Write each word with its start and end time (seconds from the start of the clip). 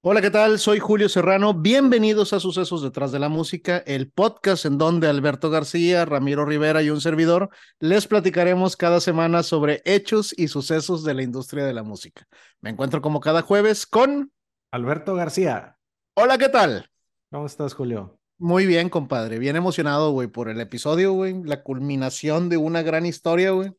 Hola, 0.00 0.22
¿qué 0.22 0.30
tal? 0.30 0.60
Soy 0.60 0.78
Julio 0.78 1.08
Serrano. 1.08 1.54
Bienvenidos 1.54 2.32
a 2.32 2.38
Sucesos 2.38 2.82
detrás 2.82 3.10
de 3.10 3.18
la 3.18 3.28
música, 3.28 3.78
el 3.78 4.12
podcast 4.12 4.64
en 4.64 4.78
donde 4.78 5.08
Alberto 5.08 5.50
García, 5.50 6.04
Ramiro 6.04 6.44
Rivera 6.44 6.84
y 6.84 6.90
un 6.90 7.00
servidor 7.00 7.50
les 7.80 8.06
platicaremos 8.06 8.76
cada 8.76 9.00
semana 9.00 9.42
sobre 9.42 9.82
hechos 9.84 10.32
y 10.38 10.46
sucesos 10.46 11.02
de 11.02 11.14
la 11.14 11.24
industria 11.24 11.64
de 11.64 11.74
la 11.74 11.82
música. 11.82 12.28
Me 12.60 12.70
encuentro 12.70 13.02
como 13.02 13.18
cada 13.18 13.42
jueves 13.42 13.86
con 13.86 14.30
Alberto 14.70 15.16
García. 15.16 15.78
Hola, 16.14 16.38
¿qué 16.38 16.48
tal? 16.48 16.88
¿Cómo 17.32 17.46
estás, 17.46 17.74
Julio? 17.74 18.20
Muy 18.38 18.66
bien, 18.66 18.90
compadre. 18.90 19.40
Bien 19.40 19.56
emocionado, 19.56 20.12
güey, 20.12 20.28
por 20.28 20.48
el 20.48 20.60
episodio, 20.60 21.12
güey. 21.12 21.42
La 21.42 21.64
culminación 21.64 22.48
de 22.48 22.56
una 22.56 22.82
gran 22.82 23.04
historia, 23.04 23.50
güey. 23.50 23.72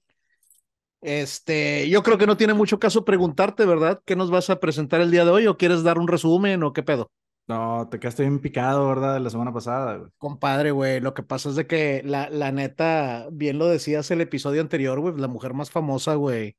Este, 1.02 1.90
yo 1.90 2.04
creo 2.04 2.18
que 2.18 2.28
no 2.28 2.38
tiene 2.38 2.54
mucho 2.54 2.80
caso 2.80 3.06
preguntarte, 3.06 3.66
¿verdad? 3.66 4.02
¿Qué 4.06 4.16
nos 4.16 4.32
vas 4.32 4.50
a 4.50 4.60
presentar 4.60 5.02
el 5.02 5.12
día 5.12 5.26
de 5.26 5.32
hoy? 5.32 5.48
¿O 5.48 5.58
quieres 5.58 5.84
dar 5.84 5.98
un 5.98 6.08
resumen 6.08 6.64
o 6.64 6.74
qué 6.74 6.84
pedo? 6.84 7.12
No, 7.48 7.88
te 7.90 8.00
quedaste 8.00 8.24
bien 8.24 8.40
picado, 8.40 8.88
¿verdad? 8.88 9.16
De 9.16 9.20
la 9.22 9.30
semana 9.30 9.52
pasada, 9.52 9.98
güey. 9.98 10.12
Compadre, 10.20 10.72
güey, 10.72 11.00
lo 11.00 11.14
que 11.16 11.24
pasa 11.24 11.50
es 11.50 11.56
de 11.56 11.66
que 11.66 12.04
la, 12.06 12.30
la 12.30 12.52
neta, 12.52 13.28
bien 13.32 13.58
lo 13.58 13.68
decías 13.68 14.12
el 14.12 14.22
episodio 14.22 14.62
anterior, 14.62 15.00
güey, 15.00 15.16
la 15.18 15.28
mujer 15.28 15.54
más 15.54 15.72
famosa, 15.72 16.14
güey, 16.16 16.58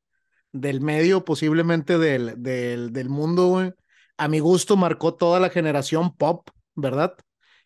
del 0.53 0.81
medio, 0.81 1.25
posiblemente 1.25 1.99
del, 1.99 2.43
del, 2.43 2.93
del 2.93 3.09
mundo, 3.09 3.49
güey. 3.49 3.73
A 4.17 4.29
mi 4.29 4.41
gusto 4.41 4.77
marcó 4.77 5.15
toda 5.15 5.41
la 5.41 5.51
generación 5.51 6.17
pop, 6.17 6.49
¿verdad? 6.75 7.15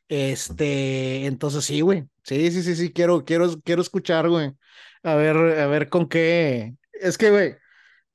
Este, 0.09 1.27
entonces 1.27 1.65
sí, 1.65 1.81
güey. 1.81 2.05
Sí, 2.25 2.51
sí, 2.51 2.63
sí, 2.63 2.77
sí, 2.77 2.93
quiero, 2.93 3.25
quiero, 3.25 3.49
quiero 3.63 3.83
escuchar, 3.83 4.29
güey. 4.29 4.53
A 5.05 5.15
ver, 5.15 5.37
a 5.37 5.67
ver 5.67 5.89
con 5.89 6.09
qué. 6.09 6.75
Es 6.93 7.19
que, 7.19 7.31
güey, 7.31 7.57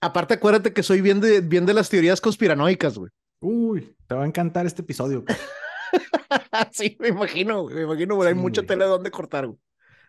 aparte 0.02 0.36
acuérdate 0.36 0.74
que 0.74 0.84
soy 0.84 1.02
bien 1.02 1.22
de, 1.22 1.42
bien 1.42 1.66
de 1.66 1.74
las 1.74 1.90
teorías 1.90 2.22
conspiranoicas, 2.22 2.98
güey. 2.98 3.12
Uy, 3.42 3.96
te 4.08 4.16
va 4.16 4.24
a 4.24 4.28
encantar 4.28 4.66
este 4.66 4.82
episodio. 4.82 5.24
sí, 6.72 6.98
me 7.00 7.10
imagino, 7.10 7.66
me 7.66 7.82
imagino, 7.84 8.16
güey, 8.16 8.30
hay 8.30 8.36
Sí, 8.36 8.40
mucha 8.40 8.62
güey. 8.62 8.68
tela 8.68 8.86
de 8.86 8.92
donde 8.92 9.12
cortar, 9.12 9.48
güey. 9.48 9.60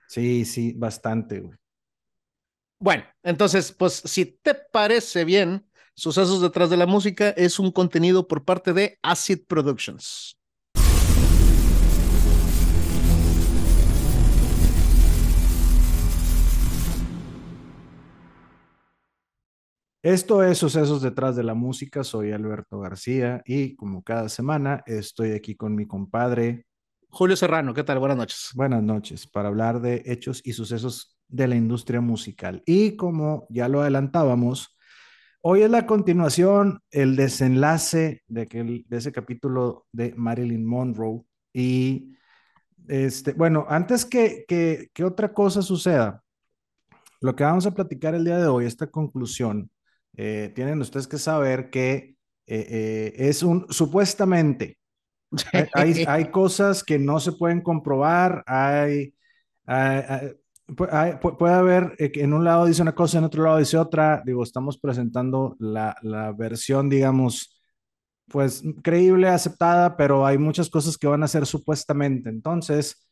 Sí, 0.06 0.44
sí, 0.44 0.74
bastante, 0.76 1.40
güey. 1.40 1.56
Bueno, 2.78 3.04
entonces, 3.22 3.72
pues 3.72 3.94
si 3.94 4.24
te 4.26 4.54
parece 4.54 5.24
bien, 5.24 5.66
Sucesos 5.94 6.40
detrás 6.40 6.70
de 6.70 6.78
la 6.78 6.86
música 6.86 7.28
es 7.30 7.58
un 7.58 7.72
contenido 7.72 8.26
por 8.26 8.44
parte 8.46 8.72
de 8.72 8.98
Acid 9.02 9.40
Productions. 9.46 10.39
Esto 20.02 20.42
es 20.42 20.56
Sucesos 20.56 21.02
detrás 21.02 21.36
de 21.36 21.42
la 21.42 21.52
música. 21.52 22.02
Soy 22.04 22.32
Alberto 22.32 22.80
García 22.80 23.42
y 23.44 23.76
como 23.76 24.02
cada 24.02 24.30
semana 24.30 24.82
estoy 24.86 25.32
aquí 25.32 25.56
con 25.56 25.74
mi 25.74 25.86
compadre. 25.86 26.64
Julio 27.10 27.36
Serrano, 27.36 27.74
¿qué 27.74 27.84
tal? 27.84 27.98
Buenas 27.98 28.16
noches. 28.16 28.50
Buenas 28.54 28.82
noches, 28.82 29.26
para 29.26 29.48
hablar 29.48 29.82
de 29.82 30.02
hechos 30.06 30.40
y 30.42 30.54
sucesos 30.54 31.18
de 31.28 31.48
la 31.48 31.54
industria 31.54 32.00
musical. 32.00 32.62
Y 32.64 32.96
como 32.96 33.46
ya 33.50 33.68
lo 33.68 33.82
adelantábamos, 33.82 34.74
hoy 35.42 35.64
es 35.64 35.70
la 35.70 35.84
continuación, 35.84 36.80
el 36.90 37.14
desenlace 37.14 38.22
de, 38.26 38.40
aquel, 38.40 38.86
de 38.88 38.96
ese 38.96 39.12
capítulo 39.12 39.86
de 39.92 40.14
Marilyn 40.16 40.64
Monroe. 40.64 41.24
Y 41.52 42.16
este, 42.88 43.34
bueno, 43.34 43.66
antes 43.68 44.06
que, 44.06 44.46
que, 44.48 44.88
que 44.94 45.04
otra 45.04 45.34
cosa 45.34 45.60
suceda, 45.60 46.24
lo 47.20 47.36
que 47.36 47.44
vamos 47.44 47.66
a 47.66 47.74
platicar 47.74 48.14
el 48.14 48.24
día 48.24 48.38
de 48.38 48.46
hoy, 48.46 48.64
esta 48.64 48.86
conclusión, 48.86 49.70
eh, 50.22 50.52
tienen 50.54 50.82
ustedes 50.82 51.08
que 51.08 51.16
saber 51.16 51.70
que 51.70 52.14
eh, 52.46 52.66
eh, 52.68 53.14
es 53.16 53.42
un 53.42 53.66
supuestamente, 53.70 54.76
hay, 55.54 55.66
hay, 55.72 56.04
hay, 56.06 56.30
cosas 56.30 56.84
que 56.84 56.98
no 56.98 57.20
se 57.20 57.32
pueden 57.32 57.62
comprobar, 57.62 58.44
hay, 58.46 59.14
puede 60.76 61.54
haber 61.54 61.96
que 62.12 62.22
en 62.22 62.34
un 62.34 62.44
lado 62.44 62.66
dice 62.66 62.82
una 62.82 62.94
cosa, 62.94 63.16
en 63.16 63.24
otro 63.24 63.44
lado 63.44 63.56
dice 63.56 63.78
otra, 63.78 64.22
digo, 64.26 64.42
estamos 64.42 64.76
presentando 64.78 65.56
la, 65.58 65.96
la 66.02 66.32
versión, 66.32 66.90
digamos, 66.90 67.58
pues 68.28 68.62
creíble, 68.82 69.26
aceptada, 69.28 69.96
pero 69.96 70.26
hay 70.26 70.36
muchas 70.36 70.68
cosas 70.68 70.98
que 70.98 71.06
van 71.06 71.22
a 71.22 71.28
ser 71.28 71.46
supuestamente. 71.46 72.28
Entonces, 72.28 73.08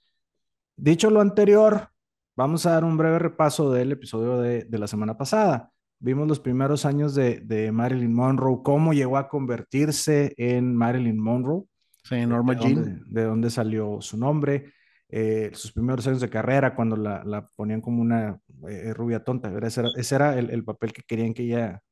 dicho 0.77 1.09
lo 1.09 1.23
anterior, 1.23 1.89
vamos 2.37 2.67
a 2.67 2.73
dar 2.73 2.85
un 2.85 2.99
breve 2.99 3.19
repaso 3.19 3.73
del 3.73 3.93
episodio 3.93 4.39
de, 4.39 4.65
de 4.65 4.79
la 4.79 4.87
semana 4.87 5.17
pasada. 5.17 5.73
Vimos 6.01 6.29
los 6.29 6.39
primeros 6.39 6.85
años 6.85 7.15
de, 7.15 7.41
de, 7.41 7.73
Marilyn 7.73 8.15
Monroe, 8.15 8.61
cómo 8.63 8.93
llegó 8.93 9.17
a 9.17 9.29
convertirse 9.29 10.33
en 10.37 10.75
Marilyn 10.75 11.19
Monroe. 11.19 11.65
Sí, 12.05 12.25
Norma 12.25 12.55
de, 12.55 12.61
Jean. 12.61 12.75
Dónde, 12.75 13.01
de 13.07 13.25
dónde 13.25 13.51
salió 13.51 14.01
su 14.01 14.17
nombre, 14.17 14.73
eh, 15.09 15.51
sus 15.55 15.73
primeros 15.73 16.07
años 16.07 16.21
de 16.21 16.31
carrera, 16.31 16.75
cuando 16.75 16.97
la, 16.97 17.25
la 17.25 17.49
ponían 17.49 17.81
como 17.81 18.01
una 18.01 18.41
eh, 18.69 18.95
rubia 18.95 19.25
tonta. 19.25 19.53
Ese 19.67 19.81
era, 19.81 19.91
ese 19.97 20.15
era 20.15 20.39
el, 20.39 20.51
el, 20.51 20.65
papel 20.65 20.93
que 20.93 21.03
querían 21.03 21.35
que 21.35 21.43
ella, 21.43 21.83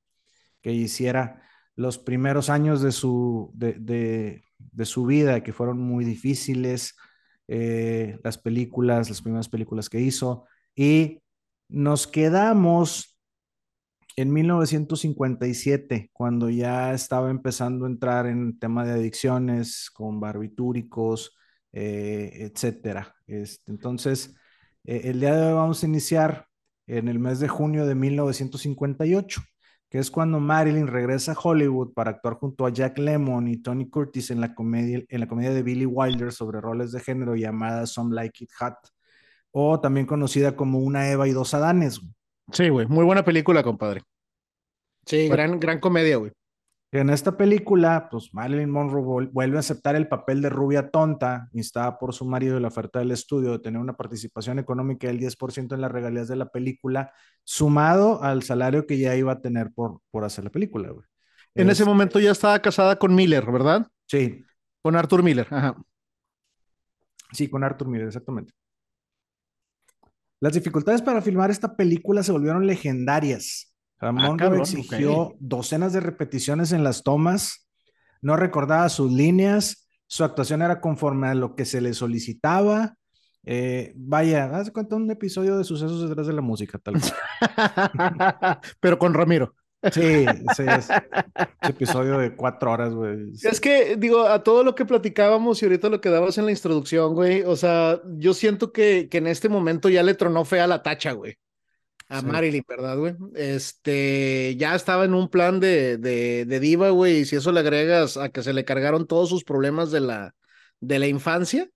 que 0.62 0.70
ella 0.70 0.84
hiciera. 0.84 1.42
Los 1.74 1.98
primeros 1.98 2.48
años 2.48 2.80
de 2.82 2.92
su, 2.92 3.50
de, 3.54 3.74
de, 3.74 4.44
de 4.58 4.84
su 4.84 5.04
vida, 5.04 5.42
que 5.42 5.52
fueron 5.52 5.78
muy 5.78 6.04
difíciles, 6.04 6.94
eh, 7.48 8.18
las 8.22 8.38
películas, 8.38 9.08
las 9.08 9.22
primeras 9.22 9.48
películas 9.48 9.88
que 9.88 10.00
hizo, 10.00 10.46
y 10.74 11.22
nos 11.68 12.06
quedamos 12.06 13.15
en 14.16 14.32
1957, 14.32 16.10
cuando 16.12 16.48
ya 16.48 16.94
estaba 16.94 17.30
empezando 17.30 17.84
a 17.84 17.88
entrar 17.88 18.26
en 18.26 18.58
tema 18.58 18.84
de 18.84 18.92
adicciones 18.92 19.90
con 19.90 20.20
barbitúricos, 20.20 21.36
eh, 21.72 22.50
etcétera. 22.50 23.14
Este, 23.26 23.70
entonces, 23.70 24.34
eh, 24.84 25.02
el 25.04 25.20
día 25.20 25.36
de 25.36 25.46
hoy 25.48 25.52
vamos 25.52 25.82
a 25.82 25.86
iniciar 25.86 26.46
en 26.86 27.08
el 27.08 27.18
mes 27.18 27.40
de 27.40 27.48
junio 27.48 27.86
de 27.86 27.94
1958, 27.94 29.42
que 29.90 29.98
es 29.98 30.10
cuando 30.10 30.40
Marilyn 30.40 30.86
regresa 30.86 31.32
a 31.32 31.38
Hollywood 31.40 31.92
para 31.92 32.12
actuar 32.12 32.34
junto 32.34 32.64
a 32.66 32.70
Jack 32.70 32.98
Lemmon 32.98 33.48
y 33.48 33.58
Tony 33.58 33.88
Curtis 33.90 34.30
en 34.30 34.40
la 34.40 34.54
comedia, 34.54 35.04
en 35.08 35.20
la 35.20 35.28
comedia 35.28 35.52
de 35.52 35.62
Billy 35.62 35.86
Wilder 35.86 36.32
sobre 36.32 36.60
roles 36.60 36.92
de 36.92 37.00
género 37.00 37.36
llamada 37.36 37.86
Some 37.86 38.14
Like 38.14 38.44
It 38.44 38.50
Hot, 38.60 38.76
o 39.50 39.80
también 39.80 40.06
conocida 40.06 40.56
como 40.56 40.78
Una 40.78 41.10
Eva 41.10 41.28
y 41.28 41.32
dos 41.32 41.52
Adanes. 41.54 42.00
Sí, 42.52 42.68
güey, 42.68 42.86
muy 42.86 43.04
buena 43.04 43.24
película, 43.24 43.62
compadre. 43.62 44.02
Sí, 45.04 45.28
bueno, 45.28 45.34
gran, 45.34 45.60
gran 45.60 45.80
comedia, 45.80 46.16
güey. 46.16 46.32
En 46.92 47.10
esta 47.10 47.36
película, 47.36 48.08
pues 48.10 48.32
Marilyn 48.32 48.70
Monroe 48.70 49.28
vuelve 49.30 49.56
a 49.56 49.60
aceptar 49.60 49.96
el 49.96 50.08
papel 50.08 50.40
de 50.40 50.48
rubia 50.48 50.90
tonta, 50.90 51.48
instada 51.52 51.98
por 51.98 52.14
su 52.14 52.24
marido 52.24 52.56
y 52.56 52.60
la 52.60 52.68
oferta 52.68 53.00
del 53.00 53.10
estudio 53.10 53.52
de 53.52 53.58
tener 53.58 53.80
una 53.80 53.96
participación 53.96 54.58
económica 54.58 55.08
del 55.08 55.18
10% 55.18 55.74
en 55.74 55.80
las 55.80 55.90
regalías 55.90 56.28
de 56.28 56.36
la 56.36 56.48
película, 56.48 57.12
sumado 57.44 58.22
al 58.22 58.44
salario 58.44 58.86
que 58.86 58.98
ya 58.98 59.16
iba 59.16 59.32
a 59.32 59.40
tener 59.40 59.72
por, 59.74 60.00
por 60.10 60.24
hacer 60.24 60.44
la 60.44 60.50
película. 60.50 60.90
Güey. 60.90 61.04
En 61.54 61.68
es, 61.68 61.80
ese 61.80 61.84
momento 61.84 62.20
ya 62.20 62.30
estaba 62.30 62.58
casada 62.60 62.96
con 62.98 63.14
Miller, 63.14 63.44
¿verdad? 63.50 63.86
Sí. 64.06 64.44
Con 64.80 64.96
Arthur 64.96 65.22
Miller, 65.22 65.48
ajá. 65.50 65.76
Sí, 67.32 67.48
con 67.48 67.64
Arthur 67.64 67.88
Miller, 67.88 68.06
exactamente. 68.06 68.52
Las 70.40 70.52
dificultades 70.52 71.02
para 71.02 71.22
filmar 71.22 71.50
esta 71.50 71.76
película 71.76 72.22
se 72.22 72.32
volvieron 72.32 72.66
legendarias. 72.66 73.74
Ah, 73.98 74.12
Monroe 74.12 74.58
exigió 74.58 75.18
okay. 75.18 75.38
docenas 75.40 75.92
de 75.92 76.00
repeticiones 76.00 76.72
en 76.72 76.84
las 76.84 77.02
tomas, 77.02 77.66
no 78.20 78.36
recordaba 78.36 78.88
sus 78.90 79.10
líneas, 79.10 79.88
su 80.06 80.24
actuación 80.24 80.62
era 80.62 80.80
conforme 80.80 81.28
a 81.28 81.34
lo 81.34 81.54
que 81.54 81.64
se 81.64 81.80
le 81.80 81.94
solicitaba. 81.94 82.96
Eh, 83.44 83.92
vaya, 83.96 84.44
haz 84.56 84.70
cuenta 84.70 84.96
un 84.96 85.10
episodio 85.10 85.56
de 85.56 85.64
sucesos 85.64 86.08
detrás 86.08 86.26
de 86.26 86.32
la 86.32 86.42
música, 86.42 86.78
tal 86.78 86.94
vez. 86.94 87.14
Pero 88.80 88.98
con 88.98 89.14
Ramiro. 89.14 89.54
Sí, 89.92 90.24
sí, 90.56 90.62
es, 90.66 90.88
ese 91.60 91.72
episodio 91.72 92.18
de 92.18 92.34
cuatro 92.34 92.72
horas, 92.72 92.94
güey. 92.94 93.32
Es 93.42 93.60
que, 93.60 93.96
digo, 93.96 94.26
a 94.26 94.42
todo 94.42 94.64
lo 94.64 94.74
que 94.74 94.84
platicábamos 94.84 95.62
y 95.62 95.66
ahorita 95.66 95.88
lo 95.88 96.00
que 96.00 96.10
dabas 96.10 96.38
en 96.38 96.46
la 96.46 96.50
introducción, 96.50 97.14
güey, 97.14 97.42
o 97.42 97.56
sea, 97.56 98.00
yo 98.16 98.34
siento 98.34 98.72
que, 98.72 99.08
que 99.08 99.18
en 99.18 99.26
este 99.26 99.48
momento 99.48 99.88
ya 99.88 100.02
le 100.02 100.14
tronó 100.14 100.44
fea 100.44 100.66
la 100.66 100.82
tacha, 100.82 101.12
güey 101.12 101.38
a 102.08 102.20
sí. 102.20 102.26
Marilyn, 102.26 102.64
¿verdad, 102.68 102.98
güey? 102.98 103.14
Este, 103.34 104.54
ya 104.56 104.74
estaba 104.74 105.04
en 105.04 105.14
un 105.14 105.28
plan 105.28 105.60
de, 105.60 105.98
de, 105.98 106.44
de 106.44 106.60
diva, 106.60 106.90
güey, 106.90 107.18
y 107.18 107.24
si 107.24 107.36
eso 107.36 107.52
le 107.52 107.60
agregas 107.60 108.16
a 108.16 108.28
que 108.28 108.42
se 108.42 108.52
le 108.52 108.64
cargaron 108.64 109.06
todos 109.06 109.28
sus 109.28 109.44
problemas 109.44 109.90
de 109.90 110.00
la, 110.00 110.34
de 110.80 110.98
la 110.98 111.08
infancia, 111.08 111.68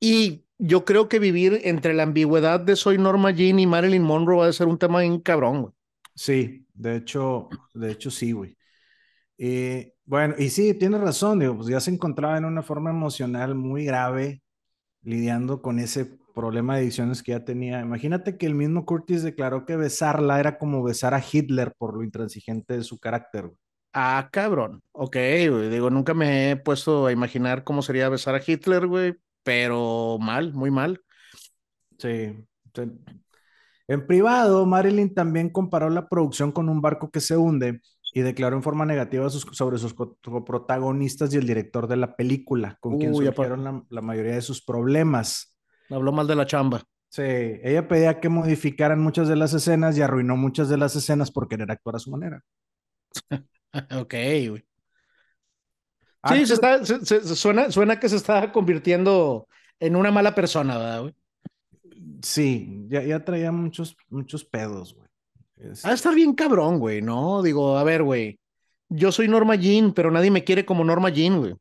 y 0.00 0.44
yo 0.58 0.84
creo 0.84 1.08
que 1.08 1.18
vivir 1.18 1.60
entre 1.64 1.94
la 1.94 2.04
ambigüedad 2.04 2.60
de 2.60 2.76
soy 2.76 2.98
Norma 2.98 3.32
Jean 3.32 3.58
y 3.58 3.66
Marilyn 3.66 4.02
Monroe 4.02 4.38
va 4.38 4.46
a 4.46 4.52
ser 4.52 4.66
un 4.68 4.78
tema 4.78 5.00
bien 5.00 5.20
cabrón, 5.20 5.62
güey. 5.62 5.74
Sí, 6.14 6.66
de 6.74 6.96
hecho, 6.96 7.48
de 7.74 7.92
hecho 7.92 8.10
sí, 8.10 8.32
güey. 8.32 8.56
Eh, 9.38 9.94
bueno, 10.04 10.34
y 10.38 10.50
sí, 10.50 10.74
tienes 10.74 11.00
razón, 11.00 11.40
digo, 11.40 11.56
pues 11.56 11.68
ya 11.68 11.80
se 11.80 11.90
encontraba 11.92 12.38
en 12.38 12.44
una 12.46 12.62
forma 12.62 12.90
emocional 12.90 13.54
muy 13.54 13.84
grave, 13.84 14.42
lidiando 15.02 15.62
con 15.62 15.78
ese 15.80 16.06
problema 16.34 16.76
de 16.76 16.82
adicciones 16.82 17.22
que 17.22 17.32
ya 17.32 17.44
tenía. 17.44 17.80
Imagínate 17.80 18.38
que 18.38 18.46
el 18.46 18.54
mismo 18.54 18.86
Curtis 18.86 19.22
declaró 19.24 19.66
que 19.66 19.76
besarla 19.76 20.40
era 20.40 20.58
como 20.58 20.82
besar 20.84 21.14
a 21.14 21.22
Hitler 21.32 21.74
por 21.78 21.94
lo 21.96 22.04
intransigente 22.04 22.76
de 22.76 22.84
su 22.84 22.98
carácter. 22.98 23.50
Ah, 23.92 24.28
cabrón. 24.32 24.82
Ok, 24.92 25.16
güey. 25.16 25.68
Digo, 25.68 25.90
nunca 25.90 26.14
me 26.14 26.52
he 26.52 26.56
puesto 26.56 27.06
a 27.06 27.12
imaginar 27.12 27.64
cómo 27.64 27.82
sería 27.82 28.08
besar 28.08 28.34
a 28.36 28.42
Hitler, 28.46 28.86
güey, 28.86 29.14
pero 29.42 30.18
mal, 30.20 30.52
muy 30.54 30.70
mal. 30.70 31.02
Sí. 31.98 32.46
En 33.90 34.06
privado, 34.06 34.66
Marilyn 34.66 35.12
también 35.12 35.50
comparó 35.50 35.90
la 35.90 36.08
producción 36.08 36.52
con 36.52 36.68
un 36.68 36.80
barco 36.80 37.10
que 37.10 37.18
se 37.18 37.36
hunde 37.36 37.80
y 38.14 38.20
declaró 38.20 38.54
en 38.54 38.62
forma 38.62 38.86
negativa 38.86 39.28
sobre 39.28 39.78
sus 39.78 39.96
protagonistas 40.46 41.34
y 41.34 41.38
el 41.38 41.46
director 41.46 41.88
de 41.88 41.96
la 41.96 42.14
película, 42.14 42.78
con 42.78 42.98
quien 42.98 43.12
surgieron 43.12 43.64
la, 43.64 43.82
la, 43.88 44.00
mayoría 44.00 44.34
de 44.34 44.42
sus 44.42 44.62
problemas. 44.64 45.58
Habló 45.90 46.12
mal 46.12 46.28
de 46.28 46.36
la 46.36 46.46
chamba. 46.46 46.84
Sí, 47.08 47.22
ella 47.24 47.88
pedía 47.88 48.20
que 48.20 48.28
modificaran 48.28 49.00
muchas 49.00 49.26
de 49.26 49.34
las 49.34 49.54
escenas 49.54 49.98
y 49.98 50.02
arruinó 50.02 50.36
muchas 50.36 50.68
de 50.68 50.76
las 50.76 50.94
escenas 50.94 51.32
por 51.32 51.48
querer 51.48 51.68
actuar 51.72 51.96
a 51.96 51.98
su 51.98 52.12
manera. 52.12 52.44
ok, 53.90 54.14
güey. 54.50 54.64
Sí, 56.28 56.46
se 56.46 56.54
está, 56.54 56.84
suena, 56.84 57.72
suena 57.72 57.98
que 57.98 58.08
se 58.08 58.14
está 58.14 58.52
convirtiendo 58.52 59.48
en 59.80 59.96
una 59.96 60.12
mala 60.12 60.32
persona, 60.32 60.78
¿verdad, 60.78 61.00
güey? 61.02 61.14
Sí, 62.22 62.86
ya, 62.88 63.02
ya 63.02 63.24
traía 63.24 63.52
muchos, 63.52 63.96
muchos 64.08 64.44
pedos, 64.44 64.94
güey. 64.94 65.08
Ah, 65.84 65.92
estar 65.92 66.14
bien 66.14 66.34
cabrón, 66.34 66.78
güey, 66.78 67.02
¿no? 67.02 67.42
Digo, 67.42 67.76
a 67.76 67.84
ver, 67.84 68.02
güey. 68.02 68.38
Yo 68.88 69.12
soy 69.12 69.28
Norma 69.28 69.54
Jean, 69.54 69.92
pero 69.92 70.10
nadie 70.10 70.30
me 70.30 70.42
quiere 70.42 70.64
como 70.64 70.84
Norma 70.84 71.10
Jean, 71.10 71.38
güey. 71.38 71.54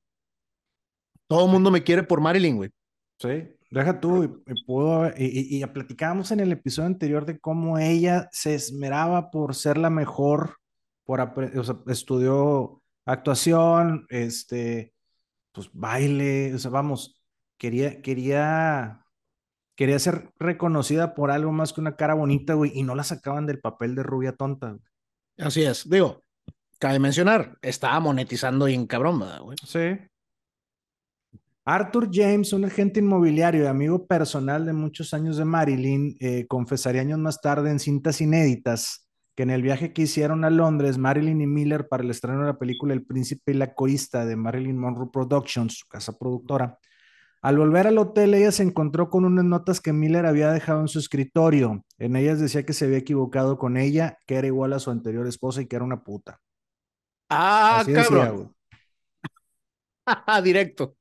Todo 1.27 1.45
el 1.45 1.51
mundo 1.51 1.69
me 1.69 1.83
quiere 1.83 2.03
por 2.03 2.21
Marilyn, 2.21 2.55
güey. 2.55 2.71
Sí, 3.19 3.51
deja 3.69 3.99
tú, 3.99 4.23
y, 4.23 4.63
puedo, 4.65 5.07
y, 5.09 5.61
y, 5.61 5.65
platicábamos 5.67 6.31
en 6.31 6.39
el 6.39 6.51
episodio 6.51 6.87
anterior 6.87 7.25
de 7.25 7.37
cómo 7.37 7.77
ella 7.77 8.29
se 8.31 8.55
esmeraba 8.55 9.29
por 9.29 9.53
ser 9.53 9.77
la 9.77 9.89
mejor, 9.89 10.55
por 11.03 11.19
o 11.21 11.63
sea, 11.63 11.77
estudió 11.87 12.81
actuación, 13.05 14.07
este, 14.09 14.93
pues 15.51 15.69
baile, 15.73 16.53
o 16.55 16.57
sea, 16.57 16.71
vamos, 16.71 17.21
quería, 17.57 18.01
quería 18.01 18.98
quería 19.79 19.97
ser 19.97 20.33
reconocida 20.37 21.15
por 21.15 21.31
algo 21.31 21.53
más 21.53 21.71
que 21.71 21.79
una 21.79 21.95
cara 21.95 22.13
bonita, 22.13 22.53
güey, 22.53 22.73
y 22.75 22.83
no 22.83 22.95
la 22.95 23.05
sacaban 23.05 23.45
del 23.45 23.61
papel 23.61 23.95
de 23.95 24.03
rubia 24.03 24.33
tonta. 24.33 24.75
Así 25.37 25.63
es, 25.63 25.89
digo, 25.89 26.21
cabe 26.79 26.99
mencionar, 26.99 27.57
estaba 27.61 27.97
monetizando 28.01 28.65
bien 28.65 28.85
cabrón, 28.85 29.23
güey. 29.41 29.57
Sí. 29.65 29.97
Arthur 31.63 32.09
James, 32.11 32.51
un 32.51 32.65
agente 32.65 32.99
inmobiliario 32.99 33.63
y 33.63 33.67
amigo 33.67 34.05
personal 34.05 34.65
de 34.65 34.73
muchos 34.73 35.13
años 35.13 35.37
de 35.37 35.45
Marilyn, 35.45 36.17
eh, 36.19 36.45
confesaría 36.49 36.99
años 36.99 37.19
más 37.19 37.39
tarde 37.39 37.71
en 37.71 37.79
cintas 37.79 38.19
inéditas 38.19 39.07
que 39.33 39.43
en 39.43 39.49
el 39.49 39.61
viaje 39.61 39.93
que 39.93 40.01
hicieron 40.01 40.43
a 40.43 40.49
Londres, 40.49 40.97
Marilyn 40.97 41.39
y 41.39 41.47
Miller 41.47 41.87
para 41.87 42.03
el 42.03 42.09
estreno 42.09 42.41
de 42.41 42.47
la 42.47 42.59
película 42.59 42.93
El 42.93 43.05
Príncipe 43.05 43.53
y 43.53 43.55
la 43.55 43.73
Corista 43.73 44.25
de 44.25 44.35
Marilyn 44.35 44.77
Monroe 44.77 45.07
Productions, 45.09 45.77
su 45.77 45.87
casa 45.87 46.17
productora, 46.19 46.77
al 47.41 47.57
volver 47.57 47.87
al 47.87 47.97
hotel, 47.97 48.33
ella 48.33 48.51
se 48.51 48.63
encontró 48.63 49.09
con 49.09 49.23
unas 49.23 49.45
notas 49.45 49.79
que 49.79 49.93
Miller 49.93 50.25
había 50.25 50.51
dejado 50.51 50.81
en 50.81 50.87
su 50.89 50.99
escritorio. 50.99 51.85
En 51.97 52.15
ellas 52.15 52.39
decía 52.39 52.65
que 52.65 52.73
se 52.73 52.85
había 52.85 52.97
equivocado 52.97 53.57
con 53.57 53.77
ella, 53.77 54.17
que 54.27 54.35
era 54.35 54.47
igual 54.47 54.73
a 54.73 54.79
su 54.79 54.91
anterior 54.91 55.25
esposa 55.27 55.61
y 55.61 55.67
que 55.67 55.77
era 55.77 55.85
una 55.85 56.03
puta. 56.03 56.39
Ah, 57.29 57.83
cabrón. 57.85 58.53
Directo. 60.43 60.95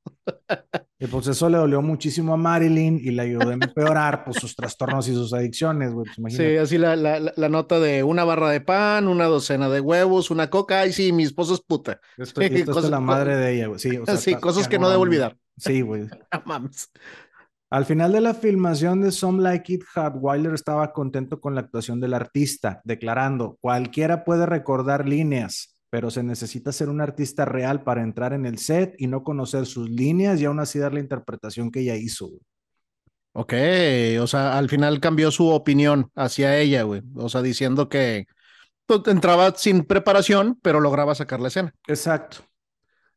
Y 0.99 1.07
pues 1.07 1.27
eso 1.27 1.49
le 1.49 1.57
dolió 1.57 1.81
muchísimo 1.81 2.33
a 2.33 2.37
Marilyn 2.37 2.99
y 3.01 3.11
le 3.11 3.21
ayudó 3.21 3.49
a 3.49 3.53
empeorar 3.53 4.25
pues, 4.25 4.37
sus 4.37 4.55
trastornos 4.55 5.07
y 5.07 5.13
sus 5.13 5.33
adicciones, 5.33 5.93
güey. 5.93 6.07
Pues, 6.15 6.35
sí, 6.35 6.57
así 6.57 6.77
la, 6.77 6.95
la, 6.95 7.49
nota 7.49 7.79
de 7.79 8.03
una 8.03 8.23
barra 8.25 8.49
de 8.49 8.61
pan, 8.61 9.07
una 9.07 9.25
docena 9.25 9.69
de 9.69 9.79
huevos, 9.79 10.29
una 10.29 10.49
coca. 10.49 10.81
Ay, 10.81 10.91
sí, 10.91 11.11
mi 11.13 11.23
esposo 11.23 11.53
es 11.53 11.61
puta. 11.61 11.99
Esto, 12.17 12.41
es 12.41 12.89
la 12.89 12.99
madre 12.99 13.35
de 13.37 13.55
ella, 13.55 13.67
güey. 13.67 13.79
Sí, 13.79 13.97
sí 14.17 14.35
cosas 14.35 14.67
que 14.67 14.77
no 14.77 14.89
debo 14.89 15.03
olvidar. 15.03 15.37
Sí, 15.57 15.81
güey. 15.81 16.07
Al 17.71 17.85
final 17.85 18.11
de 18.11 18.21
la 18.21 18.33
filmación 18.33 19.01
de 19.01 19.11
Some 19.11 19.43
Like 19.43 19.73
It 19.73 19.83
Hot, 19.93 20.15
Wilder 20.15 20.55
estaba 20.55 20.91
contento 20.91 21.39
con 21.39 21.53
la 21.53 21.61
actuación 21.61 21.99
del 21.99 22.15
artista, 22.15 22.81
declarando, 22.83 23.59
cualquiera 23.61 24.25
puede 24.25 24.47
recordar 24.47 25.07
líneas, 25.07 25.78
pero 25.89 26.11
se 26.11 26.23
necesita 26.23 26.71
ser 26.71 26.89
un 26.89 27.01
artista 27.01 27.45
real 27.45 27.83
para 27.83 28.03
entrar 28.03 28.33
en 28.33 28.45
el 28.45 28.57
set 28.59 28.95
y 28.97 29.07
no 29.07 29.23
conocer 29.23 29.65
sus 29.65 29.89
líneas 29.89 30.39
y 30.39 30.45
aún 30.45 30.59
así 30.59 30.79
dar 30.79 30.93
la 30.93 30.99
interpretación 30.99 31.71
que 31.71 31.81
ella 31.81 31.95
hizo. 31.95 32.29
Ok, 33.33 33.53
o 34.19 34.27
sea, 34.27 34.57
al 34.57 34.69
final 34.69 34.99
cambió 34.99 35.31
su 35.31 35.47
opinión 35.49 36.11
hacia 36.15 36.57
ella, 36.57 36.83
güey. 36.83 37.01
O 37.15 37.29
sea, 37.29 37.41
diciendo 37.41 37.87
que 37.87 38.25
entraba 39.05 39.53
sin 39.55 39.83
preparación, 39.83 40.59
pero 40.61 40.79
lograba 40.79 41.15
sacar 41.15 41.39
la 41.39 41.49
escena. 41.49 41.73
Exacto. 41.87 42.39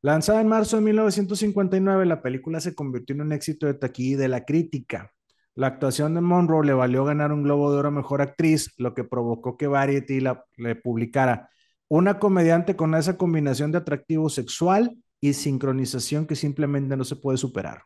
Lanzada 0.00 0.40
en 0.40 0.48
marzo 0.48 0.76
de 0.76 0.82
1959, 0.82 2.06
la 2.06 2.22
película 2.22 2.60
se 2.60 2.74
convirtió 2.74 3.14
en 3.14 3.22
un 3.22 3.32
éxito 3.32 3.66
de 3.66 3.74
taquilla 3.74 4.12
y 4.12 4.16
de 4.16 4.28
la 4.28 4.44
crítica. 4.44 5.12
La 5.54 5.68
actuación 5.68 6.14
de 6.14 6.20
Monroe 6.20 6.66
le 6.66 6.72
valió 6.72 7.04
ganar 7.04 7.32
un 7.32 7.42
Globo 7.42 7.70
de 7.70 7.78
Oro 7.78 7.88
a 7.88 7.92
Mejor 7.92 8.20
Actriz, 8.22 8.72
lo 8.78 8.94
que 8.94 9.04
provocó 9.04 9.56
que 9.56 9.66
Variety 9.66 10.20
la, 10.20 10.44
le 10.56 10.76
publicara 10.76 11.50
una 11.92 12.18
comediante 12.18 12.74
con 12.74 12.94
esa 12.94 13.18
combinación 13.18 13.70
de 13.70 13.76
atractivo 13.76 14.30
sexual 14.30 14.96
y 15.20 15.34
sincronización 15.34 16.26
que 16.26 16.36
simplemente 16.36 16.96
no 16.96 17.04
se 17.04 17.16
puede 17.16 17.36
superar. 17.36 17.82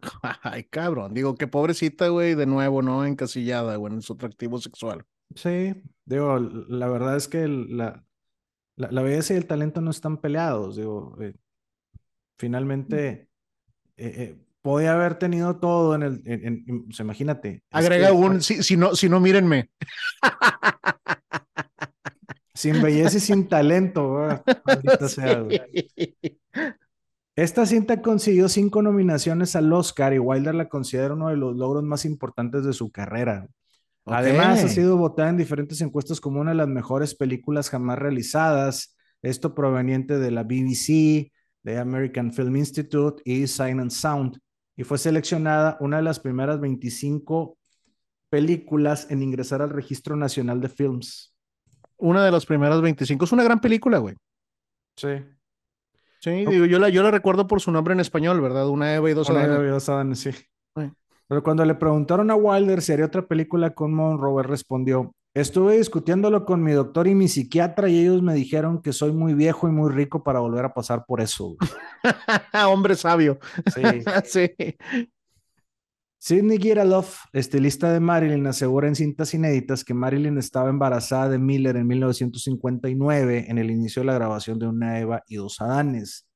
Ay, 0.42 0.62
cabrón, 0.62 1.12
digo, 1.12 1.34
qué 1.34 1.48
pobrecita, 1.48 2.06
güey, 2.06 2.36
de 2.36 2.46
nuevo, 2.46 2.82
¿no? 2.82 3.04
Encasillada, 3.04 3.74
güey, 3.74 3.94
en 3.94 4.02
su 4.02 4.12
atractivo 4.12 4.60
sexual. 4.60 5.04
Sí, 5.34 5.74
digo, 6.04 6.38
la 6.38 6.86
verdad 6.86 7.16
es 7.16 7.26
que 7.26 7.48
la, 7.48 8.04
la, 8.76 9.02
belleza 9.02 9.34
y 9.34 9.38
el 9.38 9.46
talento 9.46 9.80
no 9.80 9.90
están 9.90 10.18
peleados, 10.18 10.76
digo, 10.76 11.16
eh, 11.20 11.34
finalmente 12.38 13.28
eh, 13.96 14.14
eh, 14.16 14.38
podía 14.60 14.92
haber 14.92 15.16
tenido 15.16 15.56
todo 15.56 15.96
en 15.96 16.04
el, 16.04 16.22
en, 16.26 16.86
imagínate. 16.96 17.64
Agrega 17.72 18.12
un, 18.12 18.40
si, 18.40 18.62
si, 18.62 18.76
no, 18.76 18.94
si 18.94 19.08
no, 19.08 19.18
mírenme. 19.18 19.68
Sin 22.62 22.80
belleza 22.80 23.16
y 23.16 23.20
sin 23.20 23.48
talento, 23.48 24.18
Esta 27.34 27.66
cinta 27.66 28.00
consiguió 28.00 28.48
cinco 28.48 28.82
nominaciones 28.82 29.56
al 29.56 29.72
Oscar 29.72 30.12
y 30.12 30.20
Wilder 30.20 30.54
la 30.54 30.68
considera 30.68 31.14
uno 31.14 31.28
de 31.30 31.36
los 31.36 31.56
logros 31.56 31.82
más 31.82 32.04
importantes 32.04 32.64
de 32.64 32.72
su 32.72 32.92
carrera. 32.92 33.48
Además, 34.04 34.62
ha 34.62 34.68
sido 34.68 34.96
votada 34.96 35.30
en 35.30 35.38
diferentes 35.38 35.80
encuestas 35.80 36.20
como 36.20 36.40
una 36.40 36.52
de 36.52 36.58
las 36.58 36.68
mejores 36.68 37.16
películas 37.16 37.68
jamás 37.68 37.98
realizadas. 37.98 38.96
Esto 39.22 39.56
proveniente 39.56 40.20
de 40.20 40.30
la 40.30 40.44
BBC, 40.44 41.32
de 41.64 41.78
American 41.78 42.32
Film 42.32 42.54
Institute 42.58 43.20
y 43.24 43.48
Sign 43.48 43.80
and 43.80 43.90
Sound. 43.90 44.38
Y 44.76 44.84
fue 44.84 44.98
seleccionada 44.98 45.78
una 45.80 45.96
de 45.96 46.04
las 46.04 46.20
primeras 46.20 46.60
25 46.60 47.58
películas 48.30 49.08
en 49.10 49.20
ingresar 49.20 49.62
al 49.62 49.70
Registro 49.70 50.14
Nacional 50.14 50.60
de 50.60 50.68
Films. 50.68 51.31
Una 52.02 52.24
de 52.24 52.32
las 52.32 52.46
primeras 52.46 52.80
25. 52.80 53.24
Es 53.24 53.32
una 53.32 53.44
gran 53.44 53.60
película, 53.60 53.98
güey. 53.98 54.16
Sí. 54.96 55.24
Sí, 56.20 56.44
digo, 56.46 56.66
yo 56.66 56.80
la, 56.80 56.88
yo 56.88 57.02
la 57.02 57.12
recuerdo 57.12 57.46
por 57.46 57.60
su 57.60 57.70
nombre 57.70 57.94
en 57.94 58.00
español, 58.00 58.40
¿verdad? 58.40 58.68
Una 58.68 58.94
Eva 58.94 59.08
y 59.08 59.14
dos 59.14 59.30
Una 59.30 59.44
Eva 59.44 59.64
y 59.64 59.68
dos 59.68 59.88
Adanes, 59.88 60.18
sí. 60.18 60.30
Pero 61.28 61.42
cuando 61.42 61.64
le 61.64 61.74
preguntaron 61.76 62.30
a 62.30 62.34
Wilder 62.34 62.82
si 62.82 62.92
haría 62.92 63.06
otra 63.06 63.26
película 63.26 63.70
con 63.70 63.94
Monroe, 63.94 64.42
respondió, 64.42 65.14
estuve 65.32 65.78
discutiéndolo 65.78 66.44
con 66.44 66.62
mi 66.62 66.72
doctor 66.72 67.06
y 67.06 67.14
mi 67.14 67.28
psiquiatra 67.28 67.88
y 67.88 68.00
ellos 68.00 68.20
me 68.20 68.34
dijeron 68.34 68.82
que 68.82 68.92
soy 68.92 69.12
muy 69.12 69.32
viejo 69.32 69.68
y 69.68 69.70
muy 69.70 69.90
rico 69.90 70.22
para 70.22 70.40
volver 70.40 70.64
a 70.64 70.74
pasar 70.74 71.04
por 71.06 71.20
eso. 71.20 71.56
Hombre 72.68 72.96
sabio. 72.96 73.38
Sí. 73.72 73.82
sí. 74.24 74.76
Sidney 76.24 76.58
Giraloff, 76.58 77.24
estilista 77.32 77.92
de 77.92 77.98
Marilyn, 77.98 78.46
asegura 78.46 78.86
en 78.86 78.94
cintas 78.94 79.34
inéditas 79.34 79.84
que 79.84 79.92
Marilyn 79.92 80.38
estaba 80.38 80.70
embarazada 80.70 81.30
de 81.30 81.40
Miller 81.40 81.74
en 81.74 81.88
1959 81.88 83.46
en 83.48 83.58
el 83.58 83.72
inicio 83.72 84.02
de 84.02 84.06
la 84.06 84.14
grabación 84.14 84.56
de 84.60 84.68
Una 84.68 85.00
Eva 85.00 85.24
y 85.26 85.34
dos 85.34 85.60
Adanes. 85.60 86.28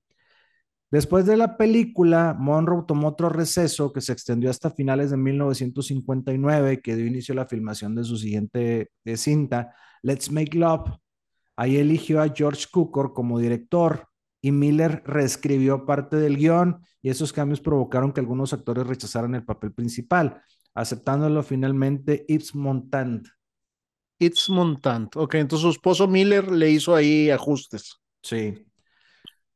Después 0.91 1.25
de 1.25 1.37
la 1.37 1.57
película, 1.57 2.35
Monroe 2.37 2.83
tomó 2.85 3.07
otro 3.07 3.29
receso 3.29 3.93
que 3.93 4.01
se 4.01 4.11
extendió 4.11 4.51
hasta 4.51 4.73
finales 4.73 5.13
de 5.13 5.19
1959, 5.19 6.81
que 6.81 6.97
dio 6.97 7.07
inicio 7.07 7.35
a 7.35 7.37
la 7.37 7.47
filmación 7.47 7.95
de 7.95 8.03
su 8.03 8.17
siguiente 8.17 8.91
eh, 9.05 9.17
cinta, 9.17 9.73
Let's 10.03 10.33
Make 10.33 10.59
Love. 10.59 10.99
Ahí 11.55 11.77
eligió 11.77 12.21
a 12.21 12.35
George 12.35 12.65
Cukor 12.73 13.13
como 13.13 13.39
director 13.39 14.09
y 14.47 14.53
Miller 14.53 15.03
reescribió 15.05 15.85
parte 15.85 16.15
del 16.15 16.37
guion 16.37 16.81
y 17.03 17.11
esos 17.11 17.33
cambios 17.33 17.61
provocaron 17.61 18.13
que 18.13 18.21
algunos 18.21 18.53
actores 18.53 18.87
rechazaran 18.87 19.35
el 19.35 19.45
papel 19.45 19.73
principal, 19.73 20.41
aceptándolo 20.73 21.43
finalmente 21.43 22.25
Yves 22.29 22.55
Montand. 22.55 23.27
Yves 24.21 24.49
Montand, 24.49 25.09
ok, 25.17 25.35
entonces 25.35 25.63
su 25.65 25.71
esposo 25.71 26.07
Miller 26.07 26.49
le 26.49 26.71
hizo 26.71 26.95
ahí 26.95 27.29
ajustes. 27.29 28.01
Sí, 28.23 28.65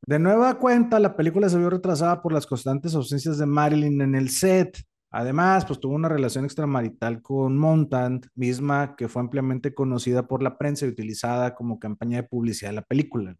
de 0.05 0.19
nueva 0.19 0.59
cuenta, 0.59 0.99
la 0.99 1.15
película 1.15 1.47
se 1.47 1.57
vio 1.57 1.69
retrasada 1.69 2.21
por 2.21 2.33
las 2.33 2.45
constantes 2.45 2.93
ausencias 2.93 3.37
de 3.37 3.45
Marilyn 3.45 4.01
en 4.01 4.15
el 4.15 4.29
set. 4.29 4.77
Además, 5.09 5.63
pues 5.63 5.79
tuvo 5.79 5.95
una 5.95 6.09
relación 6.09 6.43
extramarital 6.43 7.21
con 7.21 7.57
Montant, 7.57 8.25
misma 8.35 8.97
que 8.97 9.07
fue 9.07 9.21
ampliamente 9.21 9.73
conocida 9.73 10.27
por 10.27 10.43
la 10.43 10.57
prensa 10.57 10.85
y 10.85 10.89
utilizada 10.89 11.55
como 11.55 11.79
campaña 11.79 12.17
de 12.17 12.27
publicidad 12.27 12.71
de 12.71 12.75
la 12.75 12.81
película. 12.81 13.37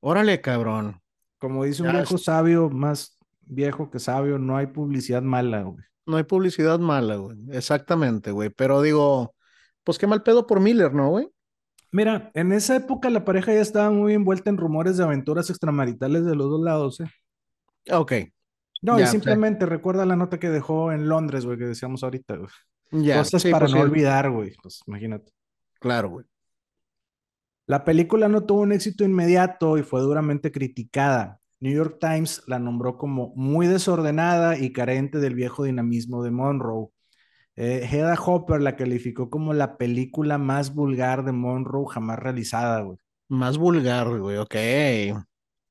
Órale, 0.00 0.40
cabrón. 0.40 1.00
Como 1.38 1.64
dice 1.64 1.82
un 1.82 1.88
Ya 1.88 1.94
viejo 1.98 2.16
es- 2.16 2.24
sabio, 2.24 2.70
más 2.70 3.18
viejo 3.42 3.90
que 3.90 3.98
sabio, 3.98 4.38
no 4.38 4.56
hay 4.56 4.66
publicidad 4.68 5.22
mala, 5.22 5.62
güey. 5.62 5.84
no 6.06 6.16
hay 6.16 6.24
publicidad 6.24 6.78
mala, 6.80 7.16
güey. 7.16 7.36
Exactamente, 7.52 8.30
güey. 8.32 8.50
Pero 8.50 8.82
digo, 8.82 9.34
pues 9.84 9.98
qué 9.98 10.06
mal 10.08 10.22
pedo 10.22 10.46
por 10.46 10.58
Miller, 10.60 10.92
¿no, 10.92 11.08
güey? 11.10 11.28
Mira, 11.92 12.30
en 12.34 12.52
esa 12.52 12.76
época 12.76 13.10
la 13.10 13.24
pareja 13.24 13.52
ya 13.54 13.60
estaba 13.60 13.90
muy 13.90 14.14
envuelta 14.14 14.50
en 14.50 14.56
rumores 14.56 14.96
de 14.96 15.04
aventuras 15.04 15.50
extramaritales 15.50 16.24
de 16.24 16.34
los 16.36 16.48
dos 16.50 16.60
lados, 16.62 17.00
¿eh? 17.00 17.10
Ok, 17.92 18.12
No, 18.82 18.98
y 19.00 19.04
sí. 19.06 19.12
simplemente 19.12 19.66
recuerda 19.66 20.06
la 20.06 20.16
nota 20.16 20.38
que 20.38 20.48
dejó 20.50 20.92
en 20.92 21.08
Londres, 21.08 21.44
güey, 21.46 21.58
que 21.58 21.64
decíamos 21.66 22.02
ahorita, 22.02 22.36
güey. 22.36 22.50
Ya, 22.92 23.18
Cosas 23.18 23.42
sí, 23.42 23.50
para 23.50 23.66
pues 23.66 23.72
no 23.72 23.78
sí, 23.78 23.82
olvidar, 23.84 24.30
güey. 24.30 24.54
Pues 24.62 24.80
imagínate. 24.86 25.32
Claro, 25.80 26.10
güey. 26.10 26.26
La 27.70 27.84
película 27.84 28.28
no 28.28 28.42
tuvo 28.42 28.62
un 28.62 28.72
éxito 28.72 29.04
inmediato 29.04 29.78
y 29.78 29.84
fue 29.84 30.00
duramente 30.00 30.50
criticada. 30.50 31.38
New 31.60 31.72
York 31.72 31.98
Times 32.00 32.42
la 32.48 32.58
nombró 32.58 32.98
como 32.98 33.32
muy 33.36 33.68
desordenada 33.68 34.58
y 34.58 34.72
carente 34.72 35.20
del 35.20 35.36
viejo 35.36 35.62
dinamismo 35.62 36.24
de 36.24 36.32
Monroe. 36.32 36.88
Eh, 37.54 37.88
Hedda 37.88 38.18
Hopper 38.20 38.60
la 38.60 38.74
calificó 38.74 39.30
como 39.30 39.54
la 39.54 39.76
película 39.76 40.36
más 40.36 40.74
vulgar 40.74 41.24
de 41.24 41.30
Monroe 41.30 41.86
jamás 41.88 42.18
realizada, 42.18 42.80
güey. 42.80 42.98
Más 43.28 43.56
vulgar, 43.56 44.18
güey, 44.18 44.38
ok. 44.38 44.54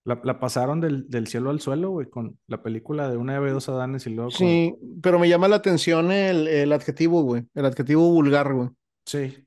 La, 0.05 0.21
la 0.23 0.39
pasaron 0.39 0.79
del, 0.79 1.09
del 1.09 1.27
cielo 1.27 1.49
al 1.49 1.59
suelo, 1.59 1.89
güey, 1.89 2.09
con 2.09 2.39
la 2.47 2.63
película 2.63 3.09
de 3.09 3.17
Una 3.17 3.33
llave, 3.33 3.51
dos 3.51 3.67
Adanes 3.67 4.07
y 4.07 4.11
luego 4.11 4.29
con... 4.29 4.37
Sí, 4.37 4.73
pero 5.03 5.19
me 5.19 5.27
llama 5.27 5.49
la 5.49 5.57
atención 5.57 6.13
el, 6.13 6.47
el 6.47 6.71
adjetivo, 6.71 7.23
güey. 7.23 7.43
El 7.53 7.65
adjetivo 7.65 8.09
vulgar, 8.09 8.53
güey. 8.53 8.69
Sí. 9.05 9.45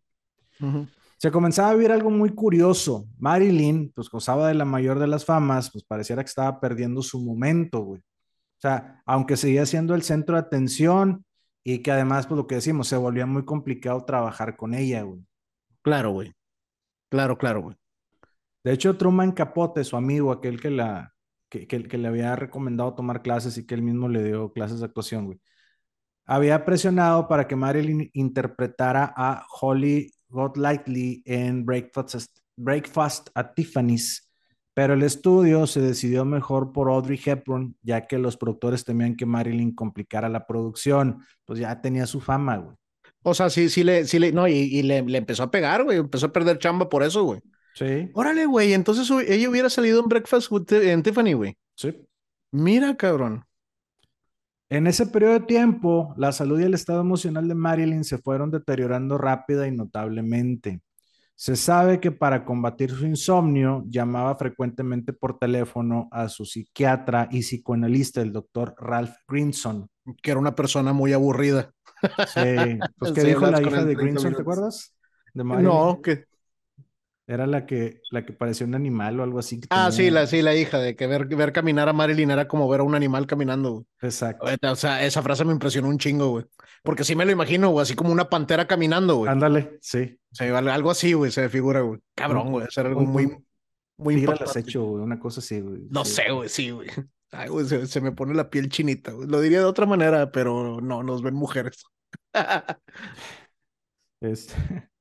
Ujú. 0.61 0.87
Se 1.23 1.31
comenzaba 1.31 1.71
a 1.71 1.75
vivir 1.75 1.93
algo 1.93 2.11
muy 2.11 2.31
curioso. 2.31 3.07
Marilyn, 3.19 3.93
pues 3.95 4.11
gozaba 4.11 4.49
de 4.49 4.55
la 4.55 4.65
mayor 4.65 4.99
de 4.99 5.07
las 5.07 5.25
famas, 5.25 5.71
pues 5.71 5.85
pareciera 5.85 6.25
que 6.25 6.29
estaba 6.29 6.59
perdiendo 6.59 7.01
su 7.01 7.21
momento, 7.21 7.79
güey. 7.81 8.01
O 8.01 8.61
sea, 8.61 9.01
aunque 9.07 9.37
seguía 9.37 9.65
siendo 9.65 9.95
el 9.95 10.03
centro 10.03 10.35
de 10.35 10.41
atención 10.43 11.25
y 11.63 11.79
que 11.79 11.93
además, 11.93 12.27
pues 12.27 12.39
lo 12.39 12.49
que 12.49 12.57
decimos, 12.57 12.89
se 12.89 12.97
volvía 12.97 13.25
muy 13.27 13.45
complicado 13.45 14.05
trabajar 14.05 14.57
con 14.57 14.75
ella, 14.75 15.03
güey. 15.03 15.21
Claro, 15.83 16.11
güey. 16.11 16.33
Claro, 17.09 17.39
claro, 17.39 17.63
güey. 17.63 17.77
De 18.65 18.73
hecho, 18.73 18.97
Truman 18.97 19.33
Capote, 19.33 19.85
su 19.85 19.97
amigo, 19.97 20.33
aquel 20.33 20.61
que, 20.61 20.71
la, 20.71 21.13
que, 21.49 21.69
que- 21.69 21.85
que 21.85 21.99
le 21.99 22.09
había 22.09 22.35
recomendado 22.37 22.95
tomar 22.95 23.23
clases 23.23 23.59
y 23.59 23.67
que 23.67 23.75
él 23.75 23.83
mismo 23.83 24.09
le 24.09 24.25
dio 24.25 24.53
clases 24.53 24.81
de 24.81 24.87
actuación, 24.87 25.27
güey, 25.27 25.41
había 26.27 26.65
presionado 26.65 27.29
para 27.29 27.47
que 27.49 27.57
Marilyn 27.57 28.11
interpretara 28.15 29.13
a 29.17 29.45
Holly 29.61 30.11
Gottlieb 30.33 31.23
en 31.25 31.65
Breakfast, 31.65 32.39
Breakfast 32.57 33.29
at 33.35 33.55
Tiffany's, 33.55 34.29
pero 34.75 34.95
el 34.95 35.03
estudio 35.03 35.67
se 35.67 35.81
decidió 35.81 36.25
mejor 36.25 36.73
por 36.73 36.89
Audrey 36.89 37.21
Hepburn, 37.25 37.77
ya 37.83 38.07
que 38.07 38.19
los 38.19 38.37
productores 38.37 38.85
temían 38.85 39.17
que 39.17 39.27
Marilyn 39.27 39.75
complicara 39.75 40.29
la 40.29 40.47
producción, 40.47 41.19
pues 41.45 41.59
ya 41.59 41.81
tenía 41.81 42.07
su 42.07 42.21
fama, 42.21 42.57
güey. 42.57 42.77
O 43.23 43.35
sea, 43.35 43.51
sí, 43.51 43.69
sí 43.69 43.85
le, 43.85 44.05
sí 44.07 44.19
le, 44.19 44.33
no, 44.33 44.49
y, 44.49 44.53
y 44.55 44.83
le, 44.83 45.03
le 45.03 45.19
empezó 45.19 45.45
a 45.45 45.51
pegar, 45.51 45.85
güey. 45.85 45.99
Empezó 45.99 46.27
a 46.27 46.33
perder 46.33 46.59
chamba 46.59 46.89
por 46.89 47.03
eso, 47.05 47.23
güey. 47.23 47.41
Sí, 47.75 48.11
Órale, 48.15 48.47
güey. 48.47 48.73
Entonces 48.73 49.09
ella 49.29 49.49
hubiera 49.49 49.71
salido 49.71 50.01
en 50.01 50.09
Breakfast 50.09 50.51
with 50.51 50.73
en 50.73 51.03
Tiffany, 51.03 51.35
güey. 51.35 51.57
sí. 51.77 51.95
Mira, 52.51 52.95
cabrón. 52.97 53.45
En 54.73 54.87
ese 54.87 55.05
periodo 55.05 55.35
de 55.35 55.41
tiempo, 55.41 56.15
la 56.17 56.33
salud 56.33 56.59
y 56.59 56.63
el 56.63 56.73
estado 56.73 57.03
emocional 57.03 57.47
de 57.47 57.55
Marilyn 57.55 58.05
se 58.05 58.17
fueron 58.17 58.51
deteriorando 58.51 59.19
rápida 59.19 59.69
y 59.69 59.71
notablemente. 59.71 60.81
Se 61.35 61.57
sabe 61.57 62.01
que 62.01 62.11
para 62.11 62.47
combatir 62.47 62.91
su 62.91 63.05
insomnio 63.05 63.85
llamaba 63.87 64.35
frecuentemente 64.35 65.13
por 65.13 65.39
teléfono 65.39 66.09
a 66.11 66.31
su 66.31 66.47
psiquiatra 66.47 67.29
y 67.31 67.41
psicoanalista, 67.41 68.23
el 68.23 68.33
doctor 68.33 68.75
Ralph 68.79 69.15
Grinson. 69.29 69.91
Que 70.23 70.31
era 70.31 70.41
una 70.41 70.55
persona 70.55 70.95
muy 70.95 71.13
aburrida. 71.13 71.71
Sí, 72.29 72.79
pues 72.97 73.13
¿qué 73.15 73.21
Sí, 73.21 73.27
dijo 73.27 73.51
la 73.51 73.61
hija 73.61 73.85
de 73.85 73.95
30 73.95 74.03
Grinson, 74.03 74.35
¿te 74.35 74.41
acuerdas? 74.41 74.95
De. 75.35 75.45
No, 75.45 76.01
que. 76.03 76.25
Era 77.33 77.47
la 77.47 77.65
que, 77.65 78.01
la 78.11 78.27
que 78.27 78.33
parecía 78.35 78.67
un 78.67 78.75
animal 78.75 79.19
o 79.19 79.23
algo 79.23 79.39
así. 79.39 79.59
que 79.61 79.67
Ah, 79.71 79.87
tenía- 79.91 79.91
sí, 79.97 80.11
la, 80.11 80.27
sí, 80.27 80.43
la 80.43 80.55
hija, 80.55 80.79
de 80.79 80.95
que 80.97 81.07
ver, 81.07 81.27
ver 81.27 81.53
caminar 81.53 81.89
a 81.89 81.93
Marilyn 81.95 82.31
era 82.31 82.47
como 82.47 82.69
ver 82.69 82.81
a 82.81 82.83
un 82.83 82.95
animal 82.95 83.27
caminando, 83.27 83.71
güey. 83.73 83.85
Exacto. 84.03 84.47
O 84.71 84.77
sea, 84.77 85.03
esa 85.05 85.23
frase 85.23 85.45
me 85.45 85.53
impresionó 85.53 85.89
un 85.89 85.97
chingo, 85.99 86.29
güey. 86.29 86.45
Porque 86.83 87.05
sí 87.05 87.17
me 87.17 87.25
lo 87.25 87.33
imagino, 87.33 87.71
güey, 87.71 87.83
así 87.85 87.95
como 87.95 88.13
una 88.13 88.29
pantera 88.29 88.67
caminando, 88.67 89.17
güey. 89.17 89.31
Ándale, 89.33 89.79
sí. 89.81 90.19
O 90.31 90.35
sea, 90.35 90.59
al- 90.59 90.69
algo 90.69 90.91
así, 90.91 91.15
güey, 91.15 91.31
se 91.31 91.49
figura, 91.49 91.81
güey. 91.81 92.01
Cabrón, 92.15 92.51
güey, 92.51 92.67
era 92.77 92.89
algo 92.89 93.01
muy, 93.01 93.35
muy 93.97 94.15
impactante. 94.17 94.51
acecho, 94.51 94.85
güey, 94.85 95.03
una 95.03 95.19
cosa 95.19 95.41
así, 95.41 95.61
güey. 95.61 95.81
No 95.91 96.05
sí. 96.05 96.15
sé, 96.17 96.31
güey, 96.33 96.49
sí, 96.51 96.71
güey. 96.71 96.89
Ay, 97.31 97.49
güey, 97.49 97.65
se, 97.65 97.87
se 97.87 98.01
me 98.03 98.13
pone 98.13 98.35
la 98.35 98.51
piel 98.51 98.69
chinita, 98.69 99.13
güey. 99.13 99.27
Lo 99.27 99.41
diría 99.41 99.61
de 99.61 99.65
otra 99.65 99.87
manera, 99.87 100.31
pero 100.31 100.83
no, 100.83 101.03
nos 101.03 101.23
ven 101.23 101.35
mujeres. 101.35 101.83
Este, 104.21 104.55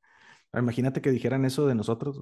imagínate 0.60 1.01
que 1.01 1.12
dijeran 1.12 1.46
eso 1.46 1.67
de 1.67 1.75
nosotros. 1.75 2.22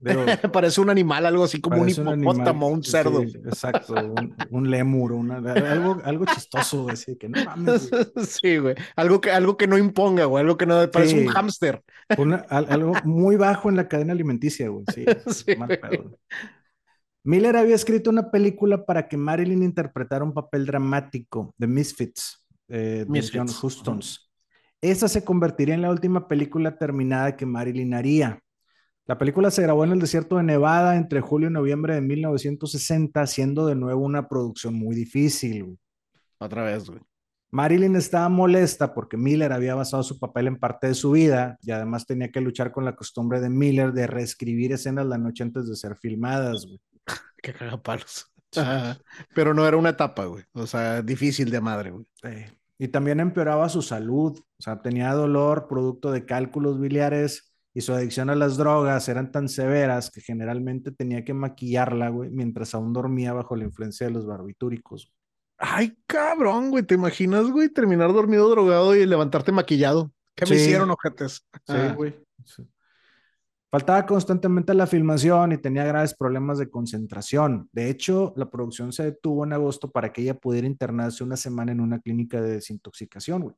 Digo, 0.00 0.24
Parece 0.52 0.80
un 0.80 0.90
animal, 0.90 1.24
algo 1.26 1.44
así 1.44 1.60
como 1.60 1.80
un 1.80 1.88
hipopótamo, 1.88 2.66
un 2.68 2.82
sí, 2.82 2.90
cerdo. 2.90 3.22
exacto, 3.22 3.94
un, 3.94 4.34
un 4.50 4.70
lémur, 4.70 5.12
una- 5.12 5.36
algo, 5.52 6.00
algo 6.04 6.24
chistoso, 6.26 6.82
güey, 6.82 6.94
así 6.94 7.16
que 7.16 7.28
no 7.28 7.44
mames, 7.44 7.88
güey. 7.88 8.02
Sí, 8.26 8.56
güey. 8.58 8.74
Algo 8.96 9.20
que, 9.20 9.30
algo 9.30 9.56
que 9.56 9.68
no 9.68 9.78
imponga, 9.78 10.24
güey. 10.24 10.42
Algo 10.42 10.56
que 10.56 10.66
no 10.66 10.90
parece 10.90 11.18
Sí. 11.20 11.26
un 11.26 11.28
hámster. 11.32 11.82
Una- 12.18 12.44
algo 12.48 12.94
muy 13.04 13.36
bajo 13.36 13.68
en 13.70 13.76
la 13.76 13.86
cadena 13.88 14.12
alimenticia, 14.12 14.68
güey. 14.68 14.84
Sí, 14.92 15.04
Sí, 15.32 15.56
mal 15.56 15.68
güey. 15.68 15.80
pedo, 15.80 16.02
güey. 16.02 16.16
Miller 17.24 17.56
había 17.56 17.76
escrito 17.76 18.10
una 18.10 18.32
película 18.32 18.84
para 18.84 19.06
que 19.06 19.16
Marilyn 19.16 19.62
interpretara 19.62 20.24
un 20.24 20.34
papel 20.34 20.66
dramático 20.66 21.54
de 21.56 21.68
Misfits, 21.68 22.44
eh, 22.68 23.04
de 23.04 23.06
Misfits. 23.06 23.36
John 23.38 23.48
Huston's. 23.62 24.28
Esa 24.82 25.08
se 25.08 25.24
convertiría 25.24 25.74
en 25.74 25.82
la 25.82 25.90
última 25.90 26.26
película 26.26 26.76
terminada 26.76 27.36
que 27.36 27.46
Marilyn 27.46 27.94
haría. 27.94 28.40
La 29.06 29.16
película 29.16 29.50
se 29.50 29.62
grabó 29.62 29.84
en 29.84 29.92
el 29.92 30.00
desierto 30.00 30.36
de 30.36 30.42
Nevada 30.42 30.96
entre 30.96 31.20
julio 31.20 31.48
y 31.48 31.52
noviembre 31.52 31.94
de 31.94 32.00
1960, 32.00 33.26
siendo 33.26 33.66
de 33.66 33.76
nuevo 33.76 34.04
una 34.04 34.28
producción 34.28 34.74
muy 34.74 34.94
difícil. 34.94 35.64
güey. 35.64 35.78
Otra 36.38 36.64
vez, 36.64 36.90
güey. 36.90 37.00
Marilyn 37.52 37.94
estaba 37.96 38.28
molesta 38.28 38.94
porque 38.94 39.16
Miller 39.16 39.52
había 39.52 39.74
basado 39.74 40.02
su 40.02 40.18
papel 40.18 40.46
en 40.46 40.56
parte 40.58 40.88
de 40.88 40.94
su 40.94 41.12
vida 41.12 41.58
y 41.62 41.70
además 41.70 42.06
tenía 42.06 42.30
que 42.32 42.40
luchar 42.40 42.72
con 42.72 42.84
la 42.84 42.96
costumbre 42.96 43.40
de 43.40 43.50
Miller 43.50 43.92
de 43.92 44.06
reescribir 44.06 44.72
escenas 44.72 45.06
la 45.06 45.18
noche 45.18 45.42
antes 45.44 45.68
de 45.68 45.76
ser 45.76 45.96
filmadas. 45.96 46.66
güey. 46.66 46.80
Que 47.42 47.52
cagapalos. 47.52 48.32
Ajá. 48.56 48.98
Pero 49.34 49.52
no 49.52 49.66
era 49.66 49.76
una 49.76 49.90
etapa, 49.90 50.24
güey. 50.24 50.44
O 50.52 50.66
sea, 50.66 51.02
difícil 51.02 51.50
de 51.50 51.60
madre, 51.60 51.90
güey. 51.90 52.06
Eh, 52.22 52.50
y 52.82 52.88
también 52.88 53.20
empeoraba 53.20 53.68
su 53.68 53.80
salud, 53.80 54.36
o 54.40 54.62
sea, 54.62 54.82
tenía 54.82 55.12
dolor 55.12 55.68
producto 55.68 56.10
de 56.10 56.26
cálculos 56.26 56.80
biliares 56.80 57.54
y 57.72 57.80
su 57.80 57.92
adicción 57.92 58.28
a 58.28 58.34
las 58.34 58.56
drogas 58.56 59.08
eran 59.08 59.30
tan 59.30 59.48
severas 59.48 60.10
que 60.10 60.20
generalmente 60.20 60.90
tenía 60.90 61.24
que 61.24 61.32
maquillarla, 61.32 62.08
güey, 62.08 62.30
mientras 62.30 62.74
aún 62.74 62.92
dormía 62.92 63.32
bajo 63.32 63.54
la 63.54 63.62
influencia 63.62 64.08
de 64.08 64.12
los 64.12 64.26
barbitúricos. 64.26 65.12
Ay, 65.58 65.96
cabrón, 66.08 66.70
güey. 66.70 66.82
¿Te 66.82 66.94
imaginas, 66.96 67.48
güey? 67.52 67.68
Terminar 67.68 68.12
dormido, 68.12 68.50
drogado 68.50 68.96
y 68.96 69.06
levantarte 69.06 69.52
maquillado. 69.52 70.10
¿Qué 70.34 70.44
me 70.46 70.56
hicieron, 70.56 70.90
ojetes? 70.90 71.46
Sí, 71.52 71.74
Ah, 71.76 71.94
güey. 71.96 72.16
sí. 72.44 72.64
Faltaba 73.72 74.04
constantemente 74.04 74.74
la 74.74 74.86
filmación 74.86 75.52
y 75.52 75.56
tenía 75.56 75.84
graves 75.84 76.12
problemas 76.12 76.58
de 76.58 76.68
concentración. 76.68 77.70
De 77.72 77.88
hecho, 77.88 78.34
la 78.36 78.50
producción 78.50 78.92
se 78.92 79.04
detuvo 79.04 79.46
en 79.46 79.54
agosto 79.54 79.90
para 79.90 80.12
que 80.12 80.20
ella 80.20 80.34
pudiera 80.34 80.66
internarse 80.66 81.24
una 81.24 81.38
semana 81.38 81.72
en 81.72 81.80
una 81.80 81.98
clínica 81.98 82.42
de 82.42 82.50
desintoxicación. 82.50 83.40
güey. 83.40 83.56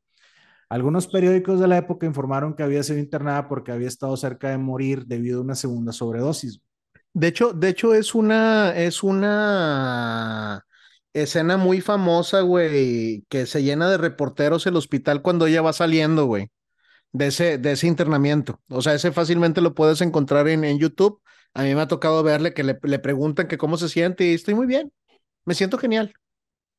Algunos 0.69 1.09
periódicos 1.09 1.59
de 1.59 1.67
la 1.67 1.79
época 1.79 2.07
informaron 2.07 2.55
que 2.55 2.63
había 2.63 2.85
sido 2.85 3.01
internada 3.01 3.49
porque 3.49 3.73
había 3.73 3.89
estado 3.89 4.17
cerca 4.17 4.51
de 4.51 4.59
morir 4.59 5.05
debido 5.05 5.41
a 5.41 5.43
una 5.43 5.57
segunda 5.57 5.93
sobredosis. 5.93 6.61
De 7.13 7.27
hecho, 7.27 7.53
de 7.53 7.71
hecho, 7.71 7.93
es 7.93 8.15
una, 8.15 8.71
es 8.71 9.03
una 9.03 10.65
escena 11.13 11.57
muy 11.57 11.81
famosa, 11.81 12.43
güey, 12.43 13.25
que 13.29 13.47
se 13.47 13.65
llena 13.65 13.91
de 13.91 13.99
reporteros 13.99 14.65
el 14.69 14.77
hospital 14.77 15.23
cuando 15.23 15.49
ella 15.49 15.61
va 15.61 15.73
saliendo, 15.73 16.27
güey, 16.27 16.53
de 17.15 17.29
ese, 17.29 17.59
de 17.59 17.73
ese 17.73 17.89
internamiento. 17.89 18.61
O 18.69 18.83
sea, 18.83 18.95
ese 18.95 19.13
fácilmente 19.13 19.63
lo 19.63 19.75
puedes 19.75 20.03
encontrar 20.03 20.49
en, 20.49 20.65
en 20.65 20.79
YouTube. 20.81 21.23
A 21.55 21.65
mí 21.65 21.75
me 21.75 21.83
ha 21.83 21.89
tocado 21.89 22.23
verle 22.25 22.55
que 22.55 22.65
le, 22.65 22.79
le 22.83 23.01
preguntan 23.01 23.49
que 23.49 23.59
cómo 23.59 23.79
se 23.79 23.89
siente 23.91 24.27
y 24.27 24.35
estoy 24.35 24.55
muy 24.55 24.67
bien. 24.67 24.93
Me 25.47 25.55
siento 25.55 25.79
genial. 25.79 26.15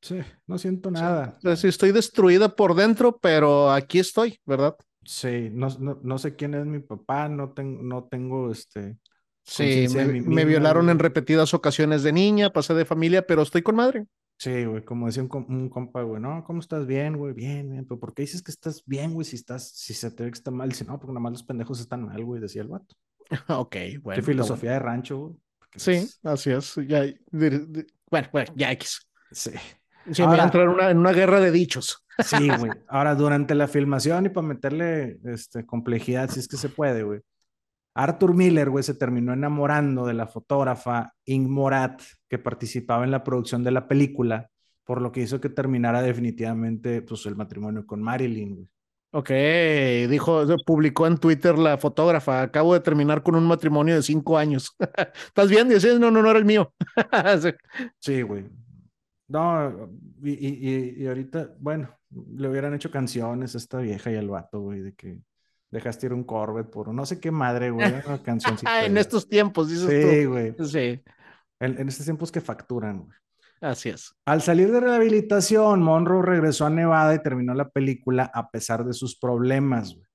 Sí, 0.00 0.20
no 0.46 0.58
siento 0.58 0.90
nada. 0.90 1.38
Sí, 1.56 1.68
estoy 1.68 1.92
destruida 1.92 2.54
por 2.56 2.74
dentro, 2.74 3.18
pero 3.18 3.70
aquí 3.72 3.98
estoy, 3.98 4.40
¿verdad? 4.44 4.76
Sí, 5.04 5.50
no, 5.52 5.68
no, 5.78 6.00
no 6.02 6.18
sé 6.18 6.34
quién 6.36 6.54
es 6.54 6.66
mi 6.66 6.80
papá, 6.80 7.28
no 7.28 7.52
tengo, 7.52 7.82
no 7.82 8.04
tengo 8.08 8.50
este. 8.50 8.98
Sí, 9.44 9.88
me, 9.88 10.06
me 10.06 10.44
violaron 10.44 10.90
en 10.90 10.98
repetidas 10.98 11.54
ocasiones 11.54 12.02
de 12.02 12.12
niña, 12.12 12.50
pasé 12.52 12.74
de 12.74 12.84
familia, 12.84 13.26
pero 13.26 13.42
estoy 13.42 13.62
con 13.62 13.76
madre. 13.76 14.06
Sí, 14.38 14.64
güey, 14.66 14.84
como 14.84 15.06
decía 15.06 15.22
un, 15.22 15.46
un 15.48 15.68
compa, 15.70 16.02
güey, 16.02 16.20
no, 16.20 16.44
¿cómo 16.44 16.60
estás? 16.60 16.86
Bien, 16.86 17.16
güey, 17.16 17.32
bien, 17.32 17.70
bien, 17.70 17.86
pero 17.86 17.98
¿por 17.98 18.12
qué 18.12 18.22
dices 18.22 18.42
que 18.42 18.50
estás 18.50 18.82
bien, 18.84 19.14
güey, 19.14 19.24
si 19.24 19.36
estás, 19.36 19.70
si 19.70 19.94
se 19.94 20.10
te 20.10 20.24
ve 20.24 20.30
que 20.30 20.36
está 20.36 20.50
mal? 20.50 20.68
Dice, 20.68 20.84
no, 20.84 20.98
porque 20.98 21.12
nada 21.12 21.20
más 21.20 21.32
los 21.32 21.42
pendejos 21.42 21.80
están 21.80 22.04
mal, 22.04 22.22
güey, 22.22 22.40
decía 22.40 22.62
el 22.62 22.68
vato. 22.68 22.94
Ok, 23.48 23.76
bueno. 24.02 24.16
Qué 24.16 24.22
filosofía 24.22 24.72
de 24.72 24.78
rancho, 24.78 25.18
güey. 25.18 25.34
Sí, 25.74 26.08
así 26.22 26.50
es. 26.50 26.74
Ya, 26.86 27.04
bueno, 27.30 28.28
bueno, 28.32 28.52
ya 28.54 28.72
X. 28.72 29.00
Sí. 29.30 29.50
Sí, 30.12 30.22
Ahora, 30.22 30.34
voy 30.34 30.40
a 30.40 30.44
entrar 30.44 30.90
en 30.90 30.98
una 30.98 31.12
guerra 31.12 31.40
de 31.40 31.50
dichos. 31.50 32.04
Sí, 32.18 32.48
güey. 32.48 32.70
Ahora, 32.88 33.14
durante 33.14 33.54
la 33.54 33.66
filmación 33.66 34.26
y 34.26 34.28
para 34.28 34.46
meterle 34.46 35.18
este, 35.24 35.66
complejidad, 35.66 36.30
si 36.30 36.40
es 36.40 36.48
que 36.48 36.56
se 36.56 36.68
puede, 36.68 37.02
güey. 37.02 37.20
Arthur 37.96 38.34
Miller, 38.34 38.68
güey, 38.68 38.84
se 38.84 38.94
terminó 38.94 39.32
enamorando 39.32 40.04
de 40.06 40.12
la 40.12 40.26
fotógrafa 40.26 41.14
Ing 41.24 41.48
Morat, 41.48 42.02
que 42.28 42.38
participaba 42.38 43.04
en 43.04 43.10
la 43.10 43.24
producción 43.24 43.64
de 43.64 43.70
la 43.70 43.88
película, 43.88 44.50
por 44.84 45.00
lo 45.00 45.10
que 45.12 45.22
hizo 45.22 45.40
que 45.40 45.48
terminara 45.48 46.02
definitivamente 46.02 47.00
pues, 47.00 47.24
el 47.24 47.36
matrimonio 47.36 47.86
con 47.86 48.02
Marilyn, 48.02 48.54
güey. 48.54 48.68
Ok, 49.12 49.30
dijo, 50.10 50.44
publicó 50.66 51.06
en 51.06 51.16
Twitter 51.16 51.56
la 51.56 51.78
fotógrafa, 51.78 52.42
acabo 52.42 52.74
de 52.74 52.80
terminar 52.80 53.22
con 53.22 53.34
un 53.34 53.46
matrimonio 53.46 53.94
de 53.94 54.02
cinco 54.02 54.36
años. 54.36 54.76
¿Estás 55.28 55.48
bien? 55.48 55.70
Dice, 55.70 55.98
no, 55.98 56.10
no, 56.10 56.20
no 56.20 56.28
era 56.28 56.38
el 56.38 56.44
mío. 56.44 56.74
sí, 57.98 58.20
güey. 58.20 58.44
No, 59.28 59.90
y, 60.22 60.32
y, 60.32 61.02
y, 61.02 61.06
ahorita, 61.06 61.54
bueno, 61.58 61.88
le 62.10 62.48
hubieran 62.50 62.74
hecho 62.74 62.90
canciones 62.90 63.54
a 63.54 63.58
esta 63.58 63.78
vieja 63.78 64.12
y 64.12 64.16
al 64.16 64.28
vato, 64.28 64.60
güey, 64.60 64.80
de 64.80 64.92
que 64.92 65.18
dejaste 65.70 66.06
ir 66.06 66.12
un 66.12 66.24
Corvette 66.24 66.70
por 66.70 66.92
no 66.92 67.04
sé 67.06 67.20
qué 67.20 67.30
madre, 67.30 67.70
güey, 67.70 67.92
una 67.92 68.22
cancioncita. 68.22 68.84
en 68.84 68.96
estos 68.96 69.28
tiempos, 69.28 69.68
dices 69.68 69.88
sí, 69.88 70.24
güey. 70.24 70.54
Sí, 70.64 71.02
En, 71.60 71.78
en, 71.80 71.88
estos 71.88 72.04
tiempos 72.04 72.30
que 72.32 72.40
facturan, 72.40 73.00
güey. 73.00 73.16
Así 73.60 73.88
es. 73.88 74.14
Al 74.26 74.42
salir 74.42 74.70
de 74.70 74.80
rehabilitación, 74.80 75.82
Monroe 75.82 76.22
regresó 76.22 76.66
a 76.66 76.70
Nevada 76.70 77.14
y 77.14 77.22
terminó 77.22 77.54
la 77.54 77.68
película 77.70 78.30
a 78.32 78.50
pesar 78.50 78.84
de 78.84 78.92
sus 78.92 79.18
problemas, 79.18 79.94
güey. 79.94 80.06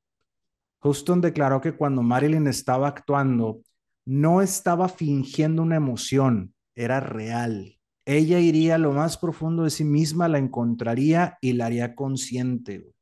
Houston 0.84 1.22
declaró 1.22 1.62
que 1.62 1.74
cuando 1.74 2.02
Marilyn 2.02 2.48
estaba 2.48 2.88
actuando, 2.88 3.62
no 4.06 4.42
estaba 4.42 4.90
fingiendo 4.90 5.62
una 5.62 5.76
emoción, 5.76 6.54
era 6.76 7.00
real. 7.00 7.78
Ella 8.06 8.40
iría 8.40 8.76
a 8.76 8.80
lo 8.80 8.92
más 8.92 9.18
profundo 9.18 9.64
de 9.64 9.70
sí 9.70 9.84
misma, 9.84 10.28
la 10.28 10.40
encontraría 10.40 11.38
y 11.40 11.54
la 11.54 11.68
haría 11.68 11.94
consciente. 11.94 12.80
Güey. 12.80 12.94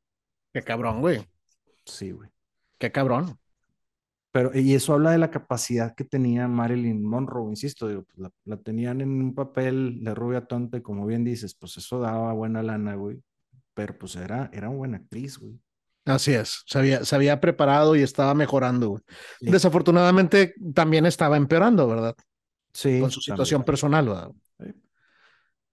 Qué 0.52 0.62
cabrón, 0.62 1.00
güey. 1.00 1.26
Sí, 1.86 2.10
güey. 2.10 2.28
Qué 2.80 2.90
cabrón. 2.90 3.38
Pero, 4.32 4.52
y 4.54 4.74
eso 4.74 4.94
habla 4.94 5.10
de 5.10 5.18
la 5.18 5.30
capacidad 5.30 5.94
que 5.94 6.04
tenía 6.04 6.48
Marilyn 6.48 7.04
Monroe, 7.04 7.50
insisto, 7.50 7.88
digo, 7.88 8.04
pues, 8.04 8.30
la, 8.44 8.56
tenían 8.56 9.00
en 9.00 9.10
un 9.10 9.34
papel 9.34 10.02
de 10.02 10.14
rubia 10.14 10.46
tonta 10.46 10.78
y 10.78 10.82
como 10.82 11.04
bien 11.04 11.22
dices, 11.22 11.54
pues 11.54 11.76
eso 11.76 12.00
daba 12.00 12.32
buena 12.32 12.62
lana, 12.62 12.94
güey. 12.94 13.20
Pero 13.74 13.98
pues 13.98 14.16
era, 14.16 14.50
era 14.52 14.68
una 14.68 14.78
buena 14.78 14.96
actriz, 14.98 15.38
güey. 15.38 15.60
Así 16.06 16.32
es, 16.32 16.62
se 16.66 16.78
había, 16.78 17.04
se 17.04 17.14
había 17.14 17.40
preparado 17.40 17.94
y 17.94 18.02
estaba 18.02 18.34
mejorando, 18.34 18.90
güey. 18.90 19.02
Desafortunadamente 19.40 20.54
también 20.74 21.06
estaba 21.06 21.36
empeorando, 21.36 21.86
¿verdad? 21.86 22.16
Sí. 22.72 23.00
Con 23.00 23.10
su 23.10 23.20
situación 23.20 23.62
personal, 23.62 24.08
¿verdad? 24.08 24.30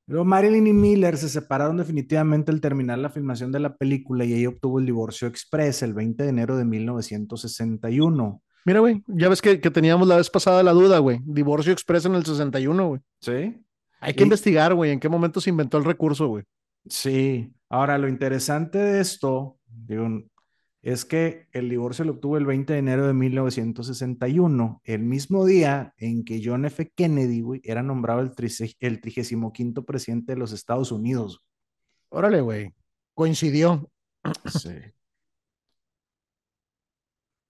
Luego 0.08 0.24
Marilyn 0.24 0.68
y 0.68 0.74
Miller 0.74 1.18
se 1.18 1.28
separaron 1.28 1.78
definitivamente 1.78 2.52
al 2.52 2.62
terminar 2.62 2.98
la 2.98 3.10
filmación 3.10 3.52
de 3.52 3.60
la 3.60 3.76
película 3.76 4.24
y 4.24 4.34
ella 4.34 4.50
obtuvo 4.50 4.80
el 4.80 4.86
divorcio 4.86 5.28
express 5.28 5.84
el 5.84 5.94
20 5.94 6.24
de 6.24 6.30
enero 6.30 6.58
de 6.58 6.64
1961. 6.64 8.42
Mira, 8.66 8.80
güey, 8.80 9.04
ya 9.08 9.28
ves 9.30 9.42
que, 9.42 9.60
que, 9.60 9.70
teníamos 9.70 10.08
la 10.08 10.16
vez 10.16 10.30
pasada 10.30 10.64
la 10.64 10.72
duda, 10.72 11.00
güey. 11.00 11.20
Divorcio 11.24 11.74
express 11.74 12.06
en 12.06 12.16
el 12.16 12.26
61, 12.26 12.88
güey. 12.88 13.02
Sí. 13.22 13.62
Hay 14.00 14.14
que 14.14 14.24
investigar, 14.24 14.74
güey, 14.74 14.92
en 14.92 15.00
qué 15.00 15.10
momento 15.10 15.42
se 15.42 15.50
inventó 15.50 15.78
el 15.78 15.86
recurso, 15.86 16.28
güey. 16.28 16.44
Sí. 16.90 17.54
Ahora, 17.70 17.98
lo 17.98 18.08
interesante 18.08 18.78
de 18.78 19.02
esto, 19.02 19.58
digo, 19.68 20.08
es 20.88 21.04
que 21.04 21.50
el 21.52 21.68
divorcio 21.68 22.06
lo 22.06 22.14
obtuvo 22.14 22.38
el 22.38 22.46
20 22.46 22.72
de 22.72 22.80
enero 22.80 23.08
de 23.08 23.14
1961, 23.14 24.82
el 24.86 25.04
mismo 25.04 25.46
día 25.46 25.94
en 25.98 26.24
que 26.24 26.42
John 26.42 26.64
F. 26.64 26.94
Kennedy 26.96 27.42
güey, 27.42 27.60
era 27.66 27.84
nombrado 27.84 28.22
el, 28.22 28.32
el 28.80 29.02
35 29.02 29.86
presidente 29.86 30.32
de 30.32 30.40
los 30.40 30.54
Estados 30.54 30.94
Unidos. 30.94 31.44
Órale, 32.08 32.40
güey. 32.40 32.74
Coincidió. 33.14 33.92
Sí. 34.46 34.70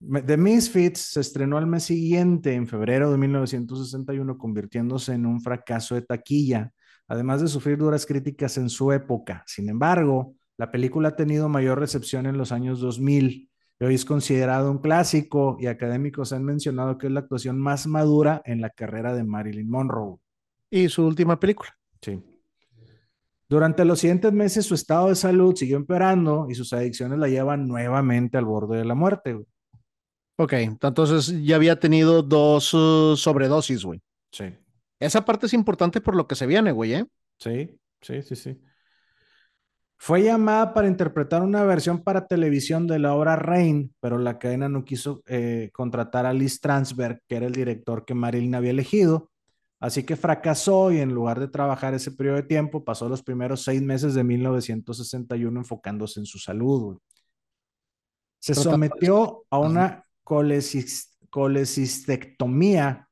The 0.00 0.36
Misfits 0.36 0.98
se 0.98 1.20
estrenó 1.20 1.58
al 1.58 1.68
mes 1.68 1.84
siguiente, 1.84 2.54
en 2.54 2.66
febrero 2.66 3.12
de 3.12 3.18
1961, 3.18 4.36
convirtiéndose 4.36 5.12
en 5.12 5.26
un 5.26 5.40
fracaso 5.40 5.94
de 5.94 6.02
taquilla, 6.02 6.72
además 7.06 7.40
de 7.40 7.46
sufrir 7.46 7.78
duras 7.78 8.04
críticas 8.04 8.58
en 8.58 8.68
su 8.68 8.90
época. 8.90 9.44
Sin 9.46 9.68
embargo, 9.68 10.34
la 10.58 10.70
película 10.70 11.10
ha 11.10 11.16
tenido 11.16 11.48
mayor 11.48 11.78
recepción 11.78 12.26
en 12.26 12.36
los 12.36 12.52
años 12.52 12.80
2000 12.80 13.48
y 13.80 13.84
hoy 13.84 13.94
es 13.94 14.04
considerado 14.04 14.70
un 14.72 14.78
clásico 14.78 15.56
y 15.60 15.66
académicos 15.66 16.32
han 16.32 16.44
mencionado 16.44 16.98
que 16.98 17.06
es 17.06 17.12
la 17.12 17.20
actuación 17.20 17.60
más 17.60 17.86
madura 17.86 18.42
en 18.44 18.60
la 18.60 18.70
carrera 18.70 19.14
de 19.14 19.22
Marilyn 19.22 19.70
Monroe. 19.70 20.18
Y 20.68 20.88
su 20.88 21.06
última 21.06 21.38
película. 21.38 21.70
Sí. 22.02 22.20
Durante 23.48 23.84
los 23.84 24.00
siguientes 24.00 24.32
meses 24.32 24.66
su 24.66 24.74
estado 24.74 25.08
de 25.08 25.14
salud 25.14 25.54
siguió 25.54 25.76
empeorando 25.76 26.48
y 26.50 26.56
sus 26.56 26.72
adicciones 26.72 27.20
la 27.20 27.28
llevan 27.28 27.68
nuevamente 27.68 28.36
al 28.36 28.44
borde 28.44 28.78
de 28.78 28.84
la 28.84 28.96
muerte. 28.96 29.38
Ok, 30.36 30.52
entonces 30.54 31.40
ya 31.44 31.54
había 31.54 31.78
tenido 31.78 32.22
dos 32.22 32.74
uh, 32.74 33.16
sobredosis, 33.16 33.84
güey. 33.84 34.02
Sí. 34.32 34.52
Esa 34.98 35.24
parte 35.24 35.46
es 35.46 35.52
importante 35.52 36.00
por 36.00 36.16
lo 36.16 36.26
que 36.26 36.34
se 36.34 36.46
viene, 36.46 36.72
güey, 36.72 36.94
¿eh? 36.94 37.06
Sí, 37.38 37.78
sí, 38.00 38.22
sí, 38.22 38.34
sí. 38.34 38.60
Fue 40.00 40.22
llamada 40.22 40.74
para 40.74 40.86
interpretar 40.86 41.42
una 41.42 41.64
versión 41.64 42.04
para 42.04 42.28
televisión 42.28 42.86
de 42.86 43.00
la 43.00 43.14
obra 43.14 43.34
Rain, 43.34 43.92
pero 44.00 44.16
la 44.16 44.38
cadena 44.38 44.68
no 44.68 44.84
quiso 44.84 45.24
eh, 45.26 45.70
contratar 45.72 46.24
a 46.24 46.32
Liz 46.32 46.60
Transberg, 46.60 47.20
que 47.26 47.34
era 47.36 47.46
el 47.46 47.52
director 47.52 48.04
que 48.04 48.14
Marilyn 48.14 48.54
había 48.54 48.70
elegido. 48.70 49.32
Así 49.80 50.04
que 50.04 50.14
fracasó 50.14 50.92
y 50.92 50.98
en 50.98 51.12
lugar 51.12 51.40
de 51.40 51.48
trabajar 51.48 51.94
ese 51.94 52.12
periodo 52.12 52.36
de 52.36 52.44
tiempo, 52.44 52.84
pasó 52.84 53.08
los 53.08 53.24
primeros 53.24 53.64
seis 53.64 53.82
meses 53.82 54.14
de 54.14 54.22
1961 54.22 55.60
enfocándose 55.60 56.20
en 56.20 56.26
su 56.26 56.38
salud. 56.38 57.00
Se 58.38 58.54
sometió 58.54 59.46
a 59.50 59.58
una 59.58 60.04
colecistectomía 60.22 63.08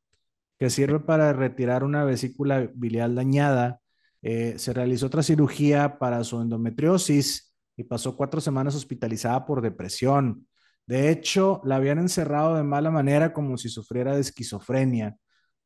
que 0.56 0.70
sirve 0.70 1.00
para 1.00 1.32
retirar 1.32 1.82
una 1.82 2.04
vesícula 2.04 2.70
biliar 2.74 3.12
dañada 3.12 3.80
eh, 4.28 4.58
se 4.58 4.72
realizó 4.72 5.06
otra 5.06 5.22
cirugía 5.22 6.00
para 6.00 6.24
su 6.24 6.40
endometriosis 6.40 7.54
y 7.76 7.84
pasó 7.84 8.16
cuatro 8.16 8.40
semanas 8.40 8.74
hospitalizada 8.74 9.46
por 9.46 9.62
depresión. 9.62 10.48
De 10.84 11.10
hecho, 11.10 11.60
la 11.62 11.76
habían 11.76 12.00
encerrado 12.00 12.56
de 12.56 12.64
mala 12.64 12.90
manera 12.90 13.32
como 13.32 13.56
si 13.56 13.68
sufriera 13.68 14.16
de 14.16 14.22
esquizofrenia, 14.22 15.16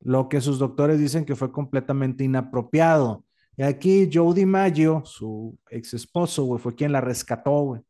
lo 0.00 0.28
que 0.28 0.42
sus 0.42 0.58
doctores 0.58 0.98
dicen 0.98 1.24
que 1.24 1.36
fue 1.36 1.50
completamente 1.50 2.22
inapropiado. 2.22 3.24
Y 3.56 3.62
aquí 3.62 4.10
Joe 4.12 4.34
DiMaggio, 4.34 5.04
su 5.06 5.58
ex 5.70 5.94
esposo, 5.94 6.58
fue 6.58 6.74
quien 6.74 6.92
la 6.92 7.00
rescató, 7.00 7.62
güey. 7.62 7.80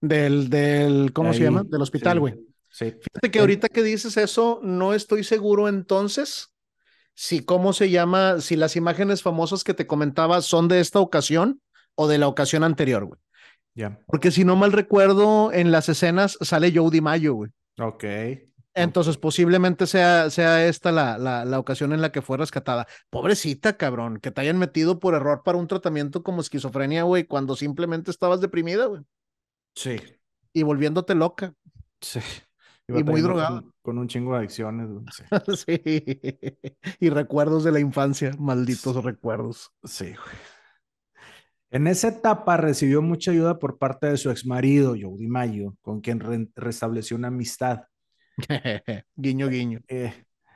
Del, 0.00 0.50
del, 0.50 1.12
¿cómo 1.12 1.32
se 1.32 1.44
llama? 1.44 1.62
Del 1.62 1.82
hospital, 1.82 2.18
güey. 2.18 2.34
Sí, 2.68 2.86
Fíjate 2.86 3.30
que 3.30 3.38
ahorita 3.38 3.68
que 3.68 3.84
dices 3.84 4.16
eso, 4.16 4.58
no 4.64 4.94
estoy 4.94 5.22
seguro 5.22 5.68
entonces 5.68 6.55
si 7.16 7.44
cómo 7.44 7.72
se 7.72 7.90
llama, 7.90 8.40
si 8.40 8.56
las 8.56 8.76
imágenes 8.76 9.22
famosas 9.22 9.64
que 9.64 9.74
te 9.74 9.86
comentaba 9.86 10.42
son 10.42 10.68
de 10.68 10.80
esta 10.80 11.00
ocasión 11.00 11.62
o 11.94 12.08
de 12.08 12.18
la 12.18 12.28
ocasión 12.28 12.62
anterior, 12.62 13.06
güey. 13.06 13.18
Ya. 13.74 13.98
Porque 14.06 14.30
si 14.30 14.44
no 14.44 14.54
mal 14.54 14.72
recuerdo, 14.72 15.50
en 15.52 15.72
las 15.72 15.88
escenas 15.88 16.38
sale 16.42 16.72
Joe 16.74 17.00
Mayo, 17.00 17.34
güey. 17.34 17.50
Ok. 17.80 18.04
Entonces, 18.74 19.16
posiblemente 19.16 19.86
sea, 19.86 20.28
sea 20.28 20.66
esta 20.66 20.92
la, 20.92 21.16
la, 21.16 21.46
la, 21.46 21.58
ocasión 21.58 21.94
en 21.94 22.02
la 22.02 22.12
que 22.12 22.20
fue 22.20 22.36
rescatada. 22.36 22.86
Pobrecita, 23.08 23.78
cabrón, 23.78 24.18
que 24.18 24.30
te 24.30 24.42
hayan 24.42 24.58
metido 24.58 24.98
por 24.98 25.14
error 25.14 25.42
para 25.42 25.56
un 25.56 25.66
tratamiento 25.66 26.22
como 26.22 26.42
esquizofrenia, 26.42 27.04
güey, 27.04 27.24
cuando 27.24 27.56
simplemente 27.56 28.10
estabas 28.10 28.42
deprimida, 28.42 28.84
güey. 28.86 29.02
Sí. 29.74 29.96
Y 30.52 30.62
volviéndote 30.62 31.14
loca. 31.14 31.54
Sí 32.02 32.20
y 32.88 33.02
muy 33.02 33.20
drogado. 33.20 33.64
Con, 33.82 33.98
un 33.98 34.08
chingo 34.08 34.32
de 34.32 34.38
adicciones. 34.38 34.88
Sí. 35.66 35.82
Y 37.00 37.10
recuerdos 37.10 37.64
de 37.64 37.72
la 37.72 37.80
infancia, 37.80 38.32
malditos 38.38 39.02
recuerdos. 39.02 39.72
Sí, 39.84 40.14
En 41.70 41.86
esa 41.86 42.08
etapa 42.08 42.56
recibió 42.56 43.02
mucha 43.02 43.32
ayuda 43.32 43.58
por 43.58 43.78
parte 43.78 44.06
de 44.06 44.16
su 44.16 44.30
ex 44.30 44.46
marido, 44.46 44.94
Jody 45.00 45.26
Mayo, 45.26 45.74
con 45.82 46.00
quien 46.00 46.20
restableció 46.54 47.16
una 47.16 47.28
amistad. 47.28 47.84
guiño, 49.16 49.48
guiño. 49.48 49.80
Eh, 49.88 50.12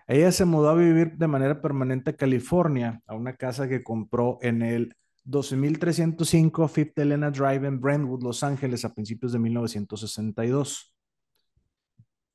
ella 0.07 0.33
se 0.33 0.45
mudó 0.45 0.71
a 0.71 0.75
vivir 0.75 1.17
de 1.17 1.29
manera 1.29 1.61
permanente 1.61 2.11
a 2.11 2.17
California, 2.17 3.01
a 3.07 3.15
una 3.15 3.35
casa 3.37 3.69
que 3.69 3.83
compró 3.83 4.39
en 4.43 4.63
el 4.63 4.95
12305 5.25 6.69
Fifth 6.69 6.99
Helena 6.99 7.31
Drive 7.31 7.67
en 7.67 7.81
Brentwood, 7.81 8.23
Los 8.23 8.43
Ángeles, 8.43 8.85
a 8.85 8.93
principios 8.93 9.33
de 9.33 9.39
1962. 9.39 10.93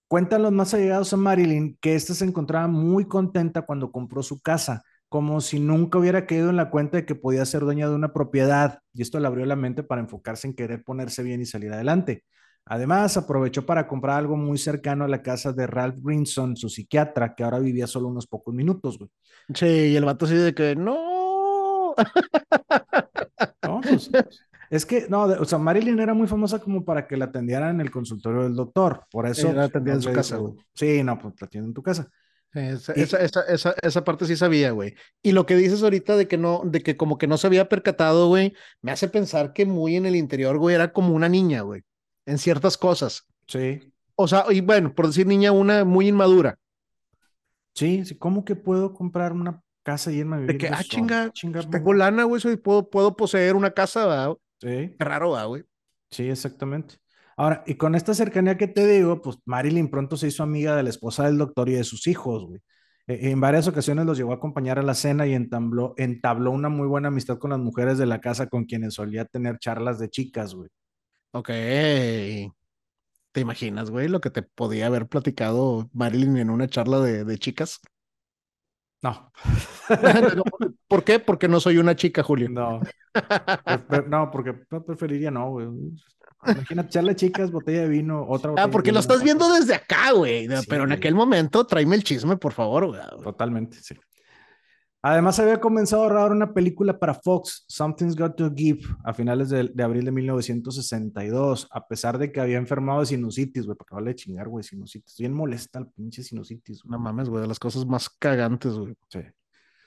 Cuentan 0.07 0.43
los 0.43 0.51
más 0.51 0.73
allegados 0.73 1.13
a 1.13 1.17
Marilyn 1.17 1.77
que 1.81 1.95
ésta 1.95 2.13
se 2.13 2.25
encontraba 2.25 2.67
muy 2.67 3.07
contenta 3.07 3.63
cuando 3.63 3.91
compró 3.91 4.21
su 4.23 4.39
casa, 4.39 4.83
como 5.09 5.41
si 5.41 5.59
nunca 5.59 5.97
hubiera 5.97 6.25
caído 6.27 6.49
en 6.49 6.57
la 6.57 6.69
cuenta 6.69 6.97
de 6.97 7.05
que 7.05 7.15
podía 7.15 7.45
ser 7.45 7.61
dueña 7.61 7.89
de 7.89 7.95
una 7.95 8.13
propiedad, 8.13 8.79
y 8.93 9.01
esto 9.01 9.19
le 9.19 9.27
abrió 9.27 9.45
la 9.45 9.55
mente 9.55 9.83
para 9.83 10.01
enfocarse 10.01 10.47
en 10.47 10.53
querer 10.55 10.83
ponerse 10.83 11.23
bien 11.23 11.41
y 11.41 11.45
salir 11.45 11.73
adelante. 11.73 12.23
Además, 12.67 13.15
aprovechó 13.17 13.65
para 13.65 13.87
comprar 13.87 14.17
algo 14.17 14.37
muy 14.37 14.57
cercano 14.57 15.03
a 15.05 15.07
la 15.07 15.21
casa 15.21 15.53
de 15.53 15.67
Ralph 15.67 15.97
Grinson, 16.01 16.55
su 16.55 16.69
psiquiatra, 16.69 17.35
que 17.35 17.43
ahora 17.43 17.59
vivía 17.59 17.85
solo 17.87 18.07
unos 18.07 18.25
pocos 18.27 18.53
minutos, 18.53 18.97
güey. 18.97 19.09
Sí, 19.53 19.65
y 19.65 19.95
el 19.95 20.05
vato 20.05 20.25
así 20.25 20.35
de 20.35 20.53
que, 20.53 20.75
no. 20.75 21.93
No, 23.63 23.81
pues, 23.81 24.09
es 24.69 24.85
que, 24.85 25.07
no, 25.09 25.27
de- 25.27 25.37
o 25.37 25.45
sea, 25.45 25.57
Marilyn 25.59 25.99
era 25.99 26.13
muy 26.13 26.27
famosa 26.27 26.59
como 26.59 26.83
para 26.85 27.07
que 27.07 27.17
la 27.17 27.25
atendieran 27.25 27.75
en 27.75 27.81
el 27.81 27.91
consultorio 27.91 28.43
del 28.43 28.55
doctor. 28.55 29.05
Por 29.11 29.27
eso. 29.27 29.49
Sí, 29.49 29.53
la 29.53 29.65
atendía 29.65 29.93
en 29.93 29.99
no 29.99 30.03
su 30.03 30.11
casa, 30.11 30.37
güey. 30.37 30.53
Sí, 30.73 31.03
no, 31.03 31.17
pues 31.19 31.33
la 31.39 31.45
atienden 31.47 31.69
en 31.69 31.73
tu 31.73 31.83
casa. 31.83 32.09
Esa, 32.53 32.93
Y- 32.95 33.01
esa, 33.01 33.19
esa, 33.19 33.41
esa, 33.43 33.75
esa 33.81 34.03
parte 34.03 34.25
sí 34.25 34.35
sabía, 34.37 34.71
güey. 34.71 34.95
Y 35.21 35.33
lo 35.33 35.45
que 35.45 35.55
dices 35.55 35.83
ahorita 35.83 36.15
de 36.15 36.27
que 36.27 36.37
no, 36.37 36.61
de 36.63 36.81
que 36.81 36.95
como 36.97 37.17
que 37.17 37.27
no 37.27 37.37
se 37.37 37.47
había 37.47 37.67
percatado, 37.69 38.27
güey, 38.29 38.53
me 38.81 38.91
hace 38.91 39.09
pensar 39.09 39.51
que 39.53 39.65
muy 39.65 39.95
en 39.97 40.05
el 40.05 40.15
interior, 40.15 40.57
güey, 40.57 40.75
era 40.75 40.93
como 40.93 41.13
una 41.13 41.27
niña, 41.29 41.61
güey, 41.61 41.83
en 42.25 42.37
ciertas 42.37 42.77
cosas. 42.77 43.25
Sí, 43.47 43.91
O 44.15 44.27
sea, 44.27 44.45
y 44.49 44.61
bueno, 44.61 44.95
por 44.95 45.07
decir 45.07 45.27
niña, 45.27 45.51
una 45.51 45.83
muy 45.83 46.07
inmadura. 46.07 46.57
sí, 47.73 48.05
sí. 48.05 48.15
¿Cómo 48.17 48.45
que 48.45 48.55
puedo 48.55 48.93
comprar 48.93 49.33
una 49.33 49.61
casa 49.83 50.11
y 50.11 50.15
irme 50.17 50.37
a 50.37 50.39
De 50.39 50.53
vivir 50.53 50.57
que, 50.61 50.67
yo 50.67 50.73
ah, 50.73 50.83
chinga, 50.83 51.31
Chinga, 51.31 51.59
pues 51.61 51.69
tengo 51.69 51.93
lana, 51.93 52.23
güey, 52.23 52.41
soy, 52.41 52.57
puedo, 52.57 52.89
puedo 52.89 53.15
poseer 53.15 53.55
una 53.55 53.71
casa, 53.71 54.05
¿verdad? 54.07 54.35
Sí, 54.61 54.97
Qué 54.97 55.05
raro, 55.05 55.31
¿verdad, 55.31 55.47
güey? 55.47 55.63
sí, 56.09 56.29
exactamente. 56.29 56.95
Ahora, 57.37 57.63
y 57.67 57.75
con 57.75 57.95
esta 57.95 58.13
cercanía 58.13 58.57
que 58.57 58.67
te 58.67 58.87
digo, 58.87 59.21
pues 59.21 59.37
Marilyn 59.45 59.89
pronto 59.89 60.15
se 60.17 60.27
hizo 60.27 60.43
amiga 60.43 60.75
de 60.75 60.83
la 60.83 60.89
esposa 60.89 61.25
del 61.25 61.37
doctor 61.37 61.67
y 61.69 61.73
de 61.73 61.83
sus 61.83 62.07
hijos, 62.07 62.45
güey. 62.45 62.61
E- 63.07 63.29
En 63.31 63.41
varias 63.41 63.67
ocasiones 63.67 64.05
los 64.05 64.17
llevó 64.17 64.31
a 64.33 64.35
acompañar 64.35 64.79
a 64.79 64.83
la 64.83 64.93
cena 64.95 65.27
y 65.27 65.33
entabló, 65.33 65.93
entabló 65.97 66.51
una 66.51 66.69
muy 66.69 66.87
buena 66.87 67.09
amistad 67.09 67.37
con 67.37 67.51
las 67.51 67.59
mujeres 67.59 67.97
de 67.97 68.05
la 68.05 68.21
casa 68.21 68.47
con 68.47 68.65
quienes 68.65 68.93
solía 68.95 69.25
tener 69.25 69.59
charlas 69.59 69.99
de 69.99 70.09
chicas, 70.09 70.55
güey. 70.55 70.69
Ok. 71.33 71.49
¿Te 73.31 73.41
imaginas, 73.41 73.91
güey, 73.91 74.07
lo 74.07 74.21
que 74.21 74.29
te 74.31 74.41
podía 74.43 74.87
haber 74.87 75.07
platicado 75.07 75.89
Marilyn 75.93 76.37
en 76.37 76.49
una 76.49 76.67
charla 76.69 76.99
de, 77.01 77.23
de 77.25 77.37
chicas? 77.37 77.79
No, 79.03 79.31
¿Por 80.87 81.03
qué? 81.03 81.19
Porque 81.19 81.47
no 81.47 81.59
soy 81.59 81.77
una 81.77 81.95
chica, 81.95 82.23
Julio. 82.23 82.49
no, 82.49 82.79
no, 84.07 84.31
porque 84.31 84.53
preferiría 84.85 85.29
no, 85.29 85.51
güey. 85.51 85.67
Imagínate, 86.47 86.89
charla 86.89 87.15
chicas, 87.15 87.51
botella 87.51 87.81
de 87.81 87.89
vino, 87.89 88.25
otra 88.27 88.49
Ah, 88.49 88.51
botella 88.51 88.71
porque 88.71 88.89
de 88.89 88.93
lo 88.93 88.99
estás 88.99 89.23
viendo 89.23 89.51
desde 89.53 89.75
acá, 89.75 90.11
güey. 90.11 90.47
Sí, 90.47 90.65
Pero 90.67 90.83
en 90.85 90.91
aquel 90.91 91.13
momento, 91.15 91.65
tráeme 91.65 91.95
el 91.95 92.03
chisme, 92.03 92.37
por 92.37 92.53
favor, 92.53 92.87
güey. 92.87 93.01
Totalmente, 93.23 93.77
sí. 93.81 93.95
Además, 95.07 95.37
había 95.37 95.61
comenzado 95.61 96.05
a 96.05 96.09
rodar 96.09 96.31
una 96.31 96.51
película 96.51 96.97
para 96.97 97.13
Fox, 97.13 97.63
Something's 97.67 98.15
Got 98.15 98.37
to 98.37 98.51
Give, 98.51 98.79
a 99.03 99.13
finales 99.13 99.49
de, 99.49 99.69
de 99.71 99.83
abril 99.83 100.03
de 100.03 100.11
1962, 100.11 101.67
a 101.69 101.87
pesar 101.87 102.17
de 102.17 102.31
que 102.31 102.41
había 102.41 102.57
enfermado 102.57 103.01
de 103.01 103.05
sinusitis, 103.05 103.67
güey, 103.67 103.77
porque 103.77 103.93
vale 103.93 104.15
chingar, 104.15 104.47
güey, 104.47 104.63
sinusitis. 104.63 105.15
Bien 105.19 105.31
molesta 105.31 105.77
el 105.77 105.89
pinche 105.89 106.23
sinusitis, 106.23 106.81
güey. 106.81 106.89
No 106.89 106.97
mames, 106.97 107.29
güey, 107.29 107.43
de 107.43 107.47
las 107.47 107.59
cosas 107.59 107.85
más 107.85 108.09
cagantes, 108.09 108.73
güey. 108.73 108.95
Sí. 109.09 109.19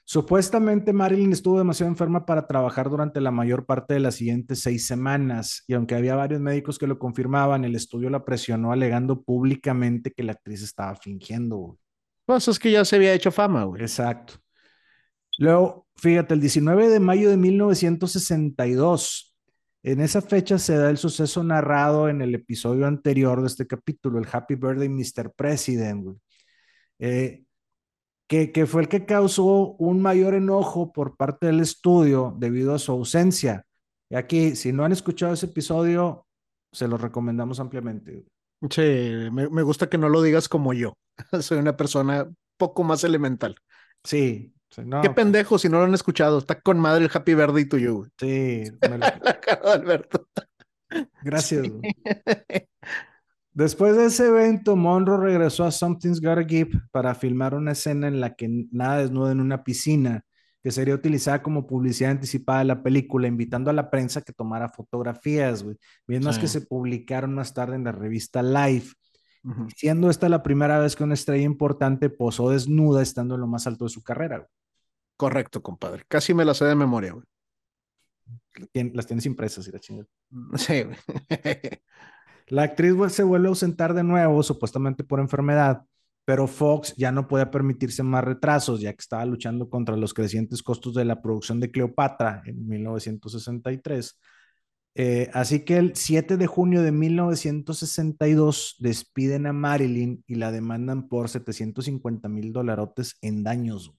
Supuestamente 0.04 0.92
Marilyn 0.92 1.32
estuvo 1.32 1.58
demasiado 1.58 1.90
enferma 1.90 2.24
para 2.24 2.46
trabajar 2.46 2.88
durante 2.88 3.20
la 3.20 3.32
mayor 3.32 3.66
parte 3.66 3.94
de 3.94 4.00
las 4.00 4.14
siguientes 4.14 4.60
seis 4.60 4.86
semanas, 4.86 5.64
y 5.66 5.74
aunque 5.74 5.96
había 5.96 6.14
varios 6.14 6.40
médicos 6.40 6.78
que 6.78 6.86
lo 6.86 6.96
confirmaban, 7.00 7.64
el 7.64 7.74
estudio 7.74 8.08
la 8.08 8.24
presionó 8.24 8.70
alegando 8.70 9.20
públicamente 9.20 10.12
que 10.12 10.22
la 10.22 10.34
actriz 10.34 10.62
estaba 10.62 10.94
fingiendo, 10.94 11.56
güey. 11.56 11.78
Pues 12.24 12.46
es 12.46 12.60
que 12.60 12.70
ya 12.70 12.84
se 12.84 12.94
había 12.94 13.14
hecho 13.14 13.32
fama, 13.32 13.64
güey. 13.64 13.82
Exacto. 13.82 14.34
Luego, 15.38 15.86
fíjate, 15.96 16.34
el 16.34 16.40
19 16.40 16.88
de 16.88 17.00
mayo 17.00 17.30
de 17.30 17.36
1962, 17.36 19.36
en 19.84 20.00
esa 20.00 20.20
fecha 20.20 20.58
se 20.58 20.76
da 20.76 20.90
el 20.90 20.98
suceso 20.98 21.44
narrado 21.44 22.08
en 22.08 22.20
el 22.20 22.34
episodio 22.34 22.86
anterior 22.86 23.40
de 23.40 23.46
este 23.46 23.66
capítulo, 23.66 24.18
el 24.18 24.26
Happy 24.30 24.56
Birthday 24.56 24.88
Mr. 24.88 25.32
President, 25.34 26.04
güey. 26.04 26.16
Eh, 26.98 27.44
que, 28.26 28.52
que 28.52 28.66
fue 28.66 28.82
el 28.82 28.88
que 28.88 29.06
causó 29.06 29.74
un 29.78 30.02
mayor 30.02 30.34
enojo 30.34 30.92
por 30.92 31.16
parte 31.16 31.46
del 31.46 31.60
estudio 31.60 32.34
debido 32.38 32.74
a 32.74 32.78
su 32.78 32.92
ausencia. 32.92 33.64
Y 34.10 34.16
aquí, 34.16 34.56
si 34.56 34.72
no 34.72 34.84
han 34.84 34.92
escuchado 34.92 35.32
ese 35.32 35.46
episodio, 35.46 36.26
se 36.72 36.88
lo 36.88 36.98
recomendamos 36.98 37.60
ampliamente. 37.60 38.24
Sí, 38.70 38.82
me, 39.32 39.48
me 39.48 39.62
gusta 39.62 39.88
que 39.88 39.98
no 39.98 40.08
lo 40.08 40.20
digas 40.20 40.48
como 40.48 40.74
yo. 40.74 40.94
Soy 41.40 41.58
una 41.58 41.76
persona 41.76 42.28
poco 42.58 42.82
más 42.82 43.04
elemental. 43.04 43.56
Sí, 44.04 44.52
sí, 44.78 44.88
no, 44.88 45.00
Qué 45.02 45.10
pendejo 45.10 45.58
si 45.58 45.68
no 45.68 45.78
lo 45.78 45.84
han 45.84 45.94
escuchado. 45.94 46.38
Está 46.38 46.60
con 46.60 46.78
madre 46.78 47.04
el 47.04 47.10
Happy 47.12 47.34
Birthday 47.34 47.64
tuyo, 47.66 47.94
güey. 47.96 48.10
sí, 48.18 48.70
me 48.82 48.98
lo- 48.98 49.06
La 49.22 49.40
cara 49.40 49.62
de 49.62 49.72
Alberto. 49.72 50.28
gracias. 51.22 51.66
Después 53.52 53.96
de 53.96 54.06
ese 54.06 54.28
evento, 54.28 54.76
Monroe 54.76 55.18
regresó 55.20 55.64
a 55.64 55.70
Something's 55.72 56.20
Gotta 56.20 56.44
Give 56.44 56.70
para 56.92 57.14
filmar 57.14 57.54
una 57.54 57.72
escena 57.72 58.06
en 58.06 58.20
la 58.20 58.34
que 58.36 58.66
nada 58.70 58.98
desnuda 58.98 59.32
en 59.32 59.40
una 59.40 59.64
piscina, 59.64 60.22
que 60.62 60.70
sería 60.70 60.94
utilizada 60.94 61.42
como 61.42 61.66
publicidad 61.66 62.12
anticipada 62.12 62.60
de 62.60 62.66
la 62.66 62.82
película, 62.82 63.26
invitando 63.26 63.70
a 63.70 63.72
la 63.74 63.90
prensa 63.90 64.20
que 64.22 64.32
tomara 64.32 64.68
fotografías, 64.68 65.64
güey. 65.64 65.76
Mismas 66.06 66.36
Sí. 66.36 66.42
que 66.42 66.48
se 66.48 66.60
publicaron 66.60 67.34
más 67.34 67.52
tarde 67.52 67.74
en 67.74 67.84
la 67.84 67.92
revista 67.92 68.42
Life. 68.42 68.94
Siendo 69.76 70.10
esta 70.10 70.28
la 70.28 70.42
primera 70.42 70.78
vez 70.78 70.94
que 70.94 71.04
una 71.04 71.14
estrella 71.14 71.44
importante 71.44 72.10
posó 72.10 72.50
desnuda 72.50 73.02
estando 73.02 73.34
en 73.36 73.40
lo 73.40 73.46
más 73.46 73.66
alto 73.66 73.84
de 73.86 73.90
su 73.90 74.02
carrera. 74.02 74.38
güey. 74.38 74.48
Correcto, 75.18 75.60
compadre. 75.62 76.04
Casi 76.06 76.32
me 76.32 76.44
la 76.44 76.54
sé 76.54 76.64
de 76.64 76.76
memoria, 76.76 77.12
güey. 77.12 77.24
Las 78.94 79.06
tienes 79.06 79.26
impresas 79.26 79.66
y 79.66 79.72
la 79.72 79.80
chingada. 79.80 80.08
Sí, 80.56 80.84
güey. 80.84 80.96
La 82.50 82.62
actriz 82.62 82.94
se 83.12 83.24
vuelve 83.24 83.48
a 83.48 83.50
ausentar 83.50 83.92
de 83.92 84.02
nuevo, 84.02 84.42
supuestamente 84.42 85.04
por 85.04 85.20
enfermedad, 85.20 85.82
pero 86.24 86.46
Fox 86.46 86.94
ya 86.96 87.12
no 87.12 87.28
podía 87.28 87.50
permitirse 87.50 88.02
más 88.02 88.24
retrasos, 88.24 88.80
ya 88.80 88.92
que 88.92 89.00
estaba 89.00 89.26
luchando 89.26 89.68
contra 89.68 89.96
los 89.98 90.14
crecientes 90.14 90.62
costos 90.62 90.94
de 90.94 91.04
la 91.04 91.20
producción 91.20 91.60
de 91.60 91.70
Cleopatra 91.70 92.42
en 92.46 92.66
1963. 92.66 94.18
Eh, 94.94 95.30
así 95.34 95.64
que 95.64 95.76
el 95.76 95.94
7 95.94 96.38
de 96.38 96.46
junio 96.46 96.80
de 96.82 96.92
1962 96.92 98.76
despiden 98.78 99.46
a 99.46 99.52
Marilyn 99.52 100.24
y 100.26 100.36
la 100.36 100.50
demandan 100.50 101.08
por 101.08 101.28
750 101.28 102.28
mil 102.28 102.52
dolarotes 102.52 103.16
en 103.20 103.42
daños. 103.42 103.88
güey. 103.88 103.98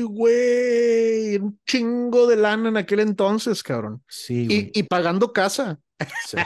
¡Uy, 0.00 0.02
güey! 0.02 1.36
Un 1.38 1.58
chingo 1.66 2.26
de 2.26 2.36
lana 2.36 2.68
en 2.68 2.76
aquel 2.76 3.00
entonces, 3.00 3.62
cabrón. 3.62 4.02
Sí, 4.08 4.46
güey. 4.46 4.70
Y, 4.74 4.80
y 4.80 4.82
pagando 4.84 5.32
casa. 5.32 5.78
Sí. 6.26 6.38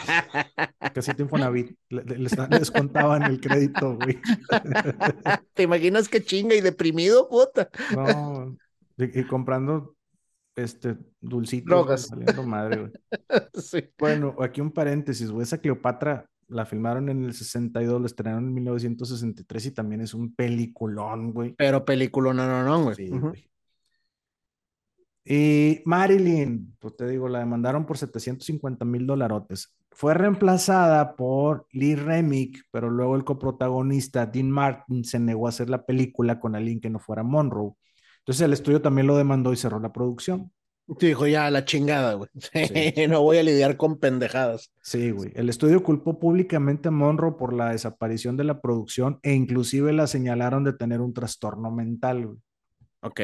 Casi 0.95 1.13
Infonavit. 1.17 1.77
Le, 1.89 2.03
le, 2.05 2.19
les- 2.19 2.37
les 2.51 2.71
contaban 2.71 3.23
el 3.23 3.41
crédito, 3.41 3.97
güey. 3.97 4.19
¿Te 5.55 5.63
imaginas 5.63 6.09
qué 6.09 6.23
chinga 6.23 6.55
y 6.57 6.61
deprimido, 6.61 7.29
puta? 7.29 7.69
No, 7.95 8.57
y, 8.97 9.21
y 9.21 9.25
comprando 9.25 9.95
este 10.57 10.97
dulcitos, 11.21 11.69
Drogas. 11.69 12.09
güey, 12.11 12.21
valiendo 12.25 12.43
madre, 12.51 12.81
güey. 12.81 12.93
Sí. 13.55 13.85
Bueno, 13.99 14.35
aquí 14.41 14.61
un 14.61 14.73
paréntesis, 14.73 15.31
güey. 15.31 15.45
Esa 15.45 15.59
Cleopatra 15.59 16.27
la 16.49 16.67
filmaron 16.67 17.09
en 17.09 17.25
el 17.25 17.35
62, 17.35 18.01
la 18.01 18.07
estrenaron 18.07 18.49
en 18.49 18.55
1963 18.55 19.67
y 19.67 19.71
también 19.73 20.01
es 20.01 20.15
un 20.15 20.35
peliculón, 20.35 21.33
güey. 21.33 21.55
Pero 21.55 21.85
película, 21.85 22.33
no, 22.33 22.47
no, 22.47 22.65
no, 22.65 22.85
güey. 22.85 22.97
Sí, 22.97 23.09
güey. 23.09 23.51
Y 25.27 25.81
Marilyn, 25.87 26.77
pues 26.79 26.97
te 26.97 27.07
digo, 27.09 27.29
la 27.29 27.39
demandaron 27.39 27.87
por 27.87 27.97
750 27.97 28.85
mil 28.85 29.07
dolarotes. 29.07 29.75
Fue 29.91 30.13
reemplazada 30.13 31.17
por 31.17 31.67
Lee 31.73 31.95
Remick, 31.95 32.65
pero 32.71 32.91
luego 32.91 33.17
el 33.17 33.25
coprotagonista 33.25 34.27
Dean 34.27 34.51
Martin 34.51 35.05
se 35.05 35.19
negó 35.19 35.47
a 35.47 35.51
hacer 35.51 35.71
la 35.71 35.87
película 35.87 36.39
con 36.41 36.55
alguien 36.55 36.81
que 36.81 36.91
no 36.91 36.99
fuera 36.99 37.23
Monroe. 37.23 37.73
Entonces 38.19 38.43
el 38.43 38.53
estudio 38.53 38.83
también 38.83 39.07
lo 39.07 39.17
demandó 39.17 39.53
y 39.53 39.57
cerró 39.57 39.81
la 39.81 39.93
producción. 39.93 40.53
Sí, 40.99 41.07
Dijo 41.07 41.27
ya 41.27 41.51
la 41.51 41.65
chingada, 41.65 42.15
güey. 42.15 42.29
Sí. 42.95 43.07
No 43.09 43.23
voy 43.23 43.39
a 43.39 43.43
lidiar 43.43 43.77
con 43.77 43.99
pendejadas. 43.99 44.71
Sí, 44.83 45.11
güey. 45.11 45.33
El 45.35 45.49
estudio 45.49 45.83
culpó 45.83 46.19
públicamente 46.19 46.89
a 46.89 46.91
Monroe 46.91 47.33
por 47.39 47.53
la 47.53 47.71
desaparición 47.71 48.37
de 48.37 48.45
la 48.45 48.61
producción 48.61 49.19
e 49.23 49.33
inclusive 49.33 49.93
la 49.93 50.07
señalaron 50.07 50.65
de 50.65 50.75
tener 50.75 51.01
un 51.01 51.15
trastorno 51.15 51.71
mental, 51.71 52.27
güey. 52.27 52.39
Ok, 53.01 53.21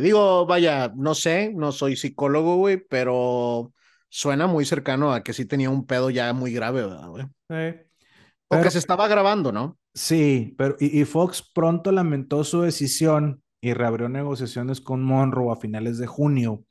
digo, 0.00 0.46
vaya, 0.46 0.92
no 0.96 1.16
sé, 1.16 1.52
no 1.52 1.72
soy 1.72 1.96
psicólogo, 1.96 2.56
güey, 2.56 2.76
pero 2.88 3.72
suena 4.08 4.46
muy 4.46 4.64
cercano 4.64 5.12
a 5.12 5.24
que 5.24 5.32
sí 5.32 5.44
tenía 5.44 5.70
un 5.70 5.86
pedo 5.86 6.08
ya 6.10 6.32
muy 6.32 6.52
grave, 6.52 6.82
¿verdad, 6.82 7.08
güey? 7.08 7.24
O 7.24 7.28
pero- 7.48 8.62
que 8.62 8.70
se 8.70 8.78
estaba 8.78 9.08
grabando, 9.08 9.50
¿no? 9.50 9.76
Sí, 9.94 10.54
pero 10.56 10.76
y, 10.78 11.00
y 11.00 11.04
Fox 11.04 11.50
pronto 11.52 11.90
lamentó 11.90 12.44
su 12.44 12.62
decisión 12.62 13.42
y 13.60 13.74
reabrió 13.74 14.08
negociaciones 14.08 14.80
con 14.80 15.02
Monroe 15.02 15.52
a 15.52 15.56
finales 15.56 15.98
de 15.98 16.06
junio, 16.06 16.64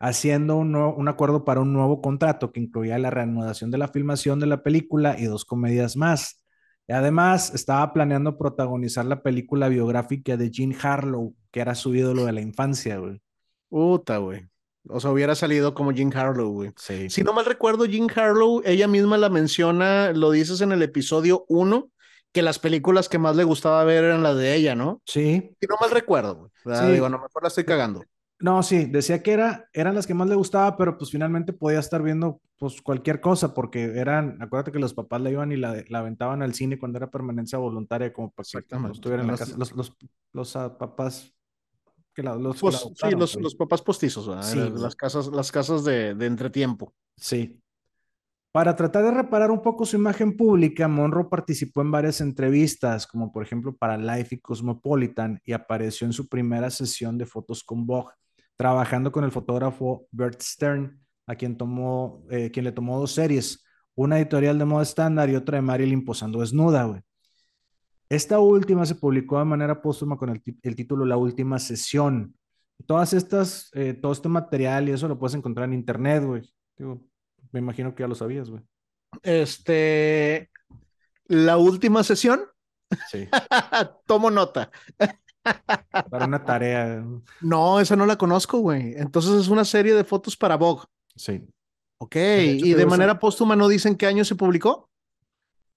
haciendo 0.00 0.56
un, 0.56 0.72
nuevo- 0.72 0.94
un 0.96 1.08
acuerdo 1.08 1.44
para 1.44 1.60
un 1.60 1.72
nuevo 1.72 2.00
contrato 2.00 2.50
que 2.52 2.60
incluía 2.60 2.98
la 2.98 3.10
reanudación 3.10 3.70
de 3.70 3.78
la 3.78 3.88
filmación 3.88 4.40
de 4.40 4.46
la 4.46 4.62
película 4.62 5.16
y 5.18 5.26
dos 5.26 5.44
comedias 5.44 5.96
más. 5.96 6.42
Y 6.88 6.92
además, 6.92 7.54
estaba 7.54 7.92
planeando 7.92 8.36
protagonizar 8.36 9.04
la 9.04 9.22
película 9.22 9.68
biográfica 9.68 10.36
de 10.36 10.50
Jean 10.50 10.74
Harlow, 10.82 11.36
que 11.52 11.60
era 11.60 11.76
su 11.76 11.94
ídolo 11.94 12.24
de 12.24 12.32
la 12.32 12.40
infancia, 12.40 12.98
güey. 12.98 13.20
Puta, 13.68 14.16
güey. 14.16 14.48
O 14.88 14.98
sea, 14.98 15.10
hubiera 15.12 15.34
salido 15.34 15.74
como 15.74 15.92
Jean 15.92 16.12
Harlow, 16.16 16.50
güey. 16.50 16.72
Sí. 16.76 17.08
Si 17.10 17.22
no 17.22 17.32
mal 17.32 17.44
recuerdo, 17.44 17.84
Jean 17.84 18.08
Harlow, 18.12 18.62
ella 18.64 18.88
misma 18.88 19.18
la 19.18 19.28
menciona, 19.28 20.12
lo 20.12 20.30
dices 20.32 20.62
en 20.62 20.72
el 20.72 20.82
episodio 20.82 21.44
1, 21.48 21.90
que 22.32 22.42
las 22.42 22.58
películas 22.58 23.08
que 23.08 23.18
más 23.18 23.36
le 23.36 23.44
gustaba 23.44 23.84
ver 23.84 24.04
eran 24.04 24.22
las 24.22 24.36
de 24.36 24.54
ella, 24.54 24.74
¿no? 24.74 25.02
Sí. 25.04 25.54
Si 25.60 25.66
no 25.68 25.76
mal 25.80 25.90
recuerdo, 25.90 26.50
güey. 26.64 26.76
Sí. 26.76 26.92
Digo, 26.92 27.06
a 27.06 27.10
lo 27.10 27.20
mejor 27.20 27.42
la 27.42 27.48
estoy 27.48 27.64
cagando. 27.64 28.02
No, 28.40 28.62
sí, 28.62 28.86
decía 28.86 29.22
que 29.22 29.32
era, 29.32 29.68
eran 29.72 29.94
las 29.94 30.06
que 30.06 30.14
más 30.14 30.28
le 30.28 30.34
gustaba, 30.34 30.76
pero 30.76 30.96
pues 30.96 31.10
finalmente 31.10 31.52
podía 31.52 31.78
estar 31.78 32.02
viendo 32.02 32.40
pues 32.58 32.80
cualquier 32.80 33.20
cosa, 33.20 33.52
porque 33.52 33.84
eran, 33.98 34.40
acuérdate 34.40 34.72
que 34.72 34.78
los 34.78 34.94
papás 34.94 35.20
la 35.20 35.30
iban 35.30 35.52
y 35.52 35.56
la, 35.56 35.84
la 35.88 35.98
aventaban 35.98 36.42
al 36.42 36.54
cine 36.54 36.78
cuando 36.78 36.96
era 36.96 37.10
permanencia 37.10 37.58
voluntaria, 37.58 38.12
como 38.12 38.30
para 38.30 38.44
que 38.44 38.52
no 38.54 38.58
Exactamente. 38.60 38.96
estuviera 38.96 39.22
en 39.22 39.28
la 39.28 39.36
casa. 39.36 39.56
Los, 39.58 39.72
los, 39.72 39.94
los 40.32 40.56
ah, 40.56 40.76
papás 40.78 41.34
que 42.14 42.22
la, 42.22 42.34
los 42.34 42.56
que 42.56 42.60
Pues, 42.60 42.74
la 42.74 43.10
sí, 43.10 43.16
los, 43.16 43.32
pues. 43.34 43.42
los 43.42 43.54
papás 43.54 43.82
postizos, 43.82 44.26
¿verdad? 44.26 44.42
Sí, 44.42 44.58
las, 44.58 44.72
las 44.72 44.96
casas, 44.96 45.26
las 45.28 45.52
casas 45.52 45.84
de, 45.84 46.14
de 46.14 46.26
entretiempo. 46.26 46.94
Sí. 47.16 47.60
Para 48.52 48.74
tratar 48.74 49.04
de 49.04 49.12
reparar 49.12 49.50
un 49.50 49.62
poco 49.62 49.84
su 49.84 49.96
imagen 49.96 50.36
pública, 50.36 50.88
Monroe 50.88 51.28
participó 51.28 51.82
en 51.82 51.90
varias 51.92 52.20
entrevistas, 52.20 53.06
como 53.06 53.30
por 53.30 53.44
ejemplo 53.44 53.76
para 53.76 53.96
Life 53.96 54.34
y 54.34 54.40
Cosmopolitan, 54.40 55.40
y 55.44 55.52
apareció 55.52 56.06
en 56.06 56.12
su 56.12 56.26
primera 56.26 56.68
sesión 56.70 57.16
de 57.16 57.26
fotos 57.26 57.62
con 57.62 57.86
Vogue, 57.86 58.12
trabajando 58.60 59.10
con 59.10 59.24
el 59.24 59.32
fotógrafo 59.32 60.06
Bert 60.10 60.42
Stern, 60.42 61.00
a 61.26 61.34
quien, 61.34 61.56
tomó, 61.56 62.26
eh, 62.28 62.50
quien 62.50 62.66
le 62.66 62.72
tomó 62.72 63.00
dos 63.00 63.12
series, 63.12 63.64
una 63.94 64.18
editorial 64.18 64.58
de 64.58 64.66
moda 64.66 64.82
estándar 64.82 65.30
y 65.30 65.34
otra 65.34 65.56
de 65.56 65.62
Marilyn 65.62 66.04
posando 66.04 66.40
desnuda, 66.40 66.84
güey. 66.84 67.00
Esta 68.10 68.38
última 68.38 68.84
se 68.84 68.96
publicó 68.96 69.38
de 69.38 69.46
manera 69.46 69.80
póstuma 69.80 70.18
con 70.18 70.28
el, 70.28 70.76
título 70.76 71.06
La 71.06 71.16
Última 71.16 71.58
Sesión. 71.58 72.34
Todas 72.84 73.14
estas, 73.14 73.70
eh, 73.72 73.94
todo 73.94 74.12
este 74.12 74.28
material 74.28 74.90
y 74.90 74.92
eso 74.92 75.08
lo 75.08 75.18
puedes 75.18 75.34
encontrar 75.34 75.66
en 75.66 75.72
internet, 75.72 76.22
güey. 76.22 76.42
Digo, 76.76 77.02
me 77.52 77.60
imagino 77.60 77.94
que 77.94 78.02
ya 78.02 78.08
lo 78.08 78.14
sabías, 78.14 78.50
güey. 78.50 78.62
Este, 79.22 80.50
la 81.28 81.56
última 81.56 82.04
sesión, 82.04 82.42
Sí. 83.10 83.26
tomo 84.06 84.30
nota. 84.30 84.70
Para 86.10 86.26
una 86.26 86.44
tarea. 86.44 87.04
No, 87.40 87.80
esa 87.80 87.96
no 87.96 88.06
la 88.06 88.16
conozco, 88.16 88.58
güey. 88.58 88.94
Entonces 88.96 89.32
es 89.32 89.48
una 89.48 89.64
serie 89.64 89.94
de 89.94 90.04
fotos 90.04 90.36
para 90.36 90.56
Vogue. 90.56 90.84
Sí. 91.16 91.42
Ok, 91.98 92.14
De 92.14 92.50
hecho, 92.50 92.66
y 92.66 92.74
de 92.74 92.86
manera 92.86 93.18
póstuma 93.18 93.56
no 93.56 93.68
dicen 93.68 93.96
qué 93.96 94.06
año 94.06 94.24
se 94.24 94.34
publicó. 94.34 94.88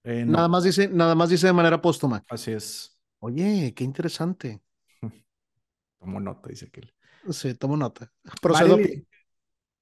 Eh, 0.04 0.24
no, 0.24 0.32
Nada 0.32 0.48
más 0.48 0.64
dice, 0.64 0.88
nada 0.88 1.14
más 1.14 1.28
dice 1.30 1.46
de 1.46 1.52
manera 1.52 1.80
póstuma. 1.80 2.22
así 2.28 2.52
es. 2.52 2.98
Oye, 3.20 3.72
qué 3.74 3.84
interesante. 3.84 4.62
Como 5.98 6.20
nota, 6.20 6.48
dice 6.48 6.66
aquel. 6.66 6.92
Sí, 7.30 7.54
tomo 7.54 7.76
nota. 7.76 8.12
Procedo, 8.42 8.74
a 8.74 8.76
pie, 8.76 9.06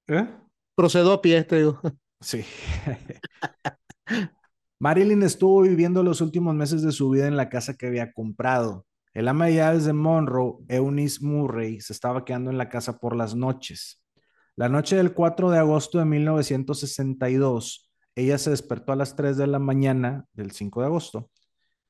¿Eh? 0.07 0.27
procedo 0.75 1.11
a 1.13 1.21
pie, 1.21 1.43
te 1.43 1.57
digo. 1.57 1.79
Sí. 2.21 2.45
Marilyn 4.79 5.23
estuvo 5.23 5.61
viviendo 5.61 6.03
los 6.03 6.21
últimos 6.21 6.55
meses 6.55 6.81
de 6.81 6.91
su 6.91 7.09
vida 7.09 7.27
en 7.27 7.37
la 7.37 7.49
casa 7.49 7.75
que 7.75 7.87
había 7.87 8.11
comprado. 8.13 8.85
El 9.13 9.27
ama 9.27 9.45
de 9.45 9.55
llaves 9.55 9.85
de 9.85 9.93
Monroe, 9.93 10.57
Eunice 10.67 11.23
Murray, 11.23 11.79
se 11.81 11.93
estaba 11.93 12.25
quedando 12.25 12.49
en 12.49 12.57
la 12.57 12.69
casa 12.69 12.97
por 12.99 13.15
las 13.15 13.35
noches. 13.35 14.03
La 14.55 14.69
noche 14.69 14.95
del 14.95 15.13
4 15.13 15.51
de 15.51 15.59
agosto 15.59 15.99
de 15.99 16.05
1962, 16.05 17.91
ella 18.15 18.37
se 18.37 18.49
despertó 18.49 18.91
a 18.91 18.95
las 18.95 19.15
3 19.15 19.37
de 19.37 19.47
la 19.47 19.59
mañana 19.59 20.25
del 20.33 20.51
5 20.51 20.81
de 20.81 20.87
agosto 20.87 21.29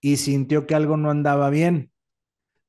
y 0.02 0.18
sintió 0.18 0.68
que 0.68 0.76
algo 0.76 0.98
no 0.98 1.10
andaba 1.10 1.50
bien. 1.50 1.92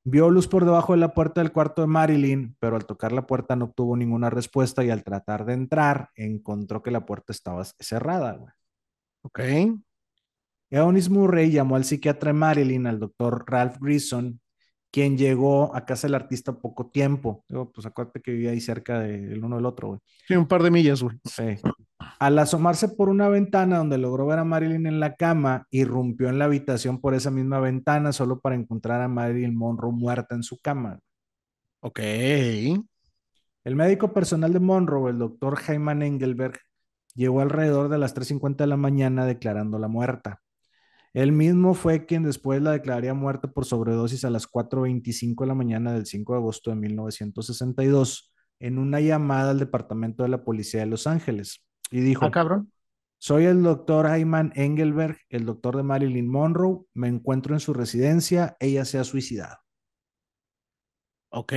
Vio 0.05 0.31
luz 0.31 0.47
por 0.47 0.65
debajo 0.65 0.93
de 0.93 0.99
la 1.01 1.15
puerta 1.15 1.41
del 1.41 1.51
cuarto 1.51 1.83
de 1.83 1.89
Marilyn, 1.89 2.57
pero 2.61 2.77
al 2.77 2.87
tocar 2.87 3.11
la 3.11 3.27
puerta 3.27 3.57
no 3.57 3.67
obtuvo 3.67 3.97
ninguna 3.97 4.31
respuesta 4.31 4.85
y 4.85 4.91
al 4.91 5.03
tratar 5.03 5.45
de 5.47 5.55
entrar 5.55 6.11
encontró 6.15 6.83
que 6.83 6.91
la 6.91 7.05
puerta 7.07 7.33
estaba 7.33 7.65
cerrada. 7.65 8.33
güey. 8.35 8.53
Ok. 9.23 9.41
Eunice 10.71 11.11
Murray 11.11 11.51
llamó 11.51 11.77
al 11.77 11.85
psiquiatra 11.85 12.29
de 12.29 12.39
Marilyn, 12.39 12.87
al 12.87 13.01
doctor 13.01 13.45
Ralph 13.47 13.79
Grison, 13.81 14.41
quien 14.95 15.19
llegó 15.19 15.75
a 15.75 15.85
casa 15.85 16.07
del 16.07 16.15
artista 16.15 16.53
poco 16.53 16.87
tiempo. 16.87 17.45
Digo, 17.49 17.73
pues 17.73 17.85
acuérdate 17.85 18.23
que 18.23 18.31
vivía 18.31 18.53
ahí 18.53 18.61
cerca 18.61 19.01
del 19.01 19.43
uno 19.43 19.57
del 19.57 19.67
otro, 19.67 19.89
güey. 19.89 20.01
Sí, 20.29 20.37
un 20.37 20.47
par 20.47 20.63
de 20.63 20.71
millas, 20.71 21.03
güey. 21.03 21.19
Sí. 21.25 21.57
Al 22.21 22.39
asomarse 22.39 22.87
por 22.91 23.09
una 23.09 23.29
ventana 23.29 23.79
donde 23.79 23.99
logró 23.99 24.25
ver 24.27 24.39
a 24.39 24.45
Marilyn 24.45 24.87
en 24.87 25.01
la 25.01 25.17
cama, 25.17 25.67
irrumpió 25.73 26.29
en 26.29 26.39
la 26.39 26.45
habitación 26.45 27.01
por 27.01 27.15
esa 27.15 27.33
misma 27.33 27.59
ventana 27.59 28.13
solo 28.13 28.39
para 28.39 28.55
encontrar 28.55 29.01
a 29.01 29.09
Marilyn 29.09 29.57
Monroe 29.57 29.91
muerta 29.91 30.37
en 30.37 30.45
su 30.45 30.61
cama. 30.61 31.01
Ok. 31.81 31.99
El 31.99 33.75
médico 33.75 34.13
personal 34.13 34.53
de 34.53 34.61
Monroe, 34.61 35.11
el 35.11 35.19
doctor 35.19 35.59
Hyman 35.59 36.03
Engelberg, 36.03 36.61
llegó 37.17 37.41
alrededor 37.41 37.89
de 37.89 37.99
las 37.99 38.15
3.50 38.15 38.59
de 38.59 38.69
la 38.69 38.77
mañana 38.77 39.27
declarándola 39.27 39.89
muerta. 39.89 40.44
Él 41.15 41.33
mismo 41.33 41.75
fue 41.75 42.07
quien 42.07 42.25
después 42.25 42.61
la 42.61 42.73
declararía 42.73 43.15
muerta 43.15 43.49
por 43.51 43.65
sobredosis 43.65 44.25
a 44.25 44.31
las 44.31 44.47
4.25 44.47 45.45
de 45.45 45.47
la 45.49 45.55
mañana 45.55 45.93
del 45.95 46.07
5 46.07 46.33
de 46.33 46.39
agosto 46.39 46.71
de 46.71 46.77
1962 46.77 48.33
en 48.61 48.79
una 48.79 49.01
llamada 49.01 49.51
al 49.53 49.59
departamento 49.61 50.23
de 50.25 50.29
la 50.29 50.45
policía 50.45 50.81
de 50.81 50.87
Los 50.87 51.07
Ángeles. 51.07 51.65
Y 51.91 52.01
dijo, 52.01 52.25
Ah, 52.27 52.31
cabrón. 52.33 52.73
soy 53.19 53.45
el 53.45 53.63
doctor 53.63 54.07
Hyman 54.17 54.53
Engelberg, 54.57 55.19
el 55.31 55.47
doctor 55.47 55.77
de 55.77 55.83
Marilyn 55.85 56.29
Monroe, 56.29 56.85
me 56.95 57.09
encuentro 57.09 57.55
en 57.55 57.61
su 57.61 57.73
residencia, 57.75 58.57
ella 58.61 58.85
se 58.85 58.99
ha 58.99 59.05
suicidado. 59.05 59.59
Ok. 61.31 61.53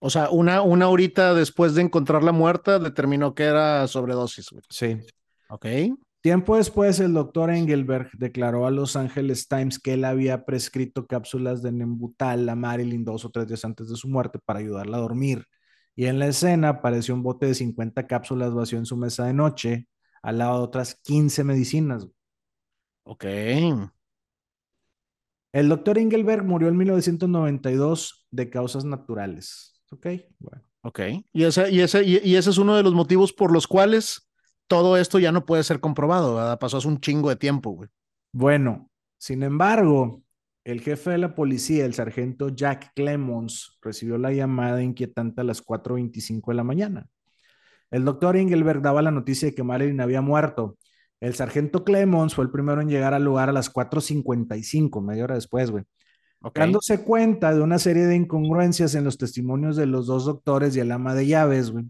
O 0.00 0.10
sea, 0.10 0.30
una, 0.30 0.62
una 0.62 0.88
horita 0.88 1.34
después 1.34 1.74
de 1.74 1.82
encontrarla 1.82 2.30
muerta, 2.32 2.78
determinó 2.78 3.34
que 3.34 3.44
era 3.44 3.86
sobredosis, 3.88 4.50
güey. 4.50 4.62
Sí. 4.70 4.96
Ok. 5.48 5.66
Tiempo 6.20 6.56
después, 6.56 6.98
el 6.98 7.14
doctor 7.14 7.50
Engelberg 7.50 8.10
declaró 8.18 8.66
a 8.66 8.72
Los 8.72 8.96
Angeles 8.96 9.46
Times 9.46 9.78
que 9.78 9.94
él 9.94 10.04
había 10.04 10.44
prescrito 10.44 11.06
cápsulas 11.06 11.62
de 11.62 11.70
Nembutal 11.70 12.48
a 12.48 12.56
Marilyn 12.56 13.04
dos 13.04 13.24
o 13.24 13.30
tres 13.30 13.46
días 13.46 13.64
antes 13.64 13.88
de 13.88 13.96
su 13.96 14.08
muerte 14.08 14.40
para 14.44 14.58
ayudarla 14.58 14.96
a 14.96 15.00
dormir. 15.00 15.44
Y 15.94 16.06
en 16.06 16.18
la 16.18 16.26
escena 16.26 16.70
apareció 16.70 17.14
un 17.14 17.22
bote 17.22 17.46
de 17.46 17.54
50 17.54 18.06
cápsulas 18.08 18.52
vacío 18.52 18.78
en 18.78 18.86
su 18.86 18.96
mesa 18.96 19.26
de 19.26 19.32
noche, 19.32 19.88
al 20.22 20.38
lado 20.38 20.58
de 20.58 20.64
otras 20.64 20.96
15 21.04 21.44
medicinas. 21.44 22.08
Ok. 23.04 23.24
El 25.52 25.68
doctor 25.68 25.98
Engelberg 25.98 26.44
murió 26.44 26.68
en 26.68 26.76
1992 26.76 28.26
de 28.30 28.50
causas 28.50 28.84
naturales. 28.84 29.80
Ok, 29.92 30.06
bueno. 30.40 30.62
Ok. 30.82 31.00
Y 31.32 31.44
ese, 31.44 31.70
y, 31.70 31.80
ese, 31.80 32.04
y, 32.04 32.20
y 32.24 32.36
ese 32.36 32.50
es 32.50 32.58
uno 32.58 32.76
de 32.76 32.82
los 32.82 32.94
motivos 32.94 33.32
por 33.32 33.52
los 33.52 33.66
cuales 33.66 34.27
todo 34.68 34.96
esto 34.96 35.18
ya 35.18 35.32
no 35.32 35.44
puede 35.44 35.64
ser 35.64 35.80
comprobado, 35.80 36.36
¿verdad? 36.36 36.58
Pasó 36.58 36.76
hace 36.76 36.88
un 36.88 37.00
chingo 37.00 37.30
de 37.30 37.36
tiempo, 37.36 37.70
güey. 37.70 37.88
Bueno, 38.32 38.90
sin 39.16 39.42
embargo, 39.42 40.22
el 40.64 40.82
jefe 40.82 41.10
de 41.10 41.18
la 41.18 41.34
policía, 41.34 41.86
el 41.86 41.94
sargento 41.94 42.50
Jack 42.50 42.92
Clemons, 42.94 43.78
recibió 43.82 44.18
la 44.18 44.32
llamada 44.32 44.82
inquietante 44.82 45.40
a 45.40 45.44
las 45.44 45.64
4.25 45.64 46.48
de 46.48 46.54
la 46.54 46.64
mañana. 46.64 47.06
El 47.90 48.04
doctor 48.04 48.36
Engelberg 48.36 48.82
daba 48.82 49.00
la 49.00 49.10
noticia 49.10 49.48
de 49.48 49.54
que 49.54 49.62
Marilyn 49.62 50.00
había 50.02 50.20
muerto. 50.20 50.76
El 51.20 51.34
sargento 51.34 51.84
Clemons 51.84 52.34
fue 52.34 52.44
el 52.44 52.50
primero 52.50 52.82
en 52.82 52.88
llegar 52.88 53.14
al 53.14 53.24
lugar 53.24 53.48
a 53.48 53.52
las 53.52 53.72
4.55, 53.72 55.00
media 55.02 55.24
hora 55.24 55.34
después, 55.34 55.70
güey. 55.70 55.84
Dándose 56.54 57.02
cuenta 57.02 57.52
de 57.52 57.62
una 57.62 57.78
serie 57.78 58.04
de 58.04 58.14
incongruencias 58.14 58.94
en 58.94 59.04
los 59.04 59.18
testimonios 59.18 59.74
de 59.74 59.86
los 59.86 60.06
dos 60.06 60.26
doctores 60.26 60.76
y 60.76 60.80
el 60.80 60.92
ama 60.92 61.14
de 61.14 61.26
llaves, 61.26 61.72
güey, 61.72 61.86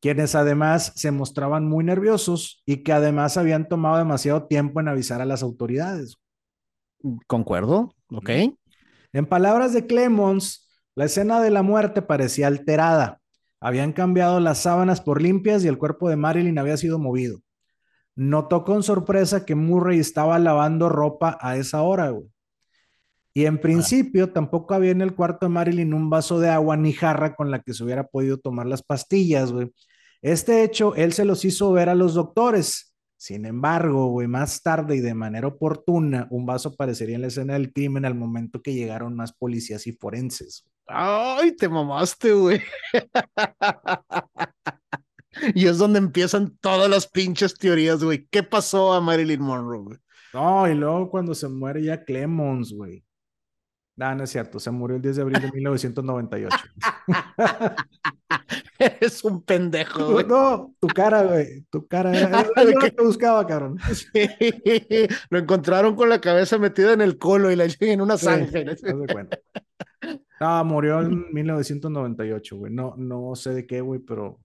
quienes 0.00 0.34
además 0.34 0.92
se 0.96 1.10
mostraban 1.10 1.66
muy 1.66 1.84
nerviosos 1.84 2.62
y 2.66 2.82
que 2.82 2.92
además 2.92 3.36
habían 3.36 3.68
tomado 3.68 3.98
demasiado 3.98 4.46
tiempo 4.46 4.80
en 4.80 4.88
avisar 4.88 5.20
a 5.20 5.26
las 5.26 5.42
autoridades. 5.42 6.16
Concuerdo. 7.26 7.94
Ok. 8.10 8.30
En 9.12 9.26
palabras 9.26 9.72
de 9.72 9.86
Clemons, 9.86 10.68
la 10.94 11.04
escena 11.04 11.40
de 11.40 11.50
la 11.50 11.62
muerte 11.62 12.02
parecía 12.02 12.46
alterada. 12.46 13.20
Habían 13.60 13.92
cambiado 13.92 14.40
las 14.40 14.58
sábanas 14.58 15.00
por 15.00 15.22
limpias 15.22 15.64
y 15.64 15.68
el 15.68 15.78
cuerpo 15.78 16.08
de 16.08 16.16
Marilyn 16.16 16.58
había 16.58 16.76
sido 16.76 16.98
movido. 16.98 17.40
Notó 18.14 18.64
con 18.64 18.82
sorpresa 18.82 19.44
que 19.44 19.54
Murray 19.54 19.98
estaba 19.98 20.38
lavando 20.38 20.88
ropa 20.88 21.38
a 21.40 21.56
esa 21.56 21.82
hora, 21.82 22.10
güey. 22.10 22.28
Y 23.36 23.44
en 23.44 23.58
principio 23.58 24.32
tampoco 24.32 24.72
había 24.72 24.92
en 24.92 25.02
el 25.02 25.14
cuarto 25.14 25.44
de 25.44 25.50
Marilyn 25.50 25.92
un 25.92 26.08
vaso 26.08 26.40
de 26.40 26.48
agua 26.48 26.74
ni 26.78 26.94
jarra 26.94 27.36
con 27.36 27.50
la 27.50 27.60
que 27.60 27.74
se 27.74 27.84
hubiera 27.84 28.06
podido 28.06 28.38
tomar 28.38 28.64
las 28.64 28.82
pastillas, 28.82 29.52
güey. 29.52 29.70
Este 30.22 30.64
hecho 30.64 30.94
él 30.94 31.12
se 31.12 31.26
los 31.26 31.44
hizo 31.44 31.70
ver 31.70 31.90
a 31.90 31.94
los 31.94 32.14
doctores. 32.14 32.94
Sin 33.18 33.44
embargo, 33.44 34.06
güey, 34.06 34.26
más 34.26 34.62
tarde 34.62 34.96
y 34.96 35.00
de 35.00 35.12
manera 35.12 35.48
oportuna, 35.48 36.26
un 36.30 36.46
vaso 36.46 36.70
aparecería 36.70 37.16
en 37.16 37.20
la 37.20 37.26
escena 37.26 37.52
del 37.52 37.74
crimen 37.74 38.06
al 38.06 38.14
momento 38.14 38.62
que 38.62 38.72
llegaron 38.72 39.14
más 39.14 39.34
policías 39.34 39.86
y 39.86 39.92
forenses. 39.92 40.64
Ay, 40.86 41.54
te 41.56 41.68
mamaste, 41.68 42.32
güey. 42.32 42.62
y 45.54 45.66
es 45.66 45.76
donde 45.76 45.98
empiezan 45.98 46.56
todas 46.62 46.88
las 46.88 47.06
pinches 47.06 47.52
teorías, 47.52 48.02
güey. 48.02 48.26
¿Qué 48.30 48.42
pasó 48.42 48.94
a 48.94 49.02
Marilyn 49.02 49.42
Monroe, 49.42 49.82
güey? 49.82 49.98
No, 50.32 50.66
y 50.66 50.74
luego 50.74 51.10
cuando 51.10 51.34
se 51.34 51.48
muere 51.48 51.82
ya 51.82 52.02
Clemons, 52.02 52.72
güey. 52.72 53.05
No, 53.96 54.14
no 54.14 54.24
es 54.24 54.30
cierto, 54.30 54.60
se 54.60 54.70
murió 54.70 54.96
el 54.96 55.02
10 55.02 55.16
de 55.16 55.22
abril 55.22 55.40
de 55.40 55.50
1998. 55.52 56.56
Eres 58.78 59.24
un 59.24 59.42
pendejo, 59.42 60.12
güey. 60.12 60.26
No, 60.26 60.74
tu 60.78 60.86
cara, 60.88 61.22
güey. 61.22 61.62
Tu 61.70 61.86
cara. 61.86 62.14
Era, 62.16 62.28
era 62.40 62.64
lo 62.70 62.78
que 62.80 63.02
buscaba, 63.02 63.46
cabrón. 63.46 63.78
Sí. 63.94 64.06
Lo 65.30 65.38
encontraron 65.38 65.96
con 65.96 66.10
la 66.10 66.20
cabeza 66.20 66.58
metida 66.58 66.92
en 66.92 67.00
el 67.00 67.16
colo 67.18 67.50
y 67.50 67.56
la 67.56 67.66
en 67.80 68.00
una 68.02 68.18
Sí, 68.18 68.26
zanja. 68.26 68.58
haz 68.70 68.82
de 68.82 69.06
cuenta. 69.12 69.38
No, 70.40 70.64
murió 70.64 71.00
en 71.00 71.32
1998, 71.32 72.56
güey. 72.56 72.72
No, 72.72 72.94
no 72.98 73.34
sé 73.34 73.54
de 73.54 73.66
qué, 73.66 73.80
güey, 73.80 74.00
pero 74.00 74.38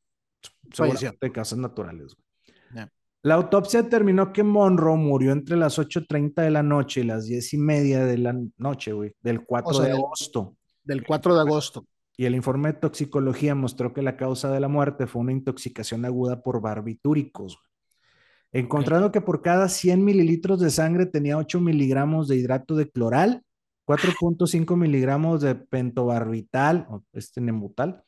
seguramente 0.71 1.17
de 1.19 1.31
causas 1.31 1.59
naturales, 1.59 2.15
güey. 2.15 2.87
La 3.23 3.35
autopsia 3.35 3.83
determinó 3.83 4.33
que 4.33 4.41
Monroe 4.43 4.97
murió 4.97 5.31
entre 5.31 5.55
las 5.55 5.77
8.30 5.77 6.41
de 6.41 6.49
la 6.49 6.63
noche 6.63 7.01
y 7.01 7.03
las 7.03 7.25
10 7.25 7.53
y 7.53 7.57
media 7.57 8.03
de 8.03 8.17
la 8.17 8.35
noche, 8.57 8.93
güey, 8.93 9.13
del 9.21 9.45
4 9.45 9.69
O 9.69 9.73
sea, 9.73 9.85
de 9.85 9.91
agosto. 9.91 10.55
Del 10.83 11.03
4 11.03 11.35
de 11.35 11.41
agosto. 11.41 11.85
Y 12.17 12.25
el 12.25 12.35
informe 12.35 12.73
de 12.73 12.79
toxicología 12.79 13.53
mostró 13.53 13.93
que 13.93 14.01
la 14.01 14.17
causa 14.17 14.51
de 14.51 14.59
la 14.59 14.67
muerte 14.67 15.05
fue 15.05 15.21
una 15.21 15.31
intoxicación 15.31 16.03
aguda 16.05 16.41
por 16.41 16.61
barbitúricos. 16.61 17.57
güey. 17.57 18.63
Encontrando 18.63 19.11
que 19.11 19.21
por 19.21 19.41
cada 19.41 19.69
100 19.69 20.03
mililitros 20.03 20.59
de 20.59 20.71
sangre 20.71 21.05
tenía 21.05 21.37
8 21.37 21.61
miligramos 21.61 22.27
de 22.27 22.35
hidrato 22.35 22.75
de 22.75 22.89
cloral, 22.89 23.43
4.5 23.87 24.75
miligramos 24.75 25.41
de 25.41 25.55
pentobarbital, 25.55 26.85
o 26.89 27.03
este 27.13 27.39
nembutal, 27.39 28.03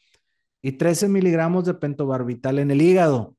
y 0.61 0.73
13 0.73 1.07
miligramos 1.07 1.65
de 1.65 1.75
pentobarbital 1.75 2.59
en 2.59 2.71
el 2.71 2.81
hígado. 2.81 3.35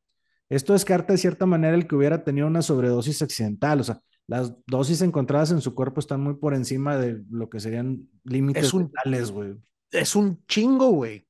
Esto 0.51 0.73
descarta 0.73 1.13
de 1.13 1.19
cierta 1.19 1.47
manera 1.47 1.75
el 1.75 1.87
que 1.87 1.97
hubiera 1.97 2.23
tenido 2.25 2.47
una 2.47 2.63
sobredosis 2.63 3.23
accidental. 3.23 3.81
O 3.81 3.85
sea, 3.85 4.01
las 4.27 4.55
dosis 4.67 5.03
encontradas 5.03 5.51
en 5.51 5.61
su 5.61 5.75
cuerpo 5.75 6.01
están 6.01 6.21
muy 6.21 6.35
por 6.35 6.55
encima 6.55 6.97
de 6.97 7.23
lo 7.31 7.49
que 7.49 7.61
serían 7.61 8.09
límites 8.25 8.65
Es 8.67 8.75
un- 8.75 8.85
letales, 8.85 9.31
güey. 9.31 9.55
Es 9.91 10.17
un 10.17 10.45
chingo, 10.47 10.91
güey. 10.91 11.27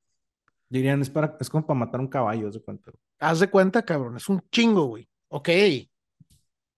Dirían, 0.69 1.03
es, 1.03 1.11
para, 1.11 1.37
es 1.41 1.49
como 1.51 1.67
para 1.67 1.79
matar 1.79 2.01
un 2.01 2.09
caballo, 2.09 2.49
haz 2.49 2.55
de 2.55 2.61
cuenta. 2.61 2.91
Haz 3.21 3.41
de 3.41 3.49
cuenta, 3.51 3.83
cabrón. 3.85 4.17
Es 4.17 4.29
un 4.29 4.43
chingo, 4.51 4.87
güey. 4.87 5.07
Ok. 5.29 5.49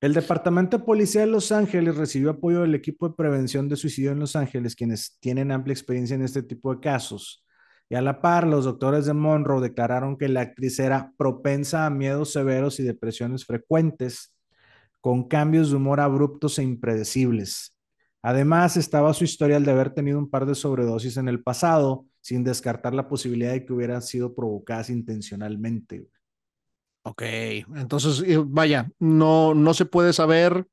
El 0.00 0.12
Departamento 0.12 0.78
de 0.78 0.84
Policía 0.84 1.22
de 1.22 1.28
Los 1.28 1.50
Ángeles 1.52 1.96
recibió 1.96 2.30
apoyo 2.30 2.60
del 2.60 2.74
equipo 2.74 3.08
de 3.08 3.14
prevención 3.14 3.68
de 3.68 3.76
suicidio 3.76 4.12
en 4.12 4.18
Los 4.18 4.36
Ángeles, 4.36 4.76
quienes 4.76 5.16
tienen 5.20 5.50
amplia 5.50 5.72
experiencia 5.72 6.14
en 6.14 6.22
este 6.22 6.42
tipo 6.42 6.74
de 6.74 6.80
casos. 6.80 7.42
Y 7.88 7.94
a 7.94 8.02
la 8.02 8.20
par, 8.20 8.46
los 8.46 8.64
doctores 8.64 9.06
de 9.06 9.12
Monroe 9.12 9.60
declararon 9.60 10.16
que 10.16 10.28
la 10.28 10.40
actriz 10.40 10.78
era 10.78 11.12
propensa 11.16 11.86
a 11.86 11.90
miedos 11.90 12.32
severos 12.32 12.80
y 12.80 12.82
depresiones 12.82 13.44
frecuentes, 13.44 14.34
con 15.00 15.28
cambios 15.28 15.70
de 15.70 15.76
humor 15.76 16.00
abruptos 16.00 16.58
e 16.58 16.64
impredecibles. 16.64 17.76
Además, 18.22 18.76
estaba 18.76 19.14
su 19.14 19.22
historial 19.22 19.64
de 19.64 19.70
haber 19.70 19.90
tenido 19.90 20.18
un 20.18 20.28
par 20.28 20.46
de 20.46 20.56
sobredosis 20.56 21.16
en 21.16 21.28
el 21.28 21.44
pasado, 21.44 22.06
sin 22.20 22.42
descartar 22.42 22.92
la 22.92 23.06
posibilidad 23.06 23.52
de 23.52 23.64
que 23.64 23.72
hubieran 23.72 24.02
sido 24.02 24.34
provocadas 24.34 24.90
intencionalmente. 24.90 26.08
Ok. 27.02 27.22
Entonces, 27.22 28.20
eh, 28.26 28.42
vaya, 28.44 28.90
no, 28.98 29.54
no 29.54 29.74
se 29.74 29.84
puede 29.84 30.12
saber 30.12 30.66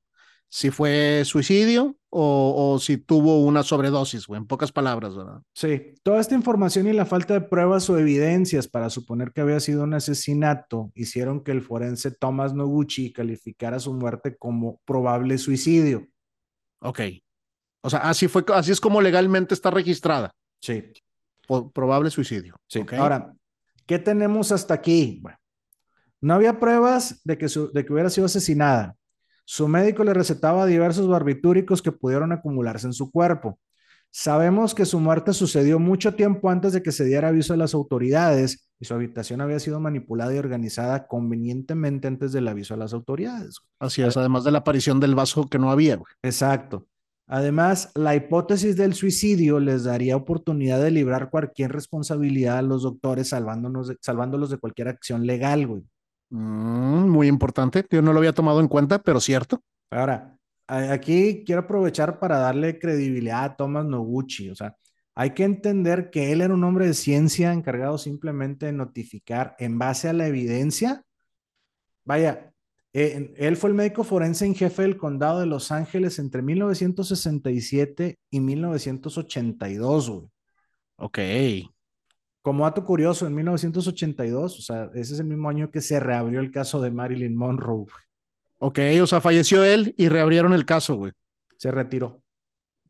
si 0.55 0.69
fue 0.69 1.23
suicidio 1.25 1.97
o, 2.11 2.73
o 2.75 2.79
si 2.79 2.97
tuvo 2.97 3.41
una 3.43 3.63
sobredosis, 3.63 4.27
güey. 4.27 4.39
En 4.39 4.45
pocas 4.45 4.71
palabras, 4.71 5.15
¿verdad? 5.15 5.41
Sí, 5.55 5.95
toda 6.03 6.21
esta 6.21 6.35
información 6.35 6.85
y 6.87 6.93
la 6.93 7.07
falta 7.07 7.33
de 7.33 7.41
pruebas 7.41 7.89
o 7.89 7.97
evidencias 7.97 8.67
para 8.67 8.91
suponer 8.91 9.31
que 9.31 9.41
había 9.41 9.59
sido 9.59 9.81
un 9.81 9.95
asesinato 9.95 10.91
hicieron 10.93 11.43
que 11.43 11.51
el 11.53 11.63
forense 11.63 12.11
Thomas 12.11 12.53
Noguchi 12.53 13.11
calificara 13.11 13.79
su 13.79 13.95
muerte 13.95 14.37
como 14.37 14.79
probable 14.85 15.39
suicidio. 15.39 16.07
Ok. 16.81 16.99
O 17.81 17.89
sea, 17.89 18.01
así 18.01 18.27
fue, 18.27 18.45
así 18.53 18.71
es 18.71 18.79
como 18.79 19.01
legalmente 19.01 19.55
está 19.55 19.71
registrada. 19.71 20.29
Sí, 20.61 20.83
Po- 21.47 21.71
probable 21.71 22.11
suicidio. 22.11 22.57
sí. 22.69 22.77
Ok. 22.79 22.93
Ahora, 22.93 23.33
¿qué 23.87 23.97
tenemos 23.97 24.51
hasta 24.51 24.75
aquí? 24.75 25.17
Bueno, 25.19 25.37
no 26.21 26.35
había 26.35 26.59
pruebas 26.59 27.21
de 27.23 27.39
que, 27.39 27.49
su- 27.49 27.71
de 27.71 27.83
que 27.83 27.91
hubiera 27.91 28.11
sido 28.11 28.25
asesinada. 28.27 28.95
Su 29.45 29.67
médico 29.67 30.03
le 30.03 30.13
recetaba 30.13 30.65
diversos 30.65 31.07
barbitúricos 31.07 31.81
que 31.81 31.91
pudieron 31.91 32.31
acumularse 32.31 32.87
en 32.87 32.93
su 32.93 33.11
cuerpo. 33.11 33.59
Sabemos 34.15 34.75
que 34.75 34.85
su 34.85 34.99
muerte 34.99 35.33
sucedió 35.33 35.79
mucho 35.79 36.13
tiempo 36.13 36.49
antes 36.51 36.71
de 36.73 36.83
que 36.83 36.91
se 36.91 37.03
diera 37.03 37.29
aviso 37.29 37.53
a 37.53 37.57
las 37.57 37.73
autoridades 37.73 38.69
y 38.79 38.85
su 38.85 38.93
habitación 38.93 39.41
había 39.41 39.59
sido 39.59 39.79
manipulada 39.79 40.33
y 40.35 40.37
organizada 40.37 41.07
convenientemente 41.07 42.07
antes 42.07 42.31
del 42.31 42.47
aviso 42.47 42.75
a 42.75 42.77
las 42.77 42.93
autoridades. 42.93 43.57
Así 43.79 44.03
es, 44.03 44.15
además 44.15 44.43
de 44.43 44.51
la 44.51 44.59
aparición 44.59 44.99
del 44.99 45.15
vaso 45.15 45.47
que 45.49 45.57
no 45.57 45.71
había, 45.71 45.95
güey. 45.95 46.13
Exacto. 46.21 46.85
Además, 47.25 47.89
la 47.95 48.15
hipótesis 48.15 48.75
del 48.77 48.93
suicidio 48.93 49.59
les 49.59 49.85
daría 49.85 50.15
oportunidad 50.15 50.79
de 50.83 50.91
librar 50.91 51.31
cualquier 51.31 51.71
responsabilidad 51.71 52.57
a 52.59 52.61
los 52.61 52.83
doctores 52.83 53.29
salvándonos 53.29 53.87
de- 53.87 53.97
salvándolos 54.01 54.51
de 54.51 54.57
cualquier 54.57 54.89
acción 54.89 55.25
legal, 55.25 55.65
güey. 55.65 55.83
Mm, 56.33 57.09
muy 57.09 57.27
importante. 57.27 57.85
Yo 57.91 58.01
no 58.01 58.11
lo 58.11 58.17
había 58.17 58.33
tomado 58.33 58.59
en 58.59 58.67
cuenta, 58.67 58.99
pero 59.03 59.19
cierto. 59.19 59.61
Ahora, 59.91 60.35
aquí 60.67 61.43
quiero 61.45 61.61
aprovechar 61.61 62.17
para 62.19 62.39
darle 62.39 62.79
credibilidad 62.79 63.43
a 63.43 63.55
Thomas 63.55 63.85
Noguchi. 63.85 64.49
O 64.49 64.55
sea, 64.55 64.75
hay 65.13 65.35
que 65.35 65.43
entender 65.43 66.09
que 66.09 66.31
él 66.31 66.41
era 66.41 66.55
un 66.55 66.63
hombre 66.63 66.87
de 66.87 66.95
ciencia 66.95 67.53
encargado 67.53 67.99
simplemente 67.99 68.65
de 68.65 68.73
notificar 68.73 69.55
en 69.59 69.77
base 69.77 70.09
a 70.09 70.13
la 70.13 70.25
evidencia. 70.25 71.03
Vaya, 72.03 72.51
eh, 72.93 73.31
él 73.37 73.55
fue 73.55 73.69
el 73.69 73.75
médico 73.75 74.03
forense 74.03 74.47
en 74.47 74.55
jefe 74.55 74.81
del 74.81 74.97
condado 74.97 75.39
de 75.39 75.45
Los 75.45 75.71
Ángeles 75.71 76.17
entre 76.17 76.41
1967 76.41 78.17
y 78.31 78.39
1982, 78.39 80.09
güey. 80.09 80.29
Ok. 80.95 81.19
Como 82.43 82.65
dato 82.65 82.85
curioso, 82.85 83.25
en 83.25 83.33
1982, 83.33 84.59
o 84.59 84.61
sea, 84.61 84.91
ese 84.93 85.13
es 85.15 85.19
el 85.19 85.25
mismo 85.25 85.49
año 85.49 85.71
que 85.71 85.81
se 85.81 85.99
reabrió 85.99 86.39
el 86.41 86.51
caso 86.51 86.79
de 86.81 86.91
Marilyn 86.91 87.35
Monroe. 87.35 87.85
Ok, 88.59 88.79
o 89.01 89.07
sea, 89.07 89.19
falleció 89.21 89.63
él 89.63 89.95
y 89.97 90.09
reabrieron 90.09 90.53
el 90.53 90.65
caso, 90.65 90.95
güey. 90.95 91.13
Se 91.57 91.71
retiró. 91.71 92.21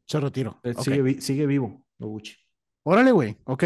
Se 0.05 0.19
retiró. 0.19 0.59
Eh, 0.63 0.73
Ok. 0.75 0.83
Sigue, 0.83 1.01
vi- 1.01 1.21
sigue 1.21 1.45
vivo, 1.45 1.85
Noguchi. 1.99 2.35
Órale, 2.83 3.11
güey. 3.11 3.37
Ok. 3.45 3.63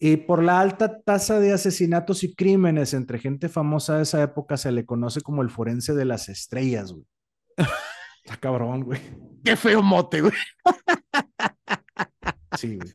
Y 0.00 0.16
por 0.16 0.42
la 0.42 0.60
alta 0.60 1.00
tasa 1.00 1.38
de 1.38 1.52
asesinatos 1.52 2.24
y 2.24 2.34
crímenes 2.34 2.92
entre 2.92 3.20
gente 3.20 3.48
famosa 3.48 3.96
de 3.98 4.02
esa 4.02 4.20
época 4.22 4.56
se 4.56 4.72
le 4.72 4.84
conoce 4.84 5.20
como 5.20 5.42
el 5.42 5.50
forense 5.50 5.94
de 5.94 6.04
las 6.04 6.28
estrellas, 6.28 6.92
güey. 6.92 7.06
Está 8.24 8.36
cabrón, 8.38 8.82
güey. 8.82 9.00
Qué 9.44 9.54
feo 9.56 9.80
mote, 9.82 10.20
güey. 10.22 10.32
Sí, 12.58 12.76
güey. 12.76 12.92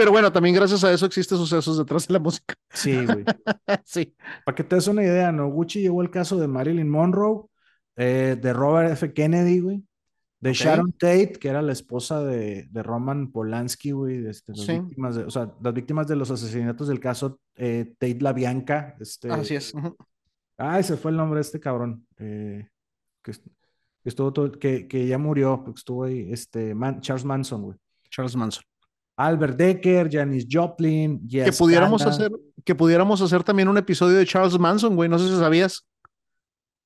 Pero 0.00 0.12
bueno, 0.12 0.32
también 0.32 0.54
gracias 0.54 0.82
a 0.82 0.90
eso 0.90 1.04
existe 1.04 1.36
sucesos 1.36 1.76
detrás 1.76 2.08
de 2.08 2.14
la 2.14 2.18
música. 2.20 2.54
Sí, 2.72 3.04
güey. 3.04 3.22
sí. 3.84 4.14
Para 4.46 4.54
que 4.54 4.64
te 4.64 4.76
des 4.76 4.86
una 4.88 5.02
idea, 5.02 5.30
Noguchi 5.30 5.82
llevó 5.82 6.00
el 6.00 6.10
caso 6.10 6.38
de 6.38 6.48
Marilyn 6.48 6.88
Monroe, 6.88 7.44
eh, 7.96 8.38
de 8.40 8.52
Robert 8.54 8.92
F. 8.92 9.12
Kennedy, 9.12 9.60
güey, 9.60 9.84
de. 10.40 10.54
Sharon 10.54 10.92
Tate, 10.92 11.32
que 11.32 11.48
era 11.48 11.60
la 11.60 11.72
esposa 11.72 12.24
de, 12.24 12.66
de 12.70 12.82
Roman 12.82 13.30
Polanski, 13.30 13.90
güey, 13.90 14.22
de, 14.22 14.30
este, 14.30 14.52
las 14.52 14.64
Sí. 14.64 14.78
víctimas 14.78 15.16
de, 15.16 15.24
o 15.24 15.30
sea, 15.30 15.52
las 15.60 15.74
víctimas 15.74 16.06
de 16.08 16.16
los 16.16 16.30
asesinatos 16.30 16.88
del 16.88 16.98
caso 16.98 17.38
eh, 17.56 17.92
Tate 17.98 18.18
La 18.22 18.32
Bianca. 18.32 18.96
Este, 18.98 19.30
Así 19.30 19.54
es. 19.56 19.74
Ujú. 19.74 19.94
Ay, 20.56 20.82
se 20.82 20.96
fue 20.96 21.10
el 21.10 21.18
nombre 21.18 21.36
de 21.36 21.42
este 21.42 21.60
cabrón. 21.60 22.06
eh, 22.16 22.66
que, 23.22 23.32
est- 23.32 23.44
que 24.02 24.08
estuvo 24.08 24.32
todo- 24.32 24.52
que, 24.52 24.88
que 24.88 25.06
ya 25.06 25.18
murió, 25.18 25.62
porque 25.62 25.78
estuvo 25.78 26.04
ahí, 26.04 26.32
este, 26.32 26.74
Man- 26.74 27.02
Charles 27.02 27.26
Manson, 27.26 27.62
güey. 27.64 27.76
Charles 28.08 28.34
Manson. 28.34 28.64
Albert 29.20 29.56
Decker, 29.58 30.08
Janis 30.10 30.46
Joplin, 30.50 31.28
Que 31.28 31.44
Jess 31.44 31.58
pudiéramos 31.58 32.00
hacer, 32.06 32.32
que 32.64 32.74
pudiéramos 32.74 33.20
hacer 33.20 33.44
también 33.44 33.68
un 33.68 33.76
episodio 33.76 34.16
de 34.16 34.24
Charles 34.24 34.58
Manson, 34.58 34.96
güey. 34.96 35.10
No 35.10 35.18
sé 35.18 35.28
si 35.28 35.36
sabías. 35.36 35.86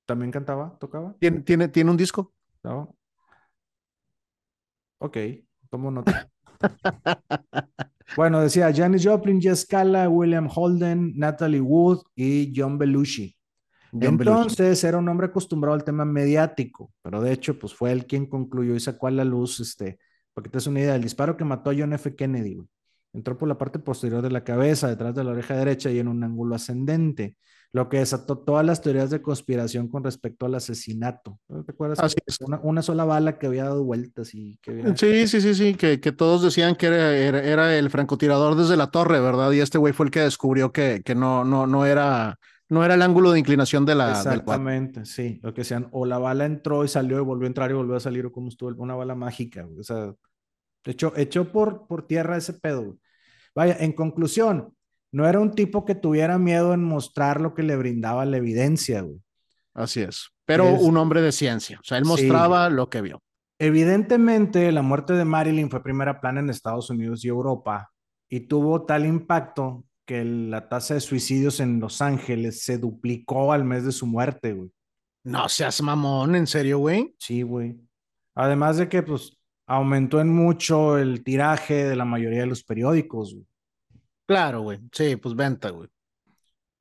¿También 0.05 0.31
cantaba? 0.31 0.77
¿Tocaba? 0.77 1.15
Tiene, 1.17 1.41
tiene, 1.41 1.69
tiene 1.69 1.91
un 1.91 1.95
disco. 1.95 2.33
¿No? 2.61 2.93
Ok, 4.97 5.17
tomo 5.69 5.91
nota. 5.91 6.29
bueno, 8.17 8.41
decía 8.41 8.73
Janis 8.73 9.07
Joplin, 9.07 9.41
Jess 9.41 9.65
Cala, 9.65 10.09
William 10.09 10.49
Holden, 10.53 11.13
Natalie 11.15 11.61
Wood 11.61 12.01
y 12.15 12.51
John 12.53 12.77
Belushi. 12.77 13.33
John 13.93 14.17
Belushi. 14.17 14.39
Entonces 14.39 14.83
era 14.83 14.97
un 14.97 15.07
hombre 15.07 15.27
acostumbrado 15.27 15.73
al 15.73 15.85
tema 15.85 16.03
mediático, 16.03 16.91
pero 17.01 17.21
de 17.21 17.31
hecho, 17.31 17.57
pues 17.57 17.73
fue 17.73 17.93
él 17.93 18.05
quien 18.05 18.25
concluyó 18.25 18.75
y 18.75 18.79
sacó 18.81 19.07
a 19.07 19.11
la 19.11 19.23
luz, 19.23 19.61
este, 19.61 19.99
para 20.35 20.43
que 20.43 20.49
te 20.51 20.57
des 20.57 20.67
una 20.67 20.81
idea, 20.81 20.95
el 20.95 21.01
disparo 21.01 21.37
que 21.37 21.45
mató 21.45 21.71
a 21.71 21.73
John 21.75 21.93
F. 21.93 22.13
Kennedy, 22.13 22.55
güey. 22.55 22.67
Entró 23.13 23.37
por 23.37 23.47
la 23.47 23.57
parte 23.57 23.79
posterior 23.79 24.21
de 24.21 24.29
la 24.29 24.43
cabeza, 24.43 24.89
detrás 24.89 25.15
de 25.15 25.23
la 25.23 25.31
oreja 25.31 25.55
derecha 25.55 25.89
y 25.89 25.99
en 25.99 26.09
un 26.09 26.21
ángulo 26.21 26.53
ascendente, 26.55 27.37
lo 27.71 27.87
que 27.87 27.99
desató 27.99 28.39
todas 28.39 28.65
las 28.65 28.81
teorías 28.81 29.09
de 29.09 29.21
conspiración 29.21 29.87
con 29.87 30.03
respecto 30.03 30.45
al 30.45 30.55
asesinato. 30.55 31.39
¿No 31.47 31.63
¿Te 31.63 31.71
acuerdas? 31.71 31.99
Así 31.99 32.17
es. 32.25 32.41
Una, 32.41 32.59
una 32.61 32.81
sola 32.81 33.05
bala 33.05 33.37
que 33.37 33.47
había 33.47 33.63
dado 33.63 33.85
vueltas 33.85 34.33
y 34.33 34.57
que 34.61 34.71
había... 34.71 34.97
Sí, 34.97 35.27
sí, 35.27 35.39
sí, 35.39 35.55
sí, 35.55 35.75
que, 35.75 36.01
que 36.01 36.11
todos 36.11 36.41
decían 36.41 36.75
que 36.75 36.87
era, 36.87 37.15
era, 37.15 37.41
era 37.41 37.77
el 37.77 37.89
francotirador 37.89 38.55
desde 38.55 38.75
la 38.75 38.91
torre, 38.91 39.21
¿verdad? 39.21 39.51
Y 39.53 39.61
este 39.61 39.77
güey 39.77 39.93
fue 39.93 40.07
el 40.07 40.11
que 40.11 40.19
descubrió 40.19 40.73
que, 40.73 41.01
que 41.03 41.15
no, 41.15 41.45
no, 41.45 41.67
no 41.67 41.85
era, 41.85 42.37
no 42.69 42.83
era 42.83 42.95
el 42.95 43.01
ángulo 43.01 43.31
de 43.31 43.39
inclinación 43.39 43.85
de 43.85 43.95
la, 43.95 44.07
del. 44.07 44.15
Exactamente, 44.17 45.05
sí. 45.05 45.39
Lo 45.43 45.53
que 45.53 45.63
sean, 45.63 45.87
o 45.91 46.05
la 46.05 46.17
bala 46.17 46.45
entró 46.45 46.83
y 46.83 46.87
salió 46.87 47.17
y 47.19 47.23
volvió 47.23 47.45
a 47.45 47.47
entrar 47.47 47.69
y 47.71 47.75
volvió 47.75 47.95
a 47.95 47.99
salir, 47.99 48.25
o 48.25 48.31
como 48.31 48.47
estuvo 48.49 48.69
una 48.81 48.95
bala 48.95 49.15
mágica. 49.15 49.67
O 49.79 49.83
sea, 49.83 50.13
hecho, 50.85 51.13
hecho 51.15 51.51
por, 51.51 51.87
por 51.87 52.07
tierra 52.07 52.37
ese 52.37 52.53
pedo. 52.53 52.83
güey. 52.83 52.97
Vaya, 53.55 53.77
en 53.79 53.93
conclusión, 53.93 54.73
no 55.11 55.27
era 55.27 55.39
un 55.39 55.51
tipo 55.51 55.85
que 55.85 55.95
tuviera 55.95 56.37
miedo 56.37 56.73
en 56.73 56.83
mostrar 56.83 57.39
lo 57.39 57.53
que 57.53 57.63
le 57.63 57.75
brindaba 57.77 58.25
la 58.25 58.37
evidencia, 58.37 59.01
güey. 59.01 59.21
Así 59.73 60.01
es. 60.01 60.29
Pero 60.45 60.65
Es- 60.69 60.81
un 60.81 60.97
hombre 60.97 61.21
de 61.21 61.31
ciencia. 61.31 61.79
O 61.79 61.83
sea, 61.83 61.97
él 61.97 62.03
Sí. 62.05 62.09
mostraba 62.09 62.69
lo 62.69 62.89
que 62.89 63.01
vio. 63.01 63.21
Evidentemente, 63.59 64.71
la 64.71 64.81
muerte 64.81 65.13
de 65.13 65.25
Marilyn 65.25 65.69
fue 65.69 65.83
primera 65.83 66.19
plana 66.21 66.39
en 66.39 66.49
Estados 66.49 66.89
Unidos 66.89 67.23
y 67.25 67.27
Europa 67.29 67.91
y 68.29 68.41
tuvo 68.47 68.85
tal 68.85 69.05
impacto 69.05 69.83
que 70.05 70.23
la 70.23 70.69
tasa 70.69 70.93
de 70.93 71.01
suicidios 71.01 71.59
en 71.59 71.79
Los 71.79 72.01
Ángeles 72.01 72.63
se 72.63 72.77
duplicó 72.77 73.51
al 73.51 73.63
mes 73.63 73.85
de 73.85 73.91
su 73.91 74.05
muerte, 74.05 74.53
güey. 74.53 74.71
No 75.23 75.49
seas 75.49 75.81
mamón, 75.81 76.35
en 76.35 76.47
serio, 76.47 76.79
güey. 76.79 77.15
Sí, 77.19 77.41
güey. 77.41 77.75
Además 78.35 78.77
de 78.77 78.87
que, 78.87 79.01
pues, 79.01 79.37
aumentó 79.65 80.21
en 80.21 80.33
mucho 80.33 80.97
el 80.97 81.23
tiraje 81.23 81.85
de 81.85 81.95
la 81.95 82.05
mayoría 82.05 82.41
de 82.41 82.45
los 82.45 82.63
periódicos, 82.63 83.33
güey. 83.33 83.47
Claro, 84.27 84.61
güey. 84.61 84.79
Sí, 84.91 85.15
pues 85.15 85.35
venta, 85.35 85.69
güey. 85.69 85.89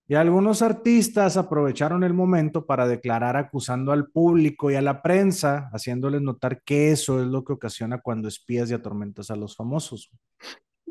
Y 0.07 0.17
algunos 0.17 0.61
artistas 0.61 1.39
aprovecharon 1.39 2.05
el 2.05 2.13
momento 2.13 2.67
para 2.67 2.87
declarar 2.87 3.39
acusando 3.39 3.91
al 3.91 4.09
público 4.09 4.71
y 4.71 4.75
a 4.75 4.83
la 4.83 5.01
prensa, 5.01 5.71
haciéndoles 5.73 6.21
notar 6.21 6.63
que 6.63 6.91
eso 6.91 7.23
es 7.23 7.27
lo 7.27 7.43
que 7.43 7.55
ocasiona 7.55 8.03
cuando 8.03 8.29
espías 8.29 8.71
y 8.71 8.75
atormentas 8.75 9.31
a 9.31 9.37
los 9.37 9.57
famosos. 9.57 10.11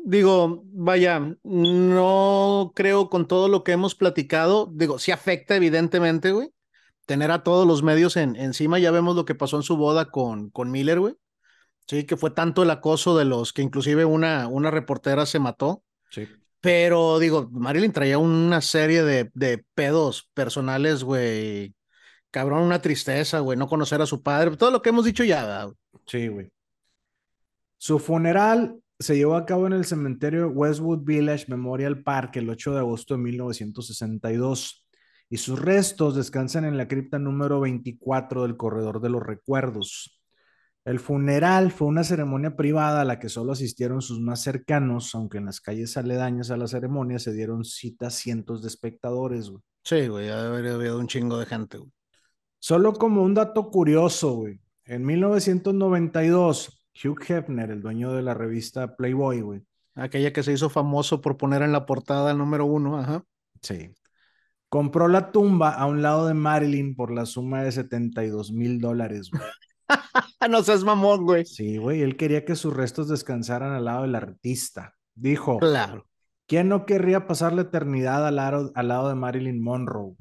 Digo, 0.06 0.64
vaya, 0.66 1.34
no 1.44 2.72
creo 2.74 3.08
con 3.08 3.26
todo 3.26 3.48
lo 3.48 3.64
que 3.64 3.72
hemos 3.72 3.94
platicado, 3.94 4.68
digo, 4.70 4.98
sí 4.98 5.12
afecta 5.12 5.56
evidentemente, 5.56 6.30
güey, 6.32 6.50
tener 7.06 7.30
a 7.30 7.42
todos 7.42 7.66
los 7.66 7.82
medios 7.82 8.18
en, 8.18 8.36
encima, 8.36 8.78
ya 8.78 8.90
vemos 8.90 9.16
lo 9.16 9.24
que 9.24 9.34
pasó 9.34 9.56
en 9.56 9.62
su 9.62 9.78
boda 9.78 10.10
con, 10.10 10.50
con 10.50 10.70
Miller, 10.70 11.00
güey, 11.00 11.14
sí, 11.88 12.04
que 12.04 12.18
fue 12.18 12.30
tanto 12.32 12.62
el 12.62 12.70
acoso 12.70 13.16
de 13.16 13.24
los 13.24 13.54
que 13.54 13.62
inclusive 13.62 14.04
una, 14.04 14.46
una 14.48 14.70
reportera 14.70 15.24
se 15.24 15.38
mató, 15.38 15.82
Sí. 16.10 16.28
pero 16.60 17.18
digo, 17.18 17.48
Marilyn 17.50 17.92
traía 17.92 18.18
una 18.18 18.60
serie 18.60 19.04
de, 19.04 19.30
de 19.34 19.64
pedos 19.74 20.30
personales, 20.34 21.02
güey, 21.02 21.74
cabrón, 22.30 22.62
una 22.62 22.82
tristeza, 22.82 23.38
güey, 23.40 23.58
no 23.58 23.68
conocer 23.68 24.02
a 24.02 24.06
su 24.06 24.22
padre, 24.22 24.56
todo 24.58 24.70
lo 24.70 24.82
que 24.82 24.90
hemos 24.90 25.06
dicho 25.06 25.24
ya, 25.24 25.42
¿verdad? 25.46 25.72
Sí, 26.06 26.28
güey. 26.28 26.50
Su 27.78 27.98
funeral 27.98 28.80
se 28.98 29.16
llevó 29.16 29.36
a 29.36 29.46
cabo 29.46 29.66
en 29.66 29.72
el 29.72 29.84
cementerio 29.84 30.48
Westwood 30.48 31.04
Village 31.04 31.46
Memorial 31.48 32.02
Park 32.02 32.36
el 32.36 32.50
8 32.50 32.72
de 32.72 32.78
agosto 32.78 33.14
de 33.14 33.22
1962 33.22 34.86
y 35.28 35.36
sus 35.38 35.58
restos 35.58 36.14
descansan 36.14 36.64
en 36.64 36.76
la 36.76 36.86
cripta 36.86 37.18
número 37.18 37.60
24 37.60 38.42
del 38.42 38.56
Corredor 38.56 39.00
de 39.00 39.08
los 39.08 39.22
Recuerdos. 39.22 40.20
El 40.84 41.00
funeral 41.00 41.72
fue 41.72 41.88
una 41.88 42.04
ceremonia 42.04 42.56
privada 42.56 43.00
a 43.00 43.04
la 43.04 43.18
que 43.18 43.30
solo 43.30 43.52
asistieron 43.52 44.02
sus 44.02 44.20
más 44.20 44.42
cercanos, 44.42 45.14
aunque 45.14 45.38
en 45.38 45.46
las 45.46 45.60
calles 45.60 45.96
aledañas 45.96 46.50
a 46.50 46.58
la 46.58 46.68
ceremonia 46.68 47.18
se 47.18 47.32
dieron 47.32 47.64
cita 47.64 48.08
a 48.08 48.10
cientos 48.10 48.60
de 48.62 48.68
espectadores. 48.68 49.48
güey. 49.48 49.62
Sí, 49.82 50.08
güey, 50.08 50.26
ya 50.26 50.42
debería 50.42 50.74
haber 50.74 50.92
un 50.92 51.06
chingo 51.06 51.38
de 51.38 51.46
gente, 51.46 51.78
güey. 51.78 51.90
Solo 52.58 52.92
como 52.92 53.22
un 53.22 53.34
dato 53.34 53.70
curioso, 53.70 54.34
güey. 54.34 54.60
En 54.84 55.04
1992, 55.06 56.83
Hugh 57.02 57.20
Hefner, 57.28 57.70
el 57.70 57.82
dueño 57.82 58.12
de 58.12 58.22
la 58.22 58.34
revista 58.34 58.96
Playboy, 58.96 59.40
güey. 59.40 59.62
Aquella 59.94 60.32
que 60.32 60.42
se 60.42 60.52
hizo 60.52 60.70
famoso 60.70 61.20
por 61.20 61.36
poner 61.36 61.62
en 61.62 61.72
la 61.72 61.86
portada 61.86 62.30
el 62.32 62.38
número 62.38 62.66
uno, 62.66 62.98
ajá. 62.98 63.24
Sí. 63.62 63.94
Compró 64.68 65.06
la 65.08 65.30
tumba 65.30 65.70
a 65.70 65.86
un 65.86 66.02
lado 66.02 66.26
de 66.26 66.34
Marilyn 66.34 66.96
por 66.96 67.12
la 67.12 67.26
suma 67.26 67.62
de 67.62 67.70
72 67.72 68.52
mil 68.52 68.80
dólares, 68.80 69.30
güey. 69.30 69.42
No 70.50 70.62
seas 70.62 70.84
mamón, 70.84 71.24
güey. 71.24 71.44
Sí, 71.46 71.78
güey. 71.78 72.02
Él 72.02 72.16
quería 72.16 72.44
que 72.44 72.54
sus 72.54 72.74
restos 72.74 73.08
descansaran 73.08 73.72
al 73.72 73.86
lado 73.86 74.02
del 74.02 74.14
artista. 74.14 74.94
Dijo, 75.14 75.58
Claro. 75.58 76.06
¿quién 76.46 76.68
no 76.68 76.84
querría 76.86 77.26
pasar 77.26 77.52
la 77.54 77.62
eternidad 77.62 78.26
al 78.26 78.38
al 78.38 78.88
lado 78.88 79.08
de 79.08 79.14
Marilyn 79.14 79.62
Monroe? 79.62 80.16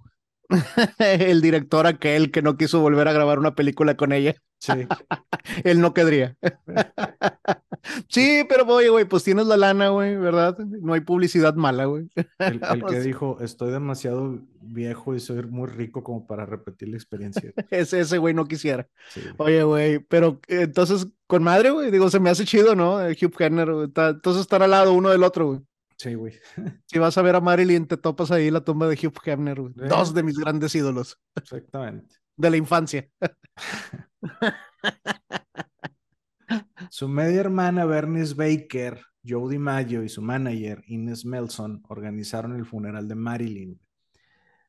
El 0.99 1.41
director 1.41 1.87
aquel 1.87 2.31
que 2.31 2.41
no 2.41 2.57
quiso 2.57 2.79
volver 2.81 3.07
a 3.07 3.13
grabar 3.13 3.39
una 3.39 3.55
película 3.55 3.95
con 3.95 4.11
ella, 4.11 4.35
Sí. 4.59 4.71
él 5.65 5.81
no 5.81 5.93
querría. 5.93 6.37
Sí, 8.07 8.45
pero 8.47 8.65
oye, 8.65 8.87
güey, 8.87 9.03
pues 9.03 9.25
tienes 9.25 9.45
la 9.45 9.57
lana, 9.57 9.89
güey, 9.89 10.15
¿verdad? 10.15 10.57
No 10.57 10.93
hay 10.93 11.01
publicidad 11.01 11.55
mala, 11.55 11.83
güey. 11.83 12.07
El, 12.39 12.61
el 12.63 12.85
que 12.85 13.01
dijo, 13.01 13.39
estoy 13.41 13.71
demasiado 13.71 14.39
viejo 14.61 15.13
y 15.15 15.19
soy 15.19 15.43
muy 15.43 15.67
rico 15.67 16.01
como 16.01 16.25
para 16.25 16.45
repetir 16.45 16.87
la 16.87 16.95
experiencia. 16.95 17.51
Ese, 17.71 17.99
ese 17.99 18.17
güey 18.19 18.33
no 18.33 18.45
quisiera. 18.45 18.87
Sí. 19.09 19.21
Oye, 19.37 19.63
güey, 19.63 19.99
pero 19.99 20.39
eh, 20.47 20.61
entonces, 20.61 21.07
con 21.27 21.43
madre, 21.43 21.71
güey, 21.71 21.91
digo, 21.91 22.09
se 22.09 22.21
me 22.21 22.29
hace 22.29 22.45
chido, 22.45 22.73
¿no? 22.73 22.99
Hugh 22.99 23.35
Hefner, 23.37 23.67
entonces 23.69 24.41
están 24.41 24.61
al 24.61 24.71
lado 24.71 24.93
uno 24.93 25.09
del 25.09 25.23
otro, 25.23 25.47
güey. 25.47 25.59
Sí, 26.03 26.15
güey. 26.15 26.33
Si 26.85 26.99
vas 26.99 27.17
a 27.17 27.21
ver 27.21 27.37
a 27.37 27.41
Marilyn, 27.41 27.87
te 27.87 27.95
topas 27.95 28.29
ahí 28.31 28.51
la 28.51 28.59
tumba 28.61 28.89
de 28.89 28.95
Hugh 28.95 29.13
Hefner, 29.23 29.61
güey. 29.61 29.73
Eh. 29.81 29.87
Dos 29.87 30.13
de 30.13 30.21
mis 30.21 30.37
grandes 30.37 30.75
ídolos 30.75 31.17
Exactamente. 31.35 32.17
de 32.35 32.49
la 32.49 32.57
infancia. 32.57 33.09
Su 36.89 37.07
media 37.07 37.39
hermana 37.39 37.85
Bernice 37.85 38.33
Baker, 38.35 39.01
Joe 39.25 39.49
DiMaggio 39.49 40.03
y 40.03 40.09
su 40.09 40.21
manager 40.21 40.83
Ines 40.87 41.23
Melson 41.25 41.81
organizaron 41.87 42.53
el 42.55 42.65
funeral 42.65 43.07
de 43.07 43.15
Marilyn. 43.15 43.79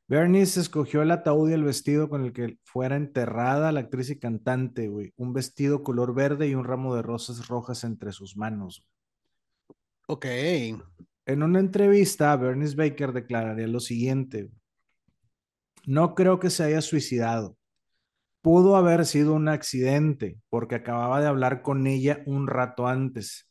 Bernice 0.07 0.61
escogió 0.61 1.03
el 1.03 1.11
ataúd 1.11 1.51
y 1.51 1.55
el 1.55 1.64
vestido 1.64 2.09
con 2.09 2.24
el 2.24 2.32
que 2.32 2.61
fuera 2.62 2.95
enterrada 2.95 3.72
la 3.72 3.80
actriz 3.80 4.11
y 4.11 4.20
cantante, 4.20 4.87
güey. 4.87 5.12
Un 5.16 5.32
vestido 5.32 5.82
color 5.82 6.14
verde 6.14 6.47
y 6.47 6.55
un 6.55 6.64
ramo 6.64 6.95
de 6.95 7.03
rosas 7.03 7.49
rojas 7.49 7.82
entre 7.82 8.12
sus 8.12 8.37
manos. 8.37 8.87
Ok. 10.07 10.26
En 11.26 11.42
una 11.42 11.58
entrevista, 11.58 12.36
Bernice 12.36 12.76
Baker 12.76 13.12
declararía 13.12 13.66
lo 13.66 13.80
siguiente. 13.80 14.50
No 15.86 16.14
creo 16.14 16.38
que 16.38 16.50
se 16.50 16.64
haya 16.64 16.82
suicidado. 16.82 17.56
Pudo 18.42 18.76
haber 18.76 19.06
sido 19.06 19.32
un 19.32 19.48
accidente 19.48 20.38
porque 20.50 20.74
acababa 20.74 21.22
de 21.22 21.26
hablar 21.28 21.62
con 21.62 21.86
ella 21.86 22.22
un 22.26 22.46
rato 22.46 22.86
antes. 22.86 23.50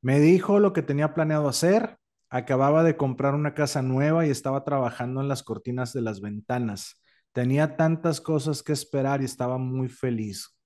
Me 0.00 0.20
dijo 0.20 0.58
lo 0.58 0.72
que 0.72 0.82
tenía 0.82 1.12
planeado 1.12 1.48
hacer. 1.48 1.98
Acababa 2.30 2.82
de 2.82 2.96
comprar 2.96 3.34
una 3.34 3.52
casa 3.52 3.82
nueva 3.82 4.26
y 4.26 4.30
estaba 4.30 4.64
trabajando 4.64 5.20
en 5.20 5.28
las 5.28 5.42
cortinas 5.42 5.92
de 5.92 6.00
las 6.00 6.22
ventanas. 6.22 7.02
Tenía 7.32 7.76
tantas 7.76 8.22
cosas 8.22 8.62
que 8.62 8.72
esperar 8.72 9.20
y 9.20 9.26
estaba 9.26 9.58
muy 9.58 9.90
feliz. 9.90 10.56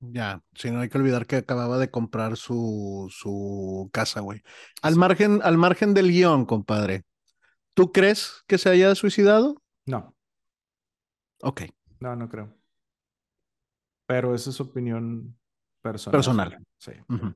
Ya, 0.00 0.42
si 0.54 0.70
no 0.70 0.80
hay 0.80 0.88
que 0.88 0.98
olvidar 0.98 1.26
que 1.26 1.36
acababa 1.36 1.76
de 1.78 1.90
comprar 1.90 2.36
su, 2.36 3.08
su 3.10 3.90
casa, 3.92 4.20
güey. 4.20 4.42
Al 4.82 4.94
Sí. 4.94 4.98
margen, 5.00 5.40
al 5.42 5.58
margen 5.58 5.92
del 5.94 6.10
guion, 6.10 6.44
compadre. 6.46 7.02
¿Tú 7.74 7.90
crees 7.92 8.44
que 8.46 8.58
se 8.58 8.68
haya 8.70 8.94
suicidado? 8.94 9.60
No, 9.86 10.14
Ok, 11.42 11.62
no, 12.00 12.16
no 12.16 12.28
creo. 12.28 12.52
Pero 14.06 14.34
esa 14.34 14.50
es 14.50 14.60
opinión 14.60 15.36
personal. 15.82 16.18
Personal. 16.18 16.58
Sí. 16.78 16.92
ujú. 17.08 17.34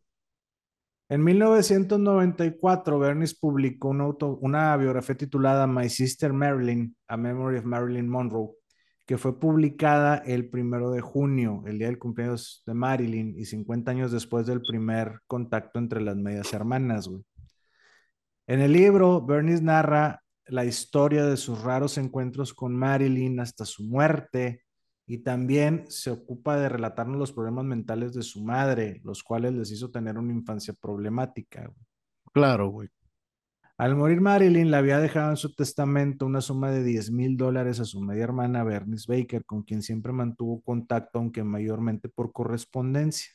En 1.09 1.23
1994, 1.25 2.99
Bernice 2.99 3.37
publicó 3.39 3.89
una, 3.91 4.05
auto- 4.05 4.39
una 4.41 4.77
biografía 4.77 5.17
titulada 5.17 5.67
My 5.67 5.89
Sister 5.89 6.33
Marilyn, 6.33 6.97
A 7.09 7.17
Memory 7.17 7.59
of 7.59 7.65
Marilyn 7.65 8.09
Monroe, 8.09 8.51
que 9.07 9.19
fue 9.19 9.39
publicada 9.39 10.17
el 10.17 10.49
primero 10.49 10.91
de 10.91 11.01
junio, 11.01 11.63
el 11.67 11.79
día 11.79 11.89
del 11.89 11.99
cumpleaños 11.99 12.63
de 12.67 12.75
Marilyn 12.75 13.35
y 13.37 13.45
50 13.45 13.91
años 13.91 14.13
después 14.13 14.47
del 14.47 14.63
primer 14.63 15.21
contacto 15.27 15.79
entre 15.79 16.01
las 16.01 16.17
medias 16.17 16.53
hermanas. 16.53 17.09
güey. 17.09 17.23
En 18.47 18.61
el 18.61 18.73
libro, 18.73 19.25
Bernice 19.25 19.63
narra 19.63 20.23
la 20.47 20.65
historia 20.65 21.25
de 21.25 21.37
sus 21.37 21.63
raros 21.63 21.99
encuentros 21.99 22.53
con 22.53 22.77
Marilyn 22.77 23.41
hasta 23.41 23.65
su 23.65 23.85
muerte 23.85 24.63
y 25.07 25.19
también 25.19 25.85
se 25.89 26.11
ocupa 26.11 26.57
de 26.57 26.69
relatarnos 26.69 27.19
los 27.19 27.33
problemas 27.33 27.65
mentales 27.65 28.13
de 28.15 28.23
su 28.23 28.43
madre, 28.43 29.01
los 29.05 29.23
cuales 29.23 29.53
les 29.53 29.71
hizo 29.71 29.91
tener 29.91 30.19
una 30.19 30.33
infancia 30.33 30.75
problemática. 30.75 31.71
Claro, 32.33 32.69
güey. 32.69 32.89
Al 33.79 33.97
morir 33.97 34.21
Marilyn, 34.21 34.71
le 34.71 34.77
había 34.77 34.99
dejado 34.99 35.31
en 35.31 35.37
su 35.37 35.55
testamento 35.55 36.27
una 36.27 36.41
suma 36.41 36.71
de 36.71 36.85
10 36.85 37.11
mil 37.11 37.37
dólares 37.37 37.81
a 37.81 37.85
su 37.85 38.01
media 38.01 38.25
hermana 38.25 38.63
Bernice 38.65 39.07
Baker, 39.09 39.45
con 39.45 39.63
quien 39.63 39.83
siempre 39.83 40.13
mantuvo 40.13 40.61
contacto, 40.61 41.19
aunque 41.19 41.43
mayormente 41.43 42.09
por 42.09 42.33
correspondencia. 42.33 43.33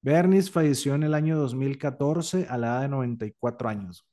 Bernice 0.00 0.50
falleció 0.50 0.94
en 0.94 1.02
el 1.02 1.14
año 1.14 1.38
2014 1.38 2.46
a 2.48 2.56
la 2.56 2.68
edad 2.68 2.82
de 2.82 2.88
94 2.88 3.68
años. 3.68 4.06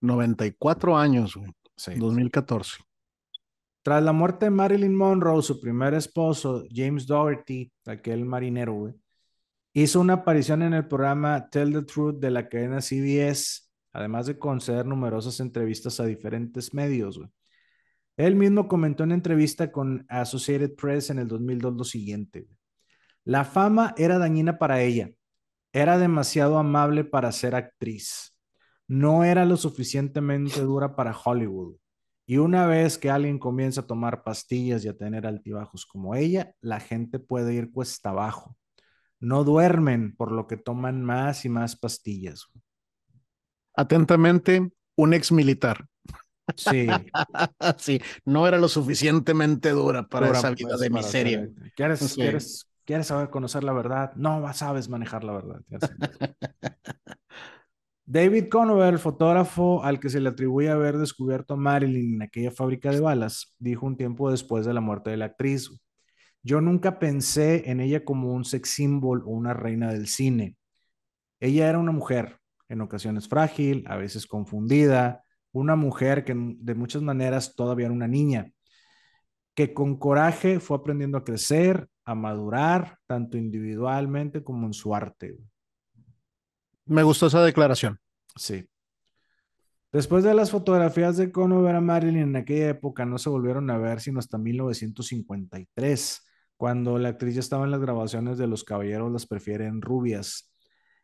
94 0.00 0.96
años, 0.96 1.36
güey. 1.36 1.50
Sí. 1.76 1.94
2014. 1.96 2.78
Tras 3.82 4.02
la 4.02 4.12
muerte 4.12 4.46
de 4.46 4.50
Marilyn 4.50 4.94
Monroe, 4.94 5.42
su 5.42 5.58
primer 5.58 5.94
esposo, 5.94 6.64
James 6.70 7.06
Dougherty, 7.06 7.72
aquel 7.86 8.26
marinero, 8.26 8.74
güey, 8.74 8.94
hizo 9.72 10.00
una 10.00 10.14
aparición 10.14 10.62
en 10.62 10.74
el 10.74 10.86
programa 10.86 11.48
Tell 11.48 11.72
the 11.72 11.82
Truth 11.82 12.18
de 12.20 12.30
la 12.30 12.48
cadena 12.48 12.82
CBS, 12.82 13.69
además 13.92 14.26
de 14.26 14.38
conceder 14.38 14.86
numerosas 14.86 15.40
entrevistas 15.40 16.00
a 16.00 16.06
diferentes 16.06 16.74
medios. 16.74 17.18
güey. 17.18 17.30
Él 18.16 18.36
mismo 18.36 18.68
comentó 18.68 19.04
en 19.04 19.12
entrevista 19.12 19.72
con 19.72 20.04
Associated 20.08 20.74
Press 20.74 21.10
en 21.10 21.18
el 21.18 21.28
2002 21.28 21.74
lo 21.76 21.84
siguiente. 21.84 22.42
güey. 22.42 22.56
La 23.24 23.44
fama 23.44 23.94
era 23.96 24.18
dañina 24.18 24.58
para 24.58 24.82
ella. 24.82 25.10
Era 25.72 25.98
demasiado 25.98 26.58
amable 26.58 27.04
para 27.04 27.32
ser 27.32 27.54
actriz. 27.54 28.36
no 28.88 29.22
era 29.24 29.44
lo 29.46 29.56
suficientemente 29.56 30.60
dura 30.62 30.96
para 30.96 31.16
Hollywood. 31.16 31.76
Y 32.26 32.38
una 32.38 32.66
vez 32.66 32.98
que 32.98 33.10
alguien 33.10 33.38
comienza 33.38 33.82
a 33.82 33.86
tomar 33.86 34.24
pastillas 34.24 34.84
y 34.84 34.88
a 34.88 34.96
tener 34.96 35.26
altibajos 35.26 35.86
como 35.86 36.14
ella, 36.14 36.54
la 36.60 36.80
gente 36.80 37.18
puede 37.20 37.54
ir 37.54 37.72
cuesta 37.72 38.10
abajo. 38.10 38.56
No 39.20 39.44
duermen, 39.44 40.16
por 40.16 40.32
lo 40.32 40.46
que 40.46 40.56
toman 40.56 41.02
más 41.04 41.44
y 41.44 41.48
más 41.48 41.76
pastillas. 41.76 42.48
Atentamente, 43.74 44.70
un 44.96 45.14
ex 45.14 45.32
militar. 45.32 45.86
Sí. 46.56 46.86
sí, 47.78 48.00
no 48.24 48.46
era 48.46 48.58
lo 48.58 48.68
suficientemente 48.68 49.70
dura 49.70 50.06
para 50.06 50.30
esa 50.30 50.50
vida 50.50 50.70
pues, 50.70 50.80
de 50.80 50.90
miseria. 50.90 51.48
¿Quieres, 51.76 52.14
¿quieres, 52.14 52.70
¿Quieres 52.84 53.06
saber 53.06 53.30
conocer 53.30 53.62
la 53.62 53.72
verdad? 53.72 54.12
No 54.16 54.52
sabes 54.52 54.88
manejar 54.88 55.22
la 55.22 55.32
verdad. 55.34 55.60
David 58.04 58.48
Conover, 58.48 58.92
el 58.92 58.98
fotógrafo 58.98 59.84
al 59.84 60.00
que 60.00 60.08
se 60.08 60.18
le 60.18 60.30
atribuye 60.30 60.68
haber 60.68 60.98
descubierto 60.98 61.54
a 61.54 61.56
Marilyn 61.56 62.16
en 62.16 62.22
aquella 62.22 62.50
fábrica 62.50 62.90
de 62.90 62.98
balas, 62.98 63.54
dijo 63.60 63.86
un 63.86 63.96
tiempo 63.96 64.32
después 64.32 64.66
de 64.66 64.74
la 64.74 64.80
muerte 64.80 65.10
de 65.10 65.18
la 65.18 65.26
actriz, 65.26 65.70
yo 66.42 66.60
nunca 66.60 66.98
pensé 66.98 67.70
en 67.70 67.78
ella 67.78 68.04
como 68.04 68.32
un 68.32 68.44
sex 68.44 68.70
symbol 68.70 69.22
o 69.24 69.30
una 69.30 69.54
reina 69.54 69.92
del 69.92 70.08
cine. 70.08 70.56
Ella 71.38 71.68
era 71.68 71.78
una 71.78 71.92
mujer, 71.92 72.39
en 72.70 72.80
ocasiones 72.80 73.28
frágil, 73.28 73.84
a 73.88 73.96
veces 73.96 74.26
confundida, 74.26 75.24
una 75.52 75.76
mujer 75.76 76.24
que 76.24 76.34
de 76.34 76.74
muchas 76.74 77.02
maneras 77.02 77.54
todavía 77.54 77.86
era 77.86 77.94
una 77.94 78.06
niña, 78.08 78.52
que 79.54 79.74
con 79.74 79.98
coraje 79.98 80.60
fue 80.60 80.78
aprendiendo 80.78 81.18
a 81.18 81.24
crecer, 81.24 81.88
a 82.04 82.14
madurar, 82.14 82.98
tanto 83.06 83.36
individualmente 83.36 84.42
como 84.42 84.66
en 84.66 84.72
su 84.72 84.94
arte. 84.94 85.36
Me 86.86 87.02
gustó 87.02 87.26
esa 87.26 87.42
declaración. 87.42 87.98
Sí. 88.36 88.66
Después 89.92 90.22
de 90.22 90.34
las 90.34 90.52
fotografías 90.52 91.16
de 91.16 91.32
Conover 91.32 91.74
a 91.74 91.80
Marilyn 91.80 92.22
en 92.22 92.36
aquella 92.36 92.68
época 92.68 93.04
no 93.04 93.18
se 93.18 93.28
volvieron 93.28 93.68
a 93.70 93.78
ver 93.78 94.00
sino 94.00 94.20
hasta 94.20 94.38
1953, 94.38 96.24
cuando 96.56 96.98
la 96.98 97.08
actriz 97.08 97.34
ya 97.34 97.40
estaba 97.40 97.64
en 97.64 97.72
las 97.72 97.80
grabaciones 97.80 98.38
de 98.38 98.46
Los 98.46 98.62
Caballeros 98.62 99.10
las 99.10 99.26
prefieren 99.26 99.82
rubias. 99.82 100.49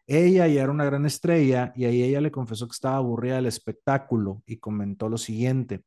Ella 0.06 0.46
ya 0.46 0.62
era 0.62 0.70
una 0.70 0.84
gran 0.84 1.04
estrella 1.04 1.72
y 1.74 1.84
ahí 1.84 2.02
ella 2.02 2.20
le 2.20 2.30
confesó 2.30 2.66
que 2.66 2.72
estaba 2.72 2.96
aburrida 2.96 3.36
del 3.36 3.46
espectáculo 3.46 4.42
y 4.46 4.58
comentó 4.58 5.08
lo 5.08 5.18
siguiente, 5.18 5.82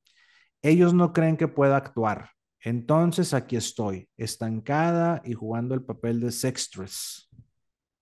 ellos 0.61 0.93
no 0.93 1.13
creen 1.13 1.37
que 1.37 1.47
pueda 1.47 1.77
actuar, 1.77 2.31
entonces 2.61 3.33
aquí 3.33 3.55
estoy, 3.55 4.09
estancada 4.17 5.21
y 5.23 5.33
jugando 5.33 5.73
el 5.73 5.83
papel 5.83 6.19
de 6.19 6.31
sextress. 6.31 7.29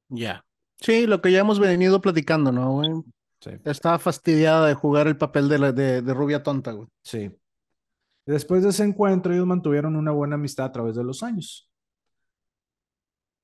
Ya. 0.10 0.44
Sí, 0.80 1.06
lo 1.06 1.22
que 1.22 1.32
ya 1.32 1.40
hemos 1.40 1.60
venido 1.60 2.02
platicando, 2.02 2.52
¿no, 2.52 2.72
güey? 2.74 2.90
Sí. 3.40 3.52
Estaba 3.66 4.00
fastidiada 4.00 4.68
de 4.68 4.74
jugar 4.74 5.08
el 5.08 5.18
papel 5.18 5.48
de, 5.48 6.02
de, 6.02 6.14
rubia 6.14 6.42
tonta, 6.42 6.72
güey. 6.72 6.88
Sí. 7.04 7.32
Después 8.26 8.64
de 8.64 8.70
ese 8.70 8.84
encuentro, 8.84 9.34
ellos 9.34 9.46
mantuvieron 9.46 9.96
una 9.96 10.12
buena 10.12 10.36
amistad 10.36 10.66
a 10.66 10.72
través 10.72 10.96
de 10.96 11.04
los 11.04 11.22
años. 11.22 11.67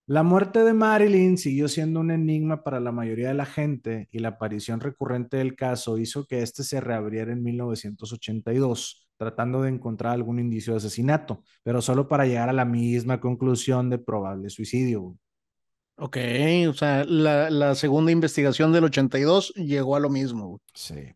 La 0.06 0.22
muerte 0.22 0.64
de 0.64 0.74
Marilyn 0.74 1.38
siguió 1.38 1.70
siendo 1.70 2.02
un 2.02 2.12
enigma 2.12 2.64
para 2.64 2.82
la 2.82 2.92
mayoría 2.92 3.30
de 3.30 3.34
la 3.36 3.46
gente 3.46 4.10
y 4.12 4.20
la 4.20 4.30
aparición 4.30 4.82
recurrente 4.82 5.38
del 5.38 5.56
caso 5.56 5.98
hizo 5.98 6.26
que 6.26 6.42
este 6.42 6.64
se 6.64 6.82
reabriera 6.82 7.32
en 7.32 7.42
1982 7.42 9.08
tratando 9.18 9.62
de 9.62 9.70
encontrar 9.70 10.14
algún 10.14 10.40
indicio 10.40 10.74
de 10.74 10.78
asesinato, 10.78 11.44
pero 11.64 11.82
solo 11.82 12.08
para 12.08 12.26
llegar 12.26 12.50
a 12.50 12.54
la 12.54 12.66
misma 12.66 13.22
conclusión 13.22 13.90
de 13.90 13.98
probable 13.98 14.50
suicidio. 14.50 15.16
Ok, 15.96 16.18
o 16.68 16.74
sea, 16.74 17.06
la, 17.06 17.76
segunda 17.76 18.12
investigación 18.12 18.74
del 18.74 18.86
82 18.86 19.54
llegó 19.56 19.96
a 19.96 20.00
lo 20.00 20.10
mismo. 20.10 20.60
Sí. 20.74 21.16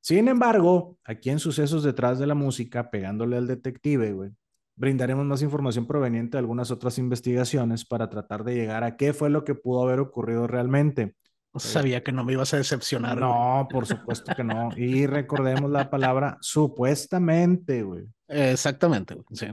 Sin 0.00 0.28
embargo, 0.28 0.98
aquí 1.04 1.30
en 1.30 1.38
Sucesos 1.38 1.82
detrás 1.82 2.18
de 2.18 2.26
la 2.26 2.34
música, 2.34 2.90
pegándole 2.90 3.38
al 3.38 3.46
detective, 3.46 4.12
güey, 4.12 4.30
brindaremos 4.76 5.24
más 5.24 5.42
información 5.42 5.86
proveniente 5.86 6.36
de 6.36 6.40
algunas 6.40 6.70
otras 6.70 6.98
investigaciones 6.98 7.84
para 7.84 8.10
tratar 8.10 8.44
de 8.44 8.54
llegar 8.54 8.84
a 8.84 8.96
qué 8.96 9.12
fue 9.12 9.30
lo 9.30 9.44
que 9.44 9.54
pudo 9.54 9.82
haber 9.82 10.00
ocurrido 10.00 10.46
realmente. 10.46 11.14
Sabía 11.56 12.02
que 12.02 12.10
no 12.10 12.24
me 12.24 12.32
ibas 12.32 12.52
a 12.52 12.56
decepcionar. 12.56 13.18
No, 13.18 13.68
por 13.70 13.86
supuesto 13.86 14.34
que 14.34 14.42
no. 14.42 14.70
Y 14.76 15.06
recordemos 15.06 15.70
la 15.70 15.88
palabra 15.88 16.36
supuestamente, 16.40 17.84
güey. 17.84 18.06
Exactamente, 18.26 19.16
sí. 19.32 19.46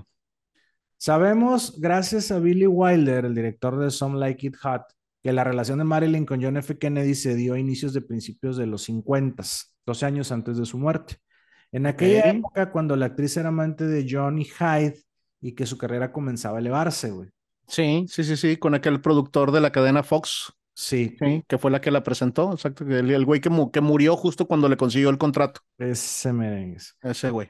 Sabemos, 0.98 1.80
gracias 1.80 2.32
a 2.32 2.40
Billy 2.40 2.68
Wilder, 2.68 3.26
el 3.26 3.36
director 3.36 3.78
de 3.78 3.92
Some 3.92 4.20
Like 4.20 4.48
It 4.48 4.56
Hot, 4.62 4.84
que 5.22 5.32
la 5.32 5.44
relación 5.44 5.78
de 5.78 5.84
Marilyn 5.84 6.26
con 6.26 6.42
John 6.42 6.58
F. 6.58 6.78
Kennedy 6.78 7.14
se 7.16 7.36
dio 7.36 7.54
a 7.54 7.60
inicios 7.60 7.94
de 7.94 8.02
principios 8.02 8.58
de 8.58 8.66
los 8.66 8.84
50, 8.84 9.44
12 9.86 10.06
años 10.06 10.32
antes 10.32 10.58
de 10.58 10.66
su 10.66 10.78
muerte. 10.78 11.18
En 11.72 11.86
aquella 11.86 12.30
época, 12.30 12.72
cuando 12.72 12.96
la 12.96 13.08
actriz 13.08 13.38
era 13.38 13.50
amante 13.50 13.86
de 13.86 14.06
Johnny 14.10 14.46
Hyde 14.46 15.02
y 15.42 15.54
que 15.54 15.66
su 15.66 15.78
carrera 15.78 16.12
comenzaba 16.12 16.58
a 16.58 16.62
elevarse, 16.62 17.12
güey. 17.12 17.30
Sí, 17.68 18.06
sí, 18.08 18.24
sí, 18.24 18.38
sí, 18.38 18.58
con 18.58 18.76
aquel 18.76 19.02
productor 19.02 19.52
de 19.52 19.62
la 19.62 19.72
cadena 19.72 20.04
Fox. 20.04 20.54
Sí. 20.74 21.16
que 21.48 21.58
fue 21.58 21.70
la 21.70 21.82
que 21.82 21.92
la 21.92 22.04
presentó, 22.04 22.52
exacto. 22.54 22.86
El, 22.86 23.12
el 23.12 23.26
güey 23.26 23.42
que, 23.42 23.50
que, 23.72 23.82
murió 23.82 24.16
justo 24.16 24.48
cuando 24.48 24.70
le 24.70 24.78
consiguió 24.78 25.10
el 25.10 25.18
contrato. 25.18 25.62
Ese 25.78 26.34
merengue. 26.34 26.78
Ese 27.02 27.30
güey. 27.30 27.50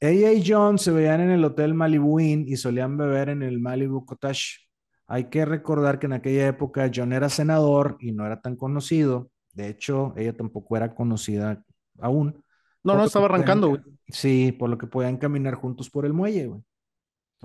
Ella 0.00 0.32
y 0.32 0.44
John 0.46 0.78
se 0.78 0.90
veían 0.90 1.20
en 1.20 1.30
el 1.30 1.44
Hotel 1.44 1.74
Malibu 1.74 2.20
Inn 2.20 2.44
y 2.46 2.56
solían 2.56 2.96
beber 2.96 3.30
en 3.30 3.42
el 3.42 3.60
Malibu 3.60 4.04
Cottage. 4.04 4.66
Hay 5.06 5.30
que 5.30 5.44
recordar 5.44 5.98
que 5.98 6.06
en 6.06 6.12
aquella 6.12 6.48
época 6.48 6.90
John 6.94 7.12
era 7.12 7.28
senador 7.28 7.96
y 8.00 8.12
no 8.12 8.26
era 8.26 8.40
tan 8.40 8.56
conocido. 8.56 9.30
De 9.54 9.68
hecho, 9.68 10.12
ella 10.16 10.36
tampoco 10.36 10.76
era 10.76 10.94
conocida 10.94 11.64
aún. 11.98 12.44
No, 12.82 12.94
no, 12.94 13.04
estaba 13.04 13.24
arrancando, 13.24 13.68
güey. 13.68 13.80
Sí, 14.08 14.52
por 14.52 14.68
lo 14.68 14.76
que 14.76 14.86
podían 14.86 15.16
caminar 15.16 15.54
juntos 15.54 15.88
por 15.88 16.04
el 16.04 16.12
muelle, 16.12 16.46
güey. 16.46 16.62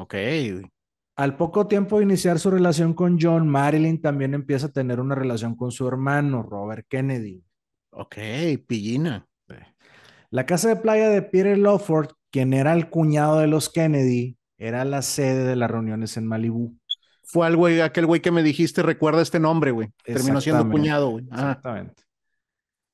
Ok. 0.02 0.16
Al 1.16 1.38
poco 1.38 1.68
tiempo 1.68 1.98
de 1.98 2.06
iniciar 2.06 2.40
su 2.40 2.50
relación 2.50 2.94
con 2.96 3.20
John, 3.22 3.48
Marilyn 3.48 4.02
también 4.02 4.34
empieza 4.34 4.68
a 4.68 4.72
tener 4.72 5.00
una 5.00 5.14
relación 5.14 5.56
con 5.56 5.72
su 5.72 5.88
hermano, 5.88 6.42
Robert 6.42 6.88
Kennedy. 6.90 7.44
Ok, 7.92 8.18
pillina. 8.68 9.28
La 10.32 10.46
casa 10.46 10.70
de 10.70 10.78
playa 10.78 11.10
de 11.10 11.22
Peter 11.22 11.58
Lawford, 11.58 12.12
quien 12.32 12.54
era 12.54 12.74
el 12.74 12.90
cuñado 12.90 13.40
de 13.40 13.48
los 13.48 13.70
Kennedy, 13.70 14.38
era 14.58 14.86
la 14.86 15.02
sede 15.02 15.44
de 15.44 15.56
las 15.56 15.70
reuniones 15.70 16.18
en 16.18 16.26
Malibu. 16.26 16.76
Fue 17.24 17.46
al 17.46 17.56
güey, 17.56 17.82
aquel 17.82 18.08
güey 18.08 18.22
que 18.22 18.32
me 18.32 18.42
dijiste, 18.42 18.82
recuerda 18.82 19.22
este 19.22 19.40
nombre, 19.40 19.72
güey. 19.72 19.90
Terminó 20.04 20.42
siendo 20.42 20.68
cuñado, 20.70 21.10
güey. 21.10 21.26
Exactamente. 21.26 22.04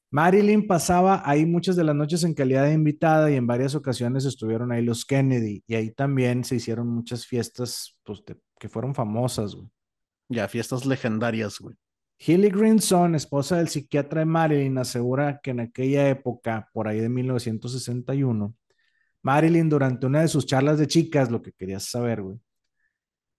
Marilyn 0.10 0.68
pasaba 0.68 1.22
ahí 1.26 1.46
muchas 1.46 1.76
de 1.76 1.84
las 1.84 1.96
noches 1.96 2.24
en 2.24 2.34
calidad 2.34 2.64
de 2.64 2.74
invitada 2.74 3.30
y 3.30 3.36
en 3.36 3.46
varias 3.46 3.76
ocasiones 3.76 4.24
estuvieron 4.24 4.72
ahí 4.72 4.82
los 4.82 5.06
Kennedy 5.06 5.64
y 5.68 5.76
ahí 5.76 5.92
también 5.92 6.46
se 6.46 6.56
hicieron 6.56 6.88
muchas 6.88 7.26
fiestas 7.26 7.98
pues, 8.04 8.24
que 8.58 8.70
fueron 8.70 8.96
famosas, 8.96 9.56
güey. 9.56 9.68
Ya, 10.30 10.48
fiestas 10.48 10.86
legendarias, 10.86 11.60
güey. 11.60 11.76
Hilly 12.20 12.50
Grinson, 12.50 13.16
esposa 13.16 13.58
del 13.58 13.68
psiquiatra 13.68 14.22
de 14.22 14.26
Marilyn, 14.26 14.78
asegura 14.78 15.40
que 15.42 15.52
en 15.52 15.60
aquella 15.60 16.10
época, 16.10 16.70
por 16.74 16.88
ahí 16.88 17.00
de 17.00 17.10
1961, 17.10 18.56
Marilyn 19.22 19.70
durante 19.70 20.06
una 20.08 20.22
de 20.22 20.28
sus 20.30 20.46
charlas 20.46 20.80
de 20.80 20.88
chicas, 20.88 21.30
lo 21.30 21.42
que 21.42 21.52
querías 21.52 21.84
saber, 21.84 22.22
güey, 22.22 22.40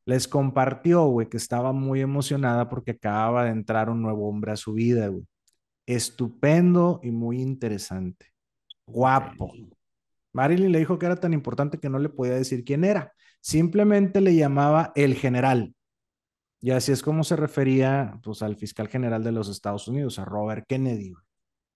les 0.04 0.28
compartió, 0.28 1.06
güey, 1.06 1.28
que 1.28 1.38
estaba 1.38 1.72
muy 1.72 2.00
emocionada 2.00 2.68
porque 2.68 2.92
acababa 2.92 3.44
de 3.44 3.50
entrar 3.50 3.90
un 3.90 4.02
nuevo 4.02 4.28
hombre 4.28 4.52
a 4.52 4.56
su 4.56 4.74
vida, 4.74 5.08
güey 5.08 5.26
estupendo 5.88 7.00
y 7.02 7.10
muy 7.10 7.40
interesante. 7.40 8.26
Guapo. 8.86 9.52
Marilyn 10.34 10.70
le 10.70 10.80
dijo 10.80 10.98
que 10.98 11.06
era 11.06 11.16
tan 11.16 11.32
importante 11.32 11.78
que 11.78 11.88
no 11.88 11.98
le 11.98 12.10
podía 12.10 12.34
decir 12.34 12.62
quién 12.62 12.84
era. 12.84 13.14
Simplemente 13.40 14.20
le 14.20 14.36
llamaba 14.36 14.92
el 14.94 15.14
general. 15.14 15.74
Y 16.60 16.72
así 16.72 16.92
es 16.92 17.02
como 17.02 17.24
se 17.24 17.36
refería 17.36 18.20
pues, 18.22 18.42
al 18.42 18.56
fiscal 18.56 18.88
general 18.88 19.24
de 19.24 19.32
los 19.32 19.48
Estados 19.48 19.88
Unidos, 19.88 20.18
a 20.18 20.26
Robert 20.26 20.66
Kennedy. 20.68 21.14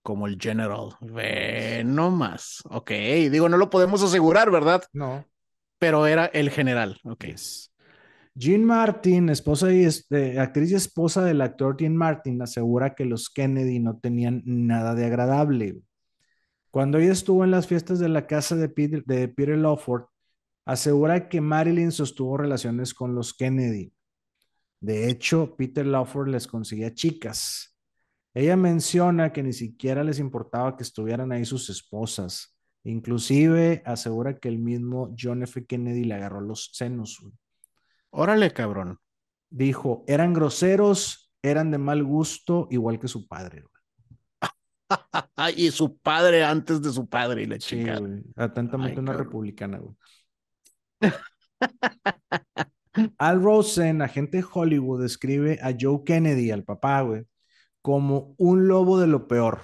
Como 0.02 0.26
el 0.26 0.36
general. 0.38 0.90
Ve 1.00 1.82
no 1.86 2.10
más. 2.10 2.62
Ok, 2.68 2.90
digo, 2.90 3.48
no 3.48 3.56
lo 3.56 3.70
podemos 3.70 4.02
asegurar, 4.02 4.50
¿verdad? 4.50 4.82
No. 4.92 5.24
Pero 5.78 6.06
era 6.06 6.26
el 6.26 6.50
general. 6.50 7.00
Ok. 7.04 7.26
Jean 8.34 8.64
Martin, 8.64 9.28
esposa 9.28 9.72
y 9.72 9.84
este, 9.84 10.40
actriz 10.40 10.70
y 10.70 10.74
esposa 10.74 11.22
del 11.24 11.42
actor 11.42 11.76
Jean 11.76 11.96
Martin, 11.96 12.40
asegura 12.40 12.94
que 12.94 13.04
los 13.04 13.28
Kennedy 13.28 13.78
no 13.78 13.98
tenían 13.98 14.42
nada 14.44 14.94
de 14.94 15.04
agradable. 15.04 15.82
Cuando 16.70 16.98
ella 16.98 17.12
estuvo 17.12 17.44
en 17.44 17.50
las 17.50 17.66
fiestas 17.66 17.98
de 17.98 18.08
la 18.08 18.26
casa 18.26 18.56
de 18.56 18.70
Peter, 18.70 19.04
de 19.04 19.28
Peter 19.28 19.58
Lawford, 19.58 20.04
asegura 20.64 21.28
que 21.28 21.42
Marilyn 21.42 21.92
sostuvo 21.92 22.38
relaciones 22.38 22.94
con 22.94 23.14
los 23.14 23.34
Kennedy. 23.34 23.92
De 24.80 25.10
hecho, 25.10 25.54
Peter 25.56 25.86
Lawford 25.86 26.28
les 26.28 26.46
conseguía 26.46 26.94
chicas. 26.94 27.76
Ella 28.34 28.56
menciona 28.56 29.32
que 29.32 29.42
ni 29.42 29.52
siquiera 29.52 30.02
les 30.02 30.18
importaba 30.18 30.76
que 30.76 30.82
estuvieran 30.82 31.32
ahí 31.32 31.44
sus 31.44 31.68
esposas. 31.68 32.56
Inclusive 32.84 33.82
asegura 33.84 34.38
que 34.38 34.48
el 34.48 34.58
mismo 34.58 35.14
John 35.18 35.42
F. 35.42 35.66
Kennedy 35.66 36.04
le 36.04 36.14
agarró 36.14 36.40
los 36.40 36.70
senos. 36.72 37.22
Órale, 38.12 38.52
cabrón. 38.52 38.98
Dijo, 39.50 40.04
eran 40.06 40.32
groseros, 40.34 41.32
eran 41.42 41.70
de 41.72 41.78
mal 41.78 42.04
gusto, 42.04 42.68
igual 42.70 42.98
que 43.00 43.08
su 43.08 43.26
padre. 43.28 43.64
y 45.56 45.70
su 45.70 45.96
padre 45.98 46.44
antes 46.44 46.82
de 46.82 46.92
su 46.92 47.08
padre 47.08 47.42
y 47.42 47.46
la 47.46 47.56
Sí, 47.58 47.60
chica. 47.60 47.94
güey. 47.94 48.22
Atentamente 48.36 48.96
Ay, 48.96 49.00
una 49.00 49.12
cabrón. 49.12 49.14
republicana, 49.14 49.78
güey. 49.78 49.94
Al 53.18 53.42
Rosen, 53.42 54.02
agente 54.02 54.38
de 54.38 54.44
Hollywood, 54.52 55.02
describe 55.02 55.58
a 55.62 55.72
Joe 55.78 56.02
Kennedy, 56.04 56.50
al 56.50 56.64
papá, 56.64 57.00
güey, 57.02 57.24
como 57.82 58.36
un 58.38 58.68
lobo 58.68 59.00
de 59.00 59.08
lo 59.08 59.28
peor. 59.28 59.62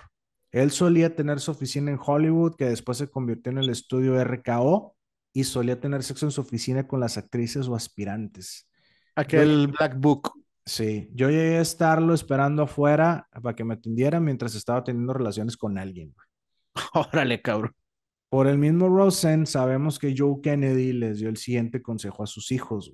Él 0.53 0.73
solía 0.73 1.17
tener 1.17 1.41
su 1.41 1.53
oficina 1.53 1.93
en 1.93 2.01
Hollywood, 2.05 2.57
que 2.57 2.67
después 2.67 2.99
se 2.99 3.11
convirtió 3.11 3.53
en 3.53 3.61
el 3.61 3.71
estudio 3.71 4.21
RKO, 4.21 4.97
y 5.33 5.45
solía 5.45 5.81
tener 5.81 6.03
sexo 6.03 6.27
en 6.27 6.33
su 6.33 6.41
oficina 6.41 6.87
con 6.87 7.01
las 7.01 7.17
actrices 7.19 7.69
o 7.69 7.75
aspirantes. 7.75 8.69
Aquel 9.15 9.69
Black 9.69 9.99
Book. 9.99 10.33
Sí, 10.65 11.11
yo 11.15 11.31
llegué 11.31 11.59
a 11.59 11.63
estarlo 11.63 12.13
esperando 12.13 12.63
afuera 12.63 13.27
para 13.43 13.57
que 13.57 13.65
me 13.65 13.75
atendiera 13.75 14.21
mientras 14.21 14.55
estaba 14.55 14.85
teniendo 14.85 15.13
relaciones 15.13 15.57
con 15.57 15.79
alguien. 15.79 16.15
Órale, 16.95 17.41
cabrón. 17.41 17.75
Por 18.29 18.47
el 18.47 18.59
mismo 18.59 18.89
Rosen, 18.89 19.47
sabemos 19.47 19.99
que 19.99 20.15
Joe 20.17 20.41
Kennedy 20.43 20.93
les 20.93 21.19
dio 21.19 21.31
el 21.31 21.39
siguiente 21.39 21.81
consejo 21.81 22.23
a 22.23 22.27
sus 22.27 22.53
hijos. 22.53 22.93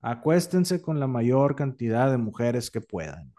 Acuéstense 0.00 0.80
con 0.80 0.98
la 0.98 1.06
mayor 1.06 1.54
cantidad 1.54 2.10
de 2.10 2.16
mujeres 2.16 2.70
que 2.70 2.80
puedan. 2.80 3.34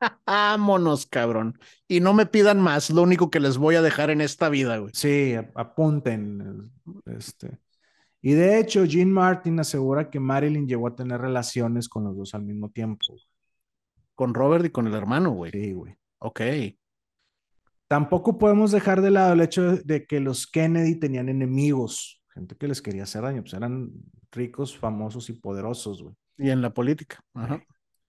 Vámonos, 0.26 1.06
cabrón. 1.06 1.58
Y 1.88 2.00
no 2.00 2.12
me 2.12 2.26
pidan 2.26 2.60
más, 2.60 2.90
lo 2.90 3.02
único 3.02 3.30
que 3.30 3.40
les 3.40 3.56
voy 3.58 3.76
a 3.76 3.82
dejar 3.82 4.10
en 4.10 4.20
esta 4.20 4.48
vida, 4.48 4.78
güey. 4.78 4.92
Sí, 4.94 5.34
ap- 5.34 5.56
apunten. 5.56 6.70
Este. 7.06 7.58
Y 8.20 8.32
de 8.32 8.58
hecho, 8.58 8.84
Jean 8.84 9.12
Martin 9.12 9.60
asegura 9.60 10.10
que 10.10 10.18
Marilyn 10.20 10.66
llegó 10.66 10.88
a 10.88 10.96
tener 10.96 11.20
relaciones 11.20 11.88
con 11.88 12.04
los 12.04 12.16
dos 12.16 12.34
al 12.34 12.42
mismo 12.42 12.70
tiempo. 12.70 13.06
Con 14.14 14.34
Robert 14.34 14.64
y 14.64 14.70
con 14.70 14.86
el 14.86 14.94
hermano, 14.94 15.30
güey. 15.30 15.52
Sí, 15.52 15.72
güey. 15.72 15.94
Ok. 16.18 16.40
Tampoco 17.88 18.36
podemos 18.38 18.72
dejar 18.72 19.00
de 19.00 19.10
lado 19.12 19.34
el 19.34 19.40
hecho 19.40 19.62
de, 19.62 19.82
de 19.84 20.06
que 20.06 20.18
los 20.20 20.46
Kennedy 20.46 20.96
tenían 20.96 21.28
enemigos, 21.28 22.20
gente 22.34 22.56
que 22.56 22.66
les 22.66 22.82
quería 22.82 23.04
hacer 23.04 23.22
daño, 23.22 23.42
pues 23.42 23.54
eran 23.54 23.92
ricos, 24.32 24.76
famosos 24.76 25.30
y 25.30 25.34
poderosos, 25.34 26.02
güey. 26.02 26.14
Y 26.36 26.50
en 26.50 26.62
la 26.62 26.74
política. 26.74 27.20
Ajá. 27.32 27.62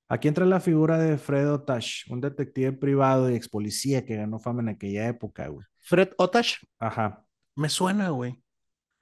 Aquí 0.09 0.27
entra 0.27 0.45
la 0.45 0.59
figura 0.59 0.97
de 0.97 1.17
Fred 1.17 1.51
Otash, 1.51 2.09
un 2.09 2.21
detective 2.21 2.71
privado 2.71 3.29
y 3.29 3.35
ex 3.35 3.49
policía 3.49 4.05
que 4.05 4.15
ganó 4.15 4.39
fama 4.39 4.61
en 4.61 4.69
aquella 4.69 5.07
época, 5.07 5.47
güey. 5.47 5.65
Fred 5.79 6.09
Otash. 6.17 6.55
Ajá. 6.79 7.25
Me 7.55 7.67
suena, 7.69 8.09
güey. 8.09 8.41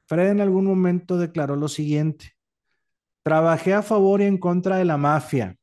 Fred 0.07 0.29
en 0.31 0.41
algún 0.41 0.65
momento 0.65 1.17
declaró 1.17 1.55
lo 1.55 1.67
siguiente: 1.67 2.31
Trabajé 3.23 3.73
a 3.73 3.81
favor 3.83 4.21
y 4.21 4.25
en 4.25 4.37
contra 4.37 4.77
de 4.77 4.85
la 4.85 4.97
mafia, 4.97 5.55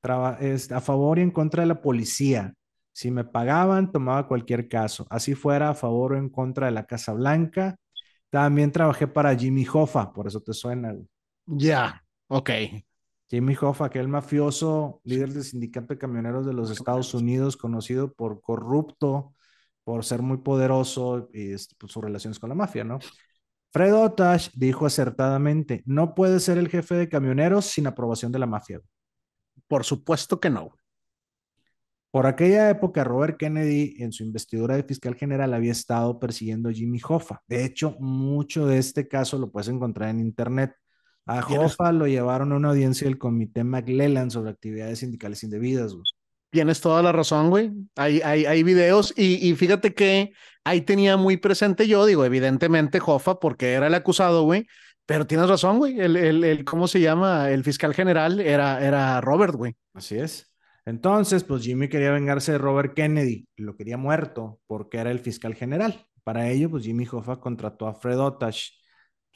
Traba- 0.00 0.38
es- 0.40 0.70
a 0.70 0.80
favor 0.80 1.18
y 1.18 1.22
en 1.22 1.30
contra 1.30 1.62
de 1.62 1.68
la 1.68 1.80
policía. 1.80 2.54
Si 2.92 3.10
me 3.10 3.24
pagaban, 3.24 3.90
tomaba 3.90 4.28
cualquier 4.28 4.68
caso, 4.68 5.06
así 5.10 5.34
fuera 5.34 5.70
a 5.70 5.74
favor 5.74 6.12
o 6.12 6.16
en 6.18 6.28
contra 6.28 6.66
de 6.66 6.72
la 6.72 6.86
Casa 6.86 7.12
Blanca. 7.12 7.76
También 8.30 8.70
trabajé 8.70 9.06
para 9.08 9.34
Jimmy 9.34 9.66
Hoffa, 9.72 10.12
por 10.12 10.26
eso 10.28 10.40
te 10.40 10.52
suena. 10.52 10.92
güey. 10.92 11.06
Ya. 11.46 12.04
Ok. 12.28 12.50
Jimmy 13.28 13.56
Hoffa, 13.60 13.86
aquel 13.86 14.08
mafioso 14.08 15.00
líder 15.04 15.32
del 15.32 15.44
sindicato 15.44 15.94
de 15.94 15.98
camioneros 15.98 16.46
de 16.46 16.52
los 16.52 16.70
Estados 16.70 17.14
Unidos, 17.14 17.56
conocido 17.56 18.12
por 18.12 18.40
corrupto, 18.40 19.34
por 19.82 20.04
ser 20.04 20.22
muy 20.22 20.38
poderoso 20.38 21.28
y 21.32 21.52
este, 21.52 21.74
pues, 21.78 21.92
sus 21.92 22.02
relaciones 22.02 22.38
con 22.38 22.48
la 22.48 22.54
mafia, 22.54 22.84
¿no? 22.84 22.98
Fred 23.72 23.94
Otash 23.94 24.50
dijo 24.54 24.86
acertadamente, 24.86 25.82
no 25.84 26.14
puede 26.14 26.38
ser 26.40 26.58
el 26.58 26.68
jefe 26.68 26.94
de 26.94 27.08
camioneros 27.08 27.66
sin 27.66 27.86
aprobación 27.86 28.30
de 28.30 28.38
la 28.38 28.46
mafia. 28.46 28.80
Por 29.66 29.84
supuesto 29.84 30.38
que 30.38 30.50
no. 30.50 30.76
Por 32.12 32.26
aquella 32.26 32.70
época, 32.70 33.02
Robert 33.02 33.36
Kennedy 33.36 33.96
en 33.98 34.12
su 34.12 34.22
investidura 34.22 34.76
de 34.76 34.84
fiscal 34.84 35.16
general 35.16 35.52
había 35.52 35.72
estado 35.72 36.20
persiguiendo 36.20 36.68
a 36.68 36.72
Jimmy 36.72 37.00
Hoffa. 37.06 37.42
De 37.48 37.64
hecho, 37.64 37.96
mucho 37.98 38.66
de 38.66 38.78
este 38.78 39.08
caso 39.08 39.36
lo 39.36 39.50
puedes 39.50 39.66
encontrar 39.66 40.10
en 40.10 40.20
internet. 40.20 40.76
A 41.26 41.40
Hoffa 41.40 41.92
lo 41.92 42.06
llevaron 42.06 42.52
a 42.52 42.56
una 42.56 42.70
audiencia 42.70 43.06
del 43.06 43.18
comité 43.18 43.64
McLellan 43.64 44.30
sobre 44.30 44.50
actividades 44.50 44.98
sindicales 44.98 45.42
indebidas. 45.42 45.92
güey. 45.92 46.04
Tienes 46.50 46.80
toda 46.80 47.02
la 47.02 47.12
razón, 47.12 47.50
güey. 47.50 47.72
Hay, 47.96 48.20
hay, 48.22 48.46
hay 48.46 48.62
videos 48.62 49.12
y, 49.16 49.48
y 49.48 49.54
fíjate 49.56 49.94
que 49.94 50.32
ahí 50.64 50.82
tenía 50.82 51.16
muy 51.16 51.36
presente 51.36 51.88
yo, 51.88 52.06
digo, 52.06 52.24
evidentemente 52.24 53.00
Hoffa 53.04 53.40
porque 53.40 53.72
era 53.72 53.86
el 53.88 53.94
acusado, 53.94 54.44
güey. 54.44 54.66
Pero 55.06 55.26
tienes 55.26 55.48
razón, 55.48 55.78
güey. 55.78 56.00
El, 56.00 56.16
el, 56.16 56.44
el, 56.44 56.64
¿cómo 56.64 56.88
se 56.88 57.00
llama? 57.00 57.50
El 57.50 57.64
fiscal 57.64 57.92
general 57.94 58.40
era, 58.40 58.84
era 58.84 59.20
Robert, 59.20 59.54
güey. 59.54 59.74
Así 59.92 60.16
es. 60.16 60.54
Entonces, 60.86 61.44
pues 61.44 61.62
Jimmy 61.62 61.88
quería 61.88 62.10
vengarse 62.12 62.52
de 62.52 62.58
Robert 62.58 62.94
Kennedy, 62.94 63.48
lo 63.56 63.76
quería 63.76 63.96
muerto 63.96 64.60
porque 64.66 64.98
era 64.98 65.10
el 65.10 65.18
fiscal 65.18 65.54
general. 65.54 66.06
Para 66.24 66.50
ello, 66.50 66.70
pues 66.70 66.84
Jimmy 66.84 67.06
Hoffa 67.10 67.40
contrató 67.40 67.86
a 67.86 67.94
Fred 67.94 68.18
Otash, 68.18 68.70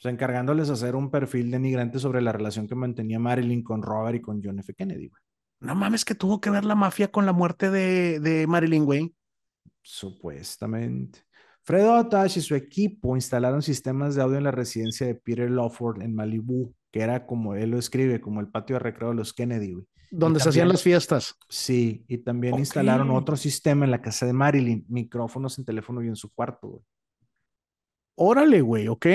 pues, 0.01 0.13
encargándoles 0.13 0.69
hacer 0.69 0.95
un 0.95 1.11
perfil 1.11 1.51
denigrante 1.51 1.99
sobre 1.99 2.21
la 2.21 2.31
relación 2.31 2.67
que 2.67 2.75
mantenía 2.75 3.19
Marilyn 3.19 3.63
con 3.63 3.81
Robert 3.81 4.17
y 4.17 4.21
con 4.21 4.41
John 4.43 4.59
F. 4.59 4.73
Kennedy. 4.73 5.07
güey. 5.07 5.21
No 5.61 5.75
mames 5.75 6.05
que 6.05 6.15
tuvo 6.15 6.39
que 6.39 6.49
ver 6.49 6.63
la 6.63 6.75
mafia 6.75 7.09
con 7.11 7.25
la 7.25 7.33
muerte 7.33 7.69
de, 7.69 8.19
de 8.19 8.47
Marilyn, 8.47 8.85
güey. 8.85 9.13
Supuestamente. 9.81 11.19
Fred 11.63 11.87
Otash 11.87 12.37
y 12.37 12.41
su 12.41 12.55
equipo 12.55 13.15
instalaron 13.15 13.61
sistemas 13.61 14.15
de 14.15 14.21
audio 14.21 14.37
en 14.37 14.45
la 14.45 14.51
residencia 14.51 15.05
de 15.05 15.15
Peter 15.15 15.51
Lawford 15.51 16.01
en 16.01 16.15
Malibu, 16.15 16.73
que 16.91 17.01
era 17.01 17.25
como 17.25 17.55
él 17.55 17.71
lo 17.71 17.77
escribe, 17.77 18.21
como 18.21 18.39
el 18.39 18.47
patio 18.47 18.77
de 18.77 18.79
recreo 18.79 19.09
de 19.09 19.15
los 19.15 19.33
Kennedy. 19.33 19.73
güey. 19.73 19.85
Donde 20.11 20.39
se 20.39 20.49
hacían 20.49 20.69
las 20.69 20.81
fiestas. 20.81 21.35
Sí, 21.49 22.05
y 22.07 22.19
también 22.19 22.57
instalaron 22.57 23.11
otro 23.11 23.35
sistema 23.37 23.85
en 23.85 23.91
la 23.91 24.01
casa 24.01 24.25
de 24.25 24.33
Marilyn, 24.33 24.85
micrófonos 24.87 25.59
en 25.59 25.65
teléfono 25.65 26.01
y 26.01 26.07
en 26.07 26.15
su 26.15 26.31
cuarto. 26.33 26.67
güey. 26.67 26.83
Órale, 28.15 28.61
güey, 28.61 28.87
ok. 28.87 29.05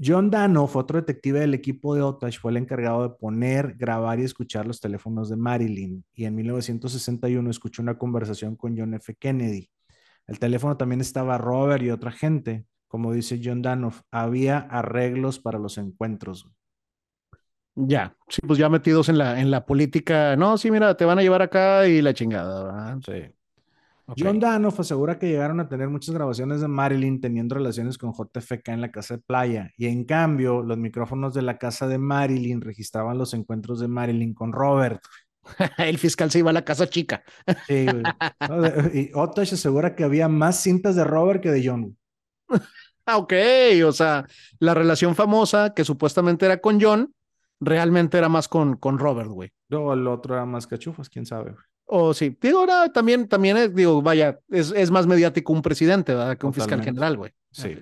John 0.00 0.30
Danoff, 0.30 0.76
otro 0.76 1.00
detective 1.00 1.40
del 1.40 1.54
equipo 1.54 1.94
de 1.94 2.02
Otash, 2.02 2.38
fue 2.38 2.52
el 2.52 2.58
encargado 2.58 3.02
de 3.02 3.16
poner, 3.16 3.74
grabar 3.76 4.20
y 4.20 4.24
escuchar 4.24 4.66
los 4.66 4.80
teléfonos 4.80 5.28
de 5.28 5.36
Marilyn. 5.36 6.04
Y 6.14 6.24
en 6.24 6.34
1961 6.36 7.50
escuchó 7.50 7.82
una 7.82 7.98
conversación 7.98 8.54
con 8.54 8.78
John 8.78 8.94
F. 8.94 9.14
Kennedy. 9.16 9.70
El 10.26 10.38
teléfono 10.38 10.76
también 10.76 11.00
estaba 11.00 11.38
Robert 11.38 11.82
y 11.82 11.90
otra 11.90 12.12
gente. 12.12 12.64
Como 12.86 13.12
dice 13.12 13.40
John 13.42 13.62
Danoff, 13.62 14.02
había 14.10 14.58
arreglos 14.58 15.40
para 15.40 15.58
los 15.58 15.78
encuentros. 15.78 16.46
Ya, 17.74 18.16
sí, 18.28 18.40
pues 18.46 18.58
ya 18.58 18.68
metidos 18.68 19.08
en 19.08 19.18
la, 19.18 19.40
en 19.40 19.50
la 19.50 19.64
política. 19.64 20.36
No, 20.36 20.58
sí, 20.58 20.70
mira, 20.70 20.96
te 20.96 21.04
van 21.04 21.18
a 21.18 21.22
llevar 21.22 21.42
acá 21.42 21.86
y 21.86 22.02
la 22.02 22.12
chingada, 22.12 22.64
¿verdad? 22.64 22.98
Sí. 23.04 23.37
Ok. 24.08 24.16
John 24.18 24.40
Danoff 24.40 24.80
asegura 24.80 25.18
que 25.18 25.28
llegaron 25.28 25.60
a 25.60 25.68
tener 25.68 25.88
muchas 25.90 26.14
grabaciones 26.14 26.60
de 26.62 26.68
Marilyn 26.68 27.20
teniendo 27.20 27.54
relaciones 27.54 27.98
con 27.98 28.12
JFK 28.14 28.68
en 28.68 28.80
la 28.80 28.90
casa 28.90 29.16
de 29.16 29.22
playa 29.22 29.70
y 29.76 29.86
en 29.86 30.04
cambio 30.04 30.62
los 30.62 30.78
micrófonos 30.78 31.34
de 31.34 31.42
la 31.42 31.58
casa 31.58 31.86
de 31.86 31.98
Marilyn 31.98 32.62
registraban 32.62 33.18
los 33.18 33.34
encuentros 33.34 33.80
de 33.80 33.88
Marilyn 33.88 34.32
con 34.32 34.52
Robert. 34.52 35.02
El 35.78 35.98
fiscal 35.98 36.30
se 36.30 36.38
iba 36.38 36.50
a 36.50 36.54
la 36.54 36.64
casa 36.64 36.86
chica. 36.88 37.22
Sí, 37.66 37.84
güey. 37.84 38.02
No, 38.48 38.60
de- 38.62 38.98
y 38.98 39.10
Otash 39.14 39.52
asegura 39.54 39.94
que 39.94 40.04
había 40.04 40.26
más 40.28 40.60
cintas 40.62 40.96
de 40.96 41.04
Robert 41.04 41.42
que 41.42 41.50
de 41.50 41.66
John. 41.68 41.96
Ah, 43.04 43.16
ok, 43.18 43.32
o 43.86 43.92
sea, 43.92 44.26
la 44.58 44.74
relación 44.74 45.14
famosa 45.14 45.72
que 45.74 45.84
supuestamente 45.84 46.44
era 46.46 46.60
con 46.60 46.80
John, 46.80 47.14
realmente 47.60 48.18
era 48.18 48.28
más 48.28 48.48
con, 48.48 48.76
con 48.76 48.98
Robert, 48.98 49.28
güey. 49.30 49.50
Luego 49.68 49.94
el 49.94 50.06
otro 50.06 50.34
era 50.34 50.44
más 50.46 50.66
cachufas, 50.66 51.08
quién 51.08 51.24
sabe. 51.26 51.52
güey. 51.52 51.64
O 51.90 52.12
sí, 52.12 52.36
digo, 52.40 52.60
ahora 52.60 52.92
también, 52.92 53.28
también 53.28 53.56
es, 53.56 53.74
digo, 53.74 54.02
vaya, 54.02 54.38
es, 54.50 54.72
es 54.72 54.90
más 54.90 55.06
mediático 55.06 55.54
un 55.54 55.62
presidente, 55.62 56.14
¿verdad? 56.14 56.36
Que 56.36 56.46
un 56.46 56.52
fiscal 56.52 56.82
general, 56.82 57.16
güey. 57.16 57.32
Sí. 57.50 57.78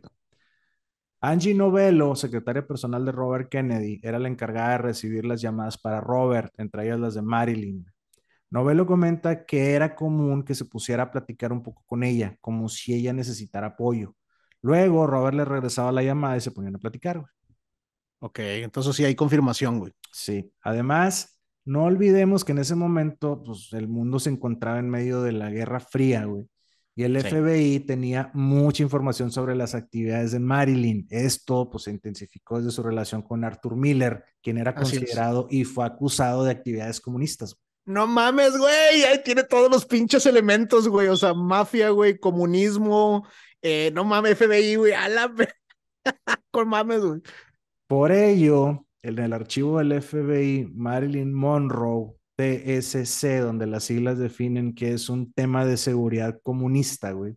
Angie 1.20 1.54
Novello, 1.54 2.14
secretaria 2.14 2.64
personal 2.64 3.04
de 3.04 3.10
Robert 3.10 3.48
Kennedy, 3.48 3.98
era 4.04 4.20
la 4.20 4.28
encargada 4.28 4.70
de 4.70 4.78
recibir 4.78 5.24
las 5.24 5.40
llamadas 5.40 5.76
para 5.76 6.00
Robert, 6.00 6.52
entre 6.56 6.84
ellas 6.84 7.00
las 7.00 7.14
de 7.14 7.22
Marilyn. 7.22 7.84
Novello 8.48 8.86
comenta 8.86 9.44
que 9.44 9.72
era 9.72 9.96
común 9.96 10.44
que 10.44 10.54
se 10.54 10.66
pusiera 10.66 11.02
a 11.02 11.10
platicar 11.10 11.52
un 11.52 11.64
poco 11.64 11.82
con 11.84 12.04
ella, 12.04 12.36
como 12.40 12.68
si 12.68 12.94
ella 12.94 13.12
necesitara 13.12 13.68
apoyo. 13.68 14.14
Luego 14.62 15.06
Robert 15.08 15.36
le 15.36 15.44
regresaba 15.44 15.90
la 15.90 16.04
llamada 16.04 16.36
y 16.36 16.40
se 16.40 16.52
ponían 16.52 16.76
a 16.76 16.78
platicar. 16.78 17.18
güey. 17.18 17.30
Ok, 18.20 18.38
entonces 18.38 18.94
sí 18.94 19.04
hay 19.04 19.16
confirmación, 19.16 19.80
güey. 19.80 19.92
Sí, 20.12 20.52
además, 20.62 21.35
no 21.66 21.84
olvidemos 21.84 22.44
que 22.44 22.52
en 22.52 22.58
ese 22.58 22.74
momento, 22.74 23.42
pues 23.44 23.68
el 23.72 23.88
mundo 23.88 24.18
se 24.18 24.30
encontraba 24.30 24.78
en 24.78 24.88
medio 24.88 25.20
de 25.22 25.32
la 25.32 25.50
Guerra 25.50 25.80
Fría, 25.80 26.24
güey. 26.24 26.46
Y 26.98 27.02
el 27.02 27.20
Sí. 27.20 27.28
FBI 27.28 27.80
tenía 27.80 28.30
mucha 28.32 28.82
información 28.82 29.30
sobre 29.30 29.54
las 29.54 29.74
actividades 29.74 30.32
de 30.32 30.38
Marilyn. 30.38 31.06
Esto, 31.10 31.68
pues, 31.68 31.82
se 31.84 31.90
intensificó 31.90 32.56
desde 32.58 32.70
su 32.70 32.82
relación 32.82 33.20
con 33.20 33.44
Arthur 33.44 33.76
Miller, 33.76 34.24
quien 34.42 34.56
era 34.56 34.70
Así 34.70 34.94
es. 34.96 35.00
considerado 35.00 35.46
y 35.50 35.64
fue 35.64 35.84
acusado 35.84 36.42
de 36.44 36.52
actividades 36.52 37.02
comunistas. 37.02 37.54
No 37.84 38.06
mames, 38.06 38.56
güey, 38.56 39.04
ahí 39.04 39.20
tiene 39.22 39.44
todos 39.44 39.70
los 39.70 39.84
pinches 39.84 40.24
elementos, 40.24 40.88
güey. 40.88 41.08
O 41.08 41.16
sea, 41.16 41.34
mafia, 41.34 41.90
güey, 41.90 42.18
comunismo, 42.18 43.26
eh, 43.60 43.90
no 43.92 44.04
mames, 44.04 44.38
FBI, 44.38 44.76
güey, 44.76 44.92
a 44.94 45.08
la 45.08 45.30
con 46.50 46.68
mames, 46.68 47.00
güey. 47.02 47.20
Por 47.86 48.10
ello, 48.10 48.85
en 49.06 49.18
el 49.20 49.32
archivo 49.32 49.78
del 49.78 50.02
FBI, 50.02 50.72
Marilyn 50.74 51.32
Monroe 51.32 52.14
TSC, 52.36 53.40
donde 53.40 53.66
las 53.66 53.84
siglas 53.84 54.18
definen 54.18 54.74
que 54.74 54.92
es 54.92 55.08
un 55.08 55.32
tema 55.32 55.64
de 55.64 55.76
seguridad 55.76 56.40
comunista, 56.42 57.12
güey. 57.12 57.36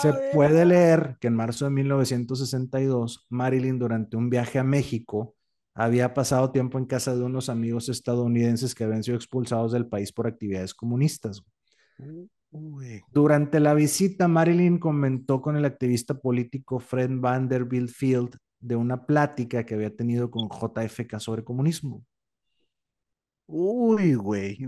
Se 0.00 0.12
puede 0.32 0.64
leer 0.64 1.16
que 1.20 1.26
en 1.26 1.34
marzo 1.34 1.64
de 1.64 1.72
1962, 1.72 3.26
Marilyn, 3.28 3.78
durante 3.78 4.16
un 4.16 4.30
viaje 4.30 4.60
a 4.60 4.64
México, 4.64 5.34
había 5.74 6.14
pasado 6.14 6.52
tiempo 6.52 6.78
en 6.78 6.84
casa 6.84 7.16
de 7.16 7.24
unos 7.24 7.48
amigos 7.48 7.88
estadounidenses 7.88 8.72
que 8.72 8.84
habían 8.84 9.02
sido 9.02 9.16
expulsados 9.16 9.72
del 9.72 9.88
país 9.88 10.12
por 10.12 10.28
actividades 10.28 10.74
comunistas. 10.74 11.42
Durante 13.12 13.58
la 13.58 13.74
visita, 13.74 14.28
Marilyn 14.28 14.78
comentó 14.78 15.42
con 15.42 15.56
el 15.56 15.64
activista 15.64 16.14
político 16.14 16.78
Fred 16.78 17.10
Vanderbilt 17.12 17.90
Field 17.90 18.36
de 18.64 18.76
una 18.76 19.04
plática 19.04 19.64
que 19.66 19.74
había 19.74 19.94
tenido 19.94 20.30
con 20.30 20.48
JFK 20.48 21.20
sobre 21.20 21.44
comunismo. 21.44 22.02
Uy, 23.46 24.14
güey. 24.14 24.58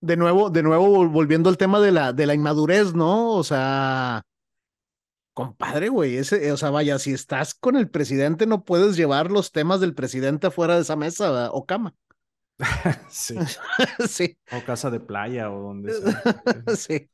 De 0.00 0.16
nuevo, 0.16 0.48
de 0.48 0.62
nuevo, 0.62 1.08
volviendo 1.08 1.50
al 1.50 1.56
tema 1.56 1.80
de 1.80 1.90
la, 1.90 2.12
de 2.12 2.26
la 2.26 2.34
inmadurez, 2.34 2.94
¿no? 2.94 3.32
O 3.32 3.42
sea, 3.42 4.22
compadre, 5.34 5.88
güey, 5.88 6.16
ese, 6.16 6.52
o 6.52 6.56
sea, 6.56 6.70
vaya, 6.70 7.00
si 7.00 7.12
estás 7.12 7.54
con 7.54 7.74
el 7.74 7.90
presidente, 7.90 8.46
no 8.46 8.64
puedes 8.64 8.96
llevar 8.96 9.32
los 9.32 9.50
temas 9.50 9.80
del 9.80 9.94
presidente 9.94 10.46
afuera 10.46 10.76
de 10.76 10.82
esa 10.82 10.94
mesa 10.94 11.50
o 11.50 11.66
cama. 11.66 11.92
sí. 13.10 13.36
sí. 14.08 14.38
O 14.52 14.64
casa 14.64 14.90
de 14.90 15.00
playa 15.00 15.50
o 15.50 15.60
donde 15.60 15.92
sea. 15.92 16.76
sí. 16.76 17.10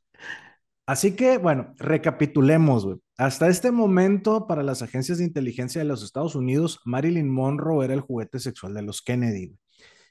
Así 0.87 1.15
que, 1.15 1.37
bueno, 1.37 1.73
recapitulemos, 1.77 2.85
güey. 2.85 2.97
Hasta 3.17 3.47
este 3.47 3.71
momento, 3.71 4.45
para 4.45 4.61
las 4.61 4.81
agencias 4.81 5.17
de 5.17 5.23
inteligencia 5.23 5.79
de 5.79 5.87
los 5.87 6.03
Estados 6.03 6.35
Unidos, 6.35 6.81
Marilyn 6.85 7.29
Monroe 7.29 7.85
era 7.85 7.93
el 7.93 8.01
juguete 8.01 8.39
sexual 8.39 8.73
de 8.73 8.83
los 8.83 9.01
Kennedy 9.01 9.57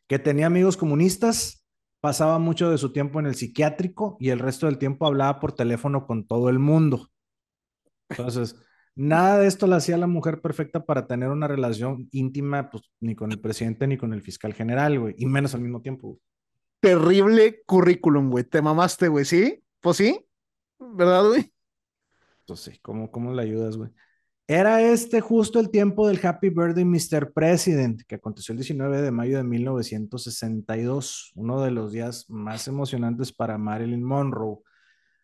que 0.06 0.18
tenía 0.18 0.46
amigos 0.46 0.76
comunistas, 0.76 1.64
pasaba 2.00 2.38
mucho 2.38 2.70
de 2.70 2.78
su 2.78 2.92
tiempo 2.92 3.20
en 3.20 3.26
el 3.26 3.34
psiquiátrico 3.34 4.16
y 4.20 4.30
el 4.30 4.38
resto 4.38 4.66
del 4.66 4.78
tiempo 4.78 5.06
hablaba 5.06 5.40
por 5.40 5.52
teléfono 5.52 6.06
con 6.06 6.26
todo 6.26 6.48
el 6.50 6.58
mundo. 6.58 7.10
Entonces, 8.10 8.56
nada 8.94 9.38
de 9.38 9.46
esto 9.46 9.66
la 9.66 9.76
hacía 9.76 9.96
la 9.96 10.06
mujer 10.06 10.40
perfecta 10.40 10.84
para 10.84 11.06
tener 11.06 11.30
una 11.30 11.48
relación 11.48 12.08
íntima, 12.12 12.70
pues 12.70 12.84
ni 13.00 13.14
con 13.14 13.32
el 13.32 13.40
presidente 13.40 13.86
ni 13.86 13.96
con 13.96 14.12
el 14.12 14.22
fiscal 14.22 14.52
general, 14.52 15.00
güey, 15.00 15.14
y 15.18 15.26
menos 15.26 15.54
al 15.54 15.62
mismo 15.62 15.80
tiempo. 15.80 16.18
Terrible 16.80 17.62
currículum, 17.64 18.30
güey. 18.30 18.44
Te 18.44 18.60
mamaste, 18.60 19.08
güey, 19.08 19.24
¿sí? 19.24 19.64
Pues 19.80 19.96
sí, 19.96 20.26
¿verdad, 20.92 21.26
güey? 21.28 21.52
Sí, 22.54 22.78
¿cómo, 22.82 23.10
cómo 23.10 23.32
le 23.32 23.42
ayudas, 23.42 23.76
güey? 23.76 23.90
Era 24.46 24.82
este 24.82 25.22
justo 25.22 25.58
el 25.58 25.70
tiempo 25.70 26.06
del 26.06 26.20
Happy 26.24 26.50
Birthday 26.50 26.84
Mr. 26.84 27.32
President, 27.32 28.02
que 28.06 28.16
aconteció 28.16 28.52
el 28.52 28.58
19 28.58 29.00
de 29.00 29.10
mayo 29.10 29.38
de 29.38 29.44
1962, 29.44 31.32
uno 31.34 31.62
de 31.62 31.70
los 31.70 31.92
días 31.92 32.28
más 32.28 32.68
emocionantes 32.68 33.32
para 33.32 33.56
Marilyn 33.56 34.04
Monroe. 34.04 34.58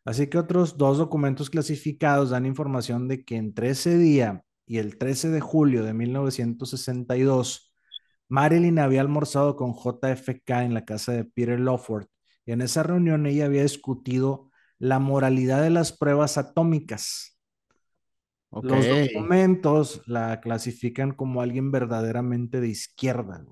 Así 0.06 0.28
que 0.28 0.38
otros 0.38 0.78
dos 0.78 0.96
documentos 0.96 1.50
clasificados 1.50 2.30
dan 2.30 2.46
información 2.46 3.08
de 3.08 3.22
que 3.22 3.36
entre 3.36 3.70
ese 3.70 3.98
día 3.98 4.42
y 4.66 4.78
el 4.78 4.96
13 4.96 5.28
de 5.28 5.40
julio 5.40 5.84
de 5.84 5.92
1962, 5.92 7.74
Marilyn 8.28 8.78
había 8.78 9.02
almorzado 9.02 9.56
con 9.56 9.74
JFK 9.74 10.50
en 10.62 10.72
la 10.72 10.86
casa 10.86 11.12
de 11.12 11.24
Peter 11.24 11.60
Lawford 11.60 12.06
y 12.46 12.52
en 12.52 12.62
esa 12.62 12.82
reunión 12.82 13.26
ella 13.26 13.46
había 13.46 13.62
discutido 13.62 14.49
la 14.80 14.98
moralidad 14.98 15.62
de 15.62 15.70
las 15.70 15.92
pruebas 15.92 16.38
atómicas 16.38 17.30
los 18.50 18.86
documentos 18.86 20.02
la 20.06 20.40
clasifican 20.40 21.12
como 21.12 21.40
alguien 21.40 21.70
verdaderamente 21.70 22.60
de 22.60 22.68
izquierda. 22.68 23.44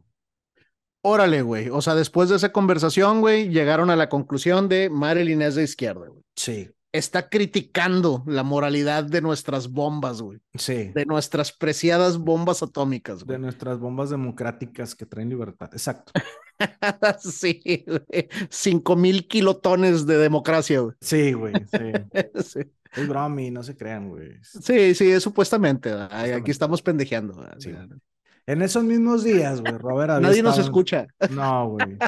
Órale, 1.02 1.42
güey. 1.42 1.68
O 1.68 1.80
sea, 1.80 1.94
después 1.94 2.28
de 2.28 2.36
esa 2.36 2.52
conversación, 2.52 3.20
güey, 3.20 3.48
llegaron 3.48 3.90
a 3.90 3.96
la 3.96 4.08
conclusión 4.08 4.68
de 4.68 4.90
Marilyn 4.90 5.42
es 5.42 5.54
de 5.54 5.62
izquierda, 5.62 6.08
güey. 6.08 6.22
Sí. 6.34 6.70
Está 6.90 7.28
criticando 7.28 8.24
la 8.26 8.42
moralidad 8.42 9.04
de 9.04 9.20
nuestras 9.20 9.70
bombas, 9.70 10.20
güey. 10.20 10.40
Sí. 10.54 10.90
De 10.94 11.06
nuestras 11.06 11.52
preciadas 11.52 12.18
bombas 12.18 12.62
atómicas, 12.62 13.22
güey. 13.22 13.36
De 13.36 13.42
nuestras 13.42 13.78
bombas 13.78 14.10
democráticas 14.10 14.94
que 14.94 15.06
traen 15.06 15.28
libertad. 15.28 15.68
Exacto. 15.72 16.12
sí, 17.20 17.84
güey. 17.86 18.28
Cinco 18.48 18.96
mil 18.96 19.26
kilotones 19.28 20.06
de 20.06 20.18
democracia, 20.18 20.80
güey. 20.80 20.94
Sí, 21.00 21.32
güey. 21.32 21.54
Sí. 21.54 21.92
sí. 22.44 22.60
Es 22.92 23.08
bromi, 23.08 23.50
no 23.50 23.62
se 23.62 23.76
crean, 23.76 24.08
güey. 24.08 24.38
Sí, 24.42 24.94
sí, 24.94 25.10
es 25.10 25.22
supuestamente. 25.22 25.92
Aquí 25.92 26.50
estamos 26.50 26.82
pendejeando. 26.82 27.46
En 28.46 28.62
esos 28.62 28.82
mismos 28.82 29.24
días, 29.24 29.60
güey, 29.60 29.76
Robert 29.76 30.10
había 30.10 30.28
Nadie 30.28 30.42
nos 30.42 30.58
escucha. 30.58 31.06
No, 31.30 31.68
güey. 31.68 31.98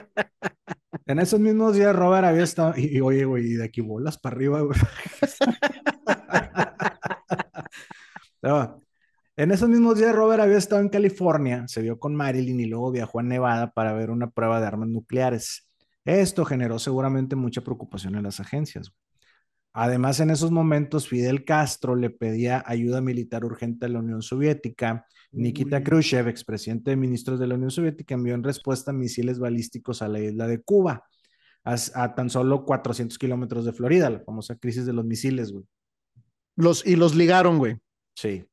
En 1.06 1.18
esos 1.18 1.38
mismos 1.38 1.74
días, 1.74 1.94
Robert 1.94 2.24
había 2.24 2.44
estado. 2.44 2.74
Y, 2.76 3.00
oye, 3.00 3.24
güey, 3.24 3.54
de 3.54 3.64
aquí 3.64 3.80
bolas 3.82 4.16
para 4.16 4.36
arriba, 4.36 4.62
güey. 4.62 4.78
En 9.36 9.50
esos 9.52 9.68
mismos 9.68 9.98
días, 9.98 10.14
Robert 10.14 10.42
había 10.42 10.58
estado 10.58 10.82
en 10.82 10.88
California, 10.88 11.64
se 11.66 11.80
vio 11.80 11.98
con 11.98 12.14
Marilyn 12.14 12.60
y 12.60 12.66
luego 12.66 12.90
viajó 12.90 13.20
a 13.20 13.22
Nevada 13.22 13.72
para 13.72 13.92
ver 13.92 14.10
una 14.10 14.30
prueba 14.30 14.60
de 14.60 14.66
armas 14.66 14.88
nucleares. 14.88 15.68
Esto 16.04 16.44
generó 16.44 16.78
seguramente 16.78 17.36
mucha 17.36 17.62
preocupación 17.62 18.16
en 18.16 18.24
las 18.24 18.40
agencias. 18.40 18.92
Además, 19.72 20.18
en 20.18 20.30
esos 20.30 20.50
momentos, 20.50 21.08
Fidel 21.08 21.44
Castro 21.44 21.94
le 21.94 22.10
pedía 22.10 22.62
ayuda 22.66 23.00
militar 23.00 23.44
urgente 23.44 23.86
a 23.86 23.88
la 23.88 24.00
Unión 24.00 24.20
Soviética. 24.20 25.06
Nikita 25.30 25.82
Khrushchev, 25.84 26.26
expresidente 26.26 26.90
de 26.90 26.96
ministros 26.96 27.38
de 27.38 27.46
la 27.46 27.54
Unión 27.54 27.70
Soviética, 27.70 28.14
envió 28.14 28.34
en 28.34 28.42
respuesta 28.42 28.92
misiles 28.92 29.38
balísticos 29.38 30.02
a 30.02 30.08
la 30.08 30.18
isla 30.18 30.48
de 30.48 30.60
Cuba, 30.60 31.04
a, 31.62 32.14
tan 32.14 32.30
solo 32.30 32.64
400 32.64 33.16
kilómetros 33.16 33.64
de 33.64 33.72
Florida, 33.72 34.10
la 34.10 34.20
famosa 34.20 34.56
crisis 34.56 34.86
de 34.86 34.92
los 34.92 35.04
misiles, 35.04 35.52
güey. 35.52 35.64
Los, 36.56 36.84
y 36.84 36.96
los 36.96 37.14
ligaron, 37.14 37.58
güey. 37.58 37.76
Sí. 38.16 38.44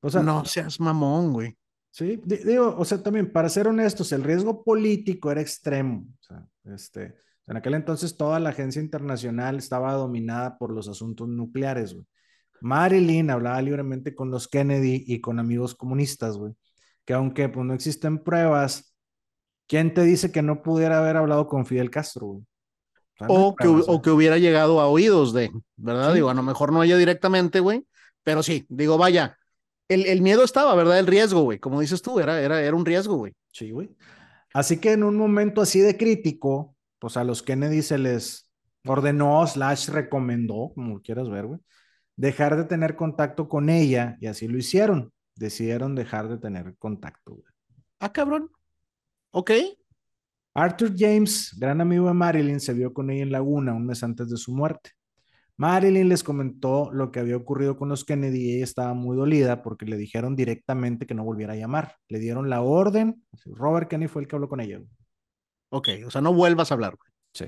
O 0.00 0.10
sea, 0.10 0.22
no 0.22 0.44
seas 0.44 0.80
mamón, 0.80 1.32
güey. 1.32 1.56
Sí, 1.90 2.20
digo, 2.24 2.74
o 2.78 2.84
sea, 2.84 3.02
también, 3.02 3.32
para 3.32 3.48
ser 3.48 3.66
honestos, 3.66 4.12
el 4.12 4.22
riesgo 4.22 4.62
político 4.62 5.30
era 5.30 5.40
extremo. 5.40 6.06
O 6.20 6.22
sea, 6.22 6.46
este, 6.64 7.14
en 7.46 7.56
aquel 7.56 7.74
entonces 7.74 8.16
toda 8.16 8.38
la 8.38 8.50
agencia 8.50 8.80
internacional 8.80 9.58
estaba 9.58 9.92
dominada 9.94 10.56
por 10.56 10.72
los 10.72 10.88
asuntos 10.88 11.28
nucleares, 11.28 11.94
güey. 11.94 12.06
Marilyn 12.60 13.30
hablaba 13.30 13.60
libremente 13.62 14.14
con 14.14 14.30
los 14.30 14.46
Kennedy 14.46 15.02
y 15.06 15.20
con 15.20 15.38
amigos 15.38 15.74
comunistas, 15.74 16.36
güey. 16.36 16.52
Que 17.04 17.14
aunque 17.14 17.48
pues, 17.48 17.66
no 17.66 17.74
existen 17.74 18.22
pruebas, 18.22 18.94
¿quién 19.66 19.94
te 19.94 20.02
dice 20.02 20.30
que 20.30 20.42
no 20.42 20.62
pudiera 20.62 20.98
haber 20.98 21.16
hablado 21.16 21.48
con 21.48 21.66
Fidel 21.66 21.90
Castro, 21.90 22.26
güey? 22.26 22.44
O, 23.28 23.54
que, 23.54 23.68
o, 23.68 24.00
que, 24.00 24.10
hubiera 24.10 24.38
llegado 24.38 24.80
a 24.80 24.88
oídos 24.88 25.34
de, 25.34 25.50
¿verdad? 25.76 26.14
Digo, 26.14 26.30
a 26.30 26.34
lo 26.34 26.42
mejor 26.42 26.72
no 26.72 26.82
ella 26.82 26.96
directamente, 26.96 27.60
güey, 27.60 27.86
pero 28.22 28.42
sí, 28.42 28.64
digo, 28.70 28.96
vaya, 28.96 29.36
el, 29.90 30.06
el, 30.06 30.22
miedo 30.22 30.44
estaba, 30.44 30.74
¿verdad? 30.74 30.98
El 30.98 31.06
riesgo, 31.06 31.42
güey, 31.42 31.58
como 31.58 31.80
dices 31.80 32.00
tú, 32.00 32.20
era, 32.20 32.40
era, 32.40 32.62
era 32.62 32.76
un 32.76 32.86
riesgo, 32.86 33.16
güey. 33.16 33.34
Sí, 33.52 33.70
güey. 33.70 33.90
Así 34.54 34.78
que 34.78 34.92
en 34.92 35.02
un 35.02 35.16
momento 35.16 35.60
así 35.60 35.80
de 35.80 35.96
crítico, 35.96 36.76
pues 36.98 37.16
a 37.16 37.24
los 37.24 37.42
Kennedy 37.42 37.82
se 37.82 37.98
les 37.98 38.48
ordenó, 38.86 39.46
slash 39.46 39.88
recomendó, 39.88 40.72
como 40.74 41.00
quieras 41.02 41.28
ver, 41.28 41.46
güey, 41.46 41.60
dejar 42.16 42.56
de 42.56 42.64
tener 42.64 42.96
contacto 42.96 43.48
con 43.48 43.68
ella 43.68 44.16
y 44.20 44.26
así 44.26 44.48
lo 44.48 44.58
hicieron. 44.58 45.12
Decidieron 45.36 45.94
dejar 45.94 46.28
de 46.28 46.38
tener 46.38 46.76
contacto, 46.76 47.34
güey. 47.34 47.52
Ah, 47.98 48.12
cabrón. 48.12 48.50
Ok. 49.30 49.52
Arthur 50.54 50.92
James, 50.96 51.56
gran 51.58 51.80
amigo 51.80 52.08
de 52.08 52.14
Marilyn, 52.14 52.60
se 52.60 52.74
vio 52.74 52.92
con 52.92 53.10
ella 53.10 53.22
en 53.22 53.32
Laguna 53.32 53.72
un 53.72 53.86
mes 53.86 54.02
antes 54.02 54.28
de 54.28 54.36
su 54.36 54.52
muerte. 54.52 54.90
Marilyn 55.60 56.08
les 56.08 56.24
comentó 56.24 56.90
lo 56.90 57.12
que 57.12 57.20
había 57.20 57.36
ocurrido 57.36 57.76
con 57.76 57.90
los 57.90 58.06
Kennedy 58.06 58.38
y 58.38 58.54
ella 58.54 58.64
estaba 58.64 58.94
muy 58.94 59.14
dolida 59.14 59.62
porque 59.62 59.84
le 59.84 59.98
dijeron 59.98 60.34
directamente 60.34 61.06
que 61.06 61.12
no 61.12 61.22
volviera 61.22 61.52
a 61.52 61.56
llamar. 61.56 61.96
Le 62.08 62.18
dieron 62.18 62.48
la 62.48 62.62
orden. 62.62 63.22
Robert 63.44 63.86
Kennedy 63.90 64.08
fue 64.08 64.22
el 64.22 64.28
que 64.28 64.36
habló 64.36 64.48
con 64.48 64.60
ella. 64.60 64.80
Ok, 65.68 65.88
o 66.06 66.10
sea, 66.10 66.22
no 66.22 66.32
vuelvas 66.32 66.70
a 66.70 66.74
hablar. 66.74 66.96
Sí. 67.34 67.44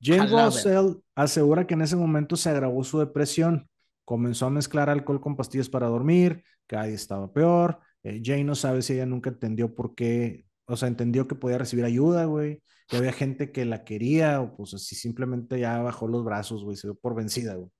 Jane 0.00 0.28
Russell 0.28 0.98
asegura 1.16 1.66
que 1.66 1.74
en 1.74 1.82
ese 1.82 1.96
momento 1.96 2.36
se 2.36 2.50
agravó 2.50 2.84
su 2.84 3.00
depresión. 3.00 3.68
Comenzó 4.04 4.46
a 4.46 4.50
mezclar 4.50 4.88
alcohol 4.88 5.20
con 5.20 5.34
pastillas 5.34 5.68
para 5.68 5.88
dormir, 5.88 6.44
cada 6.68 6.84
día 6.84 6.94
estaba 6.94 7.32
peor. 7.32 7.80
Eh, 8.04 8.22
Jane 8.24 8.44
no 8.44 8.54
sabe 8.54 8.80
si 8.82 8.92
ella 8.92 9.06
nunca 9.06 9.30
entendió 9.30 9.74
por 9.74 9.96
qué, 9.96 10.46
o 10.66 10.76
sea, 10.76 10.86
entendió 10.86 11.26
que 11.26 11.34
podía 11.34 11.58
recibir 11.58 11.84
ayuda, 11.84 12.26
güey. 12.26 12.62
Que 12.90 12.96
había 12.96 13.12
gente 13.12 13.52
que 13.52 13.64
la 13.64 13.84
quería, 13.84 14.40
o 14.40 14.56
pues 14.56 14.74
así 14.74 14.96
simplemente 14.96 15.58
ya 15.60 15.78
bajó 15.78 16.08
los 16.08 16.24
brazos, 16.24 16.64
güey, 16.64 16.76
se 16.76 16.88
dio 16.88 16.94
por 16.96 17.14
vencida, 17.14 17.54
güey. 17.54 17.70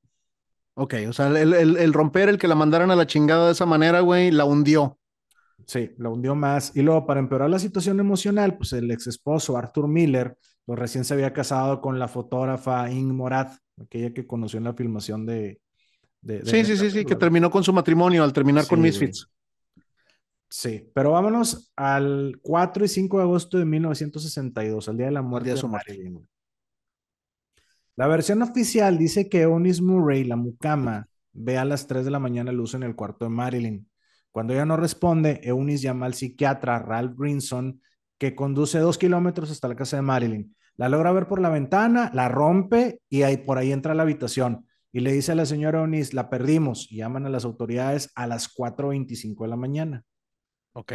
Ok, 0.75 0.95
o 1.09 1.13
sea, 1.13 1.27
el, 1.29 1.53
el, 1.53 1.77
el 1.77 1.93
romper, 1.93 2.29
el 2.29 2.39
que 2.39 2.49
la 2.49 2.55
mandaran 2.55 2.91
a 2.91 2.97
la 2.97 3.07
chingada 3.07 3.47
de 3.47 3.53
esa 3.53 3.67
manera, 3.67 4.01
güey, 4.01 4.31
la 4.31 4.45
hundió. 4.45 4.99
Sí, 5.67 5.91
la 5.99 6.09
hundió 6.09 6.35
más. 6.35 6.75
Y 6.75 6.83
luego, 6.83 7.07
para 7.07 7.21
empeorar 7.21 7.51
la 7.51 7.59
situación 7.59 8.01
emocional, 8.01 8.57
pues 8.57 8.73
el 8.73 8.91
ex 8.91 9.07
esposo 9.07 9.57
Arthur 9.57 9.89
Miller, 9.89 10.37
pues 10.65 10.79
recién 10.79 11.05
se 11.05 11.15
había 11.15 11.33
casado 11.33 11.81
con 11.81 11.99
la 11.99 12.09
fotógrafa 12.09 12.91
Ing 12.91 13.13
Morat, 13.13 13.53
aquella 13.81 14.13
que 14.13 14.27
conoció 14.27 14.59
en 14.59 14.65
la 14.65 14.75
filmación 14.75 15.27
de. 15.27 15.61
sí, 16.45 16.65
sí, 16.65 16.77
sí, 16.77 16.91
sí, 16.91 17.05
que 17.05 17.17
terminó 17.17 17.51
con 17.51 17.65
su 17.65 17.73
matrimonio 17.73 18.25
al 18.25 18.33
terminar 18.33 18.67
con 18.67 18.81
Misfits. 18.81 19.29
Sí, 20.51 20.91
pero 20.93 21.13
vámonos 21.13 21.73
al 21.77 22.41
4 22.43 22.85
y 22.85 22.89
5 22.89 23.19
de 23.19 23.23
agosto 23.23 23.57
de 23.57 23.65
1962, 23.65 24.89
al 24.89 24.97
día 24.97 25.07
de 25.07 25.13
la 25.13 25.23
muerte 25.23 25.55
de, 25.55 25.63
Marilyn. 25.63 26.29
La 27.95 28.09
versión 28.09 28.43
oficial 28.43 28.99
dice 28.99 29.29
que 29.29 29.43
Eunice 29.43 29.81
Murray, 29.81 30.25
la 30.25 30.35
mucama, 30.35 31.07
ve 31.33 31.57
a 31.57 31.65
las 31.65 31.87
3 31.87 32.05
de 32.05 32.11
la 32.11 32.19
mañana 32.19 32.51
luz 32.51 32.75
en 32.75 32.83
el 32.83 32.97
cuarto 32.97 33.27
de 33.27 33.31
Marilyn. 33.31 33.89
Cuando 34.33 34.53
ella 34.53 34.65
no 34.65 34.77
responde, 34.77 35.41
Eunice 35.45 35.85
llama 35.85 36.07
al 36.07 36.15
psiquiatra 36.15 36.81
Ralph 36.81 37.17
Grinson, 37.17 37.81
que 38.19 38.35
conduce 38.35 38.81
dos 38.81 38.99
kilómetros 38.99 39.53
hasta 39.53 39.69
la 39.69 39.77
casa 39.77 39.97
de 39.97 40.03
Marilyn. 40.03 40.57
La 40.77 40.89
logra 40.89 41.13
ver 41.13 41.29
por 41.29 41.41
la 41.41 41.51
ventana, 41.51 42.11
la 42.13 42.29
rompe 42.29 43.01
y 43.09 43.23
ahí, 43.23 43.37
por 43.37 43.59
ahí 43.59 43.71
entra 43.71 43.93
a 43.93 43.95
la 43.95 44.03
habitación. 44.03 44.67
Y 44.93 45.01
le 45.01 45.13
dice 45.13 45.31
a 45.31 45.37
la 45.37 45.47
señora 45.47 45.81
Eunice, 45.81 46.17
la 46.17 46.29
perdimos. 46.29 46.91
Y 46.91 46.97
llaman 46.97 47.27
a 47.27 47.29
las 47.29 47.45
autoridades 47.45 48.11
a 48.17 48.27
las 48.27 48.53
4.25 48.53 49.45
de 49.45 49.49
la 49.49 49.57
mañana. 49.57 50.05
Ok. 50.81 50.93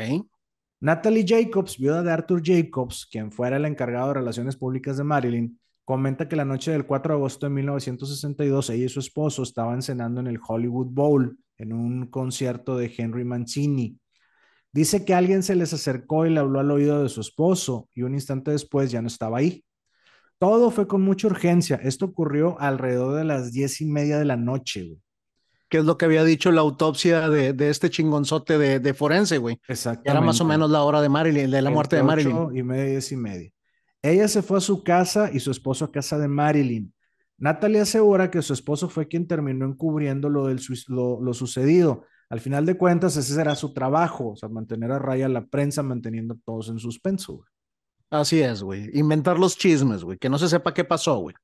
Natalie 0.80 1.26
Jacobs, 1.28 1.78
viuda 1.78 2.02
de 2.02 2.12
Arthur 2.12 2.42
Jacobs, 2.44 3.06
quien 3.06 3.32
fuera 3.32 3.58
el 3.58 3.66
encargado 3.66 4.08
de 4.08 4.16
relaciones 4.16 4.58
públicas 4.58 4.98
de 4.98 5.04
Marilyn, 5.04 5.60
comenta 5.84 6.28
que 6.28 6.36
la 6.36 6.44
noche 6.44 6.72
del 6.72 6.88
4 6.88 7.14
de 7.14 7.18
agosto 7.20 7.46
de 7.46 7.52
1962 7.52 8.72
ella 8.72 8.86
y 8.86 8.90
su 8.90 9.00
esposo 9.00 9.44
estaban 9.44 9.84
cenando 9.84 10.22
en 10.22 10.28
el 10.28 10.40
Hollywood 10.46 10.88
Bowl 10.88 11.38
en 11.58 11.72
un 11.72 12.08
concierto 12.08 12.78
de 12.78 12.92
Henry 12.98 13.24
Mancini. 13.26 14.00
Dice 14.72 15.06
que 15.06 15.14
alguien 15.14 15.44
se 15.44 15.56
les 15.56 15.72
acercó 15.72 16.26
y 16.26 16.32
le 16.32 16.40
habló 16.40 16.60
al 16.60 16.72
oído 16.72 17.04
de 17.04 17.10
su 17.10 17.22
esposo 17.22 17.88
y 17.94 18.02
un 18.02 18.16
instante 18.16 18.50
después 18.50 18.90
ya 18.90 19.04
no 19.04 19.08
estaba 19.08 19.38
ahí. 19.38 19.64
Todo 20.40 20.72
fue 20.72 20.88
con 20.88 21.04
mucha 21.04 21.28
urgencia. 21.28 21.76
Esto 21.76 22.06
ocurrió 22.06 22.60
alrededor 22.60 23.16
de 23.16 23.24
las 23.24 23.52
diez 23.54 23.82
y 23.82 23.86
media 23.86 24.18
de 24.18 24.26
la 24.26 24.36
noche, 24.36 24.98
¿Qué 25.70 25.80
es 25.80 25.86
lo 25.86 25.98
que 25.98 26.06
había 26.06 26.24
dicho 26.24 26.52
la 26.52 26.62
autopsia 26.62 27.30
de, 27.30 27.56
este 27.70 27.90
chingonzote 27.90 28.58
de, 28.80 28.94
forense, 28.94 29.38
güey? 29.40 29.60
Exactamente. 29.68 30.12
Era 30.12 30.22
más 30.22 30.40
o 30.40 30.46
menos 30.46 30.70
la 30.70 30.84
hora 30.84 31.02
de 31.02 31.10
Marilyn, 31.10 31.50
de 31.50 31.62
la 31.62 31.72
muerte 31.72 31.96
de 31.96 32.04
Marilyn. 32.04 32.56
y 32.56 32.64
media, 32.64 32.86
diez 32.86 33.12
y 33.12 33.18
media. 33.18 33.52
Ella 34.02 34.28
se 34.28 34.44
fue 34.44 34.60
a 34.60 34.62
su 34.62 34.84
casa 34.84 35.32
y 35.34 35.40
su 35.40 35.50
esposo 35.50 35.86
a 35.86 35.92
casa 35.92 36.20
de 36.20 36.28
Marilyn. 36.28 36.94
Natalie 37.38 37.82
asegura 37.82 38.32
que 38.32 38.42
su 38.42 38.54
esposo 38.54 38.88
fue 38.88 39.08
quien 39.08 39.28
terminó 39.28 39.66
encubriendo 39.66 40.30
lo, 40.30 40.48
del, 40.48 40.62
lo, 40.88 41.34
sucedido. 41.34 42.06
Al 42.30 42.40
final 42.40 42.66
de 42.66 42.78
cuentas, 42.78 43.18
ese 43.18 43.34
será 43.34 43.56
su 43.56 43.74
trabajo, 43.74 44.32
o 44.32 44.36
sea, 44.36 44.48
mantener 44.48 44.92
a 44.92 45.00
raya 45.00 45.28
la 45.28 45.46
prensa, 45.46 45.84
manteniendo 45.84 46.36
a 46.36 46.38
todos 46.46 46.70
en 46.70 46.80
suspenso. 46.80 47.44
Así 48.10 48.40
es, 48.42 48.62
güey. 48.64 48.90
Inventar 48.94 49.38
los 49.38 49.58
chismes, 49.58 50.04
güey. 50.04 50.18
Que 50.18 50.30
no 50.30 50.38
se 50.38 50.48
sepa 50.48 50.74
qué 50.74 50.84
pasó, 50.84 51.18
güey. 51.20 51.36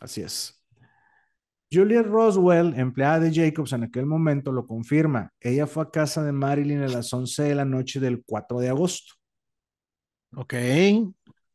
Así 0.00 0.20
es. 0.20 0.55
Juliet 1.70 2.06
Roswell, 2.06 2.74
empleada 2.78 3.20
de 3.20 3.32
Jacobs 3.32 3.72
en 3.72 3.84
aquel 3.84 4.06
momento, 4.06 4.52
lo 4.52 4.66
confirma. 4.66 5.32
Ella 5.40 5.66
fue 5.66 5.84
a 5.84 5.90
casa 5.90 6.22
de 6.22 6.32
Marilyn 6.32 6.82
a 6.82 6.88
las 6.88 7.12
11 7.12 7.42
de 7.42 7.54
la 7.54 7.64
noche 7.64 7.98
del 7.98 8.22
4 8.24 8.60
de 8.60 8.68
agosto. 8.68 9.14
Ok. 10.34 10.54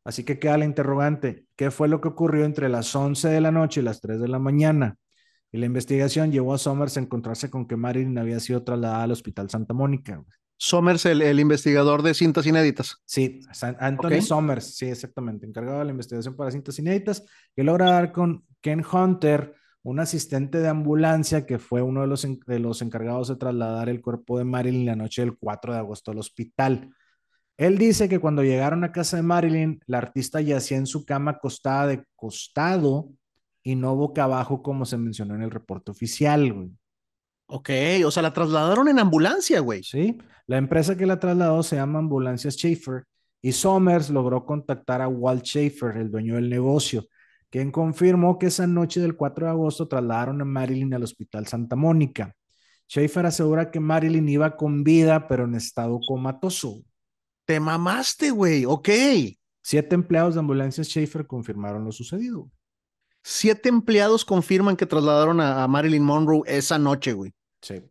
Así 0.03 0.23
que 0.23 0.39
queda 0.39 0.57
la 0.57 0.65
interrogante, 0.65 1.45
¿qué 1.55 1.69
fue 1.69 1.87
lo 1.87 2.01
que 2.01 2.07
ocurrió 2.07 2.43
entre 2.45 2.69
las 2.69 2.95
11 2.95 3.29
de 3.29 3.41
la 3.41 3.51
noche 3.51 3.81
y 3.81 3.83
las 3.83 4.01
3 4.01 4.19
de 4.19 4.27
la 4.27 4.39
mañana? 4.39 4.97
Y 5.51 5.59
la 5.59 5.65
investigación 5.67 6.31
llevó 6.31 6.53
a 6.53 6.57
Somers 6.57 6.97
a 6.97 7.01
encontrarse 7.01 7.49
con 7.49 7.67
que 7.67 7.75
Marilyn 7.75 8.17
había 8.17 8.39
sido 8.39 8.63
trasladada 8.63 9.03
al 9.03 9.11
Hospital 9.11 9.49
Santa 9.49 9.73
Mónica. 9.73 10.23
Somers, 10.57 11.05
el, 11.05 11.39
investigador 11.39 12.03
de 12.03 12.13
cintas 12.13 12.45
inéditas. 12.45 12.97
Sí, 13.05 13.41
Anthony 13.79 14.21
Somers, 14.21 14.75
sí, 14.75 14.85
exactamente, 14.85 15.45
encargado 15.45 15.79
de 15.79 15.85
la 15.85 15.91
investigación 15.91 16.35
para 16.35 16.51
cintas 16.51 16.77
inéditas, 16.77 17.25
que 17.55 17.63
logra 17.63 17.91
dar 17.91 18.11
con 18.11 18.45
Ken 18.61 18.83
Hunter, 18.85 19.55
un 19.83 19.99
asistente 19.99 20.59
de 20.59 20.67
ambulancia 20.67 21.45
que 21.45 21.59
fue 21.59 21.81
uno 21.81 22.01
de 22.01 22.07
los, 22.07 22.27
de 22.45 22.59
los 22.59 22.81
encargados 22.81 23.27
de 23.29 23.35
trasladar 23.35 23.89
el 23.89 24.01
cuerpo 24.01 24.37
de 24.37 24.43
Marilyn 24.43 24.85
la 24.85 24.95
noche 24.95 25.23
del 25.23 25.37
4 25.37 25.73
de 25.73 25.79
agosto 25.79 26.11
al 26.11 26.19
hospital. 26.19 26.93
Él 27.57 27.77
dice 27.77 28.07
que 28.07 28.19
cuando 28.19 28.43
llegaron 28.43 28.83
a 28.83 28.91
casa 28.91 29.17
de 29.17 29.23
Marilyn, 29.23 29.79
la 29.87 29.99
artista 29.99 30.41
yacía 30.41 30.77
en 30.77 30.87
su 30.87 31.05
cama 31.05 31.31
acostada 31.31 31.87
de 31.87 32.03
costado 32.15 33.09
y 33.63 33.75
no 33.75 33.95
boca 33.95 34.23
abajo 34.23 34.61
como 34.61 34.85
se 34.85 34.97
mencionó 34.97 35.35
en 35.35 35.43
el 35.43 35.51
reporte 35.51 35.91
oficial, 35.91 36.53
güey. 36.53 36.71
Ok, 37.47 37.69
o 38.05 38.11
sea, 38.11 38.23
la 38.23 38.33
trasladaron 38.33 38.87
en 38.87 38.99
ambulancia, 38.99 39.59
güey. 39.59 39.83
Sí, 39.83 40.17
la 40.47 40.57
empresa 40.57 40.95
que 40.95 41.05
la 41.05 41.19
trasladó 41.19 41.63
se 41.63 41.75
llama 41.75 41.99
Ambulancias 41.99 42.55
Schaefer 42.55 43.03
y 43.41 43.51
Somers 43.51 44.09
logró 44.09 44.45
contactar 44.45 45.01
a 45.01 45.07
Walt 45.07 45.43
Schaefer, 45.43 45.97
el 45.97 46.09
dueño 46.09 46.35
del 46.35 46.49
negocio, 46.49 47.07
quien 47.51 47.69
confirmó 47.69 48.39
que 48.39 48.47
esa 48.47 48.65
noche 48.65 49.01
del 49.01 49.15
4 49.15 49.45
de 49.45 49.51
agosto 49.51 49.87
trasladaron 49.87 50.41
a 50.41 50.45
Marilyn 50.45 50.93
al 50.93 51.03
Hospital 51.03 51.47
Santa 51.47 51.75
Mónica. 51.75 52.33
Schaefer 52.89 53.25
asegura 53.25 53.71
que 53.71 53.79
Marilyn 53.79 54.27
iba 54.29 54.55
con 54.55 54.83
vida, 54.83 55.27
pero 55.27 55.43
en 55.43 55.55
estado 55.55 55.99
comatoso. 56.07 56.81
Te 57.45 57.59
mamaste, 57.59 58.31
güey. 58.31 58.65
Ok. 58.65 58.89
Siete 59.61 59.95
empleados 59.95 60.35
de 60.35 60.39
ambulancias 60.39 60.87
Schaefer 60.87 61.27
confirmaron 61.27 61.83
lo 61.83 61.91
sucedido. 61.91 62.49
Siete 63.21 63.69
empleados 63.69 64.25
confirman 64.25 64.77
que 64.77 64.85
trasladaron 64.85 65.41
a, 65.41 65.67
Marilyn 65.67 66.03
Monroe 66.03 66.43
esa 66.45 66.79
noche, 66.79 67.13
güey. 67.13 67.33
Sí. 67.61 67.81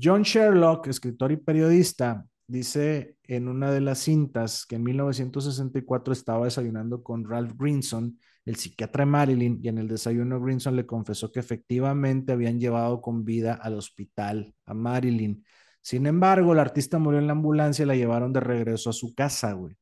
John 0.00 0.22
Sherlock, 0.22 0.88
escritor 0.88 1.30
y 1.30 1.36
periodista, 1.36 2.26
dice 2.46 3.16
en 3.24 3.48
una 3.48 3.70
de 3.70 3.80
las 3.80 3.98
cintas 3.98 4.66
que 4.66 4.76
en 4.76 4.82
1964 4.82 6.12
estaba 6.12 6.44
desayunando 6.46 7.02
con 7.02 7.28
Ralph 7.28 7.52
Grinson, 7.56 8.18
el 8.46 8.56
psiquiatra 8.56 9.04
de 9.04 9.10
Marilyn, 9.10 9.60
y 9.62 9.68
en 9.68 9.76
el 9.76 9.88
desayuno 9.88 10.40
Grinson 10.40 10.76
le 10.76 10.86
confesó 10.86 11.30
que 11.30 11.40
efectivamente 11.40 12.32
habían 12.32 12.58
llevado 12.58 13.02
con 13.02 13.24
vida 13.24 13.52
al 13.52 13.74
hospital 13.74 14.54
a 14.64 14.72
Marilyn 14.72 15.44
sin 15.86 16.04
embargo, 16.08 16.52
el 16.52 16.58
artista 16.58 16.98
murió 16.98 17.20
en 17.20 17.28
la 17.28 17.32
ambulancia 17.34 17.84
y 17.84 17.86
la 17.86 17.94
llevaron 17.94 18.32
de 18.32 18.40
regreso 18.40 18.90
a 18.90 18.92
su 18.92 19.14
casa, 19.14 19.52
güey. 19.52 19.76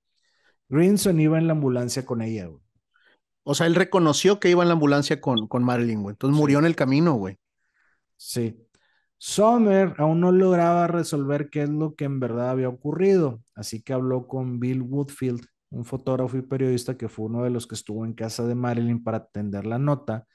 Grinson 0.69 1.19
iba 1.19 1.39
en 1.39 1.47
la 1.47 1.55
ambulancia 1.55 2.05
con 2.05 2.21
ella, 2.21 2.45
güey. 2.49 2.61
O 3.43 3.55
sea, 3.55 3.67
él 3.67 3.75
reconoció 3.75 4.39
que 4.39 4.51
iba 4.51 4.61
en 4.62 4.69
la 4.69 4.75
ambulancia 4.75 5.23
con, 5.23 5.49
con 5.49 5.65
Marilyn, 5.65 6.03
güey. 6.03 6.12
Entonces 6.12 6.39
murió 6.39 6.59
en 6.59 6.67
el 6.67 6.77
camino, 6.77 7.15
güey. 7.15 7.39
Sí. 8.19 8.55
Sommer 9.17 9.95
aún 9.97 10.21
no 10.21 10.31
lograba 10.31 10.89
resolver 10.89 11.49
qué 11.49 11.62
es 11.62 11.71
lo 11.71 11.95
que 11.95 12.05
en 12.05 12.21
verdad 12.21 12.51
había 12.51 12.69
ocurrido, 12.69 13.43
así 13.55 13.81
que 13.81 13.95
habló 13.95 14.29
con 14.29 14.61
Bill 14.61 14.83
Woodfield, 14.83 15.47
un 15.75 15.85
fotógrafo 15.85 16.37
y 16.37 16.43
periodista 16.43 16.97
que 16.97 17.09
fue 17.09 17.27
uno 17.27 17.43
de 17.43 17.51
los 17.51 17.66
que 17.66 17.75
estuvo 17.75 18.05
en 18.05 18.12
casa 18.12 18.47
de 18.47 18.55
Marilyn 18.55 19.03
para 19.03 19.18
atender 19.18 19.66
la 19.66 19.79
nota, 19.79 20.27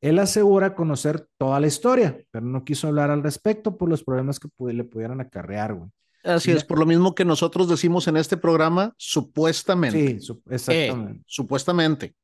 él 0.00 0.18
asegura 0.18 0.74
conocer 0.74 1.28
toda 1.36 1.60
la 1.60 1.66
historia, 1.66 2.20
pero 2.30 2.44
no 2.44 2.64
quiso 2.64 2.88
hablar 2.88 3.10
al 3.10 3.22
respecto 3.22 3.76
por 3.76 3.88
los 3.88 4.02
problemas 4.02 4.40
que 4.40 4.48
le 4.72 4.84
pudieran 4.84 5.20
acarrear, 5.20 5.74
güey. 5.74 5.90
Así 6.24 6.52
es, 6.52 6.64
por 6.64 6.78
lo 6.78 6.86
mismo 6.86 7.14
que 7.14 7.24
nosotros 7.24 7.68
decimos 7.68 8.06
en 8.06 8.16
este 8.16 8.36
programa, 8.36 8.94
supuestamente. 8.96 10.20
Sí, 10.20 10.32
exactamente. 10.50 11.20
Eh, 11.20 11.24
supuestamente. 11.26 12.14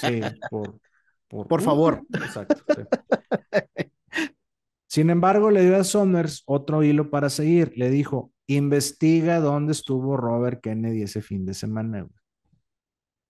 Sí, 0.00 0.20
por, 0.50 0.78
por, 1.48 1.62
favor. 1.62 2.02
Exacto. 2.12 2.56
Sin 4.86 5.08
embargo, 5.08 5.50
le 5.50 5.64
dio 5.64 5.76
a 5.76 5.84
Somers 5.84 6.42
otro 6.46 6.82
hilo 6.82 7.08
para 7.08 7.30
seguir. 7.30 7.72
Le 7.76 7.88
dijo, 7.88 8.32
investiga 8.48 9.40
dónde 9.40 9.72
estuvo 9.72 10.16
Robert 10.16 10.60
Kennedy 10.60 11.02
ese 11.02 11.22
fin 11.22 11.46
de 11.46 11.54
semana. 11.54 12.02
Güey. 12.02 12.18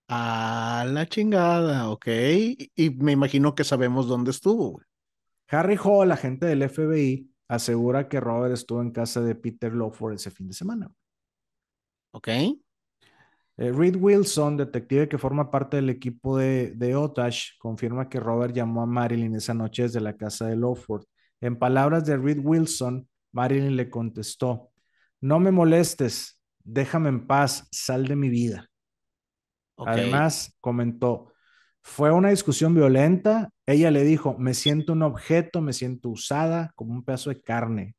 A 0.07 0.85
la 0.87 1.05
chingada, 1.05 1.89
ok. 1.91 2.07
Y 2.75 2.89
me 2.99 3.11
imagino 3.11 3.53
que 3.53 3.63
sabemos 3.63 4.07
dónde 4.07 4.31
estuvo. 4.31 4.81
Harry 5.49 5.77
Hall, 5.83 6.11
agente 6.11 6.47
del 6.47 6.67
FBI, 6.67 7.29
asegura 7.47 8.07
que 8.07 8.19
Robert 8.19 8.53
estuvo 8.53 8.81
en 8.81 8.91
casa 8.91 9.21
de 9.21 9.35
Peter 9.35 9.73
Lawford 9.73 10.15
ese 10.15 10.31
fin 10.31 10.47
de 10.47 10.53
semana. 10.53 10.91
Ok. 12.11 12.27
Eh, 12.27 13.71
Reed 13.71 13.97
Wilson, 13.97 14.57
detective 14.57 15.09
que 15.09 15.17
forma 15.17 15.51
parte 15.51 15.77
del 15.77 15.89
equipo 15.89 16.37
de, 16.37 16.71
de 16.71 16.95
Otash, 16.95 17.57
confirma 17.59 18.09
que 18.09 18.19
Robert 18.19 18.55
llamó 18.55 18.81
a 18.81 18.85
Marilyn 18.85 19.35
esa 19.35 19.53
noche 19.53 19.83
desde 19.83 19.99
la 19.99 20.15
casa 20.17 20.47
de 20.47 20.55
Lawford. 20.55 21.03
En 21.41 21.57
palabras 21.57 22.05
de 22.05 22.17
Reed 22.17 22.39
Wilson, 22.41 23.07
Marilyn 23.31 23.75
le 23.75 23.89
contestó, 23.89 24.71
no 25.21 25.39
me 25.39 25.51
molestes, 25.51 26.41
déjame 26.63 27.09
en 27.09 27.27
paz, 27.27 27.67
sal 27.71 28.07
de 28.07 28.15
mi 28.15 28.29
vida. 28.29 28.69
Además, 29.77 30.55
comentó, 30.59 31.31
fue 31.81 32.11
una 32.11 32.29
discusión 32.29 32.73
violenta. 32.73 33.49
Ella 33.65 33.91
le 33.91 34.03
dijo, 34.03 34.35
me 34.37 34.53
siento 34.53 34.93
un 34.93 35.03
objeto, 35.03 35.61
me 35.61 35.73
siento 35.73 36.09
usada 36.09 36.71
como 36.75 36.93
un 36.93 37.03
pedazo 37.03 37.29
de 37.29 37.41
carne. 37.41 37.95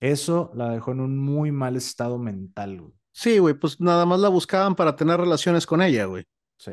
Eso 0.00 0.50
la 0.54 0.70
dejó 0.70 0.92
en 0.92 1.00
un 1.00 1.16
muy 1.16 1.52
mal 1.52 1.76
estado 1.76 2.18
mental, 2.18 2.80
güey. 2.80 2.92
Sí, 3.12 3.38
güey, 3.38 3.54
pues 3.54 3.80
nada 3.80 4.04
más 4.06 4.18
la 4.20 4.28
buscaban 4.28 4.74
para 4.74 4.96
tener 4.96 5.20
relaciones 5.20 5.66
con 5.66 5.82
ella, 5.82 6.06
güey. 6.06 6.24
Sí. 6.58 6.72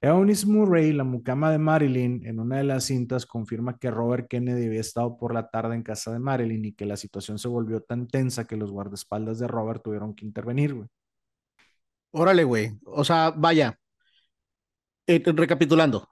Eunice 0.00 0.46
Murray, 0.46 0.92
la 0.92 1.04
mucama 1.04 1.50
de 1.52 1.58
Marilyn, 1.58 2.24
en 2.26 2.40
una 2.40 2.56
de 2.58 2.64
las 2.64 2.84
cintas 2.84 3.26
confirma 3.26 3.78
que 3.78 3.90
Robert 3.90 4.28
Kennedy 4.28 4.66
había 4.66 4.80
estado 4.80 5.16
por 5.16 5.32
la 5.34 5.50
tarde 5.50 5.74
en 5.76 5.82
casa 5.84 6.12
de 6.12 6.18
Marilyn 6.20 6.64
y 6.64 6.72
que 6.72 6.86
la 6.86 6.96
situación 6.96 7.38
se 7.38 7.48
volvió 7.48 7.80
tan 7.80 8.06
tensa 8.08 8.46
que 8.46 8.56
los 8.56 8.70
guardaespaldas 8.72 9.38
de 9.38 9.46
Robert 9.48 9.82
tuvieron 9.82 10.14
que 10.14 10.24
intervenir, 10.26 10.74
güey. 10.74 10.88
Órale, 12.12 12.44
güey. 12.44 12.78
O 12.84 13.04
sea, 13.04 13.30
vaya. 13.36 13.78
Eh, 15.06 15.22
recapitulando. 15.34 16.08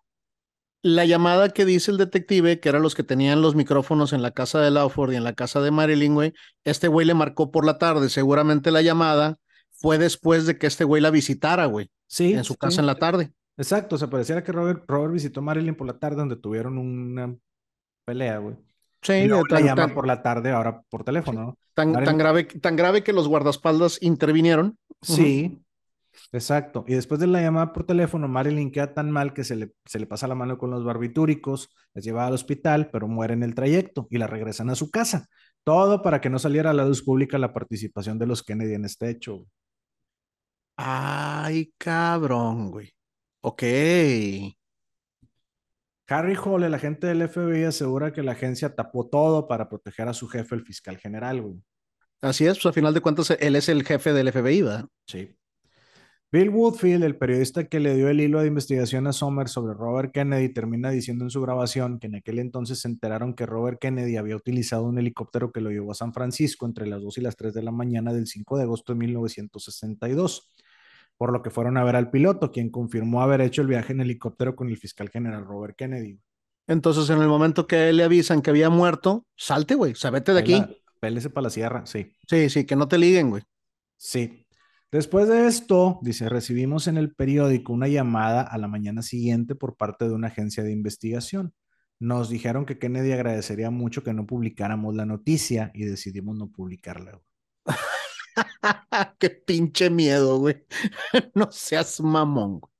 La 0.83 1.05
llamada 1.05 1.49
que 1.51 1.65
dice 1.65 1.91
el 1.91 1.99
detective, 1.99 2.61
que 2.61 2.69
eran 2.69 2.83
los 2.83 2.95
que 2.95 3.03
tenían 3.03 3.43
los 3.43 3.57
micrófonos 3.57 4.13
en 4.13 4.23
la 4.23 4.31
casa 4.31 4.61
de 4.61 4.71
Lawford 4.71 5.13
y 5.13 5.17
en 5.17 5.25
la 5.25 5.35
casa 5.35 5.61
de 5.61 5.71
Marilyn, 5.73 6.15
güey, 6.15 6.33
este 6.65 6.87
güey 6.89 7.07
le 7.07 7.15
marcó 7.15 7.51
por 7.51 7.67
la 7.67 7.79
tarde. 7.79 8.09
Seguramente 8.09 8.71
la 8.71 8.83
llamada 8.83 9.39
fue 9.73 9.99
después 9.99 10.47
de 10.47 10.59
que 10.59 10.67
este 10.69 10.85
güey 10.85 11.03
la 11.03 11.11
visitara, 11.11 11.67
güey, 11.67 11.91
Sí, 12.07 12.35
en 12.35 12.45
su 12.45 12.55
sí, 12.55 12.59
casa 12.59 12.81
en 12.81 12.87
la 12.87 12.97
tarde. 12.97 13.33
Exacto. 13.57 13.97
O 13.97 13.99
sea, 13.99 14.09
pareciera 14.09 14.43
que 14.43 14.53
Robert, 14.53 14.85
Robert 14.87 15.13
visitó 15.13 15.41
a 15.41 15.43
Marilyn 15.45 15.75
por 15.75 15.87
la 15.87 15.99
tarde 15.99 16.17
donde 16.17 16.37
tuvieron 16.37 16.79
una 16.79 17.35
pelea, 18.05 18.39
güey. 18.39 18.57
Sí, 19.03 19.13
Y 19.13 19.29
luego 19.29 19.45
la 19.51 19.61
llama 19.61 19.87
tan, 19.87 19.95
por 19.95 20.07
la 20.07 20.23
tarde, 20.23 20.51
ahora 20.51 20.83
por 20.89 21.05
teléfono, 21.05 21.43
¿no? 21.43 21.59
tan, 21.75 21.93
tan 21.93 22.19
grave, 22.19 22.45
tan 22.45 22.75
grave 22.77 23.05
que 23.05 23.13
los 23.13 23.29
guardaespaldas 23.29 24.03
intervinieron. 24.03 24.79
Sí, 25.03 25.63
exacto. 26.33 26.85
Y 26.89 26.95
después 26.95 27.21
de 27.21 27.27
la 27.27 27.41
llamada 27.41 27.73
por 27.73 27.85
teléfono, 27.85 28.27
Marilyn 28.27 28.73
queda 28.73 28.95
tan 28.95 29.11
mal 29.11 29.33
que 29.33 29.45
se 29.45 29.55
le, 29.55 29.73
se 29.85 30.01
le 30.01 30.07
pasa 30.07 30.27
la 30.27 30.35
mano 30.35 30.59
con 30.59 30.71
los 30.71 30.85
barbitúricos, 30.85 31.69
las 31.95 32.05
lleva 32.05 32.27
al 32.27 32.33
hospital, 32.33 32.91
pero 32.91 33.07
muere 33.07 33.35
en 33.35 33.43
el 33.43 33.55
trayecto 33.55 34.09
y 34.11 34.19
la 34.19 34.27
regresan 34.27 34.71
a 34.71 34.75
su 34.75 34.91
casa. 34.91 35.29
Todo 35.63 36.03
para 36.03 36.21
que 36.21 36.31
no 36.31 36.39
saliera 36.39 36.71
a 36.71 36.75
la 36.75 36.85
luz 36.85 37.03
pública 37.05 37.39
la 37.39 37.53
participación 37.53 38.19
de 38.19 38.27
los 38.27 38.43
Kennedy 38.43 38.75
en 38.75 38.85
este 38.87 39.11
hecho. 39.11 39.37
güey. 39.37 39.49
Ay, 40.77 41.73
cabrón, 41.79 42.71
güey. 42.71 42.96
Ok. 43.49 43.63
Harry 46.09 46.35
Hall, 46.35 46.65
el 46.65 46.75
agente 46.75 47.07
del 47.07 47.29
FBI, 47.29 47.63
asegura 47.63 48.13
que 48.13 48.25
la 48.25 48.33
agencia 48.33 48.75
tapó 48.75 49.09
todo 49.09 49.47
para 49.47 49.69
proteger 49.69 50.09
a 50.09 50.15
su 50.15 50.27
jefe, 50.27 50.57
el 50.57 50.65
fiscal 50.65 50.99
general, 50.99 51.43
güey. 51.43 51.63
Así 52.23 52.45
es, 52.45 52.57
pues 52.57 52.67
a 52.67 52.73
final 52.73 52.93
de 52.93 53.01
cuentas 53.01 53.31
él 53.39 53.55
es 53.55 53.69
el 53.69 53.85
jefe 53.85 54.13
del 54.13 54.33
FBI, 54.33 54.63
¿verdad? 54.63 54.87
Sí. 55.07 55.37
Bill 56.33 56.51
Woodfield, 56.51 57.05
el 57.05 57.17
periodista 57.17 57.69
que 57.69 57.79
le 57.79 57.95
dio 57.95 58.09
el 58.09 58.21
hilo 58.21 58.41
de 58.41 58.49
investigación 58.49 59.07
a 59.07 59.13
Sommer 59.13 59.49
sobre 59.49 59.75
Robert 59.75 60.13
Kennedy, 60.13 60.53
termina 60.53 60.91
diciendo 60.91 61.25
en 61.25 61.31
su 61.31 61.41
grabación 61.41 62.01
que 62.01 62.09
en 62.09 62.17
aquel 62.17 62.41
entonces 62.41 62.81
se 62.81 62.89
enteraron 62.89 63.33
que 63.33 63.47
Robert 63.47 63.79
Kennedy 63.81 64.17
había 64.17 64.35
utilizado 64.35 64.83
un 64.83 64.99
helicóptero 64.99 65.53
que 65.53 65.61
lo 65.61 65.71
llevó 65.71 65.93
a 65.93 65.95
San 65.95 66.13
Francisco 66.13 66.67
entre 66.67 66.89
las 66.89 67.01
2 67.01 67.19
y 67.19 67.21
las 67.21 67.37
3 67.37 67.55
de 67.55 67.63
la 67.63 67.71
mañana 67.71 68.13
del 68.13 68.27
5 68.27 68.57
de 68.57 68.65
agosto 68.65 68.93
de 68.93 68.99
1962, 68.99 70.51
por 71.17 71.33
lo 71.33 71.43
que 71.43 71.51
fueron 71.51 71.77
a 71.77 71.85
ver 71.85 71.97
al 71.97 72.11
piloto, 72.11 72.53
quien 72.53 72.71
confirmó 72.71 73.23
haber 73.23 73.41
hecho 73.41 73.63
el 73.63 73.69
viaje 73.69 73.93
en 73.93 74.01
helicóptero 74.01 74.55
con 74.55 74.69
el 74.69 74.77
fiscal 74.77 75.09
general 75.09 75.45
Robert 75.45 75.77
Kennedy. 75.77 76.21
Entonces, 76.67 77.09
en 77.11 77.21
el 77.23 77.29
momento 77.29 77.67
que 77.67 77.93
le 77.93 78.03
avisan 78.03 78.43
que 78.43 78.51
había 78.51 78.71
muerto, 78.71 79.25
salte, 79.37 79.75
güey, 79.75 79.95
sabete 79.95 80.33
de 80.33 80.41
aquí. 80.41 80.63
Pélese 81.01 81.31
para 81.31 81.45
la 81.45 81.51
sierra, 81.51 81.87
sí. 81.87 82.13
Sí, 82.29 82.51
sí, 82.51 82.67
que 82.67 82.77
no 82.77 82.89
te 82.89 82.99
liguen, 82.99 83.31
güey. 83.31 83.43
Sí. 83.97 84.47
Después 84.91 85.29
de 85.29 85.47
esto, 85.47 85.99
dice, 86.03 86.29
recibimos 86.29 86.87
en 86.87 86.97
el 86.97 87.15
periódico 87.15 87.73
una 87.73 87.89
llamada 87.89 88.43
a 88.43 88.59
la 88.59 88.69
mañana 88.69 89.03
siguiente 89.03 89.55
por 89.55 89.77
parte 89.77 90.07
de 90.07 90.15
una 90.15 90.29
agencia 90.29 90.63
de 90.63 90.73
investigación. 90.73 91.55
Nos 91.99 92.29
dijeron 92.29 92.67
que 92.67 92.79
Kennedy 92.79 93.13
agradecería 93.13 93.71
mucho 93.71 94.03
que 94.03 94.13
no 94.13 94.27
publicáramos 94.27 94.95
la 94.95 95.07
noticia 95.07 95.71
y 95.75 95.85
decidimos 95.85 96.37
no 96.37 96.51
publicarla. 96.51 97.21
Qué 99.19 99.31
pinche 99.31 99.91
miedo, 99.91 100.39
güey. 100.39 100.65
No 101.35 101.51
seas 101.51 102.01
mamón, 102.01 102.61
güey. 102.61 102.73